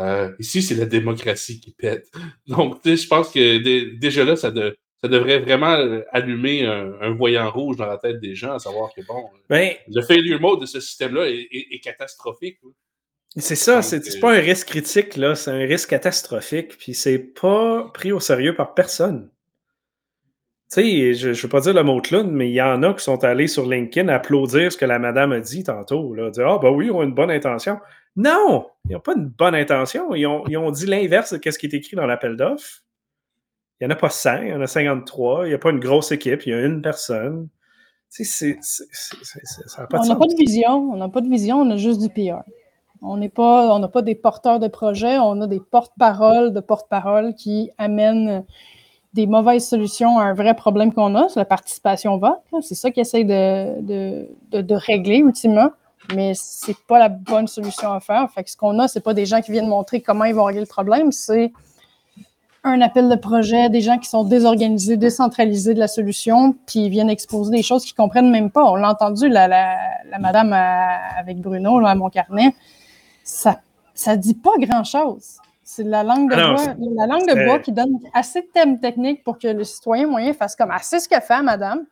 Euh, 0.00 0.32
ici, 0.38 0.62
c'est 0.62 0.74
la 0.74 0.86
démocratie 0.86 1.60
qui 1.60 1.72
pète. 1.72 2.10
Donc, 2.46 2.80
je 2.84 3.06
pense 3.06 3.30
que 3.30 3.58
dé- 3.58 3.92
déjà 3.98 4.24
là, 4.24 4.36
ça, 4.36 4.50
de- 4.50 4.76
ça 5.02 5.08
devrait 5.08 5.38
vraiment 5.40 5.72
euh, 5.74 6.02
allumer 6.12 6.64
un, 6.66 6.94
un 7.00 7.10
voyant 7.10 7.50
rouge 7.50 7.76
dans 7.76 7.86
la 7.86 7.98
tête 7.98 8.18
des 8.20 8.34
gens, 8.34 8.52
à 8.54 8.58
savoir 8.58 8.92
que, 8.94 9.02
bon, 9.06 9.28
Ben, 9.48 9.74
le 9.88 10.02
failure 10.02 10.40
mode 10.40 10.60
de 10.60 10.66
ce 10.66 10.80
système-là 10.80 11.28
est, 11.28 11.46
est- 11.50 11.74
est 11.74 11.80
catastrophique. 11.80 12.58
là. 12.62 12.70
C'est 13.36 13.56
ça, 13.56 13.80
c'est 13.80 14.06
euh, 14.16 14.20
pas 14.20 14.32
un 14.34 14.40
risque 14.40 14.68
critique, 14.68 15.16
là, 15.16 15.34
c'est 15.34 15.50
un 15.50 15.58
risque 15.66 15.88
catastrophique, 15.90 16.76
puis 16.76 16.92
c'est 16.92 17.18
pas 17.18 17.90
pris 17.94 18.12
au 18.12 18.20
sérieux 18.20 18.54
par 18.54 18.74
personne. 18.74 19.30
Tu 20.70 20.80
sais, 20.82 21.14
je, 21.14 21.32
je 21.32 21.42
veux 21.42 21.48
pas 21.48 21.60
dire 21.60 21.74
le 21.74 21.82
mot 21.82 22.00
clown, 22.00 22.30
mais 22.30 22.48
il 22.50 22.54
y 22.54 22.62
en 22.62 22.82
a 22.82 22.92
qui 22.94 23.02
sont 23.04 23.24
allés 23.24 23.46
sur 23.46 23.66
LinkedIn 23.68 24.08
applaudir 24.08 24.70
ce 24.72 24.76
que 24.76 24.84
la 24.84 24.98
madame 24.98 25.32
a 25.32 25.40
dit 25.40 25.64
tantôt, 25.64 26.14
là, 26.14 26.30
dire 26.30 26.46
Ah, 26.48 26.58
ben 26.60 26.70
oui, 26.70 26.86
ils 26.86 26.90
ont 26.92 27.02
une 27.02 27.14
bonne 27.14 27.30
intention. 27.30 27.78
Non, 28.16 28.66
ils 28.88 28.92
n'ont 28.92 29.00
pas 29.00 29.14
une 29.14 29.28
bonne 29.28 29.54
intention. 29.54 30.14
Ils 30.14 30.26
ont, 30.26 30.44
ils 30.46 30.56
ont 30.58 30.70
dit 30.70 30.86
l'inverse 30.86 31.32
de 31.32 31.50
ce 31.50 31.58
qui 31.58 31.66
est 31.66 31.74
écrit 31.74 31.96
dans 31.96 32.06
l'appel 32.06 32.36
d'offres. 32.36 32.82
Il 33.80 33.86
n'y 33.86 33.92
en 33.92 33.96
a 33.96 33.98
pas 33.98 34.10
100, 34.10 34.42
il 34.42 34.48
y 34.48 34.52
en 34.54 34.60
a 34.60 34.66
53. 34.66 35.46
Il 35.46 35.48
n'y 35.48 35.54
a 35.54 35.58
pas 35.58 35.70
une 35.70 35.80
grosse 35.80 36.12
équipe, 36.12 36.42
il 36.46 36.50
y 36.50 36.54
a 36.54 36.62
une 36.64 36.82
personne. 36.82 37.48
Tu 38.14 38.24
sais, 38.24 38.58
c'est- 38.60 38.86
ça 38.92 39.82
n'a 39.82 39.86
pas 39.88 39.98
de 39.98 40.02
on 40.02 40.06
n'a 40.06 40.14
sens. 40.14 40.18
pas 40.18 40.26
de 40.26 40.38
vision, 40.38 40.90
on 40.92 40.96
n'a 40.96 41.08
pas 41.08 41.20
de 41.22 41.28
vision, 41.28 41.56
on 41.62 41.70
a 41.70 41.76
juste 41.76 42.00
du 42.00 42.08
PR. 42.10 42.42
On 43.02 43.16
n'a 43.16 43.28
pas 43.88 44.02
des 44.02 44.14
porteurs 44.14 44.60
de 44.60 44.68
projets, 44.68 45.18
on 45.18 45.40
a 45.40 45.46
des 45.46 45.60
porte-paroles 45.60 46.52
de 46.52 46.60
porte-paroles 46.60 47.34
qui 47.34 47.70
amènent 47.76 48.44
des 49.14 49.26
mauvaises 49.26 49.68
solutions 49.68 50.18
à 50.18 50.24
un 50.24 50.34
vrai 50.34 50.54
problème 50.54 50.92
qu'on 50.92 51.14
a, 51.14 51.28
c'est 51.28 51.40
la 51.40 51.44
participation 51.44 52.16
vote. 52.16 52.40
C'est 52.62 52.74
ça 52.74 52.90
qu'ils 52.90 53.02
essayent 53.02 53.24
de, 53.24 54.74
régler 54.74 55.18
ultimement, 55.18 55.70
mais 56.14 56.32
c'est 56.34 56.76
pas 56.86 56.98
la 56.98 57.08
bonne 57.08 57.46
solution 57.46 57.92
à 57.92 58.00
faire. 58.00 58.30
Fait 58.30 58.42
que 58.42 58.50
ce 58.50 58.56
qu'on 58.56 58.78
a, 58.78 58.88
c'est 58.88 59.00
pas 59.00 59.14
des 59.14 59.26
gens 59.26 59.40
qui 59.40 59.52
viennent 59.52 59.68
montrer 59.68 60.00
comment 60.00 60.24
ils 60.24 60.34
vont 60.34 60.44
régler 60.44 60.62
le 60.62 60.66
problème, 60.66 61.12
c'est 61.12 61.52
un 62.64 62.80
appel 62.80 63.08
de 63.08 63.16
projet, 63.16 63.68
des 63.68 63.80
gens 63.80 63.98
qui 63.98 64.08
sont 64.08 64.22
désorganisés, 64.22 64.96
décentralisés 64.96 65.74
de 65.74 65.80
la 65.80 65.88
solution, 65.88 66.54
puis 66.66 66.84
ils 66.84 66.90
viennent 66.90 67.10
exposer 67.10 67.50
des 67.50 67.62
choses 67.62 67.84
qu'ils 67.84 67.96
comprennent 67.96 68.30
même 68.30 68.50
pas. 68.50 68.64
On 68.64 68.76
l'a 68.76 68.88
entendu, 68.88 69.28
la, 69.28 69.76
madame 70.20 70.52
à- 70.52 71.18
avec 71.18 71.38
Bruno 71.38 71.80
là, 71.80 71.90
à 71.90 71.94
mon 71.96 72.08
carnet, 72.08 72.54
ça 73.24 73.60
ça 73.94 74.16
dit 74.16 74.34
pas 74.34 74.52
grand-chose. 74.58 75.36
C'est 75.62 75.84
la 75.84 76.02
langue 76.02 76.30
de 76.30 76.34
Ah 76.36 76.54
bois, 76.54 76.74
la 76.96 77.06
langue 77.06 77.28
de 77.28 77.44
bois 77.46 77.58
qui 77.58 77.72
donne 77.72 77.98
assez 78.14 78.42
de 78.42 78.46
thèmes 78.52 78.80
techniques 78.80 79.22
pour 79.22 79.38
que 79.38 79.48
le 79.48 79.64
citoyen 79.64 80.06
moyen 80.06 80.32
fasse 80.32 80.56
comme 80.56 80.70
assez 80.70 80.98
ce 81.00 81.08
qu'elle 81.08 81.22
fait, 81.22 81.42
madame. 81.42 81.84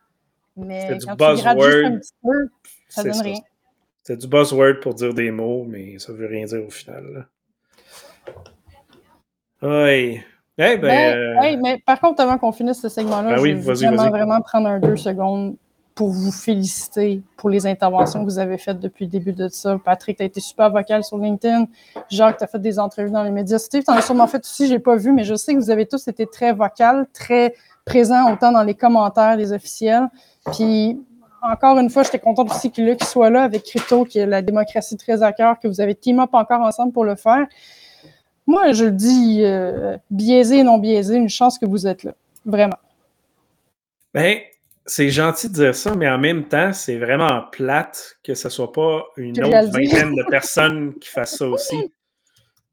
Mais 0.57 0.89
C'est 0.89 0.97
du 0.97 1.07
quand 1.07 1.13
tu 1.17 1.17
grattes 1.17 1.37
juste 1.37 1.47
un 1.47 1.55
buzzword. 1.55 1.99
petit 2.01 2.13
peu, 2.23 2.49
ça 2.89 3.03
donne 3.05 3.15
ça. 3.15 3.23
rien. 3.23 3.39
C'est 4.03 4.17
du 4.17 4.27
buzzword 4.27 4.81
pour 4.81 4.95
dire 4.95 5.15
des 5.15 5.31
mots, 5.31 5.65
mais 5.69 5.99
ça 5.99 6.13
veut 6.13 6.27
rien 6.27 6.45
dire 6.47 6.65
au 6.67 6.71
final. 6.71 7.27
Oui. 9.63 10.21
Eh 10.59 10.77
ben, 10.77 10.81
Ben, 10.81 11.17
euh, 11.17 11.43
hey, 11.43 11.57
mais 11.57 11.79
par 11.87 12.01
contre, 12.01 12.21
avant 12.21 12.39
qu'on 12.39 12.53
finisse 12.53 12.81
ce 12.81 12.89
segment-là, 12.89 13.37
Ben 13.37 13.47
je 13.47 13.63
vas-y, 13.63 13.87
vraiment, 13.87 14.11
vraiment 14.11 14.41
prendre 14.41 14.69
un 14.69 14.81
deux 14.81 14.97
secondes 14.97 15.57
pour 15.95 16.11
vous 16.11 16.33
féliciter 16.33 17.23
pour 17.37 17.51
les 17.51 17.67
interventions 17.67 18.21
que 18.21 18.25
vous 18.25 18.39
avez 18.39 18.59
faites 18.59 18.81
depuis 18.81 19.05
le 19.05 19.11
début 19.11 19.33
de 19.33 19.49
ça. 19.49 19.79
Patrick, 19.85 20.17
tu 20.17 20.23
as 20.23 20.27
été 20.27 20.41
super 20.41 20.71
vocal 20.71 21.05
sur 21.05 21.19
LinkedIn. 21.19 21.67
Jacques, 22.09 22.39
tu 22.39 22.45
as 22.45 22.47
fait 22.47 22.61
des 22.61 22.79
entrevues 22.79 23.11
dans 23.11 23.23
les 23.23 23.31
médias. 23.31 23.59
Steve, 23.59 23.83
tu 23.85 23.91
en 23.91 23.97
as 23.97 24.03
sûrement 24.03 24.27
fait 24.27 24.45
aussi, 24.45 24.67
j'ai 24.67 24.79
pas 24.79 24.97
vu, 24.97 25.13
mais 25.13 25.25
je 25.25 25.35
sais 25.35 25.55
que 25.55 25.59
vous 25.59 25.71
avez 25.71 25.87
tous 25.87 26.09
été 26.09 26.27
très 26.27 26.53
vocal, 26.53 27.07
très 27.13 27.55
présents, 27.85 28.33
autant 28.33 28.53
dans 28.53 28.63
les 28.63 28.75
commentaires 28.75 29.37
des 29.37 29.53
officiels. 29.53 30.09
Puis, 30.53 30.99
encore 31.43 31.79
une 31.79 31.91
fois, 31.91 32.03
j'étais 32.03 32.19
contente 32.19 32.51
aussi 32.51 32.71
que 32.71 32.81
Luc 32.83 33.03
soit 33.03 33.31
là 33.31 33.43
avec 33.43 33.65
Crypto, 33.65 34.05
qui 34.05 34.19
est 34.19 34.27
la 34.27 34.43
démocratie 34.43 34.97
très 34.97 35.23
à 35.23 35.33
cœur, 35.33 35.59
que 35.59 35.69
vous 35.69 35.81
avez 35.81 35.95
team 35.95 36.21
up 36.21 36.31
encore 36.33 36.61
ensemble 36.61 36.93
pour 36.93 37.05
le 37.05 37.17
faire. 37.17 37.47
Moi, 38.47 38.73
je 38.73 38.87
le 38.87 38.93
dis, 38.93 39.43
euh, 39.45 39.97
biaisé 40.11 40.59
et 40.59 40.63
non 40.63 40.79
biaisé, 40.79 41.17
une 41.17 41.29
chance 41.29 41.59
que 41.59 41.67
vous 41.67 41.87
êtes 41.87 42.05
là. 42.05 42.13
Vraiment. 42.45 42.77
Ben, 44.13 44.39
c'est 44.87 45.11
gentil 45.11 45.49
de 45.49 45.55
dire 45.55 45.75
ça, 45.75 45.95
mais 45.95 46.09
en 46.09 46.19
même 46.19 46.49
temps, 46.49 46.73
c'est 46.73 46.99
vraiment 46.99 47.43
plate 47.53 48.19
que 48.25 48.35
ce 48.35 48.49
soit 48.49 48.73
pas 48.73 49.05
une 49.17 49.35
autre 49.43 49.71
vingtaine 49.73 50.15
de 50.15 50.25
personnes 50.31 50.95
qui 50.99 51.09
fassent 51.09 51.37
ça 51.39 51.49
aussi. 51.49 51.93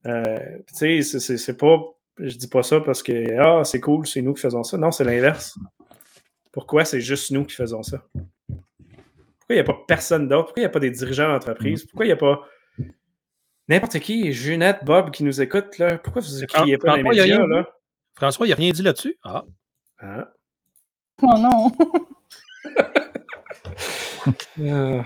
Euh, 0.06 0.38
tu 0.68 0.76
sais, 0.76 1.02
c'est- 1.02 1.20
c'est 1.20 1.38
c'est 1.38 1.58
pas. 1.58 1.78
Je 2.20 2.36
dis 2.36 2.48
pas 2.48 2.64
ça 2.64 2.80
parce 2.80 3.04
que 3.04 3.38
ah, 3.40 3.64
c'est 3.64 3.80
cool, 3.80 4.08
c'est 4.08 4.22
nous 4.22 4.34
qui 4.34 4.42
faisons 4.42 4.64
ça. 4.64 4.78
Non, 4.78 4.92
c'est 4.92 5.04
l'inverse. 5.04 5.58
Pourquoi 6.52 6.86
c'est 6.86 7.02
juste 7.02 7.30
nous 7.32 7.46
qui 7.46 7.54
faisons 7.56 7.84
ça? 7.84 8.04
Pourquoi 8.48 8.58
il 9.50 9.56
n'y 9.56 9.60
a 9.60 9.64
pas 9.64 9.78
personne 9.88 10.28
d'autre? 10.28 10.46
Pourquoi 10.46 10.62
il 10.62 10.64
n'y 10.64 10.68
a 10.68 10.70
pas 10.70 10.80
des 10.80 10.92
dirigeants 10.92 11.28
d'entreprise? 11.32 11.84
Pourquoi 11.86 12.06
il 12.06 12.10
n'y 12.10 12.14
a 12.14 12.18
pas 12.18 12.42
n'importe 13.68 14.00
qui, 14.00 14.32
Junette, 14.34 14.84
Bob 14.84 15.12
qui 15.12 15.24
nous 15.24 15.42
écoute, 15.42 15.78
là? 15.78 15.98
Pourquoi 16.00 16.22
vous 16.22 16.40
ne 16.42 16.46
criez 16.46 16.78
pas 16.78 16.88
dans 16.88 16.96
les 16.96 17.02
François, 17.04 17.16
il 17.16 17.20
a 17.20 17.24
médias, 17.24 17.38
rien 17.38 17.46
dit. 17.46 17.52
là? 17.54 17.70
François, 18.16 18.48
il 18.48 18.50
n'a 18.50 18.56
rien 18.56 18.72
dit 18.72 18.82
là-dessus? 18.82 19.18
Ah. 19.24 19.44
Ah. 20.00 20.34
Oh 21.22 21.38
non. 21.38 21.72
Euh, 24.60 25.02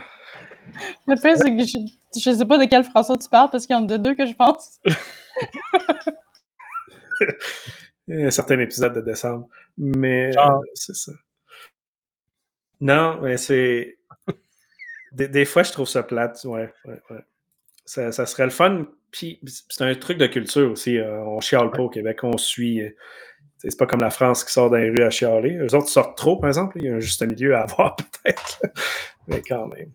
Le 1.07 1.16
pire, 1.22 1.38
c'est 1.38 1.55
que 1.55 1.64
je 2.20 2.30
ne 2.30 2.36
sais 2.36 2.45
pas 2.45 2.57
de 2.57 2.66
quel 2.66 2.84
François 2.84 3.18
tu 3.18 3.30
parles 3.30 3.49
parce 3.51 3.66
qu'il 3.68 3.76
y 3.76 3.80
en 3.80 3.88
a 3.88 3.97
deux 3.97 4.16
que 4.16 4.26
je 4.26 4.34
pense. 4.34 4.80
un 8.09 8.32
certain 8.32 8.59
épisode 8.59 8.93
de 8.93 9.01
décembre. 9.01 9.47
Mais 9.78 10.36
euh, 10.38 10.49
c'est 10.74 10.95
ça. 10.95 11.12
Non, 12.80 13.22
mais 13.22 13.38
c'est. 13.38 13.97
Des, 15.12 15.28
des 15.28 15.45
fois, 15.45 15.64
je 15.64 15.72
trouve 15.72 15.88
ça 15.88 16.03
plate. 16.03 16.43
Ouais, 16.45 16.74
ouais, 16.86 17.01
ouais. 17.09 17.20
Ça, 17.86 18.12
ça 18.12 18.26
serait 18.26 18.45
le 18.45 18.49
fun. 18.49 18.86
Puis, 19.12 19.39
c'est 19.70 19.84
un 19.84 19.93
truc 19.95 20.18
de 20.18 20.28
culture 20.28 20.72
aussi. 20.72 20.97
euh, 20.97 21.24
on 21.26 21.41
chiale 21.41 21.72
pas 21.72 21.82
au 21.84 21.89
Québec, 21.89 22.20
on 22.24 22.38
suit. 22.38 22.82
C'est 23.64 23.78
pas 23.78 23.86
comme 23.86 23.99
la 24.01 24.09
France 24.09 24.43
qui 24.43 24.51
sort 24.51 24.72
dans 24.72 24.78
les 24.78 24.89
rues 24.89 25.03
à 25.03 25.12
chialer. 25.12 25.55
Eux 25.57 25.76
autres 25.76 25.89
sortent 25.89 26.18
trop, 26.18 26.38
par 26.38 26.49
exemple. 26.49 26.78
Il 26.80 26.86
y 26.86 26.89
a 26.89 26.95
un 26.95 26.99
juste 26.99 27.22
milieu 27.22 27.55
à 27.55 27.62
avoir, 27.62 27.95
peut-être. 28.24 28.59
Mais 29.28 29.41
quand 29.41 29.68
même. 29.68 29.91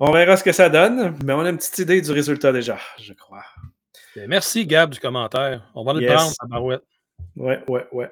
On 0.00 0.10
verra 0.10 0.36
ce 0.36 0.42
que 0.42 0.50
ça 0.50 0.68
donne, 0.68 1.16
mais 1.24 1.32
on 1.32 1.40
a 1.40 1.50
une 1.50 1.58
petite 1.58 1.78
idée 1.78 2.00
du 2.00 2.10
résultat 2.10 2.50
déjà, 2.52 2.76
je 3.00 3.12
crois. 3.12 3.44
Ben, 4.16 4.28
Merci, 4.28 4.66
Gab, 4.66 4.90
du 4.90 4.98
commentaire. 4.98 5.70
On 5.76 5.84
va 5.84 5.92
le 5.92 6.00
Yes. 6.00 6.12
prendre, 6.12 6.32
à 6.40 6.46
barouette. 6.48 6.82
Ouais, 7.36 7.62
ouais, 7.68 7.86
ouais. 7.92 8.10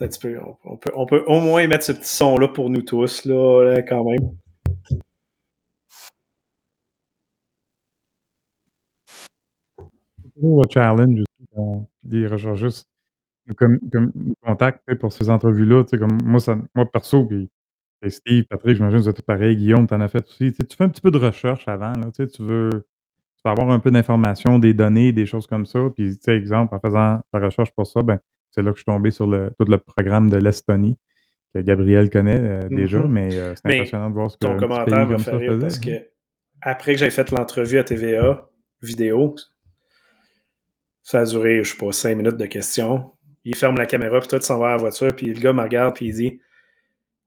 Un 0.00 0.08
petit 0.08 0.18
peu, 0.18 0.36
on, 0.40 0.56
on 0.64 0.76
peut, 0.76 0.90
on 0.96 1.06
peut 1.06 1.22
au 1.28 1.40
moins 1.40 1.64
mettre 1.68 1.84
ce 1.84 1.92
petit 1.92 2.08
son-là 2.16 2.48
pour 2.48 2.70
nous 2.70 2.82
tous, 2.82 3.24
là, 3.24 3.62
là, 3.62 3.82
quand 3.82 4.02
même. 4.04 4.36
le 10.42 10.62
challenge 10.72 11.25
les 12.08 12.26
recherchistes 12.26 12.88
nous, 13.46 13.54
com- 13.54 13.78
comme, 13.92 14.12
tu 14.12 14.64
sais, 14.88 14.96
pour 14.96 15.12
ces 15.12 15.30
entrevues-là. 15.30 15.84
tu 15.84 15.90
sais, 15.90 15.98
Comme 15.98 16.18
moi, 16.24 16.40
ça, 16.40 16.56
moi, 16.74 16.84
perso, 16.90 17.24
puis 17.24 17.48
et 18.02 18.10
Steve, 18.10 18.44
Patrick, 18.44 18.76
j'imagine 18.76 18.98
que 18.98 19.02
vous 19.04 19.08
êtes 19.08 19.16
tous 19.16 19.22
pareils. 19.22 19.56
Guillaume, 19.56 19.86
tu 19.86 19.94
en 19.94 20.00
as 20.00 20.08
fait 20.08 20.24
aussi. 20.28 20.50
Tu 20.50 20.56
sais, 20.56 20.64
tu 20.64 20.76
fais 20.76 20.84
un 20.84 20.88
petit 20.88 21.00
peu 21.00 21.10
de 21.10 21.18
recherche 21.18 21.66
avant. 21.66 21.92
Là, 21.92 22.10
tu 22.12 22.22
veux, 22.22 22.28
tu 22.28 22.42
veux 22.42 23.50
avoir 23.50 23.70
un 23.70 23.78
peu 23.80 23.90
d'informations, 23.90 24.58
des 24.58 24.74
données, 24.74 25.12
des 25.12 25.24
choses 25.26 25.46
comme 25.46 25.64
ça. 25.64 25.80
Puis, 25.94 26.10
tu 26.16 26.22
sais, 26.22 26.36
exemple, 26.36 26.74
en 26.74 26.80
faisant 26.80 27.20
la 27.32 27.40
recherche 27.40 27.70
pour 27.72 27.86
ça, 27.86 28.02
ben, 28.02 28.18
c'est 28.50 28.62
là 28.62 28.70
que 28.72 28.76
je 28.76 28.82
suis 28.82 28.84
tombé 28.92 29.10
sur 29.10 29.26
le, 29.26 29.50
tout 29.58 29.64
le 29.66 29.78
programme 29.78 30.28
de 30.28 30.36
l'Estonie, 30.36 30.96
que 31.54 31.60
Gabriel 31.60 32.10
connaît 32.10 32.38
euh, 32.38 32.68
déjà, 32.68 32.98
Mhm. 33.00 33.10
mais 33.10 33.34
euh, 33.38 33.54
c'est 33.54 33.66
impressionnant 33.74 34.10
de 34.10 34.14
voir 34.14 34.30
ce 34.30 34.36
que 34.36 34.46
Ton 34.46 34.56
commentaire 34.58 35.06
me 35.08 35.16
fait 35.18 35.36
rire 35.36 35.58
parce 35.60 35.78
que 35.78 35.90
après 36.60 36.92
que 36.92 36.98
j'ai 36.98 37.10
fait 37.10 37.30
l'entrevue 37.30 37.78
à 37.78 37.84
TVA 37.84 38.46
vidéo, 38.82 39.36
ça 41.06 41.20
a 41.20 41.24
duré, 41.24 41.62
je 41.62 41.70
sais 41.70 41.76
pas, 41.76 41.92
cinq 41.92 42.16
minutes 42.16 42.36
de 42.36 42.46
questions. 42.46 43.12
Il 43.44 43.54
ferme 43.54 43.76
la 43.76 43.86
caméra, 43.86 44.18
puis 44.18 44.26
toi, 44.26 44.40
tu 44.40 44.46
s'en 44.46 44.58
vas 44.58 44.70
à 44.70 44.70
la 44.72 44.76
voiture, 44.78 45.14
puis 45.14 45.26
le 45.26 45.40
gars 45.40 45.52
me 45.52 45.62
regarde, 45.62 45.94
puis 45.94 46.06
il 46.06 46.14
dit 46.14 46.40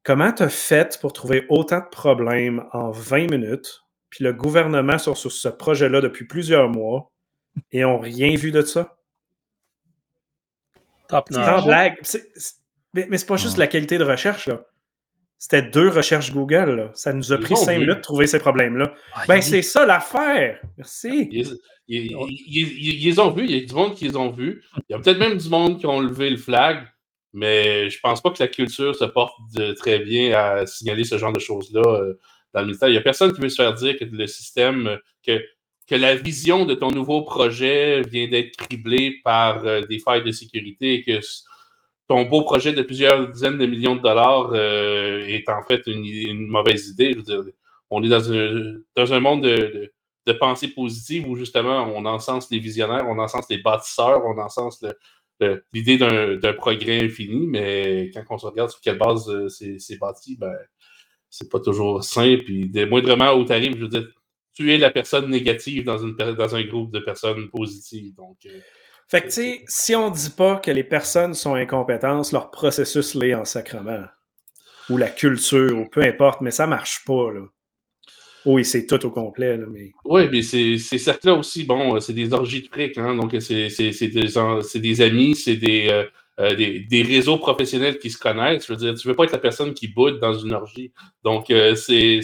Comment 0.03 0.33
t'as 0.33 0.49
fait 0.49 0.99
pour 0.99 1.13
trouver 1.13 1.45
autant 1.47 1.79
de 1.79 1.87
problèmes 1.89 2.65
en 2.73 2.91
20 2.91 3.31
minutes, 3.31 3.85
puis 4.09 4.25
le 4.25 4.33
gouvernement 4.33 4.97
sur, 4.97 5.15
sur 5.15 5.31
ce 5.31 5.47
projet-là 5.47 6.01
depuis 6.01 6.25
plusieurs 6.25 6.67
mois, 6.67 7.09
et 7.71 7.85
ont 7.85 7.99
rien 7.99 8.35
vu 8.35 8.51
de 8.51 8.61
ça 8.63 8.97
Top 11.07 11.29
Sans 11.31 11.63
blague. 11.63 12.01
Mais, 12.93 13.07
mais 13.09 13.17
c'est 13.17 13.25
pas 13.25 13.37
juste 13.37 13.55
la 13.55 13.67
qualité 13.67 13.97
de 13.97 14.03
recherche, 14.03 14.47
là. 14.47 14.65
C'était 15.41 15.61
deux 15.61 15.87
recherches 15.87 16.33
Google, 16.33 16.75
là. 16.75 16.91
Ça 16.93 17.13
nous 17.13 17.31
a 17.31 17.37
pris 17.37 17.55
cinq 17.55 17.75
vu. 17.75 17.79
minutes 17.85 17.97
de 17.97 18.01
trouver 18.01 18.27
ces 18.27 18.39
problèmes-là. 18.39 18.93
Ah, 19.15 19.23
Ben, 19.27 19.41
c'est 19.41 19.61
ça 19.61 19.85
l'affaire. 19.85 20.59
Merci. 20.77 21.29
Ils, 21.31 21.47
ils- 21.87 22.11
ils- 22.11 22.45
ils- 22.45 22.99
ils 22.99 23.05
les 23.05 23.19
ont 23.19 23.31
vus, 23.31 23.45
il 23.45 23.51
y 23.51 23.63
a 23.63 23.65
du 23.65 23.73
monde 23.73 23.95
qui 23.95 24.05
les 24.09 24.15
ont 24.17 24.29
vus. 24.31 24.61
Il 24.89 24.93
y 24.93 24.95
a 24.95 24.99
peut-être 24.99 25.17
même 25.17 25.37
du 25.37 25.47
monde 25.49 25.79
qui 25.79 25.85
ont 25.85 26.01
levé 26.01 26.29
le 26.29 26.35
flag, 26.37 26.85
mais 27.33 27.89
je 27.89 27.99
pense 28.01 28.21
pas 28.21 28.31
que 28.31 28.43
la 28.43 28.49
culture 28.49 28.93
se 28.95 29.05
porte 29.05 29.33
de- 29.55 29.71
très 29.71 29.99
bien 29.99 30.37
à 30.37 30.65
signaler 30.65 31.05
ce 31.05 31.17
genre 31.17 31.31
de 31.33 31.39
choses-là 31.39 31.81
euh, 31.87 32.19
dans 32.53 32.59
le 32.59 32.65
ministère. 32.67 32.89
Il 32.89 32.95
y 32.95 32.97
a 32.97 33.01
personne 33.01 33.31
qui 33.31 33.39
veut 33.39 33.49
se 33.49 33.55
faire 33.61 33.73
dire 33.73 33.97
que 33.97 34.03
le 34.03 34.27
système, 34.27 34.97
que, 35.25 35.41
que 35.87 35.95
la 35.95 36.15
vision 36.15 36.65
de 36.65 36.73
ton 36.73 36.91
nouveau 36.91 37.21
projet 37.21 38.01
vient 38.01 38.27
d'être 38.27 38.57
criblée 38.57 39.15
par 39.23 39.65
euh, 39.65 39.81
des 39.85 39.99
failles 39.99 40.23
de 40.23 40.31
sécurité 40.31 40.95
et 40.95 41.03
que 41.03 41.19
ton 42.09 42.23
beau 42.23 42.41
projet 42.41 42.73
de 42.73 42.81
plusieurs 42.81 43.31
dizaines 43.31 43.59
de 43.59 43.67
millions 43.67 43.95
de 43.95 44.01
dollars 44.01 44.49
euh, 44.53 45.23
est 45.27 45.47
en 45.47 45.61
fait 45.61 45.83
une, 45.85 46.47
mauvaise 46.47 46.89
idée. 46.89 47.15
On 47.91 48.03
est 48.03 48.09
dans 48.09 49.13
un, 49.13 49.19
monde 49.19 49.43
de, 49.43 50.33
pensée 50.39 50.69
positive 50.69 51.29
où 51.29 51.35
justement 51.35 51.83
on 51.95 52.05
encense 52.05 52.49
les 52.49 52.59
visionnaires, 52.59 53.07
on 53.07 53.19
encense 53.19 53.45
les 53.49 53.59
bâtisseurs, 53.59 54.25
on 54.25 54.39
encense 54.39 54.83
l'idée 55.71 55.97
d'un 55.97 56.53
progrès 56.53 57.03
infini, 57.03 57.45
mais 57.45 58.09
quand 58.11 58.23
on 58.31 58.37
se 58.39 58.45
regarde 58.47 58.71
sur 58.71 58.81
quelle 58.81 58.97
base 58.97 59.29
euh, 59.29 59.47
c'est 59.47 59.99
bâti, 59.99 60.35
ben, 60.35 60.53
c'est 61.29 61.49
pas 61.51 61.59
toujours 61.59 62.03
simple. 62.03 62.43
Puis, 62.43 62.69
de 62.69 62.85
moindrement 62.85 63.33
où 63.33 63.45
tu 63.45 63.51
arrives, 63.51 63.75
je 63.75 63.81
veux 63.83 63.87
dire, 63.87 64.07
tu 64.55 64.73
es 64.73 64.79
la 64.79 64.89
personne 64.89 65.29
négative 65.29 65.83
dans, 65.83 65.99
une, 65.99 66.15
dans 66.15 66.55
un 66.55 66.63
groupe 66.63 66.91
de 66.91 66.99
personnes 66.99 67.49
positives. 67.49 68.15
Donc, 68.15 68.37
euh, 68.47 68.59
Fait 69.09 69.21
que, 69.21 69.25
tu 69.27 69.31
sais, 69.31 69.63
si 69.67 69.95
on 69.95 70.11
dit 70.11 70.29
pas 70.29 70.57
que 70.57 70.69
les 70.69 70.83
personnes 70.83 71.33
sont 71.33 71.55
incompétentes, 71.55 72.31
leur 72.31 72.51
processus 72.51 73.15
l'est 73.15 73.33
en 73.33 73.43
sacrement. 73.43 74.03
Ou 74.89 74.97
la 74.97 75.09
culture, 75.09 75.77
ou 75.79 75.87
peu 75.89 76.01
importe, 76.03 76.41
mais 76.41 76.51
ça 76.51 76.67
marche 76.67 77.03
pas, 77.05 77.31
là. 77.33 77.41
Oui, 78.45 78.63
c'est 78.63 78.85
tout 78.85 79.03
au 79.05 79.09
complet, 79.09 79.57
là. 79.57 79.65
Oui, 80.05 80.29
mais 80.31 80.41
ces, 80.43 80.77
cercles-là 80.77 81.33
aussi, 81.33 81.63
bon, 81.63 81.95
euh, 81.95 81.99
c'est 81.99 82.13
des 82.13 82.31
orgies 82.33 82.61
de 82.61 82.67
fric, 82.67 82.97
hein, 82.97 83.15
donc 83.15 83.35
c'est 83.39 83.69
c'est- 83.69 84.07
des, 84.07 84.79
des 84.79 85.01
amis, 85.01 85.35
c'est 85.35 85.55
des, 85.57 85.87
euh, 85.89 86.05
euh, 86.39 86.55
des, 86.55 86.79
des 86.81 87.01
réseaux 87.01 87.37
professionnels 87.37 87.97
qui 87.99 88.11
se 88.11 88.17
connaissent. 88.17 88.67
Je 88.67 88.73
veux 88.73 88.77
dire, 88.77 88.93
tu 88.93 89.07
veux 89.07 89.15
pas 89.15 89.25
être 89.25 89.33
la 89.33 89.39
personne 89.39 89.73
qui 89.73 89.87
boude 89.87 90.19
dans 90.19 90.33
une 90.33 90.53
orgie. 90.53 90.93
Donc, 91.23 91.49
euh, 91.49 91.75
c'est 91.75 92.19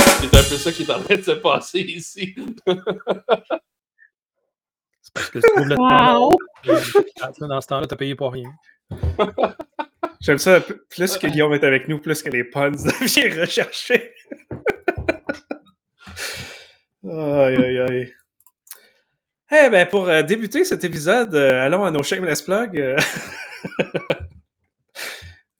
un 0.00 0.28
peu 0.30 0.56
ça 0.56 0.72
qui 0.72 0.82
est 0.82 0.90
en 0.90 1.00
train 1.00 1.16
de 1.16 1.22
se 1.22 1.30
passer 1.32 1.80
ici. 1.80 2.34
C'est 5.14 5.22
parce 5.22 5.30
que 5.30 5.38
tu 5.40 5.50
trouves 5.54 5.68
le 5.68 5.76
Wow! 5.76 6.30
temps. 7.18 7.46
Dans 7.48 7.60
ce 7.60 7.66
temps-là, 7.68 7.86
tu 7.86 7.96
payé 7.96 8.14
pour 8.14 8.32
rien. 8.32 8.50
J'aime 10.20 10.38
ça, 10.38 10.60
plus 10.60 11.16
que 11.18 11.26
Guillaume 11.26 11.52
est 11.54 11.64
avec 11.64 11.88
nous, 11.88 11.98
plus 11.98 12.22
que 12.22 12.30
les 12.30 12.44
puns 12.44 12.70
deviennent 13.00 13.40
recherchés. 13.40 14.12
aïe, 17.04 17.56
aïe, 17.56 17.78
aïe. 17.80 18.12
Eh 19.50 19.68
ben, 19.68 19.86
pour 19.86 20.08
euh, 20.08 20.22
débuter 20.22 20.64
cet 20.64 20.84
épisode, 20.84 21.34
euh, 21.34 21.66
allons 21.66 21.84
à 21.84 21.90
nos 21.90 22.02
shameless 22.02 22.42
plugs. 22.42 22.78
euh. 22.78 22.96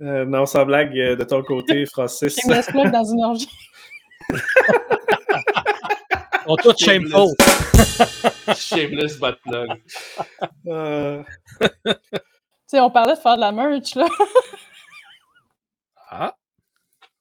Non, 0.01 0.47
sans 0.47 0.65
blague, 0.67 0.99
euh, 0.99 1.15
de 1.15 1.23
ton 1.23 1.43
côté, 1.45 1.87
Francis. 1.87 2.37
Laisse 2.49 2.67
plug 2.67 2.91
dans 2.91 3.05
une 3.05 3.23
orgie. 3.25 3.49
On 6.47 6.57
tout 6.57 6.74
shameful. 6.78 7.34
Shameless 8.57 9.18
plug. 9.18 9.82
Euh, 10.66 11.22
Tu 11.84 12.78
sais, 12.78 12.80
on 12.80 12.90
parlait 12.90 13.14
de 13.14 13.20
faire 13.20 13.36
de 13.36 13.40
la 13.40 13.53
merch, 13.53 13.95
là. 13.97 14.07
Ah, 16.11 16.34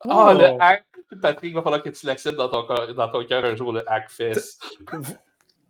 Ah, 0.08 0.30
oh. 0.30 0.34
le 0.34 0.62
hack. 0.62 0.86
Patrick, 1.22 1.52
il 1.52 1.56
va 1.56 1.62
falloir 1.62 1.84
que 1.84 1.90
tu 1.90 2.06
l'acceptes 2.06 2.38
dans 2.38 2.48
ton 2.48 2.64
cœur 2.66 2.94
dans 2.94 3.10
ton 3.10 3.26
cœur 3.26 3.44
un 3.44 3.56
jour, 3.56 3.74
le 3.74 3.84
Hackfest. 3.92 4.58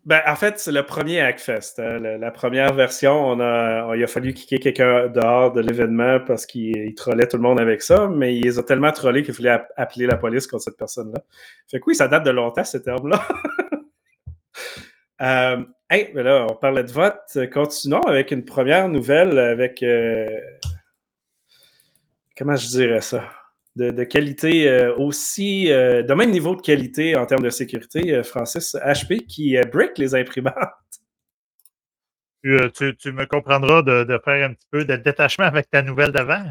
Ben, 0.03 0.21
en 0.25 0.35
fait, 0.35 0.57
c'est 0.59 0.71
le 0.71 0.83
premier 0.83 1.21
Hackfest. 1.21 1.75
hein. 1.79 1.99
La, 1.99 2.31
première 2.31 2.73
version, 2.73 3.13
on 3.27 3.39
a, 3.39 3.95
il 3.95 4.03
a 4.03 4.07
fallu 4.07 4.33
kicker 4.33 4.59
quelqu'un 4.59 5.07
dehors 5.09 5.51
de 5.51 5.61
l'événement 5.61 6.19
parce 6.19 6.47
qu'il 6.47 6.75
il 6.75 6.95
trollait 6.95 7.27
tout 7.27 7.37
le 7.37 7.43
monde 7.43 7.59
avec 7.59 7.83
ça, 7.83 8.07
mais 8.07 8.35
il 8.35 8.43
les 8.43 8.57
a 8.57 8.63
tellement 8.63 8.91
trollés 8.91 9.21
qu'il 9.21 9.35
fallait 9.35 9.49
app- 9.51 9.71
appeler 9.77 10.07
la 10.07 10.17
police 10.17 10.47
contre 10.47 10.63
cette 10.63 10.77
personne-là. 10.77 11.21
Fait 11.69 11.79
que 11.79 11.85
oui, 11.85 11.93
ça 11.95 12.07
date 12.07 12.23
de 12.25 12.31
longtemps, 12.31 12.63
ces 12.63 12.81
termes-là. 12.81 13.27
euh, 15.21 15.63
hey, 15.89 16.11
ben 16.15 16.23
là, 16.23 16.47
on 16.49 16.55
parlait 16.55 16.83
de 16.83 16.91
vote. 16.91 17.37
Continuons 17.53 18.01
avec 18.01 18.31
une 18.31 18.43
première 18.43 18.89
nouvelle 18.89 19.37
avec. 19.37 19.83
euh, 19.83 20.29
comment 22.35 22.55
je 22.55 22.67
dirais 22.67 23.01
ça? 23.01 23.23
De, 23.77 24.03
qualité 24.03 24.67
euh, 24.69 24.93
aussi, 24.97 25.71
euh, 25.71 26.03
de 26.03 26.13
même 26.13 26.31
niveau 26.31 26.55
de 26.55 26.61
qualité 26.61 27.15
en 27.15 27.25
termes 27.25 27.43
de 27.43 27.49
sécurité, 27.49 28.13
euh, 28.13 28.21
Francis 28.23 28.75
HP 28.75 29.25
qui 29.25 29.57
brick 29.71 29.97
les 29.97 30.13
imprimantes. 30.15 30.53
Tu, 32.43 32.95
tu- 32.97 33.11
me 33.11 33.25
comprendras 33.25 33.83
de, 33.83 34.03
de 34.03 34.19
faire 34.25 34.49
un 34.49 34.53
petit 34.55 34.65
peu 34.71 34.83
de 34.83 34.95
détachement 34.95 35.45
avec 35.45 35.69
ta 35.69 35.83
nouvelle 35.83 36.11
d'avant. 36.11 36.43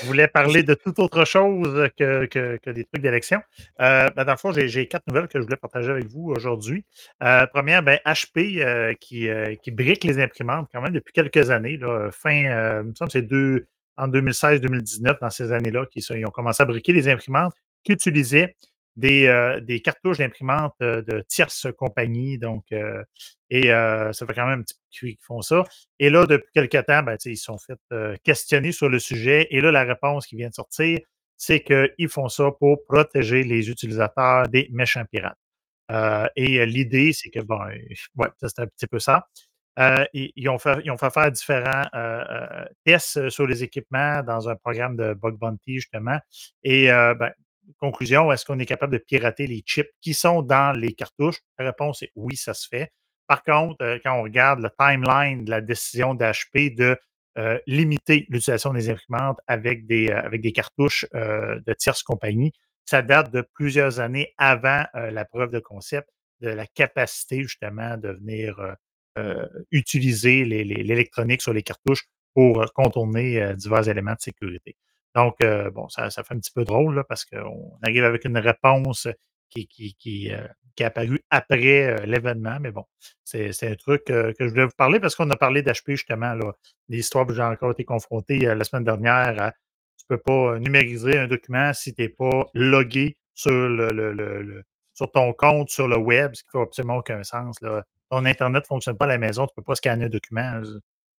Je 0.00 0.06
voulais 0.06 0.26
parler 0.26 0.64
de 0.64 0.74
toute 0.74 0.98
autre 0.98 1.24
chose 1.24 1.88
que, 1.96 2.24
que- 2.26 2.56
que 2.56 2.70
des 2.70 2.84
trucs 2.86 3.02
d'élection. 3.04 3.40
Ben, 3.78 4.08
dans 4.16 4.24
le 4.32 4.36
fond, 4.36 4.50
j'ai 4.52 4.88
quatre 4.88 5.06
nouvelles 5.06 5.28
que 5.28 5.38
je 5.38 5.44
voulais 5.44 5.56
partager 5.56 5.92
avec 5.92 6.06
vous 6.08 6.28
aujourd'hui. 6.30 6.84
Première, 7.20 7.84
ben, 7.84 8.00
HP 8.04 8.96
qui, 8.98 9.28
qui 9.62 9.70
brique 9.70 10.02
les 10.02 10.18
imprimantes 10.18 10.68
quand 10.72 10.80
même 10.82 10.92
depuis 10.92 11.12
quelques 11.12 11.50
années. 11.50 11.78
Fin, 12.10 12.80
il 12.82 12.88
me 12.88 12.94
semble 12.96 13.12
c'est 13.12 13.22
deux- 13.22 13.68
en 13.96 14.08
2016-2019, 14.08 15.20
dans 15.20 15.30
ces 15.30 15.52
années-là, 15.52 15.86
ils 15.94 16.26
ont 16.26 16.30
commencé 16.30 16.62
à 16.62 16.66
briquer 16.66 16.92
les 16.92 17.08
imprimantes 17.08 17.52
qui 17.84 17.92
utilisaient 17.92 18.56
des, 18.96 19.26
euh, 19.26 19.78
cartouches 19.82 20.18
d'imprimantes 20.18 20.74
euh, 20.82 21.02
de 21.02 21.24
tierces 21.28 21.66
compagnies. 21.76 22.38
Donc, 22.38 22.64
euh, 22.72 23.02
et 23.48 23.68
ça 23.68 24.26
fait 24.26 24.34
quand 24.34 24.46
même 24.46 24.60
un 24.60 24.62
petit 24.62 24.74
peu 24.74 25.08
qu'ils 25.08 25.16
font 25.20 25.42
ça. 25.42 25.64
Et 25.98 26.10
là, 26.10 26.26
depuis 26.26 26.50
quelques 26.54 26.86
temps, 26.86 27.02
ben, 27.02 27.16
ils 27.24 27.36
se 27.36 27.44
sont 27.44 27.58
fait 27.58 28.20
questionner 28.22 28.72
sur 28.72 28.88
le 28.88 28.98
sujet. 28.98 29.48
Et 29.50 29.60
là, 29.60 29.72
la 29.72 29.82
réponse 29.82 30.26
qui 30.26 30.36
vient 30.36 30.48
de 30.48 30.54
sortir, 30.54 31.00
c'est 31.36 31.60
qu'ils 31.60 32.08
font 32.08 32.28
ça 32.28 32.50
pour 32.58 32.84
protéger 32.84 33.42
les 33.42 33.68
utilisateurs 33.70 34.48
des 34.48 34.68
méchants 34.70 35.04
pirates. 35.10 35.38
Et 36.36 36.64
l'idée, 36.64 37.12
c'est 37.12 37.30
que, 37.30 37.40
bon, 37.40 37.58
ouais, 38.14 38.28
c'est 38.40 38.60
un 38.60 38.66
petit 38.66 38.86
peu 38.86 39.00
ça. 39.00 39.26
Euh, 39.78 40.04
ils, 40.12 40.48
ont 40.48 40.58
fait, 40.58 40.82
faire 41.12 41.30
différents 41.30 41.86
euh, 41.94 42.24
euh, 42.28 42.64
tests 42.84 43.30
sur 43.30 43.46
les 43.46 43.62
équipements 43.62 44.22
dans 44.22 44.48
un 44.48 44.56
programme 44.56 44.96
de 44.96 45.14
bug 45.14 45.36
bounty, 45.36 45.76
justement. 45.76 46.18
Et 46.62 46.88
ben, 46.88 47.30
conclusion, 47.78 48.32
est-ce 48.32 48.44
qu'on 48.44 48.58
est 48.58 48.66
capable 48.66 48.92
de 48.92 48.98
pirater 48.98 49.46
les 49.46 49.62
chips 49.64 49.90
qui 50.00 50.12
sont 50.12 50.42
dans 50.42 50.76
les 50.76 50.92
cartouches? 50.92 51.38
La 51.58 51.66
réponse 51.66 52.02
est 52.02 52.10
oui, 52.16 52.36
ça 52.36 52.52
se 52.54 52.68
fait. 52.68 52.92
Par 53.26 53.44
contre, 53.44 54.00
quand 54.02 54.18
on 54.18 54.22
regarde 54.22 54.60
le 54.60 54.70
timeline 54.76 55.44
de 55.44 55.50
la 55.50 55.60
décision 55.60 56.14
d'HP 56.14 56.74
de 56.74 56.98
limiter 57.66 58.26
l'utilisation 58.28 58.72
des 58.72 58.90
imprimantes 58.90 59.38
avec 59.46 59.86
des, 59.86 60.10
avec 60.10 60.42
des 60.42 60.52
cartouches 60.52 61.06
de 61.14 61.72
tierces 61.74 62.02
compagnies, 62.02 62.52
ça 62.84 63.02
date 63.02 63.30
de 63.30 63.48
plusieurs 63.54 64.00
années 64.00 64.34
avant 64.36 64.84
la 64.94 65.24
preuve 65.24 65.52
de 65.52 65.60
concept 65.60 66.08
de 66.40 66.48
la 66.48 66.66
capacité 66.66 67.42
justement 67.42 67.96
de 67.96 68.08
venir 68.08 68.76
euh, 69.18 69.46
utiliser 69.70 70.44
l'électronique 70.44 71.42
sur 71.42 71.52
les 71.52 71.62
cartouches 71.62 72.04
pour 72.34 72.62
euh, 72.62 72.66
contourner 72.74 73.42
euh, 73.42 73.54
divers 73.54 73.88
éléments 73.88 74.14
de 74.14 74.20
sécurité. 74.20 74.76
Donc, 75.16 75.36
bon, 75.74 75.88
ça, 75.88 76.08
ça 76.10 76.22
fait 76.22 76.34
un 76.34 76.38
petit 76.38 76.52
peu 76.54 76.64
drôle 76.64 77.04
parce 77.08 77.24
qu'on 77.24 77.76
arrive 77.82 78.04
avec 78.04 78.24
une 78.24 78.38
réponse 78.38 79.08
qui, 79.48 79.66
qui, 79.66 79.94
qui, 79.94 80.30
qui 80.76 80.82
est 80.82 80.86
apparue 80.86 81.20
après 81.30 82.06
l'événement, 82.06 82.58
mais 82.60 82.70
bon, 82.70 82.84
c'est 83.24 83.50
un 83.64 83.74
truc 83.74 84.04
que 84.04 84.32
je 84.38 84.44
voulais 84.46 84.66
vous 84.66 84.70
parler 84.76 85.00
parce 85.00 85.16
qu'on 85.16 85.28
a 85.30 85.36
parlé 85.36 85.62
d'HP 85.62 85.90
justement, 85.96 86.34
l'histoire 86.88 87.26
que 87.26 87.34
j'ai 87.34 87.42
encore 87.42 87.72
été 87.72 87.84
confronté 87.84 88.38
la 88.38 88.62
semaine 88.64 88.84
dernière 88.84 89.42
à 89.42 89.52
tu 89.98 90.06
peux 90.08 90.18
pas 90.18 90.58
numériser 90.58 91.18
un 91.18 91.26
document 91.28 91.72
si 91.72 91.94
tu 91.94 92.02
n'es 92.02 92.08
pas 92.08 92.46
logué 92.54 93.16
sur, 93.34 93.50
le- 93.50 94.64
sur 95.00 95.10
ton 95.10 95.32
compte 95.32 95.70
sur 95.70 95.88
le 95.88 95.96
web, 95.96 96.32
ce 96.34 96.42
qui 96.42 96.50
fait 96.50 96.60
absolument 96.60 96.96
aucun 96.98 97.22
sens. 97.22 97.58
Là. 97.62 97.82
Ton 98.10 98.26
Internet 98.26 98.64
ne 98.64 98.66
fonctionne 98.66 98.98
pas 98.98 99.06
à 99.06 99.08
la 99.08 99.18
maison, 99.18 99.46
tu 99.46 99.52
ne 99.52 99.62
peux 99.62 99.64
pas 99.64 99.74
scanner 99.74 100.04
un 100.04 100.08
document. 100.10 100.60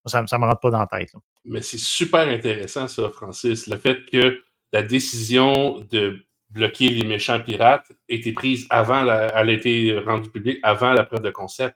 Ça 0.06 0.22
ne 0.22 0.38
me 0.38 0.46
rentre 0.46 0.60
pas 0.60 0.70
dans 0.70 0.80
la 0.80 0.88
tête. 0.88 1.12
Mais 1.46 1.62
c'est 1.62 1.80
super 1.80 2.28
intéressant, 2.28 2.88
ça, 2.88 3.10
Francis. 3.10 3.68
Le 3.68 3.78
fait 3.78 4.06
que 4.12 4.42
la 4.72 4.84
décision 4.84 5.80
de 5.92 6.24
bloquer 6.50 6.90
les 6.90 7.08
méchants 7.08 7.40
pirates 7.40 7.92
ait 8.10 8.18
été 8.18 8.34
prise 8.34 8.68
avant, 8.70 9.04
la, 9.04 9.28
elle 9.40 9.50
a 9.50 9.54
été 9.54 9.98
rendue 10.00 10.30
publique 10.30 10.60
avant 10.64 10.94
la 10.94 11.04
preuve 11.04 11.22
de 11.22 11.32
concept. 11.32 11.76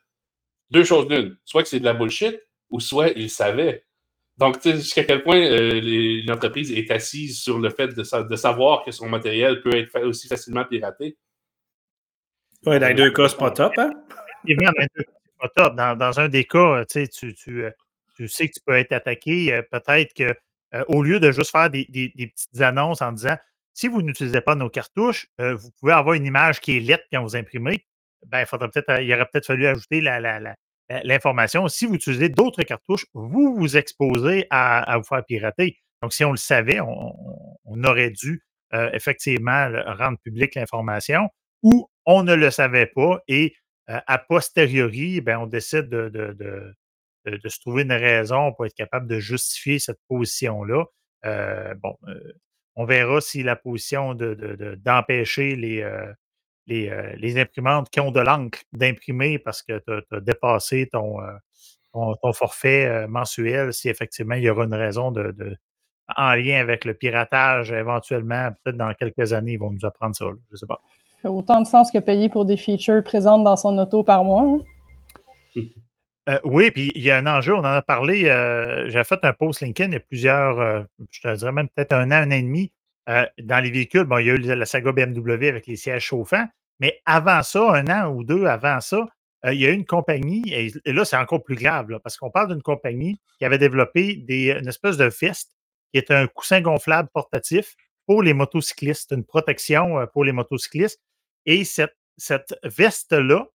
Deux 0.70 0.84
choses 0.84 1.08
l'une. 1.10 1.38
Soit 1.43 1.64
que 1.64 1.70
c'est 1.70 1.80
de 1.80 1.86
la 1.86 1.93
bullshit, 1.93 2.39
ou 2.70 2.80
soit 2.80 3.10
ils 3.16 3.30
savaient. 3.30 3.84
Donc, 4.38 4.62
jusqu'à 4.64 5.06
quel 5.06 5.24
point 5.24 5.39
euh, 5.39 6.22
l'entreprise 6.28 6.72
est 6.72 6.91
assise 6.91 7.39
sur 7.41 7.58
le 7.58 7.70
fait 7.70 7.88
de, 7.88 8.03
sa- 8.03 8.24
de 8.24 8.36
savoir 8.36 8.84
que 8.84 8.91
son 8.91 9.08
matériel 9.08 9.62
peut 9.62 9.76
être 9.76 10.01
aussi 10.01 10.28
facilement 10.28 10.66
piraté. 10.66 11.18
Ouais, 12.66 12.80
dans 12.80 12.88
les 12.88 12.93
deux 12.93 13.11
cas, 13.11 13.30
c'est 13.30 13.38
pas 13.38 13.51
top, 13.51 13.74
hein? 13.78 13.91
Dans, 14.47 14.72
les 14.80 14.88
deux 14.95 15.03
cas, 15.03 15.11
pas 15.39 15.49
top. 15.49 15.76
Dans, 15.76 16.20
un 16.20 16.30
des 16.30 16.45
cas, 16.45 16.84
tu 16.86 17.01
sais, 17.01 17.07
tu, 17.07 17.34
tu, 17.36 17.63
euh, 17.63 17.72
tu 18.16 18.28
sais 18.28 18.47
que 18.47 18.53
tu 18.53 18.59
peux 18.66 18.74
être 18.76 18.91
attaqué. 18.91 19.53
euh, 19.53 19.61
Peut-être 19.72 20.13
que 20.13 20.34
euh, 20.74 20.84
au 20.88 21.03
lieu 21.03 21.20
de 21.20 21.32
juste 21.32 21.51
faire 21.51 21.70
des, 21.70 21.86
des- 21.89 22.09
petites 22.09 22.61
annonces 22.61 23.01
en 23.01 23.11
disant 23.11 23.38
si 23.74 23.88
vous 23.88 24.01
n'utilisez 24.01 24.41
pas 24.41 24.55
nos 24.55 24.70
cartouches, 24.70 25.28
euh, 25.39 25.55
vous 25.55 25.70
pouvez 25.80 25.93
avoir 25.93 26.16
une 26.16 26.26
image 26.26 26.59
qui 26.59 26.78
est 26.78 26.80
lettre 26.80 27.03
quand 27.11 27.22
vous 27.22 27.36
imprimez, 27.36 27.86
ben, 28.28 28.39
il, 28.39 28.45
faudrait 28.45 28.70
peut-être, 28.70 29.01
il 29.01 29.13
aurait 29.13 29.28
peut-être 29.32 29.45
fallu 29.45 29.68
ajouter 29.68 30.01
la- 30.01 30.20
la- 30.20 30.55
l'information. 31.03 31.68
Si 31.68 31.86
vous 31.86 31.95
utilisez 31.95 32.30
d'autres 32.30 32.63
cartouches, 32.63 33.05
vous 33.13 33.55
vous 33.55 33.78
exposez 33.78 34.47
à, 34.49 34.97
vous 34.97 35.03
faire 35.03 35.24
pirater. 35.26 35.78
Donc, 36.01 36.13
si 36.13 36.24
on 36.24 36.32
le 36.32 36.38
savait, 36.38 36.80
on, 36.80 37.84
aurait 37.84 38.11
dû 38.11 38.43
euh, 38.74 38.89
effectivement 38.93 39.70
rendre 39.97 40.18
publique 40.20 40.55
l'information 40.55 41.30
ou 41.63 41.89
on 42.06 42.24
ne 42.24 42.34
le 42.36 42.51
savait 42.51 42.88
pas 42.88 43.22
et 43.28 43.56
euh, 43.89 43.99
a 44.08 44.18
posteriori, 44.18 45.22
ben, 45.22 45.39
on 45.39 45.47
décide 45.47 45.89
de, 45.89 46.10
de- 46.10 46.34
de- 46.34 47.38
de- 47.38 47.49
se 47.49 47.60
trouver 47.60 47.84
une 47.84 47.91
raison 47.91 48.53
pour 48.53 48.66
être 48.66 48.76
capable 48.76 49.08
de 49.08 49.20
justifier 49.20 49.80
cette 49.80 49.99
position-là. 50.08 50.86
Euh, 51.26 51.74
bon, 51.76 51.95
euh, 52.08 52.34
on 52.76 52.86
verra 52.86 53.22
si 53.22 53.43
la 53.43 53.56
position 53.56 54.14
de- 54.14 54.34
de- 54.36 54.56
de- 54.56 54.76
d'empêcher 54.76 55.56
les, 55.56 55.88
les, 56.68 57.16
les 57.18 57.38
imprimantes 57.39 57.89
qui 57.89 57.99
ont 57.99 58.12
de 58.12 58.20
l'encre 58.20 58.60
d'imprimer 58.74 59.39
parce 59.39 59.64
que 59.64 59.80
tu 59.80 60.16
as, 60.16 60.20
dépassé 60.20 60.88
ton, 60.91 61.18
ton, 61.93 62.34
forfait 62.34 63.08
mensuel, 63.08 63.74
si 63.74 63.89
effectivement 63.89 64.36
il 64.36 64.43
y 64.43 64.49
aura 64.49 64.66
une 64.66 64.74
raison 64.74 65.12
de, 65.12 65.34
en 66.16 66.36
lien 66.36 66.60
avec 66.60 66.86
le 66.86 66.93
piratage, 66.93 67.72
éventuellement, 67.72 68.51
peut-être 68.64 68.78
dans 68.78 68.93
quelques 68.93 69.34
années, 69.34 69.53
ils 69.53 69.60
vont 69.60 69.72
nous 69.72 69.86
apprendre 69.86 70.16
ça. 70.16 70.26
je 70.26 70.51
ne 70.51 70.58
sais 70.58 70.68
pas. 70.68 70.82
Autant 71.30 71.61
de 71.61 71.67
sens 71.67 71.91
que 71.91 71.99
payer 71.99 72.30
pour 72.30 72.45
des 72.45 72.57
features 72.57 73.03
présentes 73.03 73.43
dans 73.43 73.55
son 73.55 73.78
auto 73.78 74.03
par 74.03 74.23
mois. 74.23 74.43
hein. 74.43 74.59
Euh, 76.28 76.39
oui, 76.43 76.71
puis 76.71 76.91
il 76.95 77.03
y 77.03 77.11
a 77.11 77.17
un 77.17 77.28
enjeu, 77.28 77.53
on 77.53 77.59
en 77.59 77.65
a 77.65 77.82
parlé. 77.84 78.26
euh, 78.26 78.89
J'ai 78.89 79.03
fait 79.03 79.19
un 79.23 79.34
post 79.34 79.61
LinkedIn 79.61 79.89
il 79.89 79.93
y 79.93 79.97
a 79.97 79.99
plusieurs, 79.99 80.59
euh, 80.59 80.82
je 81.11 81.21
te 81.21 81.36
dirais 81.36 81.51
même 81.51 81.69
peut-être 81.69 81.93
un 81.93 82.09
an, 82.11 82.15
un 82.15 82.32
an 82.32 82.32
et 82.32 82.41
demi. 82.41 82.71
dans 83.07 83.63
les 83.63 83.69
véhicules, 83.69 84.05
bon, 84.05 84.17
il 84.17 84.26
y 84.26 84.32
a 84.32 84.34
eu 84.34 84.38
la 84.39 84.65
saga 84.65 84.91
BMW 84.91 85.47
avec 85.47 85.67
les 85.67 85.76
sièges 85.76 86.05
chauffants, 86.05 86.47
mais 86.80 86.99
avant 87.05 87.43
ça, 87.43 87.73
un 87.76 87.86
an 87.88 88.09
ou 88.11 88.23
deux 88.23 88.45
avant 88.45 88.82
ça, 88.82 89.07
il 89.45 89.61
y 89.61 89.67
a 89.67 89.69
eu 89.69 89.76
une 89.76 89.86
compagnie, 89.86 90.41
et, 90.51 90.71
là, 90.91 91.05
c'est 91.05 91.15
encore 91.17 91.43
plus 91.43 91.55
grave, 91.55 91.99
parce 92.03 92.17
qu'on 92.17 92.32
parle 92.32 92.47
d'une 92.51 92.63
compagnie 92.63 93.19
qui 93.38 93.45
avait 93.45 93.59
développé 93.59 94.15
des, 94.15 94.49
une 94.59 94.67
espèce 94.67 94.97
de 94.97 95.05
veste 95.05 95.51
qui 95.93 95.99
est 95.99 96.09
un 96.09 96.26
coussin 96.26 96.61
gonflable 96.61 97.09
portatif 97.13 97.76
pour 98.07 98.23
les 98.23 98.34
motocyclistes, 98.34 99.11
une 99.11 99.23
protection 99.23 100.07
pour 100.11 100.26
les 100.26 100.32
motocyclistes. 100.32 100.99
Et 101.46 101.64
cette, 101.64 101.98
cette 102.18 102.56
veste-là, 102.64 103.48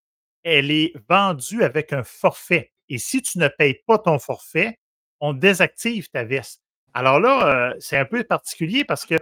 elle 0.43 0.71
est 0.71 0.93
vendue 1.09 1.63
avec 1.63 1.93
un 1.93 2.05
forfait. 2.05 2.73
Et 2.89 2.99
si 2.99 3.23
tu 3.23 3.39
ne 3.39 3.49
payes 3.49 3.81
pas 3.87 3.99
ton 3.99 4.19
forfait, 4.19 4.79
on 5.21 5.33
désactive 5.33 6.09
ta 6.11 6.25
veste. 6.25 6.63
Alors 6.95 7.21
là, 7.21 7.47
euh, 7.47 7.75
c'est 7.79 7.97
un 7.97 8.05
peu 8.05 8.25
particulier 8.25 8.85
parce 8.85 9.07
que 9.07 9.15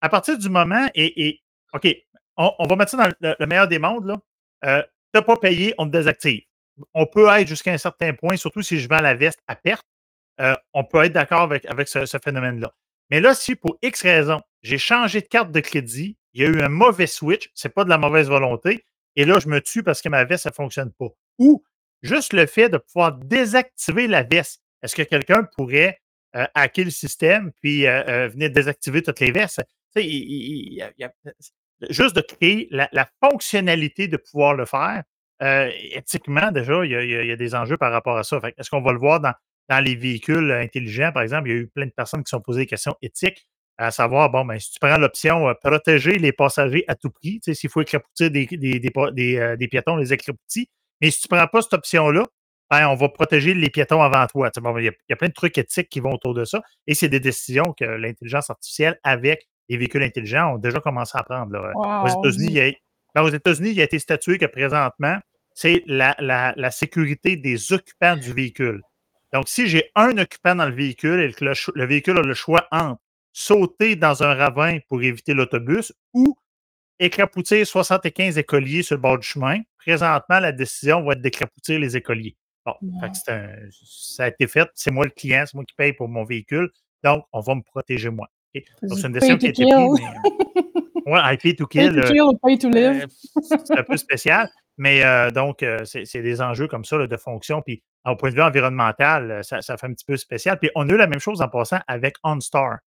à 0.00 0.08
partir 0.08 0.36
du 0.38 0.48
moment, 0.48 0.88
et, 0.94 1.28
et 1.28 1.42
OK, 1.72 1.86
on, 2.36 2.52
on 2.58 2.66
va 2.66 2.76
mettre 2.76 2.90
ça 2.90 2.96
dans 2.96 3.12
le, 3.20 3.36
le 3.38 3.46
meilleur 3.46 3.68
des 3.68 3.78
mondes, 3.78 4.06
là. 4.06 4.16
Euh, 4.64 4.82
tu 4.82 5.18
n'as 5.18 5.22
pas 5.22 5.36
payé, 5.36 5.74
on 5.78 5.86
te 5.86 5.92
désactive. 5.92 6.42
On 6.94 7.06
peut 7.06 7.28
être 7.28 7.46
jusqu'à 7.46 7.72
un 7.72 7.78
certain 7.78 8.14
point, 8.14 8.36
surtout 8.36 8.62
si 8.62 8.78
je 8.78 8.88
vends 8.88 9.00
la 9.00 9.14
veste 9.14 9.40
à 9.46 9.56
perte, 9.56 9.86
euh, 10.40 10.56
on 10.72 10.84
peut 10.84 11.04
être 11.04 11.12
d'accord 11.12 11.42
avec, 11.42 11.66
avec 11.66 11.88
ce, 11.88 12.06
ce 12.06 12.16
phénomène-là. 12.18 12.72
Mais 13.10 13.20
là, 13.20 13.34
si 13.34 13.54
pour 13.54 13.76
X 13.82 14.02
raison, 14.02 14.40
j'ai 14.62 14.78
changé 14.78 15.20
de 15.20 15.26
carte 15.26 15.50
de 15.50 15.60
crédit, 15.60 16.16
il 16.34 16.42
y 16.42 16.46
a 16.46 16.48
eu 16.48 16.60
un 16.62 16.68
mauvais 16.68 17.06
switch, 17.06 17.50
c'est 17.54 17.74
pas 17.74 17.84
de 17.84 17.90
la 17.90 17.98
mauvaise 17.98 18.28
volonté, 18.28 18.84
et 19.16 19.24
là, 19.24 19.38
je 19.38 19.48
me 19.48 19.60
tue 19.60 19.82
parce 19.82 20.00
que 20.00 20.08
ma 20.08 20.24
veste, 20.24 20.44
ça 20.44 20.50
ne 20.50 20.54
fonctionne 20.54 20.92
pas. 20.92 21.08
Ou 21.38 21.62
juste 22.02 22.32
le 22.32 22.46
fait 22.46 22.68
de 22.68 22.78
pouvoir 22.78 23.12
désactiver 23.12 24.06
la 24.06 24.22
veste. 24.22 24.62
Est-ce 24.82 24.96
que 24.96 25.02
quelqu'un 25.02 25.44
pourrait 25.56 26.00
euh, 26.34 26.46
hacker 26.54 26.86
le 26.86 26.90
système 26.90 27.52
puis 27.60 27.86
euh, 27.86 28.02
euh, 28.08 28.28
venir 28.28 28.50
désactiver 28.50 29.02
toutes 29.02 29.20
les 29.20 29.32
vestes? 29.32 29.62
Il- 29.96 30.04
il- 30.04 30.84
il 30.98 31.10
juste 31.90 32.16
de 32.16 32.20
créer 32.22 32.68
la, 32.70 32.88
la 32.92 33.08
fonctionnalité 33.22 34.08
de 34.08 34.16
pouvoir 34.16 34.54
le 34.54 34.64
faire, 34.64 35.02
éthiquement, 35.40 36.52
déjà, 36.52 36.84
il 36.84 36.92
y, 36.92 36.94
a, 36.94 37.02
y, 37.02 37.32
a, 37.32 37.36
des 37.36 37.54
enjeux 37.54 37.76
par 37.76 37.90
rapport 37.90 38.16
à 38.16 38.22
ça. 38.22 38.40
Est-ce 38.56 38.70
qu'on 38.70 38.80
va 38.80 38.92
le 38.92 38.98
voir 39.00 39.18
dans, 39.20 39.34
dans, 39.68 39.80
les 39.80 39.96
véhicules 39.96 40.52
intelligents, 40.52 41.10
par 41.12 41.22
exemple? 41.24 41.48
Il 41.48 41.52
y 41.52 41.58
a 41.58 41.60
eu 41.60 41.66
plein 41.66 41.86
de 41.86 41.90
personnes 41.90 42.22
qui 42.22 42.30
sont 42.30 42.40
posées 42.40 42.60
des 42.60 42.66
questions 42.66 42.94
éthiques, 43.02 43.48
à 43.78 43.90
savoir, 43.90 44.30
bon, 44.30 44.44
ben, 44.44 44.58
si 44.58 44.70
tu 44.72 44.78
prends 44.80 44.96
l'option 44.98 45.48
euh, 45.48 45.54
protéger 45.54 46.18
les 46.18 46.32
passagers 46.32 46.84
à 46.88 46.94
tout 46.94 47.10
prix, 47.10 47.40
s'il 47.42 47.70
faut 47.70 47.80
éclapoutir 47.80 48.30
des, 48.30 48.46
des, 48.46 48.78
des, 48.78 48.92
euh, 49.38 49.56
des, 49.56 49.68
piétons, 49.68 49.96
les 49.96 50.12
éclapoutis, 50.12 50.68
mais 51.00 51.10
si 51.10 51.22
tu 51.22 51.28
ne 51.30 51.36
prends 51.36 51.46
pas 51.48 51.62
cette 51.62 51.74
option-là, 51.74 52.24
ben, 52.70 52.88
on 52.88 52.94
va 52.94 53.08
protéger 53.08 53.54
les 53.54 53.70
piétons 53.70 54.02
avant 54.02 54.26
toi. 54.26 54.50
Bon, 54.60 54.78
il, 54.78 54.84
y 54.84 54.88
a, 54.88 54.92
il, 54.92 55.10
y 55.10 55.12
a, 55.12 55.16
plein 55.16 55.28
de 55.28 55.34
trucs 55.34 55.58
éthiques 55.58 55.88
qui 55.88 56.00
vont 56.00 56.12
autour 56.12 56.32
de 56.32 56.44
ça. 56.44 56.62
Et 56.86 56.94
c'est 56.94 57.08
des 57.08 57.20
décisions 57.20 57.74
que 57.78 57.84
l'intelligence 57.84 58.48
artificielle, 58.48 58.98
avec 59.02 59.46
les 59.68 59.76
véhicules 59.76 60.02
intelligents, 60.02 60.54
ont 60.54 60.58
déjà 60.58 60.80
commencé 60.80 61.12
à 61.18 61.22
prendre. 61.22 61.52
Là. 61.52 61.72
Wow. 61.74 62.04
Aux 62.04 62.20
États-Unis, 62.20 62.52
il, 62.52 62.74
ben, 63.14 63.34
États-Unis, 63.34 63.70
il 63.72 63.80
a 63.80 63.84
été 63.84 63.98
statué 63.98 64.38
que 64.38 64.46
présentement, 64.46 65.18
c'est 65.54 65.82
la, 65.86 66.16
la, 66.18 66.54
la, 66.56 66.70
sécurité 66.70 67.36
des 67.36 67.72
occupants 67.72 68.16
du 68.16 68.32
véhicule. 68.32 68.80
Donc, 69.32 69.48
si 69.48 69.66
j'ai 69.68 69.90
un 69.94 70.16
occupant 70.18 70.54
dans 70.54 70.66
le 70.66 70.74
véhicule 70.74 71.20
et 71.20 71.32
que 71.32 71.44
le, 71.44 71.52
le, 71.74 71.86
véhicule 71.86 72.18
a 72.18 72.22
le 72.22 72.34
choix 72.34 72.66
entre 72.70 73.00
sauter 73.32 73.96
dans 73.96 74.22
un 74.22 74.34
ravin 74.34 74.78
pour 74.88 75.02
éviter 75.02 75.34
l'autobus 75.34 75.92
ou 76.12 76.36
éclapoutir 76.98 77.66
75 77.66 78.38
écoliers 78.38 78.82
sur 78.82 78.96
le 78.96 79.02
bord 79.02 79.18
du 79.18 79.26
chemin, 79.26 79.60
présentement, 79.78 80.38
la 80.38 80.52
décision 80.52 81.02
va 81.02 81.14
être 81.14 81.20
d'éclapoutir 81.20 81.78
les 81.78 81.96
écoliers. 81.96 82.36
Bon, 82.64 82.74
ouais. 82.80 83.08
un, 83.28 83.48
ça 83.70 84.24
a 84.24 84.28
été 84.28 84.46
fait. 84.46 84.68
C'est 84.74 84.92
moi 84.92 85.04
le 85.04 85.10
client, 85.10 85.44
c'est 85.46 85.54
moi 85.54 85.64
qui 85.64 85.74
paye 85.74 85.92
pour 85.92 86.08
mon 86.08 86.24
véhicule. 86.24 86.70
Donc, 87.02 87.24
on 87.32 87.40
va 87.40 87.56
me 87.56 87.62
protéger 87.62 88.10
moi. 88.10 88.28
Okay? 88.54 88.64
Donc, 88.82 88.98
c'est 88.98 89.06
une 89.08 89.12
décision 89.12 89.36
qui 89.36 89.46
a 89.46 89.50
été 89.50 89.64
prise. 89.64 90.00
Mais... 91.04 91.12
Ouais, 91.12 91.20
I 91.20 91.36
pay 91.36 91.56
to 91.56 91.66
kill. 91.66 91.94
Pay 91.94 92.00
to 92.00 92.12
kill, 92.12 92.38
pay 92.40 92.58
to 92.58 92.68
live. 92.68 93.06
c'est 93.64 93.76
un 93.76 93.82
peu 93.82 93.96
spécial. 93.96 94.48
Mais 94.78 95.04
euh, 95.04 95.30
donc, 95.30 95.62
euh, 95.64 95.84
c'est 95.84 96.22
des 96.22 96.40
enjeux 96.40 96.68
comme 96.68 96.84
ça 96.84 96.96
là, 96.96 97.08
de 97.08 97.16
fonction. 97.16 97.60
Puis, 97.60 97.82
au 98.06 98.14
point 98.14 98.30
de 98.30 98.36
vue 98.36 98.42
environnemental, 98.42 99.42
ça, 99.42 99.60
ça, 99.62 99.76
fait 99.76 99.86
un 99.86 99.92
petit 99.92 100.04
peu 100.04 100.16
spécial. 100.16 100.58
Puis, 100.60 100.70
on 100.76 100.88
a 100.88 100.92
eu 100.92 100.96
la 100.96 101.08
même 101.08 101.18
chose 101.18 101.42
en 101.42 101.48
passant 101.48 101.80
avec 101.88 102.14
OnStar. 102.22 102.78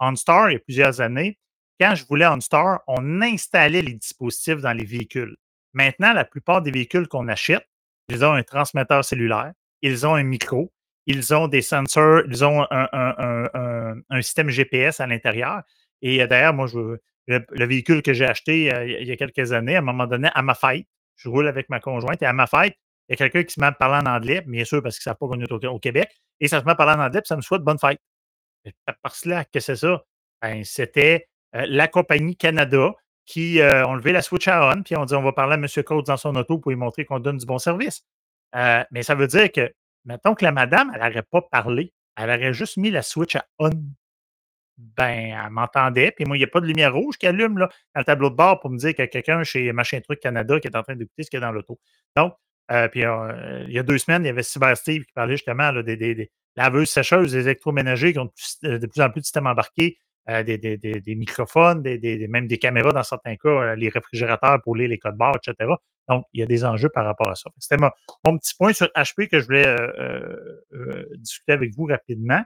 OnStar, 0.00 0.50
il 0.50 0.54
y 0.54 0.56
a 0.56 0.60
plusieurs 0.60 1.00
années, 1.00 1.38
quand 1.80 1.94
je 1.94 2.04
voulais 2.04 2.26
OnStar, 2.26 2.80
on 2.86 3.22
installait 3.22 3.82
les 3.82 3.94
dispositifs 3.94 4.60
dans 4.60 4.72
les 4.72 4.84
véhicules. 4.84 5.36
Maintenant, 5.74 6.12
la 6.12 6.24
plupart 6.24 6.62
des 6.62 6.70
véhicules 6.70 7.06
qu'on 7.06 7.28
achète, 7.28 7.66
ils 8.08 8.24
ont 8.24 8.32
un 8.32 8.42
transmetteur 8.42 9.04
cellulaire, 9.04 9.52
ils 9.82 10.06
ont 10.06 10.14
un 10.14 10.24
micro, 10.24 10.72
ils 11.06 11.34
ont 11.34 11.46
des 11.46 11.62
sensors, 11.62 12.22
ils 12.28 12.44
ont 12.44 12.66
un, 12.70 14.22
système 14.22 14.48
GPS 14.48 15.00
à 15.00 15.06
l'intérieur. 15.06 15.62
Et 16.02 16.26
d'ailleurs, 16.26 16.54
moi, 16.54 16.66
le, 16.74 17.00
le, 17.48 17.66
véhicule 17.66 18.02
que 18.02 18.12
j'ai 18.12 18.24
acheté 18.24 18.72
euh, 18.72 18.86
il 18.86 19.06
y 19.06 19.12
a 19.12 19.16
quelques 19.16 19.52
années, 19.52 19.76
à 19.76 19.78
un 19.78 19.82
moment 19.82 20.06
donné, 20.06 20.30
à 20.34 20.42
ma 20.42 20.54
fête, 20.54 20.86
je 21.16 21.28
roule 21.28 21.48
avec 21.48 21.68
ma 21.68 21.80
conjointe 21.80 22.22
et 22.22 22.26
à 22.26 22.32
ma 22.32 22.46
fête, 22.46 22.74
il 23.08 23.12
y 23.12 23.14
a 23.14 23.16
quelqu'un 23.16 23.42
qui 23.42 23.54
se 23.54 23.60
met 23.60 23.66
à 23.66 23.72
parler 23.72 24.06
en 24.06 24.10
anglais, 24.10 24.42
bien 24.46 24.64
sûr, 24.64 24.82
parce 24.82 24.98
qu'ils 24.98 25.08
ne 25.10 25.12
savent 25.12 25.18
pas 25.18 25.26
qu'on 25.28 25.40
est 25.40 25.50
au, 25.50 25.74
au, 25.74 25.78
Québec, 25.78 26.10
et 26.40 26.48
ça 26.48 26.60
se 26.60 26.64
met 26.64 26.72
à 26.72 26.74
parler 26.74 27.00
en 27.00 27.04
anglais, 27.04 27.20
puis 27.20 27.28
ça 27.28 27.36
me 27.36 27.42
souhaite 27.42 27.62
bonne 27.62 27.78
fête. 27.78 28.00
Parce 29.02 29.22
que 29.22 29.28
là, 29.30 29.44
que 29.44 29.60
c'est 29.60 29.76
ça? 29.76 30.04
Ben, 30.42 30.64
c'était 30.64 31.28
euh, 31.54 31.66
la 31.68 31.88
compagnie 31.88 32.36
Canada 32.36 32.92
qui 33.26 33.60
euh, 33.60 33.86
ont 33.86 33.96
la 33.96 34.22
switch 34.22 34.48
à 34.48 34.70
on, 34.70 34.82
puis 34.82 34.96
on 34.96 35.04
dit 35.04 35.14
on 35.14 35.22
va 35.22 35.32
parler 35.32 35.54
à 35.54 35.56
M. 35.56 35.66
Coates 35.84 36.06
dans 36.06 36.16
son 36.16 36.34
auto 36.36 36.58
pour 36.58 36.70
lui 36.70 36.76
montrer 36.76 37.04
qu'on 37.04 37.20
donne 37.20 37.38
du 37.38 37.46
bon 37.46 37.58
service. 37.58 38.02
Euh, 38.56 38.82
mais 38.90 39.02
ça 39.02 39.14
veut 39.14 39.26
dire 39.26 39.52
que, 39.52 39.72
mettons 40.04 40.34
que 40.34 40.44
la 40.44 40.52
madame, 40.52 40.90
elle 40.94 41.00
n'aurait 41.00 41.22
pas 41.22 41.42
parlé, 41.42 41.92
elle 42.16 42.30
aurait 42.30 42.54
juste 42.54 42.76
mis 42.78 42.90
la 42.90 43.02
switch 43.02 43.36
à 43.36 43.46
on. 43.58 43.70
Ben, 44.78 45.36
elle 45.44 45.50
m'entendait, 45.50 46.12
puis 46.12 46.24
moi, 46.24 46.36
il 46.36 46.40
n'y 46.40 46.44
a 46.44 46.48
pas 46.48 46.60
de 46.60 46.66
lumière 46.66 46.94
rouge 46.94 47.18
qui 47.18 47.26
allume 47.26 47.58
là, 47.58 47.68
dans 47.94 48.00
le 48.00 48.04
tableau 48.04 48.30
de 48.30 48.36
bord 48.36 48.60
pour 48.60 48.70
me 48.70 48.78
dire 48.78 48.90
qu'il 48.90 49.00
y 49.00 49.02
a 49.02 49.08
quelqu'un 49.08 49.42
chez 49.42 49.72
Machin 49.72 50.00
Truc 50.00 50.20
Canada 50.20 50.60
qui 50.60 50.68
est 50.68 50.76
en 50.76 50.82
train 50.84 50.94
d'écouter 50.94 51.24
ce 51.24 51.30
qu'il 51.30 51.40
y 51.40 51.42
a 51.42 51.46
dans 51.46 51.52
l'auto. 51.52 51.80
Donc, 52.16 52.34
euh, 52.70 52.86
puis 52.88 53.00
il 53.00 53.72
y 53.72 53.78
a 53.78 53.82
deux 53.82 53.98
semaines, 53.98 54.22
il 54.22 54.28
y 54.28 54.30
avait 54.30 54.44
Cyber 54.44 54.76
Steve 54.76 55.04
qui 55.04 55.12
parlait 55.12 55.36
justement 55.36 55.72
des, 55.82 56.30
laveuses 56.58 56.90
sécheuses, 56.90 57.32
des 57.32 57.40
électroménagers 57.40 58.12
qui 58.12 58.18
ont 58.18 58.30
de 58.62 58.86
plus 58.86 59.00
en 59.00 59.10
plus 59.10 59.20
de 59.20 59.24
systèmes 59.24 59.46
embarqués, 59.46 59.98
euh, 60.28 60.42
des, 60.42 60.58
des, 60.58 61.14
microphones, 61.14 61.82
même 62.28 62.46
des 62.46 62.58
caméras 62.58 62.92
dans 62.92 63.02
certains 63.02 63.36
cas, 63.36 63.74
les 63.74 63.88
réfrigérateurs 63.88 64.60
pour 64.62 64.76
les 64.76 64.98
codes 64.98 65.16
barres, 65.16 65.36
etc. 65.36 65.70
Donc, 66.08 66.24
il 66.32 66.40
y 66.40 66.42
a 66.42 66.46
des 66.46 66.64
enjeux 66.64 66.88
par 66.90 67.04
rapport 67.04 67.28
à 67.28 67.34
ça. 67.34 67.50
C'était 67.58 67.80
mon, 67.80 67.90
mon, 68.24 68.38
petit 68.38 68.54
point 68.58 68.72
sur 68.72 68.88
HP 68.88 69.28
que 69.28 69.40
je 69.40 69.46
voulais 69.46 69.76
discuter 71.16 71.52
avec 71.52 71.74
vous 71.74 71.86
rapidement. 71.86 72.42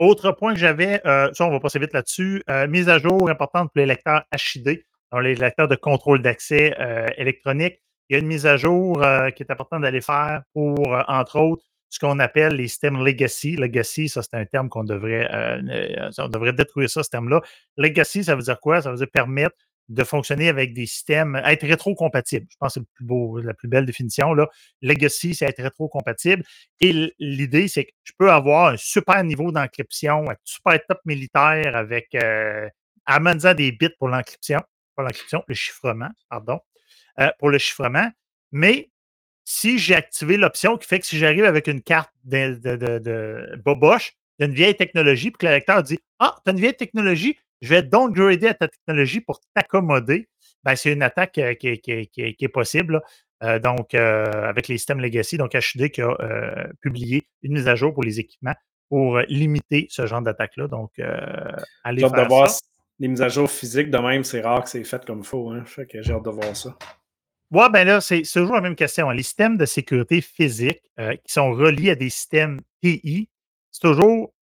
Autre 0.00 0.32
point 0.32 0.54
que 0.54 0.58
j'avais, 0.58 1.00
euh, 1.06 1.30
ça 1.34 1.46
on 1.46 1.50
va 1.50 1.60
passer 1.60 1.78
vite 1.78 1.92
là-dessus, 1.92 2.42
euh, 2.50 2.66
mise 2.66 2.88
à 2.88 2.98
jour 2.98 3.30
importante 3.30 3.70
pour 3.72 3.78
les 3.78 3.86
lecteurs 3.86 4.24
HID, 4.32 4.82
donc 5.12 5.22
les 5.22 5.36
lecteurs 5.36 5.68
de 5.68 5.76
contrôle 5.76 6.20
d'accès 6.20 6.74
euh, 6.80 7.06
électronique. 7.16 7.80
Il 8.08 8.14
y 8.14 8.16
a 8.16 8.18
une 8.18 8.26
mise 8.26 8.44
à 8.44 8.56
jour 8.56 9.02
qui 9.34 9.42
est 9.42 9.50
importante 9.50 9.80
d'aller 9.80 10.02
faire 10.02 10.42
pour, 10.52 10.76
entre 11.08 11.38
autres, 11.38 11.64
ce 11.94 12.00
qu'on 12.00 12.18
appelle 12.18 12.56
les 12.56 12.66
systèmes 12.66 13.04
legacy. 13.04 13.54
Legacy, 13.54 14.08
ça 14.08 14.20
c'est 14.20 14.34
un 14.34 14.44
terme 14.44 14.68
qu'on 14.68 14.82
devrait, 14.82 15.28
on 16.18 16.28
devrait 16.28 16.52
détruire 16.52 16.90
ça, 16.90 17.04
ce 17.04 17.10
terme-là. 17.10 17.40
Legacy, 17.76 18.24
ça 18.24 18.34
veut 18.34 18.42
dire 18.42 18.58
quoi? 18.58 18.82
Ça 18.82 18.90
veut 18.90 18.96
dire 18.96 19.10
permettre 19.12 19.54
de 19.88 20.02
fonctionner 20.02 20.48
avec 20.48 20.74
des 20.74 20.86
systèmes, 20.86 21.36
être 21.44 21.64
rétro-compatible. 21.64 22.46
Je 22.50 22.56
pense 22.58 22.74
que 22.74 22.74
c'est 22.74 22.80
le 22.80 22.86
plus 22.94 23.04
beau, 23.04 23.38
la 23.38 23.54
plus 23.54 23.68
belle 23.68 23.86
définition. 23.86 24.34
Là. 24.34 24.48
Legacy, 24.82 25.36
c'est 25.36 25.44
être 25.44 25.62
rétro-compatible. 25.62 26.42
Et 26.80 27.14
l'idée, 27.20 27.68
c'est 27.68 27.84
que 27.84 27.92
je 28.02 28.12
peux 28.18 28.32
avoir 28.32 28.72
un 28.72 28.76
super 28.76 29.22
niveau 29.22 29.52
d'encryption, 29.52 30.28
un 30.28 30.34
super 30.42 30.84
top 30.88 30.98
militaire 31.04 31.76
avec 31.76 32.08
euh, 32.16 32.68
amenant 33.06 33.54
des 33.54 33.70
bits 33.70 33.94
pour 34.00 34.08
l'encryption, 34.08 34.60
pas 34.96 35.04
l'encryption, 35.04 35.44
le 35.46 35.54
chiffrement, 35.54 36.10
pardon, 36.28 36.58
euh, 37.20 37.30
pour 37.38 37.50
le 37.50 37.58
chiffrement. 37.58 38.10
Mais 38.50 38.90
si 39.44 39.78
j'ai 39.78 39.94
activé 39.94 40.36
l'option 40.36 40.76
qui 40.76 40.88
fait 40.88 41.00
que 41.00 41.06
si 41.06 41.18
j'arrive 41.18 41.44
avec 41.44 41.66
une 41.66 41.82
carte 41.82 42.10
de, 42.24 42.54
de, 42.54 42.76
de, 42.76 42.98
de 42.98 43.56
boboche, 43.64 44.14
d'une 44.40 44.52
vieille 44.52 44.76
technologie, 44.76 45.30
puis 45.30 45.38
que 45.38 45.46
le 45.46 45.52
lecteur 45.52 45.82
dit 45.82 45.98
Ah, 46.18 46.36
tu 46.44 46.50
as 46.50 46.52
une 46.52 46.60
vieille 46.60 46.76
technologie, 46.76 47.36
je 47.60 47.68
vais 47.68 47.82
downgrader 47.82 48.48
à 48.48 48.54
ta 48.54 48.68
technologie 48.68 49.20
pour 49.20 49.40
t'accommoder, 49.54 50.28
ben, 50.64 50.76
c'est 50.76 50.92
une 50.92 51.02
attaque 51.02 51.38
euh, 51.38 51.54
qui, 51.54 51.78
qui, 51.78 52.08
qui, 52.08 52.34
qui, 52.34 52.44
est 52.44 52.48
possible. 52.48 53.00
Euh, 53.42 53.58
donc, 53.58 53.94
euh, 53.94 54.24
avec 54.48 54.68
les 54.68 54.78
systèmes 54.78 55.00
legacy, 55.00 55.36
donc 55.36 55.52
HD 55.52 55.90
qui 55.90 56.00
a 56.00 56.16
publié 56.80 57.24
une 57.42 57.52
mise 57.52 57.68
à 57.68 57.74
jour 57.74 57.92
pour 57.92 58.02
les 58.02 58.20
équipements 58.20 58.54
pour 58.88 59.18
limiter 59.28 59.86
ce 59.90 60.06
genre 60.06 60.22
d'attaque-là. 60.22 60.68
Donc, 60.68 60.92
allez 61.82 62.00
j'ai 62.00 62.08
faire 62.08 62.22
de 62.22 62.28
voir 62.28 62.50
ça. 62.50 62.60
les 63.00 63.08
mises 63.08 63.22
à 63.22 63.28
jour 63.28 63.50
physiques 63.50 63.90
de 63.90 63.98
même, 63.98 64.24
c'est 64.24 64.40
rare 64.40 64.62
que 64.62 64.70
c'est 64.70 64.84
fait 64.84 65.04
comme 65.04 65.18
il 65.20 65.24
faut. 65.24 65.50
Hein. 65.50 65.64
Fait 65.66 65.86
que 65.86 66.00
j'ai 66.00 66.12
hâte 66.12 66.24
de 66.24 66.30
voir 66.30 66.54
ça. 66.54 66.76
Ouais, 67.50 67.68
ben 67.70 67.86
là, 67.86 68.00
c'est 68.00 68.22
toujours 68.22 68.54
la 68.54 68.60
même 68.60 68.74
question. 68.76 69.10
Les 69.10 69.22
systèmes 69.22 69.56
de 69.56 69.66
sécurité 69.66 70.20
physique 70.20 70.82
qui 70.98 71.32
sont 71.32 71.52
reliés 71.52 71.90
à 71.90 71.94
des 71.94 72.10
systèmes 72.10 72.60
TI, 72.82 73.28
c'est 73.70 73.80
toujours 73.80 74.32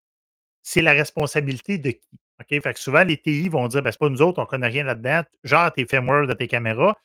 c'est 0.62 0.82
la 0.82 0.92
responsabilité 0.92 1.78
de 1.78 1.90
qui? 1.90 2.08
OK? 2.40 2.62
Fait 2.62 2.74
que 2.74 2.80
souvent, 2.80 3.04
les 3.04 3.16
TI 3.18 3.48
vont 3.48 3.68
dire, 3.68 3.82
ben, 3.82 3.90
c'est 3.92 3.98
pas 4.00 4.08
nous 4.08 4.22
autres, 4.22 4.40
on 4.42 4.46
connaît 4.46 4.68
rien 4.68 4.84
là-dedans. 4.84 5.22
Genre 5.44 5.72
tes 5.72 5.86
firmware 5.86 6.26
de 6.26 6.32
tes 6.34 6.48
caméras. 6.48 6.96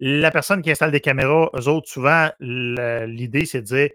La 0.00 0.30
personne 0.30 0.62
qui 0.62 0.70
installe 0.70 0.92
des 0.92 1.00
caméras, 1.00 1.50
eux 1.56 1.68
autres, 1.68 1.88
souvent, 1.88 2.30
l'idée, 2.40 3.46
c'est 3.46 3.62
de 3.62 3.66
dire, 3.66 3.90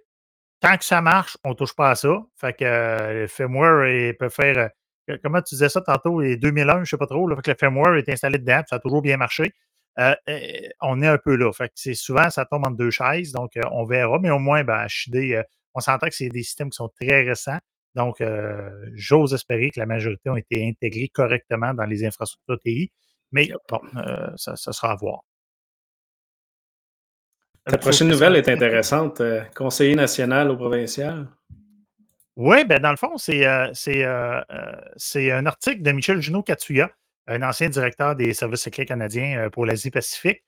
tant 0.61 0.77
que 0.77 0.85
ça 0.85 1.01
marche, 1.01 1.37
on 1.43 1.55
touche 1.55 1.75
pas 1.75 1.91
à 1.91 1.95
ça. 1.95 2.23
Fait 2.37 2.53
que 2.53 2.65
euh, 2.65 3.21
le 3.23 3.27
firmware 3.27 4.13
peut 4.19 4.29
faire, 4.29 4.71
euh, 5.09 5.17
comment 5.23 5.41
tu 5.41 5.55
disais 5.55 5.69
ça 5.69 5.81
tantôt, 5.81 6.21
les 6.21 6.37
2001, 6.37 6.83
je 6.85 6.91
sais 6.91 6.97
pas 6.97 7.07
trop, 7.07 7.29
fait 7.35 7.41
que 7.43 7.51
le 7.51 7.57
firmware 7.59 7.95
est 7.97 8.09
installé 8.09 8.39
dedans, 8.39 8.61
ça 8.69 8.77
a 8.77 8.79
toujours 8.79 9.01
bien 9.01 9.17
marché. 9.17 9.53
Euh, 9.99 10.15
on 10.81 11.01
est 11.01 11.07
un 11.07 11.17
peu 11.17 11.35
là. 11.35 11.51
Fait 11.53 11.67
que 11.67 11.73
c'est 11.75 11.93
souvent, 11.93 12.29
ça 12.29 12.45
tombe 12.45 12.65
entre 12.65 12.77
deux 12.77 12.91
chaises, 12.91 13.31
donc 13.31 13.53
on 13.71 13.85
verra, 13.85 14.19
mais 14.19 14.29
au 14.29 14.39
moins, 14.39 14.63
ben, 14.63 14.85
HD, 14.87 15.41
on 15.73 15.79
s'entend 15.79 16.07
que 16.07 16.15
c'est 16.15 16.29
des 16.29 16.43
systèmes 16.43 16.69
qui 16.69 16.77
sont 16.77 16.89
très 16.99 17.23
récents. 17.23 17.59
Donc, 17.95 18.19
euh, 18.19 18.69
j'ose 18.93 19.33
espérer 19.33 19.71
que 19.71 19.79
la 19.79 19.85
majorité 19.85 20.29
ont 20.29 20.35
été 20.35 20.67
intégrés 20.67 21.07
correctement 21.07 21.73
dans 21.73 21.85
les 21.85 22.05
infrastructures 22.05 22.59
TI, 22.59 22.91
mais 23.31 23.49
bon, 23.69 23.79
euh, 23.95 24.27
ça, 24.35 24.55
ça, 24.55 24.73
sera 24.73 24.91
à 24.91 24.95
voir. 24.95 25.21
Ta 27.65 27.77
prochaine 27.77 28.09
nouvelle 28.09 28.35
est 28.35 28.49
intéressante. 28.49 29.21
Euh, 29.21 29.41
conseiller 29.55 29.95
national 29.95 30.51
au 30.51 30.57
provincial. 30.57 31.27
Oui, 32.35 32.65
ben 32.65 32.79
dans 32.79 32.91
le 32.91 32.97
fond, 32.97 33.17
c'est 33.17 33.47
euh, 33.47 33.71
c'est 34.97 35.31
un 35.31 35.45
article 35.45 35.81
de 35.81 35.91
Michel 35.93 36.21
Junot 36.21 36.43
Katsuya, 36.43 36.91
un 37.27 37.41
ancien 37.41 37.69
directeur 37.69 38.15
des 38.15 38.33
services 38.33 38.61
secrets 38.61 38.85
canadiens 38.85 39.49
pour 39.51 39.65
l'Asie-Pacifique, 39.65 40.43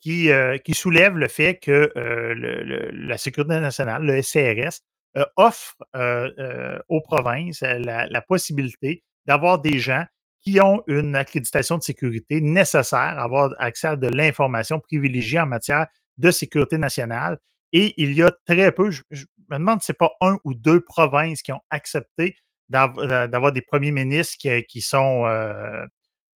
qui, 0.00 0.30
qui 0.64 0.74
soulève 0.74 1.16
le 1.16 1.28
fait 1.28 1.56
que 1.56 1.90
le, 1.94 2.62
le, 2.62 2.90
la 2.92 3.16
sécurité 3.16 3.60
nationale, 3.60 4.02
le 4.02 4.20
SCRS, 4.20 4.82
euh, 5.16 5.24
offre 5.36 5.76
euh, 5.94 6.28
euh, 6.40 6.78
aux 6.88 7.00
provinces 7.00 7.60
la, 7.60 8.08
la 8.08 8.20
possibilité 8.20 9.04
d'avoir 9.26 9.60
des 9.60 9.78
gens 9.78 10.04
qui 10.40 10.60
ont 10.60 10.82
une 10.88 11.14
accréditation 11.14 11.78
de 11.78 11.84
sécurité 11.84 12.40
nécessaire, 12.40 13.16
avoir 13.20 13.54
accès 13.58 13.86
à 13.86 13.96
de 13.96 14.08
l'information 14.08 14.80
privilégiée 14.80 15.38
en 15.38 15.46
matière 15.46 15.86
de 16.18 16.32
sécurité 16.32 16.78
nationale. 16.78 17.38
Et 17.72 17.94
il 17.96 18.12
y 18.12 18.24
a 18.24 18.32
très 18.44 18.72
peu, 18.72 18.90
je, 18.90 19.02
je 19.12 19.24
me 19.50 19.58
demande 19.58 19.82
si 19.82 19.86
ce 19.86 19.92
n'est 19.92 19.98
pas 19.98 20.10
un 20.20 20.36
ou 20.42 20.52
deux 20.52 20.80
provinces 20.80 21.42
qui 21.42 21.52
ont 21.52 21.62
accepté 21.70 22.36
d'avoir 22.68 23.52
des 23.52 23.62
premiers 23.62 23.92
ministres 23.92 24.34
qui, 24.36 24.64
qui 24.64 24.80
sont, 24.80 25.26
euh, 25.26 25.86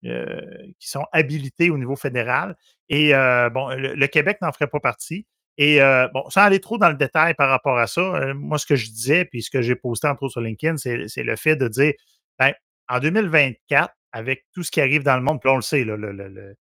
qui 0.02 0.88
sont 0.88 1.04
habilités 1.12 1.70
au 1.70 1.78
niveau 1.78 1.96
fédéral. 1.96 2.56
Et 2.88 3.12
bon, 3.52 3.68
le, 3.70 4.06
Québec 4.06 4.38
n'en 4.42 4.52
ferait 4.52 4.68
pas 4.68 4.80
partie. 4.80 5.26
Et 5.56 5.80
bon, 6.14 6.28
sans 6.30 6.42
aller 6.42 6.60
trop 6.60 6.78
dans 6.78 6.88
le 6.88 6.96
détail 6.96 7.34
par 7.34 7.48
rapport 7.48 7.78
à 7.78 7.86
ça, 7.86 8.32
moi, 8.34 8.58
ce 8.58 8.66
que 8.66 8.76
je 8.76 8.90
disais, 8.90 9.24
puis 9.24 9.42
ce 9.42 9.50
que 9.50 9.62
j'ai 9.62 9.74
posté 9.74 10.06
entre 10.08 10.24
autres 10.24 10.32
sur 10.32 10.40
LinkedIn, 10.40 10.76
c'est 10.76 11.22
le 11.22 11.36
fait 11.36 11.56
de 11.56 11.68
dire, 11.68 11.92
ben, 12.38 12.52
en 12.88 13.00
2024, 13.00 13.92
avec 14.12 14.46
tout 14.54 14.62
ce 14.62 14.70
qui 14.70 14.80
arrive 14.80 15.02
dans 15.02 15.16
le 15.16 15.22
monde, 15.22 15.40
puis 15.40 15.50
on 15.50 15.56
le 15.56 15.62
sait, 15.62 15.84
là, 15.84 15.96
le, 15.96 16.56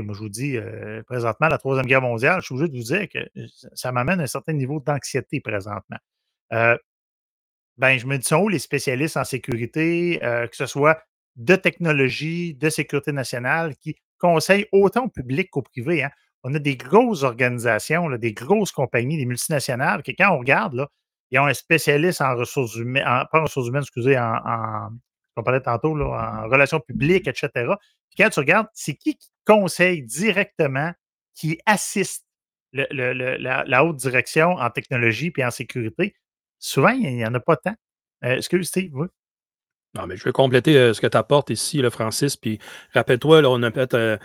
moi, 0.00 0.14
je 0.14 0.20
vous 0.20 0.28
dis, 0.30 0.56
présentement, 1.06 1.48
la 1.48 1.58
Troisième 1.58 1.86
Guerre 1.86 2.00
mondiale, 2.00 2.40
je 2.40 2.46
suis 2.46 2.54
obligé 2.54 2.70
de 2.72 2.76
vous 2.76 2.84
dire 2.84 3.08
que 3.08 3.18
ça 3.74 3.92
m'amène 3.92 4.20
à 4.20 4.22
un 4.22 4.26
certain 4.26 4.54
niveau 4.54 4.80
d'anxiété 4.80 5.40
présentement. 5.40 5.98
ben, 6.50 7.98
je 7.98 8.06
me 8.06 8.16
dis, 8.16 8.24
sont 8.24 8.42
où 8.42 8.48
les 8.48 8.58
spécialistes 8.58 9.16
en 9.16 9.24
sécurité, 9.24 10.18
que 10.22 10.56
ce 10.56 10.66
soit 10.66 11.02
de 11.36 11.56
technologie, 11.56 12.54
de 12.54 12.68
sécurité 12.68 13.12
nationale, 13.12 13.76
qui 13.76 13.96
conseillent 14.18 14.66
autant 14.72 15.04
au 15.04 15.08
public 15.08 15.50
qu'au 15.50 15.62
privé. 15.62 16.04
Hein? 16.04 16.10
On 16.44 16.54
a 16.54 16.58
des 16.58 16.76
grosses 16.76 17.22
organisations, 17.22 18.10
des 18.10 18.32
grosses 18.32 18.72
compagnies, 18.72 19.16
des 19.16 19.26
multinationales, 19.26 20.02
qui, 20.02 20.14
quand 20.14 20.34
on 20.34 20.38
regarde, 20.38 20.86
ils 21.30 21.38
ont 21.38 21.46
un 21.46 21.54
spécialiste 21.54 22.20
en 22.20 22.36
ressources 22.36 22.76
humaines, 22.76 23.04
pas 23.04 23.40
en 23.40 23.42
ressources 23.44 23.68
humaines, 23.68 23.82
excusez, 23.82 24.18
en, 24.18 24.90
on 25.36 25.42
parlait 25.42 25.60
tantôt, 25.60 25.98
en 25.98 26.48
relations 26.48 26.80
publiques, 26.80 27.26
etc. 27.26 27.48
Puis 27.54 28.18
quand 28.18 28.28
tu 28.28 28.40
regardes, 28.40 28.68
c'est 28.74 28.94
qui 28.94 29.16
qui 29.16 29.30
conseille 29.46 30.02
directement, 30.02 30.92
qui 31.34 31.58
assiste 31.64 32.26
la, 32.72 33.84
haute 33.84 33.96
direction 33.96 34.50
en 34.52 34.70
technologie 34.70 35.32
et 35.36 35.44
en 35.44 35.50
sécurité? 35.50 36.14
Souvent, 36.58 36.90
il 36.90 37.16
n'y 37.16 37.24
en 37.24 37.34
a 37.34 37.40
pas 37.40 37.56
tant. 37.56 37.74
Euh, 38.24 38.36
excuse, 38.36 38.68
Steve, 38.68 38.90
oui. 38.94 39.08
Non, 39.94 40.06
mais 40.06 40.16
je 40.16 40.24
vais 40.24 40.32
compléter 40.32 40.76
euh, 40.76 40.94
ce 40.94 41.00
que 41.00 41.06
tu 41.06 41.16
apportes 41.16 41.50
ici, 41.50 41.78
le 41.78 41.90
Francis. 41.90 42.36
Puis 42.36 42.58
rappelle-toi, 42.94 43.42
on 43.44 43.62
a 43.62 43.70
peut-être. 43.70 44.18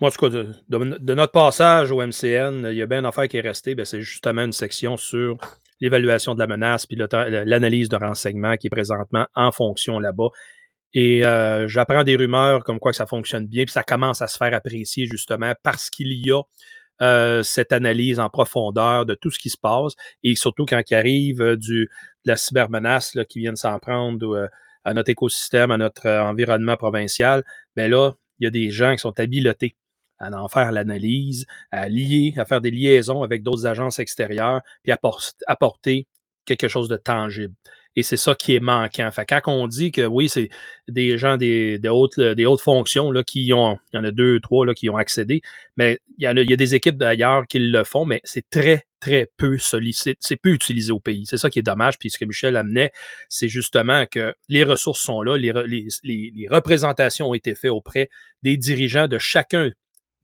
Moi, 0.00 0.10
en 0.10 0.12
tout 0.12 0.30
cas, 0.30 0.44
de, 0.68 1.14
notre 1.14 1.32
passage 1.32 1.90
au 1.90 2.00
MCN, 2.00 2.68
il 2.70 2.76
y 2.76 2.82
a 2.82 2.86
bien 2.86 3.00
une 3.00 3.06
affaire 3.06 3.26
qui 3.26 3.36
est 3.36 3.40
restée. 3.40 3.74
Ben, 3.74 3.84
c'est 3.84 4.00
justement 4.00 4.42
une 4.42 4.52
section 4.52 4.96
sur 4.96 5.38
l'évaluation 5.80 6.34
de 6.34 6.40
la 6.40 6.46
menace 6.46 6.86
puis 6.86 6.96
l'analyse 6.96 7.88
de 7.88 7.96
renseignements 7.96 8.56
qui 8.56 8.68
est 8.68 8.70
présentement 8.70 9.26
en 9.34 9.50
fonction 9.52 9.98
là-bas. 9.98 10.28
Et 10.94 11.24
euh, 11.24 11.68
j'apprends 11.68 12.04
des 12.04 12.16
rumeurs 12.16 12.64
comme 12.64 12.78
quoi 12.78 12.92
que 12.92 12.96
ça 12.96 13.06
fonctionne 13.06 13.46
bien, 13.46 13.64
puis 13.64 13.72
ça 13.72 13.82
commence 13.82 14.22
à 14.22 14.26
se 14.26 14.38
faire 14.38 14.54
apprécier 14.54 15.06
justement 15.06 15.52
parce 15.62 15.90
qu'il 15.90 16.12
y 16.12 16.32
a 16.32 16.42
euh, 17.02 17.42
cette 17.42 17.72
analyse 17.72 18.18
en 18.18 18.30
profondeur 18.30 19.04
de 19.04 19.14
tout 19.14 19.30
ce 19.30 19.38
qui 19.38 19.50
se 19.50 19.58
passe 19.58 19.92
et 20.22 20.34
surtout 20.34 20.64
quand 20.64 20.80
il 20.90 20.94
arrive 20.94 21.56
du, 21.56 21.90
de 22.24 22.30
la 22.30 22.36
cybermenace 22.36 23.14
là, 23.14 23.24
qui 23.24 23.40
vient 23.40 23.52
de 23.52 23.58
s'en 23.58 23.78
prendre 23.78 24.48
à 24.84 24.94
notre 24.94 25.10
écosystème, 25.10 25.70
à 25.70 25.76
notre 25.76 26.08
environnement 26.08 26.76
provincial, 26.76 27.44
bien 27.76 27.88
là, 27.88 28.12
il 28.38 28.44
y 28.44 28.46
a 28.46 28.50
des 28.50 28.70
gens 28.70 28.92
qui 28.92 29.00
sont 29.00 29.18
habiletés 29.18 29.76
à 30.18 30.30
en 30.32 30.48
faire 30.48 30.72
l'analyse, 30.72 31.46
à 31.70 31.88
lier, 31.88 32.34
à 32.36 32.44
faire 32.44 32.60
des 32.60 32.70
liaisons 32.70 33.22
avec 33.22 33.42
d'autres 33.42 33.66
agences 33.66 33.98
extérieures, 33.98 34.62
puis 34.82 34.92
apporter 35.46 36.06
quelque 36.44 36.68
chose 36.68 36.88
de 36.88 36.96
tangible. 36.96 37.54
Et 37.98 38.04
c'est 38.04 38.16
ça 38.16 38.36
qui 38.36 38.54
est 38.54 38.60
manquant. 38.60 39.10
Fait 39.10 39.26
quand 39.26 39.40
on 39.46 39.66
dit 39.66 39.90
que 39.90 40.02
oui, 40.02 40.28
c'est 40.28 40.50
des 40.86 41.18
gens 41.18 41.36
des, 41.36 41.80
hautes, 41.88 42.20
des 42.20 42.46
hautes 42.46 42.60
fonctions 42.60 43.10
là, 43.10 43.24
qui 43.24 43.52
ont, 43.52 43.76
il 43.92 43.96
y 43.96 43.98
en 43.98 44.04
a 44.04 44.12
deux, 44.12 44.38
trois 44.38 44.64
là, 44.64 44.72
qui 44.72 44.88
ont 44.88 44.96
accédé, 44.96 45.42
mais 45.76 45.98
il 46.16 46.22
y, 46.22 46.26
a, 46.28 46.32
il 46.32 46.48
y 46.48 46.52
a 46.52 46.56
des 46.56 46.76
équipes 46.76 46.96
d'ailleurs 46.96 47.48
qui 47.48 47.58
le 47.58 47.82
font, 47.82 48.04
mais 48.04 48.20
c'est 48.22 48.48
très, 48.50 48.84
très 49.00 49.28
peu 49.36 49.58
sollicité, 49.58 50.16
c'est 50.20 50.36
peu 50.36 50.50
utilisé 50.50 50.92
au 50.92 51.00
pays. 51.00 51.24
C'est 51.26 51.38
ça 51.38 51.50
qui 51.50 51.58
est 51.58 51.62
dommage. 51.62 51.98
Puis 51.98 52.10
ce 52.10 52.18
que 52.18 52.24
Michel 52.24 52.56
amenait, 52.56 52.92
c'est 53.28 53.48
justement 53.48 54.06
que 54.06 54.32
les 54.48 54.62
ressources 54.62 55.00
sont 55.00 55.20
là, 55.20 55.36
les, 55.36 55.52
les 56.04 56.48
représentations 56.48 57.30
ont 57.30 57.34
été 57.34 57.56
faites 57.56 57.72
auprès 57.72 58.10
des 58.44 58.56
dirigeants 58.56 59.08
de 59.08 59.18
chacun 59.18 59.72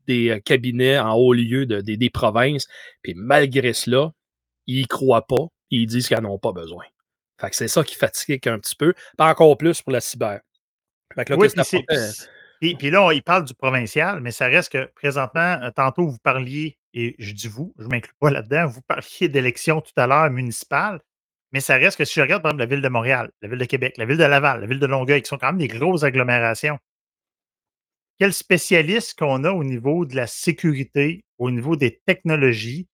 des 0.06 0.30
euh, 0.30 0.38
cabinets 0.38 1.01
en 1.01 1.14
haut 1.14 1.32
lieu 1.32 1.66
de, 1.66 1.80
des 1.80 2.10
provinces. 2.10 2.68
Puis 3.02 3.14
malgré 3.16 3.72
cela, 3.72 4.12
ils 4.68 4.76
n'y 4.76 4.86
croient 4.86 5.26
pas. 5.26 5.48
Ils 5.70 5.86
disent 5.86 6.06
qu'ils 6.06 6.18
n'en 6.20 6.34
ont 6.34 6.38
pas 6.38 6.52
besoin. 6.52 6.84
Fait 7.40 7.51
que 7.51 7.56
c'est 7.56 7.69
ça 7.69 7.82
qui 7.82 7.97
fatigue 7.97 8.48
un 8.48 8.59
petit 8.59 8.77
peu. 8.77 8.94
Pas 9.16 9.31
encore 9.31 9.56
plus 9.56 9.82
pour 9.82 9.93
la 9.93 10.01
cyber. 10.01 10.40
Fait 11.15 11.24
que 11.24 11.32
là, 11.32 11.39
puis, 12.61 12.77
puis, 12.77 12.90
là, 12.90 13.12
il 13.12 13.23
parle 13.23 13.44
du 13.44 13.55
provincial, 13.55 14.20
mais 14.20 14.31
ça 14.31 14.47
reste 14.47 14.73
que 14.73 14.90
présentement, 14.94 15.59
euh, 15.62 15.70
tantôt, 15.70 16.06
vous 16.06 16.19
parliez, 16.19 16.78
et 16.94 17.15
je 17.19 17.32
dis 17.32 17.48
vous, 17.48 17.74
je 17.78 17.85
ne 17.85 17.89
m'inclus 17.90 18.15
pas 18.19 18.31
là-dedans, 18.31 18.66
vous 18.66 18.81
parliez 18.82 19.28
d'élections 19.28 19.81
tout 19.81 19.93
à 19.97 20.06
l'heure 20.06 20.31
municipales, 20.31 21.01
mais 21.52 21.61
ça 21.61 21.77
reste 21.77 21.98
que 21.98 22.05
si 22.05 22.15
je 22.15 22.20
regarde, 22.23 22.43
par 22.43 22.52
exemple, 22.52 22.61
la 22.61 22.74
ville 22.74 22.81
de 22.81 22.89
Montréal, 22.89 23.31
la 23.43 23.48
ville 23.48 23.59
de 23.59 23.65
Québec, 23.65 23.97
la 23.98 24.06
ville 24.06 24.16
de 24.16 24.24
Laval, 24.24 24.61
la 24.61 24.66
ville 24.66 24.78
de 24.78 24.86
Longueuil, 24.86 25.23
qui 25.23 25.28
sont 25.28 25.36
quand 25.36 25.48
même 25.48 25.59
des 25.59 25.69
grosses 25.69 26.05
agglomérations, 26.05 26.78
quel 28.19 28.32
spécialiste 28.32 29.19
qu'on 29.19 29.44
a 29.44 29.51
au 29.51 29.65
niveau 29.65 30.06
de 30.06 30.16
la 30.16 30.27
sécurité, 30.27 31.24
au 31.39 31.51
niveau 31.51 31.77
des 31.77 32.01
technologies, 32.06 32.86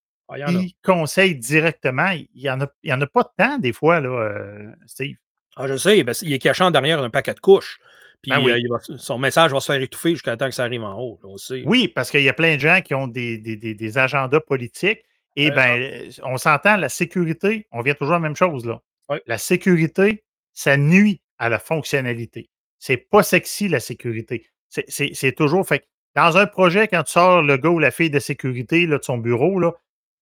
qui 0.47 0.77
conseille 0.85 1.37
directement. 1.37 2.11
Il 2.11 2.29
n'y 2.35 2.51
en, 2.51 2.61
a, 2.61 2.67
en 2.89 3.01
a 3.01 3.07
pas 3.07 3.33
tant 3.37 3.59
des 3.59 3.73
fois, 3.73 4.01
là, 4.01 4.09
euh, 4.09 4.71
Steve. 4.87 5.17
Ah, 5.57 5.67
je 5.67 5.77
sais, 5.77 5.99
il 5.99 6.33
est 6.33 6.39
cachant 6.39 6.71
derrière 6.71 7.03
un 7.03 7.11
paquet 7.11 7.35
de 7.35 7.41
couches. 7.41 7.81
Puis 8.23 8.33
ben 8.33 8.47
euh, 8.47 8.91
son 8.99 9.19
message 9.19 9.53
va 9.53 9.61
se 9.61 9.73
faire 9.73 9.81
étouffer 9.81 10.11
jusqu'à 10.11 10.37
temps 10.37 10.49
que 10.49 10.55
ça 10.55 10.65
arrive 10.65 10.83
en 10.83 10.99
haut. 10.99 11.19
Oui, 11.65 11.89
parce 11.89 12.11
qu'il 12.11 12.23
y 12.23 12.29
a 12.29 12.35
plein 12.35 12.57
de 12.57 12.61
gens 12.61 12.81
qui 12.83 12.95
ont 12.95 13.07
des, 13.07 13.39
des, 13.39 13.99
agendas 13.99 14.41
politiques. 14.41 15.03
Et 15.37 15.51
bien, 15.51 15.91
on 16.23 16.37
s'entend, 16.37 16.77
la 16.77 16.89
sécurité, 16.89 17.67
on 17.73 17.81
vient 17.81 17.95
toujours 17.95 18.15
à 18.15 18.19
la 18.19 18.23
même 18.23 18.37
chose. 18.37 18.67
Là. 18.67 18.83
La 19.27 19.39
sécurité, 19.39 20.25
ça 20.53 20.77
nuit 20.77 21.23
à 21.39 21.49
la 21.49 21.59
fonctionnalité. 21.59 22.51
C'est 22.79 22.99
pas 22.99 23.23
sexy, 23.23 23.69
la 23.69 23.81
sécurité. 23.81 24.47
C'est 24.69 25.33
toujours. 25.33 25.67
Fait 25.67 25.87
dans 26.15 26.37
un 26.37 26.47
projet, 26.47 26.89
quand 26.89 27.05
tu 27.05 27.13
sors 27.13 27.43
le 27.43 27.57
gars 27.57 27.69
ou 27.69 27.79
la 27.79 27.91
fille 27.91 28.11
de 28.11 28.19
sécurité 28.19 28.87
là, 28.87 28.99
de 28.99 29.05
son 29.05 29.19
bureau, 29.19 29.61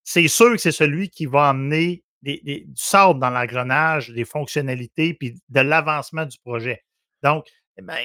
c'est 0.09 0.27
sûr 0.29 0.53
que 0.53 0.57
c'est 0.57 0.73
celui 0.73 1.11
qui 1.11 1.27
va 1.27 1.51
amener 1.51 2.03
du 2.23 2.65
sable 2.77 3.21
dans 3.21 3.29
l'engrenage, 3.29 4.09
des 4.09 4.25
fonctionnalités, 4.25 5.13
puis 5.13 5.35
de 5.51 5.61
l'avancement 5.61 6.25
du 6.25 6.39
projet. 6.39 6.83
Donc, 7.23 7.47
eh 7.77 7.83
ben, 7.83 7.99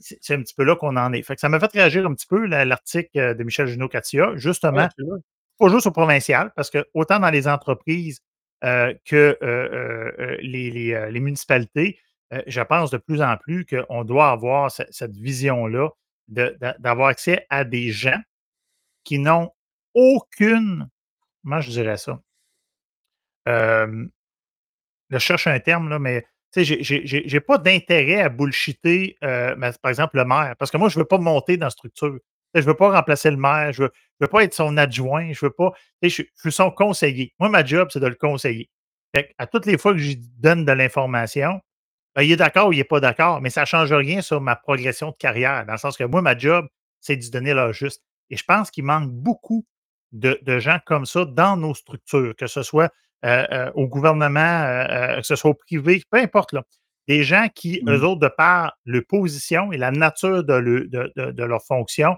c'est 0.00 0.34
un 0.34 0.40
petit 0.40 0.54
peu 0.54 0.64
là 0.64 0.76
qu'on 0.76 0.96
en 0.96 1.12
est. 1.12 1.22
Fait 1.22 1.34
que 1.34 1.42
ça 1.42 1.50
m'a 1.50 1.60
fait 1.60 1.72
réagir 1.72 2.06
un 2.06 2.14
petit 2.14 2.26
peu 2.26 2.46
l'article 2.46 3.18
euh, 3.18 3.34
de 3.34 3.44
Michel 3.44 3.66
Junot-Katia, 3.66 4.32
justement, 4.36 4.88
pas 5.58 5.68
juste 5.68 5.86
au 5.86 5.90
provincial, 5.90 6.52
parce 6.56 6.70
que 6.70 6.86
autant 6.94 7.20
dans 7.20 7.30
les 7.30 7.46
entreprises 7.46 8.22
euh, 8.64 8.94
que 9.04 9.36
euh, 9.42 10.38
les, 10.40 11.20
municipalités, 11.20 11.98
je 12.46 12.62
pense 12.62 12.90
de 12.90 12.96
plus 12.96 13.20
en 13.20 13.36
plus 13.36 13.66
qu'on 13.66 14.04
doit 14.04 14.30
avoir 14.30 14.70
cette 14.70 15.14
vision-là 15.14 15.90
d'avoir 16.28 17.08
accès 17.08 17.44
à 17.50 17.64
des 17.64 17.90
gens 17.90 18.20
qui 19.04 19.18
n'ont 19.18 19.50
aucune, 19.92 20.88
comment 21.46 21.60
je 21.60 21.70
dirais 21.70 21.96
ça? 21.96 22.20
je 23.46 25.18
cherche 25.18 25.46
un 25.46 25.60
terme, 25.60 25.88
là, 25.88 26.00
mais 26.00 26.26
je 26.56 27.32
n'ai 27.32 27.40
pas 27.40 27.58
d'intérêt 27.58 28.22
à 28.22 28.28
bullshiter, 28.28 29.16
euh, 29.22 29.54
par 29.80 29.90
exemple, 29.90 30.16
le 30.16 30.24
maire, 30.24 30.56
parce 30.58 30.72
que 30.72 30.76
moi, 30.76 30.88
je 30.88 30.98
ne 30.98 31.02
veux 31.02 31.08
pas 31.08 31.18
monter 31.18 31.56
dans 31.56 31.66
la 31.66 31.70
structure. 31.70 32.18
Je 32.54 32.60
ne 32.60 32.64
veux 32.64 32.74
pas 32.74 32.90
remplacer 32.90 33.30
le 33.30 33.36
maire, 33.36 33.72
je 33.72 33.84
ne 33.84 33.88
veux, 34.20 34.26
pas 34.26 34.42
être 34.42 34.54
son 34.54 34.76
adjoint, 34.76 35.32
je 35.32 35.46
veux 35.46 35.52
pas. 35.52 35.72
Je, 36.02 36.08
suis 36.08 36.52
son 36.52 36.70
conseiller. 36.72 37.34
Moi, 37.38 37.48
ma 37.48 37.64
job, 37.64 37.88
c'est 37.92 38.00
de 38.00 38.06
le 38.06 38.14
conseiller. 38.16 38.68
à 39.38 39.46
toutes 39.46 39.66
les 39.66 39.78
fois 39.78 39.92
que 39.92 39.98
je 39.98 40.14
donne 40.38 40.64
de 40.64 40.72
l'information, 40.72 41.60
ben, 42.16 42.22
il 42.22 42.32
est 42.32 42.36
d'accord 42.36 42.68
ou 42.68 42.72
il 42.72 42.78
n'est 42.78 42.84
pas 42.84 43.00
d'accord, 43.00 43.40
mais 43.40 43.50
ça 43.50 43.60
ne 43.60 43.66
change 43.66 43.92
rien 43.92 44.22
sur 44.22 44.40
ma 44.40 44.56
progression 44.56 45.10
de 45.10 45.16
carrière, 45.16 45.66
dans 45.66 45.72
le 45.74 45.78
sens 45.78 45.96
que 45.96 46.04
moi, 46.04 46.22
ma 46.22 46.36
job, 46.36 46.66
c'est 47.00 47.16
de 47.16 47.30
donner 47.30 47.54
leur 47.54 47.72
juste. 47.72 48.02
Et 48.30 48.36
je 48.36 48.44
pense 48.44 48.70
qu'il 48.70 48.84
manque 48.84 49.10
beaucoup 49.10 49.66
de, 50.16 50.58
gens 50.58 50.78
comme 50.86 51.06
ça 51.06 51.24
dans 51.24 51.56
nos 51.56 51.74
structures, 51.74 52.34
que 52.36 52.46
ce 52.46 52.62
soit 52.62 52.92
euh, 53.24 53.46
euh, 53.52 53.70
au 53.74 53.86
gouvernement, 53.86 54.40
euh, 54.40 55.16
que 55.20 55.26
ce 55.26 55.36
soit 55.36 55.50
au 55.50 55.54
privé, 55.54 56.02
peu 56.10 56.18
importe. 56.18 56.52
Là. 56.52 56.64
Des 57.08 57.22
gens 57.22 57.48
qui, 57.54 57.82
eux 57.86 57.98
mmh. 57.98 58.04
autres, 58.04 58.20
de 58.20 58.28
par 58.28 58.76
leur 58.84 59.02
position 59.08 59.72
et 59.72 59.76
la 59.76 59.90
nature 59.90 60.42
de, 60.44 60.60
de, 60.60 61.44
leur 61.44 61.62
fonction, 61.62 62.16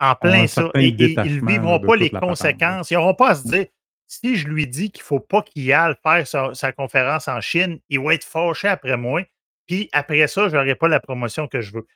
en 0.00 0.14
plein 0.16 0.46
ça. 0.46 0.70
Et, 0.74 0.88
ils 0.88 1.16
ne 1.16 1.46
vivront 1.46 1.80
pas 1.80 1.96
les 1.96 2.10
conséquences. 2.10 2.90
Ils 2.90 2.94
n'auront 2.94 3.14
pas 3.14 3.30
à 3.30 3.34
se 3.36 3.48
dire 3.48 3.66
si 4.08 4.36
je 4.36 4.48
lui 4.48 4.66
dis 4.66 4.90
qu'il 4.90 5.02
ne 5.02 5.06
faut 5.06 5.20
pas 5.20 5.42
qu'il 5.42 5.72
aille 5.72 5.94
faire 6.02 6.54
sa, 6.54 6.72
conférence 6.72 7.28
en 7.28 7.40
Chine, 7.40 7.78
il 7.88 8.00
va 8.00 8.14
être 8.14 8.24
fâché 8.24 8.68
après 8.68 8.96
moi. 8.96 9.22
Puis 9.66 9.88
après 9.92 10.26
ça, 10.28 10.48
je 10.48 10.56
n'aurai 10.56 10.74
pas 10.74 10.88
la 10.88 11.00
promotion 11.00 11.48
que 11.48 11.60
je 11.60 11.72
veux. 11.72 11.86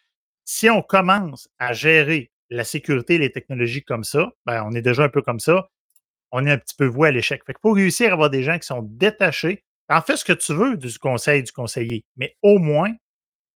Si 0.52 0.68
on 0.68 0.82
commence 0.82 1.48
à 1.60 1.72
gérer 1.72 2.32
la 2.50 2.64
sécurité 2.64 3.14
et 3.14 3.18
les 3.18 3.30
technologies 3.30 3.84
comme 3.84 4.02
ça, 4.02 4.32
ben, 4.46 4.64
on 4.66 4.72
est 4.72 4.82
déjà 4.82 5.04
un 5.04 5.08
peu 5.08 5.22
comme 5.22 5.38
ça, 5.38 5.68
on 6.32 6.44
est 6.44 6.50
un 6.50 6.58
petit 6.58 6.74
peu 6.74 6.86
voué 6.86 7.06
à 7.06 7.12
l'échec. 7.12 7.44
Pour 7.62 7.76
réussir 7.76 8.10
à 8.10 8.14
avoir 8.14 8.30
des 8.30 8.42
gens 8.42 8.58
qui 8.58 8.66
sont 8.66 8.82
détachés, 8.82 9.62
en 9.88 10.02
fais 10.02 10.16
ce 10.16 10.24
que 10.24 10.32
tu 10.32 10.52
veux 10.52 10.76
du 10.76 10.98
conseil 10.98 11.44
du 11.44 11.52
conseiller, 11.52 12.04
mais 12.16 12.36
au 12.42 12.58
moins, 12.58 12.92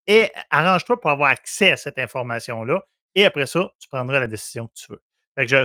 et 0.06 0.30
arrange-toi 0.50 1.00
pour 1.00 1.10
avoir 1.10 1.30
accès 1.30 1.72
à 1.72 1.76
cette 1.76 1.98
information-là. 1.98 2.84
Et 3.16 3.24
après 3.24 3.46
ça, 3.46 3.72
tu 3.80 3.88
prendras 3.88 4.20
la 4.20 4.28
décision 4.28 4.68
que 4.68 4.74
tu 4.74 4.92
veux 4.92 5.02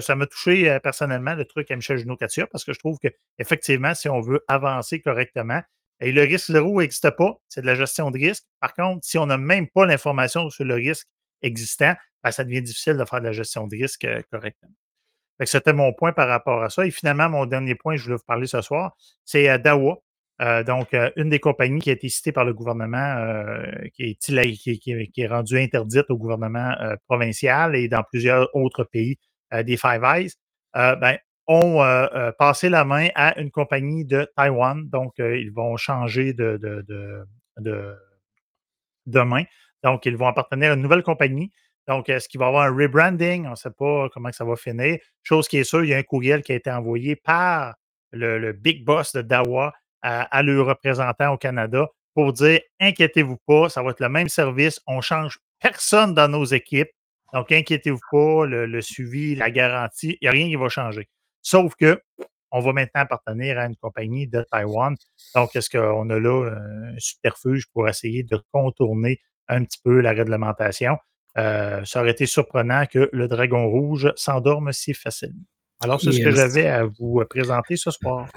ça 0.01 0.15
m'a 0.15 0.25
touché 0.25 0.67
euh, 0.67 0.79
personnellement 0.79 1.35
le 1.35 1.45
truc 1.45 1.69
à 1.69 1.75
Michel 1.75 1.97
Junot-Katia 1.97 2.47
parce 2.47 2.63
que 2.63 2.73
je 2.73 2.79
trouve 2.79 2.97
qu'effectivement, 2.97 3.93
si 3.93 4.09
on 4.09 4.19
veut 4.19 4.43
avancer 4.47 4.99
correctement, 4.99 5.61
Et 6.01 6.11
le 6.11 6.23
risque 6.23 6.51
zéro 6.51 6.79
n'existe 6.79 7.11
pas, 7.11 7.35
c'est 7.49 7.61
de 7.61 7.67
la 7.67 7.75
gestion 7.75 8.09
de 8.09 8.17
risque. 8.17 8.45
Par 8.61 8.73
contre, 8.73 9.05
si 9.05 9.19
on 9.19 9.27
n'a 9.27 9.37
même 9.37 9.67
pas 9.67 9.85
l'information 9.85 10.49
sur 10.49 10.65
le 10.65 10.73
risque 10.73 11.07
existant, 11.41 11.93
ben, 12.23 12.31
ça 12.31 12.43
devient 12.43 12.61
difficile 12.61 12.97
de 12.97 13.05
faire 13.05 13.19
de 13.19 13.25
la 13.25 13.31
gestion 13.31 13.67
de 13.67 13.75
risque 13.75 14.05
euh, 14.05 14.21
correctement. 14.31 14.73
C'était 15.45 15.71
mon 15.71 15.93
point 15.93 16.11
par 16.11 16.27
rapport 16.27 16.61
à 16.61 16.69
ça. 16.69 16.85
Et 16.85 16.91
finalement, 16.91 17.29
mon 17.29 17.45
dernier 17.45 17.73
point, 17.75 17.95
je 17.95 18.03
voulais 18.03 18.17
vous 18.17 18.23
parler 18.27 18.45
ce 18.45 18.61
soir, 18.61 18.97
c'est 19.23 19.57
Dawa. 19.59 19.99
Euh, 20.41 20.63
donc, 20.63 20.93
euh, 20.93 21.11
une 21.15 21.29
des 21.29 21.39
compagnies 21.39 21.79
qui 21.79 21.89
a 21.89 21.93
été 21.93 22.09
citée 22.09 22.33
par 22.33 22.43
le 22.43 22.53
gouvernement, 22.53 23.15
qui, 23.93 24.17
est, 24.27 25.27
rendue 25.27 25.59
interdite 25.59 26.09
au 26.09 26.17
gouvernement 26.17 26.75
provincial 27.07 27.75
et 27.77 27.87
dans 27.87 28.03
plusieurs 28.03 28.53
autres 28.53 28.83
pays 28.83 29.17
des 29.63 29.77
Five 29.77 30.03
Eyes, 30.03 30.31
ben, 30.73 31.17
ont 31.47 31.81
passé 32.37 32.67
la 32.67 32.83
main 32.83 33.07
à 33.15 33.39
une 33.39 33.51
compagnie 33.51 34.03
de 34.03 34.29
Taïwan. 34.35 34.89
Donc, 34.89 35.13
ils 35.19 35.53
vont 35.53 35.77
changer 35.77 36.33
de, 36.33 37.23
main. 39.23 39.43
Donc, 39.83 40.05
ils 40.05 40.17
vont 40.17 40.27
appartenir 40.27 40.71
à 40.71 40.73
une 40.75 40.81
nouvelle 40.81 41.03
compagnie. 41.03 41.51
Donc, 41.87 42.09
est-ce 42.09 42.29
qu'il 42.29 42.39
va 42.39 42.45
y 42.45 42.49
avoir 42.49 42.63
un 42.65 42.75
rebranding? 42.75 43.47
On 43.47 43.51
ne 43.51 43.55
sait 43.55 43.71
pas 43.71 44.09
comment 44.13 44.31
ça 44.31 44.45
va 44.45 44.55
finir. 44.55 44.99
Chose 45.23 45.47
qui 45.47 45.57
est 45.57 45.63
sûre, 45.63 45.83
il 45.83 45.89
y 45.89 45.93
a 45.93 45.97
un 45.97 46.03
courriel 46.03 46.43
qui 46.43 46.51
a 46.51 46.55
été 46.55 46.71
envoyé 46.71 47.15
par 47.15 47.75
le, 48.11 48.51
big 48.51 48.85
boss 48.85 49.13
de 49.13 49.21
Dawa 49.21 49.73
à, 50.01 50.37
à 50.37 50.41
représentant 50.41 51.33
au 51.33 51.37
Canada 51.37 51.87
pour 52.13 52.33
dire 52.33 52.59
inquiétez-vous 52.79 53.37
pas, 53.45 53.69
ça 53.69 53.81
va 53.81 53.91
être 53.91 53.99
le 53.99 54.09
même 54.09 54.29
service, 54.29 54.81
on 54.87 54.97
ne 54.97 55.01
change 55.01 55.39
personne 55.59 56.13
dans 56.13 56.27
nos 56.27 56.45
équipes. 56.45 56.89
Donc, 57.33 57.51
inquiétez-vous 57.51 57.99
pas, 58.11 58.45
le, 58.45 58.81
suivi, 58.81 59.35
la 59.35 59.51
garantie, 59.51 60.17
il 60.21 60.25
n'y 60.25 60.27
a 60.27 60.31
rien 60.31 60.47
qui 60.47 60.55
va 60.55 60.69
changer. 60.69 61.07
Sauf 61.41 61.75
que 61.75 62.01
on 62.51 62.59
va 62.61 62.73
maintenant 62.73 63.01
appartenir 63.01 63.59
à 63.59 63.65
une 63.65 63.75
compagnie 63.75 64.27
de 64.27 64.43
Taïwan. 64.51 64.95
Donc, 65.35 65.55
est-ce 65.55 65.69
qu'on 65.69 66.09
a 66.09 66.19
là 66.19 66.51
un 66.51 66.97
subterfuge 66.97 67.67
pour 67.71 67.87
essayer 67.87 68.23
de 68.23 68.41
contourner 68.51 69.21
un 69.49 69.63
petit 69.63 69.79
peu 69.83 69.99
la 69.99 70.11
réglementation? 70.11 70.97
Euh, 71.37 71.81
ça 71.85 72.01
aurait 72.01 72.11
été 72.11 72.25
surprenant 72.25 72.85
que 72.85 73.09
le 73.11 73.27
dragon 73.27 73.67
rouge 73.67 74.11
s'endorme 74.15 74.71
si 74.71 74.93
facilement. 74.93 75.43
Alors, 75.81 76.01
c'est 76.01 76.11
ce 76.11 76.21
que 76.21 76.31
j'avais 76.31 76.67
à 76.67 76.85
vous 76.85 77.23
présenter 77.29 77.77
ce 77.77 77.91
soir. 77.91 78.27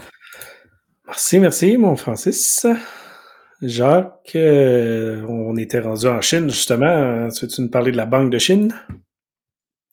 Merci, 1.07 1.39
merci, 1.41 1.77
mon 1.77 1.97
Francis. 1.97 2.67
Jacques, 3.61 4.33
euh, 4.35 5.23
on 5.29 5.57
était 5.57 5.81
rendu 5.81 6.07
en 6.07 6.21
Chine, 6.21 6.51
justement. 6.51 7.29
Tu 7.29 7.47
veux-tu 7.47 7.63
nous 7.63 7.71
parler 7.71 7.93
de 7.93 7.97
la 7.97 8.07
Banque 8.07 8.31
de 8.31 8.39
Chine? 8.39 8.75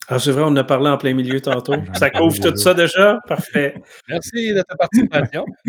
Ah, 0.08 0.18
c'est 0.18 0.32
vrai, 0.32 0.42
on 0.42 0.46
en 0.48 0.56
a 0.56 0.64
parlé 0.64 0.88
en 0.88 0.98
plein 0.98 1.14
milieu 1.14 1.40
tantôt. 1.40 1.74
ça 1.94 2.10
couvre 2.10 2.40
tout 2.40 2.56
ça 2.56 2.74
déjà? 2.74 3.20
Parfait. 3.28 3.74
Merci 4.08 4.52
de 4.52 4.62
ta 4.62 4.74
participation. 4.74 5.46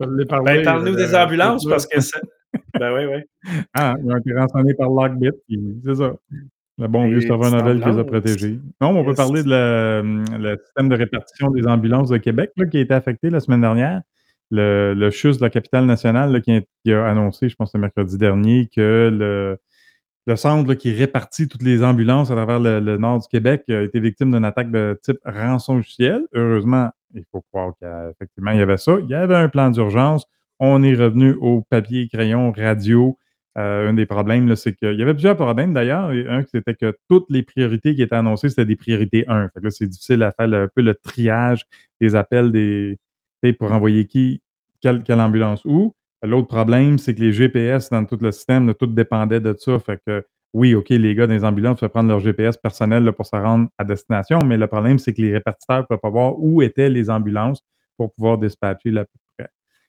ben, 0.00 0.62
parle-nous 0.64 0.96
des 0.96 1.14
euh, 1.14 1.24
ambulances 1.24 1.64
parce 1.64 1.86
que 1.86 2.00
ça. 2.00 2.18
Ben 2.78 2.92
oui, 2.94 3.04
oui. 3.06 3.22
Ah, 3.74 3.94
ils 4.02 4.10
ont 4.10 4.16
été 4.16 4.32
renseignés 4.34 4.74
par 4.74 4.90
Lockbit, 4.90 5.30
c'est 5.84 5.94
ça. 5.94 6.14
Le 6.78 6.88
bon 6.88 7.06
vieux 7.06 7.20
serveur 7.20 7.52
Novel 7.52 7.80
qui 7.80 7.88
les 7.88 7.98
a 7.98 8.04
protégés. 8.04 8.58
Non, 8.80 8.88
on 8.88 9.04
peut 9.04 9.14
parler 9.14 9.42
de 9.44 9.48
le, 9.50 10.56
système 10.64 10.88
de 10.88 10.96
répartition 10.96 11.50
des 11.50 11.66
ambulances 11.66 12.08
de 12.08 12.16
Québec 12.16 12.50
qui 12.70 12.78
a 12.78 12.80
été 12.80 12.94
affecté 12.94 13.30
la 13.30 13.38
semaine 13.40 13.60
dernière 13.60 14.02
le, 14.50 14.94
le 14.94 15.10
CHUS 15.10 15.38
de 15.38 15.42
la 15.42 15.50
capitale 15.50 15.86
nationale 15.86 16.40
qui, 16.42 16.92
a 16.92 17.06
annoncé, 17.06 17.48
je 17.48 17.56
pense 17.56 17.72
le 17.74 17.80
mercredi 17.80 18.18
dernier, 18.18 18.68
que 18.74 19.10
le, 19.12 19.58
le 20.26 20.36
centre 20.36 20.74
qui 20.74 20.92
répartit 20.92 21.48
toutes 21.48 21.62
les 21.62 21.82
ambulances 21.82 22.30
à 22.30 22.34
travers 22.34 22.60
le, 22.60 22.96
nord 22.96 23.20
du 23.20 23.28
Québec 23.28 23.64
a 23.68 23.82
été 23.82 24.00
victime 24.00 24.32
d'une 24.32 24.44
attaque 24.44 24.70
de 24.70 24.98
type 25.02 25.18
rançon 25.24 25.76
logiciel. 25.76 26.22
Heureusement, 26.32 26.90
il 27.14 27.24
faut 27.30 27.42
croire 27.52 27.72
qu'effectivement, 27.80 28.52
il 28.52 28.58
y 28.58 28.62
avait 28.62 28.76
ça. 28.76 28.96
Il 29.00 29.08
y 29.08 29.14
avait 29.14 29.36
un 29.36 29.48
plan 29.48 29.70
d'urgence. 29.70 30.26
On 30.60 30.82
est 30.82 30.94
revenu 30.94 31.32
au 31.40 31.62
papier, 31.62 32.08
crayon, 32.08 32.52
radio. 32.52 33.18
Euh, 33.56 33.90
un 33.90 33.94
des 33.94 34.06
problèmes, 34.06 34.54
c'est 34.56 34.74
qu'il 34.74 34.98
y 34.98 35.02
avait 35.02 35.14
plusieurs 35.14 35.36
problèmes 35.36 35.72
d'ailleurs. 35.72 36.10
Un, 36.10 36.42
c'était 36.50 36.74
que 36.74 36.96
toutes 37.08 37.26
les 37.30 37.42
priorités 37.42 37.94
qui 37.94 38.02
étaient 38.02 38.16
annoncées, 38.16 38.48
c'était 38.48 38.64
des 38.64 38.76
priorités 38.76 39.24
1. 39.28 39.48
Fait 39.50 39.60
là, 39.62 39.70
c'est 39.70 39.86
difficile 39.86 40.22
à 40.22 40.32
faire 40.32 40.52
un 40.52 40.68
peu 40.74 40.82
le 40.82 40.94
triage 40.94 41.64
des 42.00 42.16
appels 42.16 42.50
des, 42.50 42.98
pour 43.58 43.72
envoyer 43.72 44.06
qui, 44.06 44.42
quelle, 44.80 45.02
ambulance 45.20 45.64
où. 45.64 45.94
L'autre 46.22 46.48
problème, 46.48 46.98
c'est 46.98 47.14
que 47.14 47.20
les 47.20 47.32
GPS 47.32 47.90
dans 47.90 48.04
tout 48.04 48.18
le 48.20 48.32
système, 48.32 48.72
tout 48.74 48.86
dépendait 48.86 49.40
de 49.40 49.54
ça. 49.58 49.78
Fait 49.78 50.00
que 50.06 50.24
oui, 50.54 50.74
OK, 50.74 50.88
les 50.90 51.14
gars 51.14 51.26
les 51.26 51.44
ambulances 51.44 51.80
peuvent 51.80 51.90
prendre 51.90 52.08
leur 52.08 52.20
GPS 52.20 52.56
personnel 52.56 53.12
pour 53.12 53.26
se 53.26 53.36
rendre 53.36 53.68
à 53.76 53.84
destination, 53.84 54.38
mais 54.46 54.56
le 54.56 54.68
problème, 54.68 54.98
c'est 54.98 55.12
que 55.12 55.20
les 55.20 55.32
répartiteurs 55.34 55.80
ne 55.80 55.86
peuvent 55.86 55.98
pas 55.98 56.10
voir 56.10 56.38
où 56.38 56.62
étaient 56.62 56.88
les 56.88 57.10
ambulances 57.10 57.60
pour 57.96 58.12
pouvoir 58.14 58.38
dispatcher 58.38 58.90
la 58.90 59.04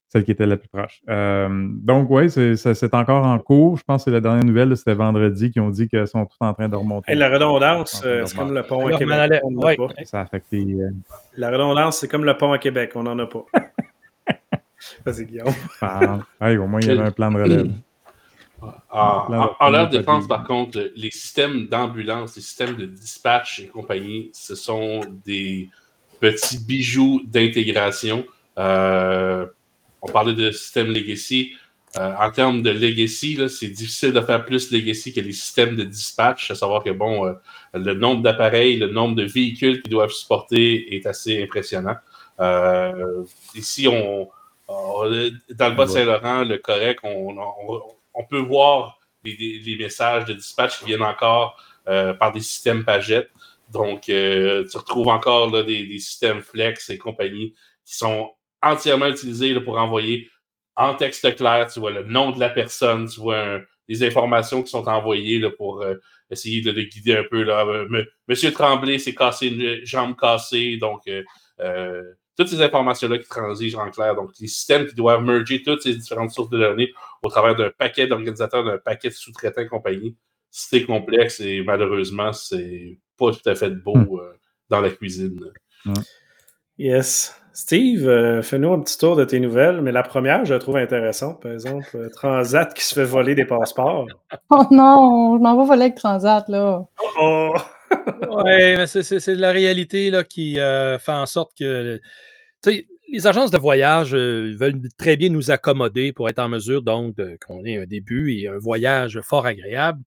celle 0.10 0.24
qui 0.24 0.32
était 0.32 0.46
la 0.46 0.58
plus 0.58 0.70
proche. 0.70 1.02
Euh, 1.10 1.50
donc, 1.72 2.10
oui, 2.10 2.30
c'est 2.30 2.94
encore 2.94 3.26
en 3.26 3.38
cours. 3.40 3.78
Je 3.78 3.84
pense 3.84 4.02
que 4.02 4.06
c'est 4.06 4.14
la 4.14 4.22
dernière 4.22 4.46
nouvelle, 4.46 4.76
c'était 4.78 4.94
vendredi, 4.94 5.52
qui 5.52 5.60
ont 5.60 5.70
dit 5.70 5.88
qu'ils 5.88 6.08
sont 6.08 6.26
tous 6.26 6.38
en 6.40 6.54
train 6.54 6.70
de 6.70 6.76
remonter. 6.76 7.16
la 7.16 7.30
redondance, 7.30 8.02
euh, 8.06 8.24
c'est 8.26 8.38
comme 8.38 8.54
le 8.54 8.64
pont 8.64 8.88
à 8.88 8.98
Québec. 8.98 9.42
Ça 10.06 10.20
a 10.20 10.24
affecté. 10.24 10.58
Euh, 10.62 10.92
la 11.38 11.52
redondance, 11.52 12.00
c'est 12.00 12.08
comme 12.08 12.26
le 12.26 12.38
pont 12.38 12.52
à 12.52 12.58
Québec, 12.58 12.92
on 12.96 13.04
n'en 13.04 13.18
a 13.20 13.26
pas. 13.26 13.46
Vas-y, 15.06 15.26
Guillaume. 15.26 15.54
Ah, 15.82 16.20
au 16.42 16.68
moins, 16.68 16.80
il 16.82 16.88
y 16.88 16.92
avait 16.92 17.08
un 17.08 17.12
plan 17.12 17.32
de 17.32 17.42
relève. 17.42 17.72
Ah, 18.90 19.56
en, 19.60 19.70
leur 19.70 19.90
défense, 19.90 20.28
par 20.28 20.44
contre, 20.44 20.92
les 20.96 21.12
systèmes 21.12 21.68
d'ambulance, 21.68 22.36
les 22.36 22.42
systèmes 22.42 22.76
de 22.76 22.86
dispatch 22.86 23.60
et 23.60 23.68
compagnie, 23.68 24.30
ce 24.34 24.56
sont 24.56 25.02
des 25.26 25.70
petits 26.20 26.64
bijoux 26.64 27.22
d'intégration. 27.26 28.26
Euh, 28.58 29.46
on 30.08 30.12
parlait 30.12 30.34
de 30.34 30.52
système 30.52 30.88
legacy. 30.88 31.54
Euh, 31.98 32.14
en 32.20 32.30
termes 32.30 32.62
de 32.62 32.72
legacy, 32.72 33.40
c'est 33.50 33.70
difficile 33.70 34.12
de 34.12 34.22
faire 34.22 34.44
plus 34.44 34.72
legacy 34.72 35.14
que 35.14 35.22
les 35.22 35.32
systèmes 35.32 35.76
de 35.76 35.84
dispatch, 35.84 36.52
à 36.52 36.56
savoir 36.56 36.84
que 36.84 36.90
bon, 36.90 37.26
euh, 37.26 37.34
le 37.74 37.94
nombre 37.94 38.22
d'appareils, 38.22 38.78
le 38.78 38.88
nombre 38.88 39.16
de 39.16 39.24
véhicules 39.24 39.82
qu'ils 39.82 39.92
doivent 39.92 40.12
supporter 40.12 40.96
est 40.96 41.06
assez 41.06 41.42
impressionnant. 41.42 41.96
ici, 43.56 43.88
on, 43.88 44.28
dans 44.68 45.70
le 45.70 45.76
Bas-Saint-Laurent, 45.76 46.44
le 46.44 46.58
correct, 46.58 47.00
on, 47.04 48.24
peut 48.30 48.40
voir 48.40 49.00
les, 49.24 49.76
messages 49.80 50.26
de 50.26 50.34
dispatch 50.34 50.80
qui 50.80 50.86
viennent 50.86 51.04
encore 51.04 51.58
euh, 51.88 52.14
par 52.14 52.32
des 52.32 52.40
systèmes 52.40 52.84
Paget. 52.84 53.28
Donc, 53.72 54.10
euh, 54.10 54.66
tu 54.70 54.78
retrouves 54.78 55.08
encore 55.08 55.52
des, 55.64 56.00
systèmes 56.00 56.42
Flex 56.42 56.90
et 56.90 56.98
compagnie 56.98 57.54
qui 57.86 57.96
sont 57.96 58.32
entièrement 58.66 59.08
utilisés 59.08 59.58
pour 59.62 59.78
envoyer 59.78 60.30
en 60.76 60.96
texte 60.96 61.36
clair, 61.38 61.68
tu 61.72 61.80
vois 61.80 61.92
le 61.92 62.04
nom 62.04 62.32
de 62.32 62.40
la 62.40 62.50
personne, 62.50 63.08
tu 63.08 63.22
vois 63.22 63.60
des 63.88 64.04
informations 64.04 64.64
qui 64.64 64.72
sont 64.72 64.88
envoyées 64.88 65.40
là, 65.40 65.50
pour 65.52 65.82
euh, 65.82 65.96
essayer 66.30 66.62
de, 66.62 66.72
guider 66.82 67.16
un 67.16 67.24
peu. 67.24 67.44
Là. 67.44 67.66
Monsieur 68.28 68.52
Tremblay 68.52 69.00
s'est 69.00 69.16
cassé 69.16 69.48
une 69.48 69.86
jambe 69.86 70.16
cassée, 70.18 70.78
donc 70.78 71.08
toutes 72.38 72.48
ces 72.50 72.62
informations-là 72.62 73.18
qui 73.20 73.28
transigent 73.28 73.80
en 73.80 73.90
clair. 73.90 74.16
Donc, 74.16 74.32
les 74.40 74.48
systèmes 74.48 74.86
qui 74.88 74.96
doivent 74.96 75.24
merger 75.24 75.64
toutes 75.64 75.82
ces 75.82 75.96
différentes 75.96 76.32
sources 76.32 76.50
de 76.50 76.58
données 76.58 76.92
au 77.24 77.30
travers 77.30 77.56
d'un 77.56 77.70
paquet 77.70 78.08
d'organisateurs, 78.08 78.64
d'un 78.64 78.78
paquet 78.78 79.10
de 79.10 79.14
sous-traitants 79.14 79.62
et 79.62 79.68
compagnie, 79.68 80.18
c'est 80.50 80.86
complexe 80.86 81.40
et 81.40 81.64
malheureusement, 81.64 82.34
c'est 82.34 82.98
pas 83.18 83.32
tout 83.32 83.50
à 83.50 83.56
fait 83.56 83.72
beau 83.72 83.96
hmm. 83.96 84.20
euh, 84.20 84.34
dans 84.70 84.82
la 84.82 84.90
cuisine. 84.90 85.40
Yes. 86.78 87.40
Steve, 87.56 88.06
euh, 88.06 88.42
fais-nous 88.42 88.74
un 88.74 88.82
petit 88.82 88.98
tour 88.98 89.16
de 89.16 89.24
tes 89.24 89.40
nouvelles, 89.40 89.82
mais 89.82 89.94
la 89.94 90.04
première, 90.04 90.44
je 90.44 90.54
la 90.54 90.60
trouve 90.60 90.76
intéressante, 90.76 91.42
par 91.42 91.54
exemple, 91.54 91.88
euh, 91.96 92.10
Transat 92.10 92.74
qui 92.74 92.84
se 92.84 92.94
fait 92.94 93.06
voler 93.06 93.34
des 93.34 93.46
passeports. 93.46 94.08
Oh 94.50 94.66
non, 94.72 95.38
je 95.38 95.42
m'en 95.42 95.58
vais 95.58 95.66
voler 95.66 95.82
avec 95.84 95.96
Transat, 95.96 96.44
là. 96.50 96.86
Oh! 97.18 97.54
oui, 97.92 98.76
mais 98.76 98.88
c'est 98.88 99.36
la 99.36 99.52
réalité 99.52 100.10
là, 100.12 100.26
qui 100.26 100.56
fait 100.56 101.12
en 101.12 101.26
sorte 101.26 101.54
que 101.58 102.02
les 103.10 103.26
agences 103.26 103.52
de 103.52 103.58
voyage 103.58 104.14
euh, 104.14 104.54
veulent 104.60 104.82
très 104.98 105.16
bien 105.16 105.30
nous 105.30 105.50
accommoder 105.50 106.12
pour 106.12 106.28
être 106.28 106.40
en 106.40 106.50
mesure 106.50 106.82
donc 106.82 107.16
qu'on 107.48 107.64
ait 107.64 107.78
un 107.78 107.86
début 107.86 108.34
et 108.34 108.50
un 108.50 108.58
voyage 108.58 109.22
fort 109.22 109.46
agréable. 109.46 110.02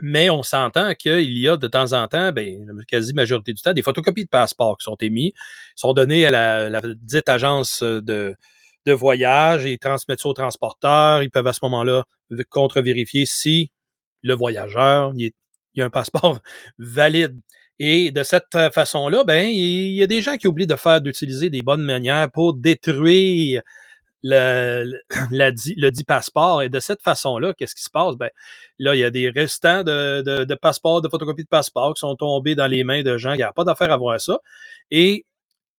Mais 0.00 0.30
on 0.30 0.42
s'entend 0.42 0.94
qu'il 0.94 1.36
y 1.38 1.48
a 1.48 1.56
de 1.56 1.66
temps 1.66 1.92
en 1.92 2.06
temps, 2.08 2.32
ben, 2.32 2.66
la 2.66 2.84
quasi 2.84 3.12
majorité 3.14 3.52
du 3.52 3.62
temps, 3.62 3.72
des 3.72 3.82
photocopies 3.82 4.24
de 4.24 4.28
passeport 4.28 4.78
qui 4.78 4.84
sont 4.84 4.96
émis, 5.00 5.34
sont 5.74 5.92
données 5.92 6.26
à 6.26 6.30
la, 6.70 6.80
dite 7.00 7.28
agence 7.28 7.82
de, 7.82 8.36
de 8.86 8.92
voyage 8.92 9.66
et 9.66 9.76
transmettent 9.78 10.20
ça 10.20 10.28
au 10.28 10.34
transporteur. 10.34 11.22
Ils 11.22 11.30
peuvent 11.30 11.46
à 11.46 11.52
ce 11.52 11.60
moment-là 11.62 12.04
contre-vérifier 12.50 13.26
si 13.26 13.70
le 14.22 14.34
voyageur 14.34 15.12
il 15.16 15.32
a 15.82 15.84
un 15.84 15.90
passeport 15.90 16.40
valide. 16.78 17.40
Et 17.80 18.10
de 18.10 18.24
cette 18.24 18.54
euh, 18.56 18.70
façon-là, 18.70 19.22
ben, 19.22 19.46
il 19.46 19.92
y 19.92 20.02
a 20.02 20.08
des 20.08 20.20
gens 20.20 20.36
qui 20.36 20.48
oublient 20.48 20.66
de 20.66 20.74
faire, 20.74 21.00
d'utiliser 21.00 21.48
des 21.48 21.62
bonnes 21.62 21.82
manières 21.82 22.28
pour 22.30 22.54
détruire 22.54 23.62
le, 24.22 25.00
le 25.30 25.90
dit 25.90 26.04
passeport. 26.04 26.62
Et 26.62 26.68
de 26.68 26.80
cette 26.80 27.02
façon-là, 27.02 27.54
qu'est-ce 27.54 27.74
qui 27.74 27.82
se 27.82 27.90
passe? 27.90 28.16
Ben, 28.16 28.30
là, 28.78 28.94
il 28.94 28.98
y 28.98 29.04
a 29.04 29.10
des 29.10 29.30
restants 29.30 29.82
de, 29.82 30.22
de, 30.22 30.54
passeports, 30.54 31.02
de 31.02 31.08
photocopies 31.08 31.44
de 31.44 31.48
passeports 31.48 31.94
qui 31.94 32.00
sont 32.00 32.16
tombés 32.16 32.54
dans 32.54 32.66
les 32.66 32.84
mains 32.84 33.02
de 33.02 33.16
gens 33.18 33.34
qui 33.34 33.42
n'ont 33.42 33.52
pas 33.54 33.64
d'affaire 33.64 33.92
à 33.92 33.96
voir 33.96 34.20
ça. 34.20 34.38
Et 34.90 35.24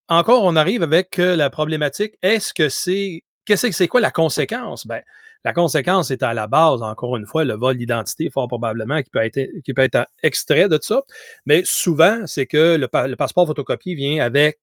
encore, 0.08 0.44
on 0.44 0.56
arrive 0.56 0.84
avec 0.84 1.18
la 1.18 1.50
problématique, 1.50 2.16
est-ce 2.22 2.54
que 2.54 2.70
c'est 2.70 3.24
qu'est-ce 3.46 3.68
que 3.68 3.74
c'est 3.74 3.88
quoi 3.88 4.02
la 4.02 4.12
conséquence? 4.12 4.86
Ben, 4.86 5.02
la 5.46 5.54
conséquence 5.54 6.12
est 6.12 6.22
à 6.22 6.34
la 6.34 6.48
base, 6.48 6.82
encore 6.82 7.16
une 7.16 7.26
fois, 7.26 7.46
le 7.46 7.56
vol 7.56 7.78
d'identité, 7.78 8.30
fort 8.30 8.48
probablement, 8.48 9.02
qui 9.02 9.10
peut, 9.10 9.24
être, 9.24 9.40
qui 9.64 9.74
peut 9.74 9.84
être 9.84 10.06
extrait 10.22 10.68
de 10.68 10.78
ça. 10.82 11.02
Mais 11.46 11.62
souvent, 11.64 12.28
c'est 12.28 12.46
que 12.46 12.76
le 12.76 13.16
passeport 13.16 13.48
photocopié 13.48 13.96
vient 13.96 14.24
avec 14.24 14.60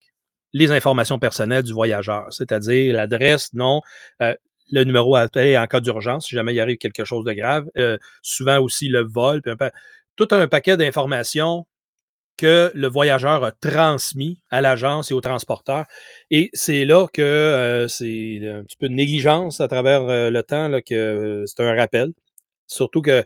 les 0.53 0.73
informations 0.73 1.19
personnelles 1.19 1.63
du 1.63 1.73
voyageur, 1.73 2.27
c'est-à-dire 2.31 2.95
l'adresse, 2.95 3.53
nom, 3.53 3.81
euh, 4.23 4.35
le 4.71 4.85
numéro 4.85 5.15
à 5.15 5.21
appeler 5.21 5.57
en 5.57 5.67
cas 5.67 5.81
d'urgence, 5.81 6.27
si 6.27 6.35
jamais 6.35 6.55
il 6.55 6.61
arrive 6.61 6.79
quelque 6.79 7.05
chose 7.05 7.25
de 7.25 7.33
grave, 7.33 7.67
euh, 7.77 7.99
souvent 8.23 8.59
aussi 8.61 8.89
le 8.89 9.03
vol, 9.03 9.43
tout 10.17 10.29
un 10.31 10.49
paquet 10.49 10.77
d'informations 10.77 11.67
que 12.37 12.71
le 12.75 12.89
voyageur 12.89 13.45
a 13.45 13.53
transmis 13.53 14.41
à 14.51 14.61
l'agence 14.61 15.11
et 15.11 15.15
au 15.15 15.21
transporteur. 15.21 15.87
Et 16.31 16.51
c'est 16.53 16.85
là 16.85 17.07
que 17.13 17.23
euh, 17.23 17.89
c'est 17.89 18.41
un 18.47 18.63
petit 18.65 18.77
peu 18.77 18.89
de 18.89 18.95
négligence 18.95 19.61
à 19.61 19.69
travers 19.69 20.31
le 20.31 20.43
temps, 20.43 20.71
que 20.87 21.45
c'est 21.47 21.63
un 21.63 21.75
rappel. 21.75 22.13
Surtout 22.67 23.01
que 23.01 23.25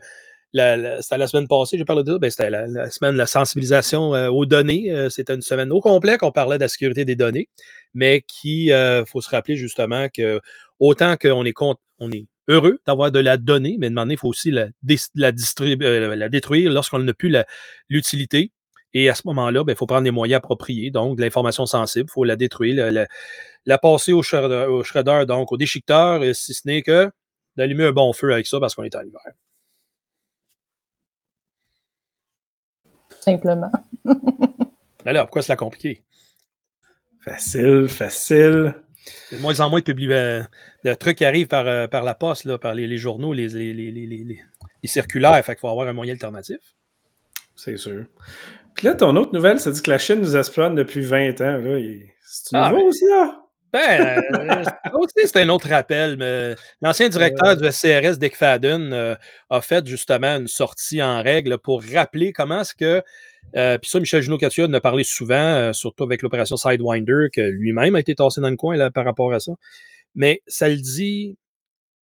c'était 0.53 1.17
la 1.17 1.27
semaine 1.27 1.47
passée, 1.47 1.77
j'ai 1.77 1.85
parlé 1.85 2.03
de 2.03 2.11
ça, 2.11 2.19
ben, 2.19 2.29
c'était 2.29 2.49
la, 2.49 2.89
semaine 2.89 3.13
de 3.13 3.17
la 3.17 3.25
sensibilisation 3.25 4.13
euh, 4.13 4.29
aux 4.29 4.45
données. 4.45 4.91
Euh, 4.91 5.09
c'était 5.09 5.33
une 5.33 5.41
semaine 5.41 5.71
au 5.71 5.81
complet 5.81 6.17
qu'on 6.17 6.31
parlait 6.31 6.57
de 6.57 6.63
la 6.63 6.67
sécurité 6.67 7.05
des 7.05 7.15
données, 7.15 7.49
mais 7.93 8.21
qui, 8.27 8.67
il 8.67 9.03
faut 9.07 9.21
se 9.21 9.29
rappeler 9.29 9.55
justement 9.55 10.07
que 10.09 10.41
autant 10.79 11.15
qu'on 11.15 11.45
est, 11.45 11.53
on 11.99 12.11
est 12.11 12.25
heureux 12.47 12.79
d'avoir 12.85 13.11
de 13.11 13.19
la 13.19 13.37
donnée, 13.37 13.77
mais 13.79 13.89
demander, 13.89 14.15
il 14.15 14.17
faut 14.17 14.27
aussi 14.27 14.51
euh, 14.51 14.67
la 15.15 16.29
détruire 16.29 16.71
lorsqu'on 16.71 16.99
n'a 16.99 17.13
plus 17.13 17.33
l'utilité. 17.89 18.51
Et 18.93 19.09
à 19.09 19.15
ce 19.15 19.21
moment-là, 19.25 19.63
ben, 19.63 19.73
il 19.73 19.77
faut 19.77 19.85
prendre 19.85 20.03
les 20.03 20.11
moyens 20.11 20.39
appropriés, 20.39 20.91
donc 20.91 21.17
de 21.17 21.21
l'information 21.21 21.65
sensible, 21.65 22.09
il 22.09 22.13
faut 22.13 22.25
la 22.25 22.35
détruire, 22.35 22.91
la, 23.65 23.77
passer 23.77 24.11
au 24.11 24.21
shredder, 24.21 24.65
au 24.69 24.83
shredder, 24.83 25.23
donc 25.25 25.51
au 25.53 25.57
déchiqueteur, 25.57 26.23
et 26.23 26.33
si 26.33 26.53
ce 26.53 26.67
n'est 26.67 26.81
que 26.81 27.09
d'allumer 27.55 27.85
un 27.85 27.91
bon 27.93 28.11
feu 28.11 28.33
avec 28.33 28.47
ça 28.47 28.59
parce 28.59 28.75
qu'on 28.75 28.83
est 28.83 28.95
en 28.95 29.01
hiver. 29.01 29.21
Simplement. 33.21 33.71
Alors, 35.05 35.25
pourquoi 35.25 35.41
c'est 35.41 35.53
la 35.53 35.55
compliqué? 35.57 36.03
Facile, 37.23 37.87
facile. 37.87 38.75
De 39.31 39.37
moins 39.37 39.59
en 39.61 39.69
moins 39.69 39.79
de, 39.79 39.85
publi- 39.85 40.11
euh, 40.11 40.43
de 40.83 40.93
trucs 40.93 41.17
qui 41.19 41.25
arrivent 41.25 41.47
par, 41.47 41.65
euh, 41.67 41.87
par 41.87 42.03
la 42.03 42.13
poste, 42.15 42.45
là, 42.45 42.57
par 42.57 42.73
les, 42.75 42.87
les 42.87 42.97
journaux, 42.97 43.33
les, 43.33 43.47
les, 43.47 43.73
les, 43.73 43.91
les, 43.91 44.05
les- 44.05 44.25
les 44.83 44.87
circulaires. 44.89 45.43
Fait 45.45 45.53
qu'il 45.53 45.59
faut 45.61 45.69
avoir 45.69 45.87
un 45.87 45.93
moyen 45.93 46.13
alternatif. 46.13 46.57
C'est 47.55 47.77
sûr. 47.77 48.05
Puis 48.75 48.87
là, 48.87 48.93
ton 48.95 49.15
autre 49.15 49.33
nouvelle, 49.33 49.59
ça 49.59 49.71
dit 49.71 49.81
que 49.81 49.89
la 49.91 49.97
Chine 49.99 50.19
nous 50.19 50.35
espionne 50.35 50.75
depuis 50.75 51.01
20 51.01 51.41
ans. 51.41 51.57
Là. 51.57 51.79
C'est 52.25 52.55
Ah, 52.55 52.71
nouveau, 52.71 52.91
ça? 52.91 53.43
Ben, 53.73 54.01
euh, 54.33 54.45
ça 54.47 54.59
aussi, 54.61 54.69
c'est 55.25 55.37
un 55.37 55.49
autre 55.49 55.69
rappel. 55.69 56.17
mais 56.17 56.55
L'ancien 56.81 57.09
directeur 57.09 57.55
du 57.57 57.69
SCRS, 57.71 58.17
Dick 58.17 58.35
Fadden, 58.35 58.93
euh, 58.93 59.15
a 59.49 59.61
fait 59.61 59.85
justement 59.85 60.37
une 60.37 60.47
sortie 60.47 61.01
en 61.01 61.21
règle 61.21 61.57
pour 61.57 61.83
rappeler 61.83 62.33
comment 62.33 62.61
est-ce 62.61 62.75
que. 62.75 63.03
euh, 63.55 63.77
Puis 63.77 63.89
ça, 63.89 63.99
Michel 63.99 64.21
Junot-Catua 64.21 64.67
en 64.67 64.73
a 64.73 64.81
parlé 64.81 65.03
souvent, 65.03 65.35
euh, 65.35 65.73
surtout 65.73 66.03
avec 66.03 66.21
l'opération 66.21 66.57
Sidewinder, 66.57 67.27
que 67.33 67.41
lui-même 67.41 67.95
a 67.95 67.99
été 67.99 68.15
tassé 68.15 68.41
dans 68.41 68.49
le 68.49 68.55
coin 68.55 68.75
là, 68.75 68.91
par 68.91 69.05
rapport 69.05 69.33
à 69.33 69.39
ça. 69.39 69.53
Mais 70.15 70.41
ça 70.47 70.67
le 70.69 70.77
dit 70.77 71.37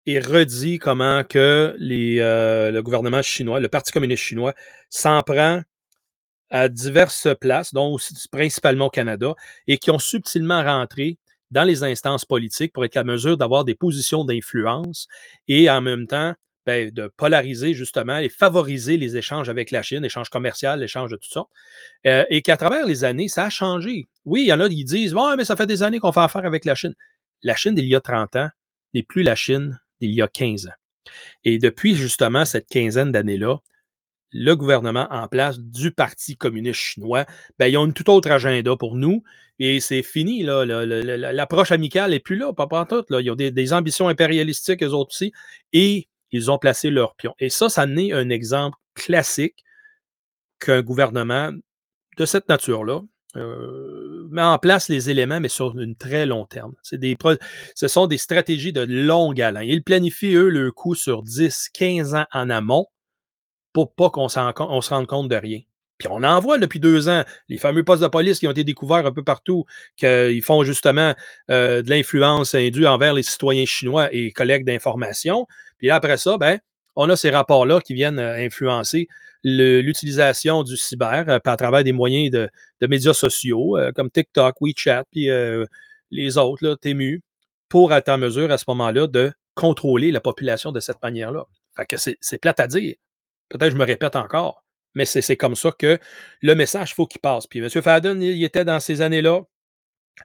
et 0.05 0.19
redit 0.19 0.79
comment 0.79 1.23
que 1.25 1.75
les, 1.79 2.17
le 2.19 2.79
gouvernement 2.81 3.21
chinois, 3.21 3.59
le 3.59 3.67
Parti 3.67 3.91
communiste 3.91 4.23
chinois, 4.23 4.53
s'en 4.89 5.21
prend 5.21 5.61
à 6.49 6.69
diverses 6.69 7.27
places, 7.41 7.73
dont 7.73 7.93
aussi 7.93 8.13
principalement 8.31 8.85
au 8.85 8.89
Canada, 8.89 9.35
et 9.67 9.77
qui 9.77 9.91
ont 9.91 9.99
subtilement 9.99 10.63
rentré 10.63 11.17
dans 11.51 11.63
les 11.63 11.83
instances 11.83 12.25
politiques 12.25 12.73
pour 12.73 12.85
être 12.85 12.97
à 12.97 13.03
mesure 13.03 13.37
d'avoir 13.37 13.63
des 13.63 13.75
positions 13.75 14.25
d'influence 14.25 15.07
et 15.47 15.69
en 15.69 15.81
même 15.81 16.07
temps 16.07 16.33
ben, 16.67 16.91
de 16.91 17.07
polariser 17.15 17.73
justement 17.73 18.17
et 18.17 18.27
favoriser 18.27 18.97
les 18.97 19.15
échanges 19.15 19.47
avec 19.47 19.71
la 19.71 19.81
Chine, 19.81 20.03
échanges 20.03 20.29
commerciaux, 20.29 20.75
échanges 20.81 21.11
de 21.11 21.15
toutes 21.15 21.31
sortes. 21.31 21.49
Euh, 22.05 22.25
et 22.29 22.41
qu'à 22.41 22.57
travers 22.57 22.85
les 22.85 23.05
années, 23.05 23.29
ça 23.29 23.45
a 23.45 23.49
changé. 23.49 24.09
Oui, 24.25 24.41
il 24.41 24.47
y 24.47 24.53
en 24.53 24.59
a 24.59 24.67
qui 24.67 24.83
disent 24.83 25.13
Ouais, 25.13 25.37
mais 25.37 25.45
ça 25.45 25.55
fait 25.55 25.65
des 25.65 25.81
années 25.81 25.99
qu'on 25.99 26.11
fait 26.11 26.19
affaire 26.19 26.45
avec 26.45 26.65
la 26.65 26.75
Chine. 26.75 26.93
La 27.41 27.55
Chine 27.55 27.73
d'il 27.73 27.85
y 27.85 27.95
a 27.95 28.01
30 28.01 28.35
ans 28.35 28.49
n'est 28.93 29.03
plus 29.03 29.23
la 29.23 29.35
Chine 29.35 29.79
d'il 30.01 30.11
y 30.11 30.21
a 30.21 30.27
15 30.27 30.67
ans. 30.67 30.75
Et 31.45 31.57
depuis 31.57 31.95
justement 31.95 32.43
cette 32.43 32.67
quinzaine 32.67 33.13
d'années-là, 33.13 33.59
le 34.31 34.55
gouvernement 34.55 35.07
en 35.09 35.27
place 35.27 35.59
du 35.59 35.91
Parti 35.91 36.37
communiste 36.37 36.79
chinois, 36.79 37.25
ben, 37.59 37.67
ils 37.67 37.77
ont 37.77 37.85
une 37.85 37.93
tout 37.93 38.09
autre 38.09 38.29
agenda 38.31 38.75
pour 38.75 38.95
nous. 38.95 39.23
Et 39.59 39.79
c'est 39.79 40.03
fini, 40.03 40.43
là. 40.43 40.65
L'approche 40.65 41.71
amicale 41.71 42.11
n'est 42.11 42.19
plus 42.19 42.35
là, 42.35 42.53
pas 42.53 42.67
partout. 42.67 43.03
Là. 43.09 43.21
Ils 43.21 43.31
ont 43.31 43.35
des, 43.35 43.73
ambitions 43.73 44.07
impérialistiques, 44.07 44.83
eux 44.83 44.93
autres 44.93 45.11
aussi. 45.11 45.33
Et 45.73 46.07
ils 46.31 46.51
ont 46.51 46.59
placé 46.59 46.89
leur 46.89 47.15
pion. 47.15 47.33
Et 47.39 47.49
ça, 47.49 47.69
ça 47.69 47.85
n'est 47.85 48.11
un 48.11 48.29
exemple 48.29 48.77
classique 48.93 49.63
qu'un 50.59 50.81
gouvernement 50.81 51.51
de 52.17 52.25
cette 52.25 52.49
nature-là 52.49 53.01
euh, 53.35 54.27
met 54.31 54.41
en 54.41 54.57
place 54.57 54.89
les 54.89 55.09
éléments, 55.09 55.39
mais 55.39 55.49
sur 55.49 55.77
une 55.79 55.95
très 55.95 56.25
long 56.25 56.45
terme. 56.45 56.73
Des 56.91 57.17
ce 57.75 57.87
sont 57.87 58.07
des 58.07 58.17
stratégies 58.17 58.73
de 58.73 58.81
longue 58.81 59.41
haleine. 59.41 59.67
Ils 59.67 59.83
planifient, 59.83 60.35
eux, 60.35 60.49
le 60.49 60.71
coup 60.71 60.95
sur 60.95 61.23
10, 61.23 61.69
15 61.73 62.15
ans 62.15 62.25
en 62.31 62.49
amont 62.49 62.87
pas 63.85 64.09
qu'on 64.09 64.29
se 64.29 64.39
rende 64.39 65.07
compte 65.07 65.29
de 65.29 65.35
rien. 65.35 65.59
Puis 65.97 66.07
on 66.11 66.23
en 66.23 66.39
voit 66.39 66.59
depuis 66.59 66.79
deux 66.79 67.09
ans, 67.09 67.23
les 67.49 67.57
fameux 67.57 67.83
postes 67.83 68.03
de 68.03 68.07
police 68.07 68.39
qui 68.39 68.47
ont 68.47 68.51
été 68.51 68.63
découverts 68.63 69.05
un 69.05 69.11
peu 69.11 69.23
partout, 69.23 69.65
qu'ils 69.95 70.43
font 70.43 70.63
justement 70.63 71.15
euh, 71.49 71.81
de 71.81 71.89
l'influence 71.89 72.53
indue 72.53 72.85
envers 72.85 73.13
les 73.13 73.23
citoyens 73.23 73.65
chinois 73.65 74.09
et 74.11 74.31
collectent 74.31 74.67
d'informations. 74.67 75.47
Puis 75.79 75.89
après 75.89 76.17
ça, 76.17 76.37
ben, 76.37 76.59
on 76.95 77.09
a 77.09 77.15
ces 77.15 77.31
rapports-là 77.31 77.81
qui 77.81 77.95
viennent 77.95 78.19
euh, 78.19 78.45
influencer 78.45 79.07
l'utilisation 79.43 80.63
du 80.63 80.77
cyber 80.77 81.25
euh, 81.27 81.39
à 81.43 81.57
travers 81.57 81.83
des 81.83 81.91
moyens 81.91 82.31
de, 82.31 82.87
médias 82.87 83.13
sociaux 83.13 83.77
euh, 83.77 83.91
comme 83.91 84.09
TikTok, 84.09 84.55
WeChat, 84.61 85.05
puis 85.11 85.29
euh, 85.29 85.65
les 86.11 86.37
autres, 86.37 86.65
là, 86.65 86.75
pour 87.69 87.93
être 87.93 88.09
en 88.09 88.17
mesure 88.17 88.51
à 88.51 88.57
ce 88.57 88.65
moment-là 88.69 89.07
de 89.07 89.31
contrôler 89.55 90.11
la 90.11 90.21
population 90.21 90.71
de 90.71 90.79
cette 90.79 91.01
manière-là. 91.01 91.45
Fait 91.75 91.85
que 91.85 91.95
c'est 91.97 92.37
plate 92.39 92.59
à 92.59 92.67
dire. 92.67 92.95
Peut-être 93.49 93.71
je 93.71 93.77
me 93.77 93.85
répète 93.85 94.15
encore, 94.15 94.63
mais 94.93 95.05
c'est 95.05 95.37
comme 95.37 95.55
ça 95.55 95.71
que 95.71 95.99
le 96.41 96.55
message, 96.55 96.91
il 96.91 96.93
faut 96.95 97.07
qu'il 97.07 97.21
passe. 97.21 97.47
Puis 97.47 97.59
M. 97.59 97.69
Fadden, 97.69 98.21
il 98.21 98.43
était 98.43 98.65
dans 98.65 98.79
ces 98.79 99.01
années-là, 99.01 99.41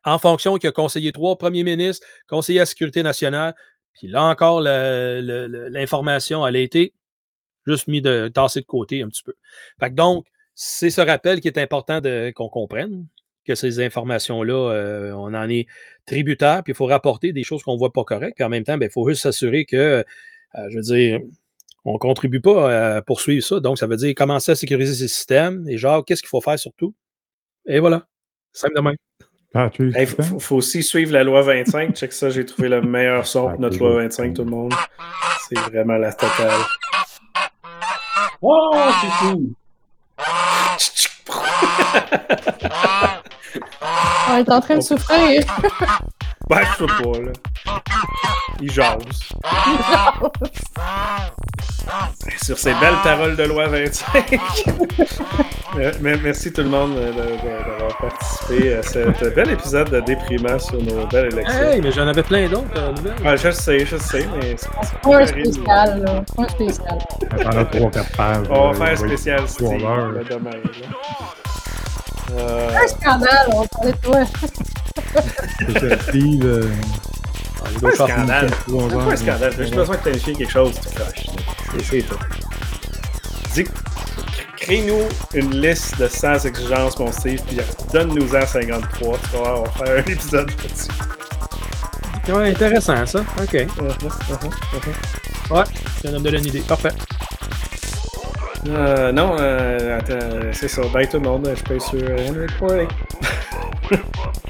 en 0.05 0.19
fonction 0.19 0.57
qu'il 0.57 0.69
a 0.69 0.73
conseillé 0.73 1.13
trois 1.13 1.37
premiers 1.37 1.65
ministres, 1.65 2.07
conseiller 2.29 2.61
à 2.61 2.63
la 2.63 2.67
sécurité 2.67 3.03
nationale, 3.03 3.55
puis 3.95 4.09
là 4.09 4.25
encore, 4.25 4.61
l'information, 4.61 6.47
elle 6.47 6.57
a 6.57 6.61
été 6.61 6.95
juste 7.67 7.89
mis 7.89 8.01
de 8.01 8.29
tasser 8.29 8.61
de 8.61 8.67
côté 8.67 9.03
un 9.03 9.09
petit 9.09 9.23
peu. 9.23 9.35
Fait 9.79 9.91
que 9.91 9.95
donc, 9.95 10.27
c'est 10.55 10.91
ce 10.91 11.01
rappel 11.01 11.41
qui 11.41 11.49
est 11.49 11.59
important 11.59 12.01
qu'on 12.35 12.49
comprenne, 12.49 13.07
que 13.45 13.55
ces 13.55 13.81
informations-là, 13.81 14.55
euh, 14.55 15.13
on 15.13 15.35
en 15.35 15.49
est 15.49 15.67
tributaire, 16.07 16.63
puis 16.63 16.73
il 16.73 16.77
faut 16.77 16.87
rapporter 16.87 17.33
des 17.33 17.43
choses 17.43 17.63
qu'on 17.63 17.75
ne 17.75 17.79
voit 17.79 17.93
pas 17.93 18.05
correctes, 18.05 18.37
puis 18.37 18.45
en 18.45 18.49
même 18.49 18.65
temps, 18.65 18.79
ben, 18.79 18.87
il 18.87 18.93
faut 18.93 19.09
juste 19.09 19.23
s'assurer 19.23 19.65
que, 19.65 19.77
euh, 19.77 20.69
je 20.71 20.77
veux 20.77 20.83
dire, 20.83 21.21
on 21.85 21.95
ne 21.95 21.99
contribue 21.99 22.41
pas 22.41 22.97
à 22.97 23.03
poursuivre 23.03 23.45
ça. 23.45 23.59
Donc, 23.61 23.79
ça 23.79 23.87
veut 23.87 23.97
dire 23.97 24.15
commencer 24.15 24.53
à 24.53 24.55
sécuriser 24.55 24.95
ces 24.95 25.09
systèmes 25.09 25.67
et 25.69 25.77
genre, 25.79 26.05
qu'est-ce 26.05 26.23
qu'il 26.23 26.29
faut 26.29 26.41
faire 26.41 26.59
surtout? 26.59 26.95
Et 27.67 27.81
voilà. 27.81 28.07
Simple 28.53 28.77
de 28.77 28.81
même. 28.81 28.97
Il 29.79 30.07
faut, 30.07 30.39
faut 30.39 30.57
aussi 30.57 30.83
suivre 30.83 31.13
la 31.13 31.25
loi 31.25 31.43
25. 31.43 31.95
Check 31.95 32.11
ça, 32.13 32.31
j'ai 32.31 32.47
trouvé 32.47 32.71
le 32.71 32.81
meilleur 32.81 33.27
son 33.27 33.51
pour 33.51 33.61
notre 33.61 33.79
loi 33.79 33.97
25, 33.97 34.33
tout 34.35 34.45
le 34.45 34.51
monde. 34.51 34.73
C'est 35.49 35.59
vraiment 35.59 35.99
la 35.99 36.13
totale. 36.13 36.61
Oh, 38.41 38.71
c'est 39.01 39.11
fou! 39.11 39.53
On 44.31 44.37
est 44.37 44.49
en 44.51 44.61
train 44.61 44.77
de 44.77 44.81
souffrir. 44.81 45.43
Ben, 46.49 46.61
je 46.65 46.77
sais 46.79 46.87
pas, 46.87 47.19
là. 47.21 47.33
Il 48.61 48.71
jase. 48.71 49.01
Sur 52.43 52.59
ces 52.59 52.73
belles 52.75 52.95
paroles 53.03 53.37
de 53.37 53.43
loi 53.45 53.67
25. 53.69 54.39
Euh, 55.79 55.91
mais- 56.03 56.19
Merci 56.19 56.53
tout 56.53 56.61
le 56.63 56.69
monde 56.69 56.99
euh, 56.99 57.11
d'avoir 57.13 57.97
participé 57.97 58.75
à 58.75 58.83
cet 58.83 59.35
bel 59.35 59.51
épisode 59.53 59.89
de 59.89 60.01
déprimant 60.01 60.59
sur 60.59 60.75
nos 60.83 61.07
belles 61.07 61.33
élections. 61.33 61.63
Hey, 61.63 61.81
mais 61.81 61.91
j'en 61.91 62.07
avais 62.09 62.23
plein 62.23 62.47
d'autres 62.47 62.67
euh. 62.77 62.93
Ouais, 63.25 63.39
je 63.39 63.51
sais, 63.53 63.87
je 63.87 63.97
sais, 63.97 64.29
mais 64.37 64.55
c'est 64.59 64.69
Pas 65.01 65.17
un 65.23 65.27
spécial, 65.27 66.03
là. 66.05 66.23
Un 66.37 66.49
spécial. 66.49 66.99
Pendant 67.43 67.63
3-4 67.91 68.17
pages. 68.17 68.47
On 68.51 68.71
va 68.73 68.87
faire 68.87 68.99
spécial 68.99 69.49
Steve, 69.49 69.79
demain. 69.79 70.13
là. 70.13 70.21
Euh, 72.35 72.69
Un 72.77 72.89
scandale, 72.89 73.49
on 73.55 73.67
parlait 73.67 73.93
de 73.93 73.97
toi. 73.97 74.21
Steve, 76.03 76.45
euh, 76.45 76.69
c'est 77.65 77.81
pas 77.81 77.89
un 77.89 77.93
scandale. 78.09 78.51
C'est 78.51 78.73
pas 78.77 79.13
un 79.13 79.17
scandale. 79.17 79.53
J'ai 79.57 79.63
juste 79.63 79.75
besoin 79.75 79.97
que 79.97 80.11
tu 80.11 80.31
aies 80.31 80.35
quelque 80.35 80.51
chose, 80.53 80.75
tu 80.79 80.89
coches. 80.99 81.27
C'est- 81.81 82.03
tout. 82.03 82.19
Dis, 83.55 83.65
crée-nous 84.57 85.09
une 85.35 85.61
liste 85.61 85.99
de 86.01 86.09
100 86.09 86.45
exigences, 86.47 86.99
mon 86.99 87.13
Steve, 87.13 87.41
puis 87.47 87.59
donne-nous-en 87.93 88.47
53. 88.47 89.19
Tu 89.19 89.31
vas 89.37 89.39
voir, 89.39 89.61
on 89.61 89.65
va 89.65 89.71
faire 89.87 89.97
un 89.97 90.11
épisode 90.11 90.51
là-dessus. 90.51 90.91
Ouais, 92.33 92.51
intéressant 92.51 93.05
ça. 93.05 93.21
OK. 93.21 93.53
Uh-huh, 93.53 93.67
uh-huh, 93.89 94.51
uh-huh. 94.75 95.55
Ouais, 95.59 95.65
ça 96.03 96.11
me 96.11 96.19
donne 96.21 96.35
une 96.37 96.47
idée. 96.47 96.61
Parfait. 96.61 96.93
Euh, 98.69 99.11
non, 99.11 99.37
euh, 99.41 99.99
attends, 99.99 100.13
euh, 100.15 100.53
c'est 100.53 100.69
ça. 100.69 100.83
Bye 100.95 101.09
tout 101.09 101.19
le 101.19 101.29
monde. 101.29 101.53
Je 101.57 101.63
paye 101.65 101.81
sur 101.81 101.99
euh, 101.99 102.29
Henry 102.29 102.47
Quarry. 102.61 102.87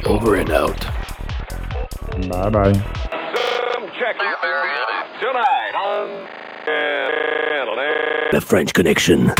Over 0.04 0.40
and 0.42 0.50
out. 0.50 0.76
Bye 2.28 2.50
bye. 2.50 2.72
The 8.32 8.40
French 8.40 8.72
Connection. 8.72 9.30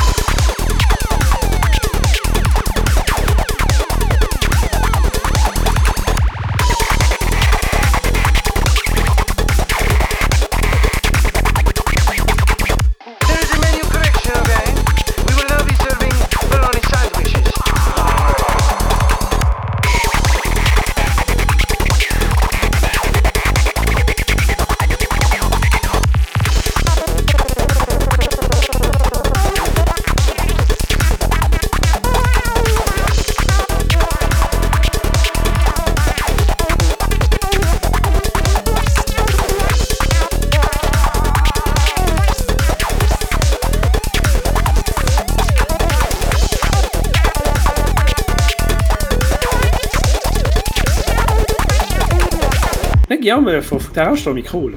Guillaume, 53.23 53.49
euh, 53.49 53.63
faut, 53.63 53.79
faut 53.79 53.89
que 53.89 53.95
t'arranges 53.95 54.25
ton 54.25 54.35
micro, 54.35 54.69
là. 54.69 54.77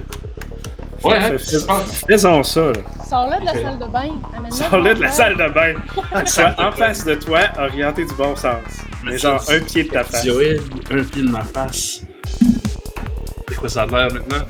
Ouais, 1.03 1.19
Fais- 1.37 1.55
hein, 1.69 1.79
fais- 1.87 2.05
Faisons 2.07 2.43
ça, 2.43 2.61
là. 2.61 2.73
Sors-le 3.09 3.39
de 3.41 3.45
la 3.45 3.53
salle 3.53 3.79
de 3.79 3.85
bain. 3.85 4.09
Sors-le 4.51 4.93
de 4.95 5.01
la 5.01 5.11
salle 5.11 5.35
de 5.37 5.49
bain. 5.49 5.73
Sois 6.25 6.55
en 6.57 6.71
face 6.71 7.03
de 7.05 7.15
toi, 7.15 7.39
orienté 7.59 8.05
du 8.05 8.13
bon 8.15 8.35
sens. 8.35 8.61
Mais 9.03 9.17
genre 9.17 9.43
un 9.49 9.59
pied 9.59 9.83
de 9.83 9.89
ta 9.89 10.03
face. 10.03 10.25
Un 10.25 11.03
pied 11.03 11.21
de 11.21 11.29
ma 11.29 11.41
face. 11.43 12.01
C'est 13.49 13.55
quoi 13.55 13.69
ça 13.69 13.83
a 13.83 13.85
l'air 13.85 14.13
maintenant? 14.13 14.45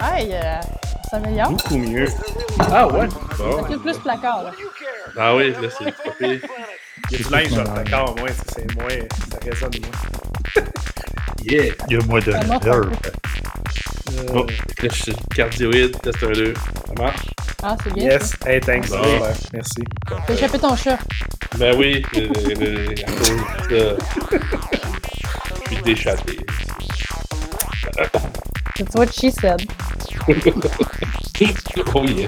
Hey, 0.00 0.30
euh, 0.32 0.60
ça 1.04 1.10
s'améliore. 1.10 1.50
Beaucoup 1.50 1.76
mieux. 1.78 2.06
Ah 2.70 2.86
ouais? 2.88 3.08
Bon. 3.38 3.62
Ça 3.62 3.68
fait 3.68 3.76
plus 3.76 3.98
placard, 3.98 4.42
là. 4.44 4.50
Ah 5.18 5.36
oui, 5.36 5.52
là, 5.52 5.68
c'est 5.78 5.84
pire. 6.18 6.40
Il 7.10 7.18
y 7.18 7.20
a 7.20 7.24
du 7.24 7.30
linge 7.30 7.50
dans 7.54 7.64
le 7.64 7.82
placard, 7.82 8.14
moins, 8.16 8.28
ça, 8.28 8.42
c'est 8.56 8.74
moins. 8.74 8.88
Ça 9.30 9.38
résonne 9.44 9.70
moins. 9.82 10.64
Yeah! 11.44 11.74
Il 11.88 11.94
y 11.94 11.96
a 12.00 12.04
moins 12.06 12.20
de 12.20 12.32
Ça 12.32 12.44
nerfs. 12.44 12.62
Euh, 12.64 12.90
Bon, 14.32 14.44
là, 14.46 14.54
je 14.82 14.88
suis 14.88 15.14
cardioïde, 15.34 16.00
test 16.02 16.22
1, 16.22 16.32
2. 16.32 16.54
Ça 16.54 17.02
marche? 17.02 17.20
Ah, 17.62 17.76
c'est 17.82 17.94
bien. 17.94 18.10
Yes, 18.10 18.32
hey, 18.46 18.60
thanks. 18.60 18.88
Bon. 18.90 18.98
Ouais, 19.00 19.32
Merci. 19.52 19.82
T'as 20.26 20.34
échappé 20.34 20.58
ton 20.58 20.76
chat. 20.76 20.98
Ben 21.58 21.76
oui, 21.78 22.02
euh, 22.16 22.28
euh, 22.50 22.94
à 23.06 23.10
cause 23.12 23.68
de 23.70 23.96
ça. 24.30 24.38
Je 25.64 25.74
suis 25.74 25.82
déchappé. 25.82 26.38
That's 28.76 28.94
what 28.94 29.12
she 29.12 29.30
said. 29.30 29.62
oh 31.94 32.04
yeah. 32.04 32.26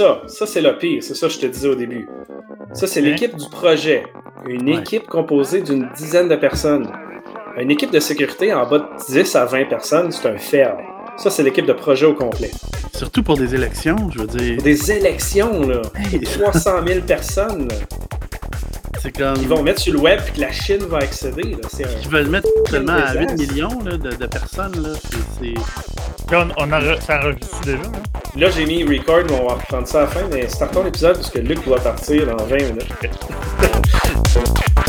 Ça. 0.00 0.22
Ça, 0.26 0.46
c'est 0.46 0.62
le 0.62 0.78
pire. 0.78 1.02
C'est 1.02 1.14
ça 1.14 1.26
que 1.26 1.34
je 1.34 1.40
te 1.40 1.46
disais 1.46 1.68
au 1.68 1.74
début. 1.74 2.08
Ça, 2.72 2.86
c'est 2.86 3.02
l'équipe 3.02 3.36
du 3.36 3.48
projet. 3.50 4.04
Une 4.46 4.68
équipe 4.68 5.06
composée 5.06 5.60
d'une 5.60 5.88
dizaine 5.94 6.28
de 6.28 6.36
personnes. 6.36 6.90
Une 7.58 7.70
équipe 7.70 7.90
de 7.90 8.00
sécurité 8.00 8.54
en 8.54 8.66
bas 8.66 8.78
de 8.78 9.12
10 9.12 9.36
à 9.36 9.44
20 9.44 9.68
personnes, 9.68 10.10
c'est 10.10 10.28
un 10.28 10.38
fail. 10.38 10.72
Ça, 11.18 11.28
c'est 11.28 11.42
l'équipe 11.42 11.66
de 11.66 11.74
projet 11.74 12.06
au 12.06 12.14
complet. 12.14 12.50
Surtout 12.94 13.22
pour 13.22 13.36
des 13.36 13.54
élections, 13.54 13.96
je 14.10 14.20
veux 14.20 14.26
dire. 14.26 14.56
Pour 14.56 14.64
des 14.64 14.92
élections, 14.92 15.68
là. 15.68 15.82
300 16.22 16.70
000 16.86 17.00
personnes, 17.06 17.68
là. 17.68 17.76
C'est 19.02 19.16
comme. 19.16 19.36
Ils 19.40 19.48
vont 19.48 19.62
mettre 19.62 19.80
sur 19.80 19.92
le 19.94 19.98
web 20.00 20.20
et 20.28 20.30
que 20.32 20.40
la 20.40 20.52
Chine 20.52 20.84
va 20.88 20.98
accéder, 20.98 21.42
là. 21.52 21.68
C'est 21.72 21.86
un... 21.86 21.88
Ils 22.02 22.08
veulent 22.08 22.28
mettre 22.28 22.48
seulement 22.68 22.92
à 22.94 23.14
8 23.14 23.26
désastre. 23.26 23.52
millions 23.54 23.78
là, 23.84 23.96
de, 23.96 24.10
de 24.10 24.26
personnes. 24.26 24.82
Là. 24.82 24.90
C'est- 25.10 25.44
c'est- 25.54 26.30
Là, 26.32 26.46
on, 26.58 26.64
on 26.68 26.72
a, 26.72 27.00
ça 27.00 27.18
enregistre 27.18 27.60
déjà, 27.64 27.78
hein? 27.78 27.92
Là, 28.36 28.50
j'ai 28.50 28.64
mis 28.64 28.84
record, 28.84 29.22
mais 29.28 29.40
on 29.40 29.48
va 29.48 29.54
reprendre 29.54 29.88
ça 29.88 29.98
à 29.98 30.02
la 30.02 30.06
fin. 30.06 30.20
Mais 30.30 30.48
startons 30.48 30.84
l'épisode 30.84 31.16
parce 31.16 31.30
que 31.30 31.38
Luc 31.40 31.64
doit 31.64 31.80
partir 31.80 32.26
dans 32.26 32.44
20 32.44 32.56
minutes. 32.56 32.86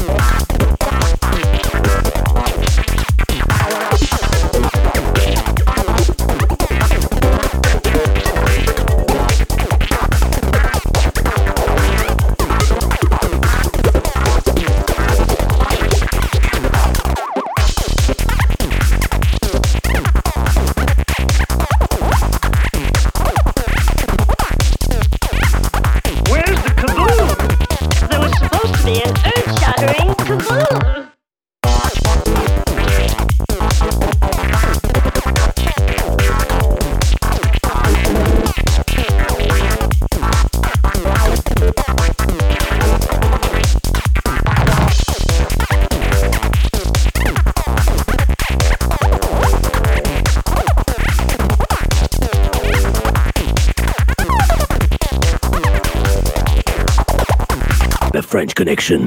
Connection. 58.72 59.02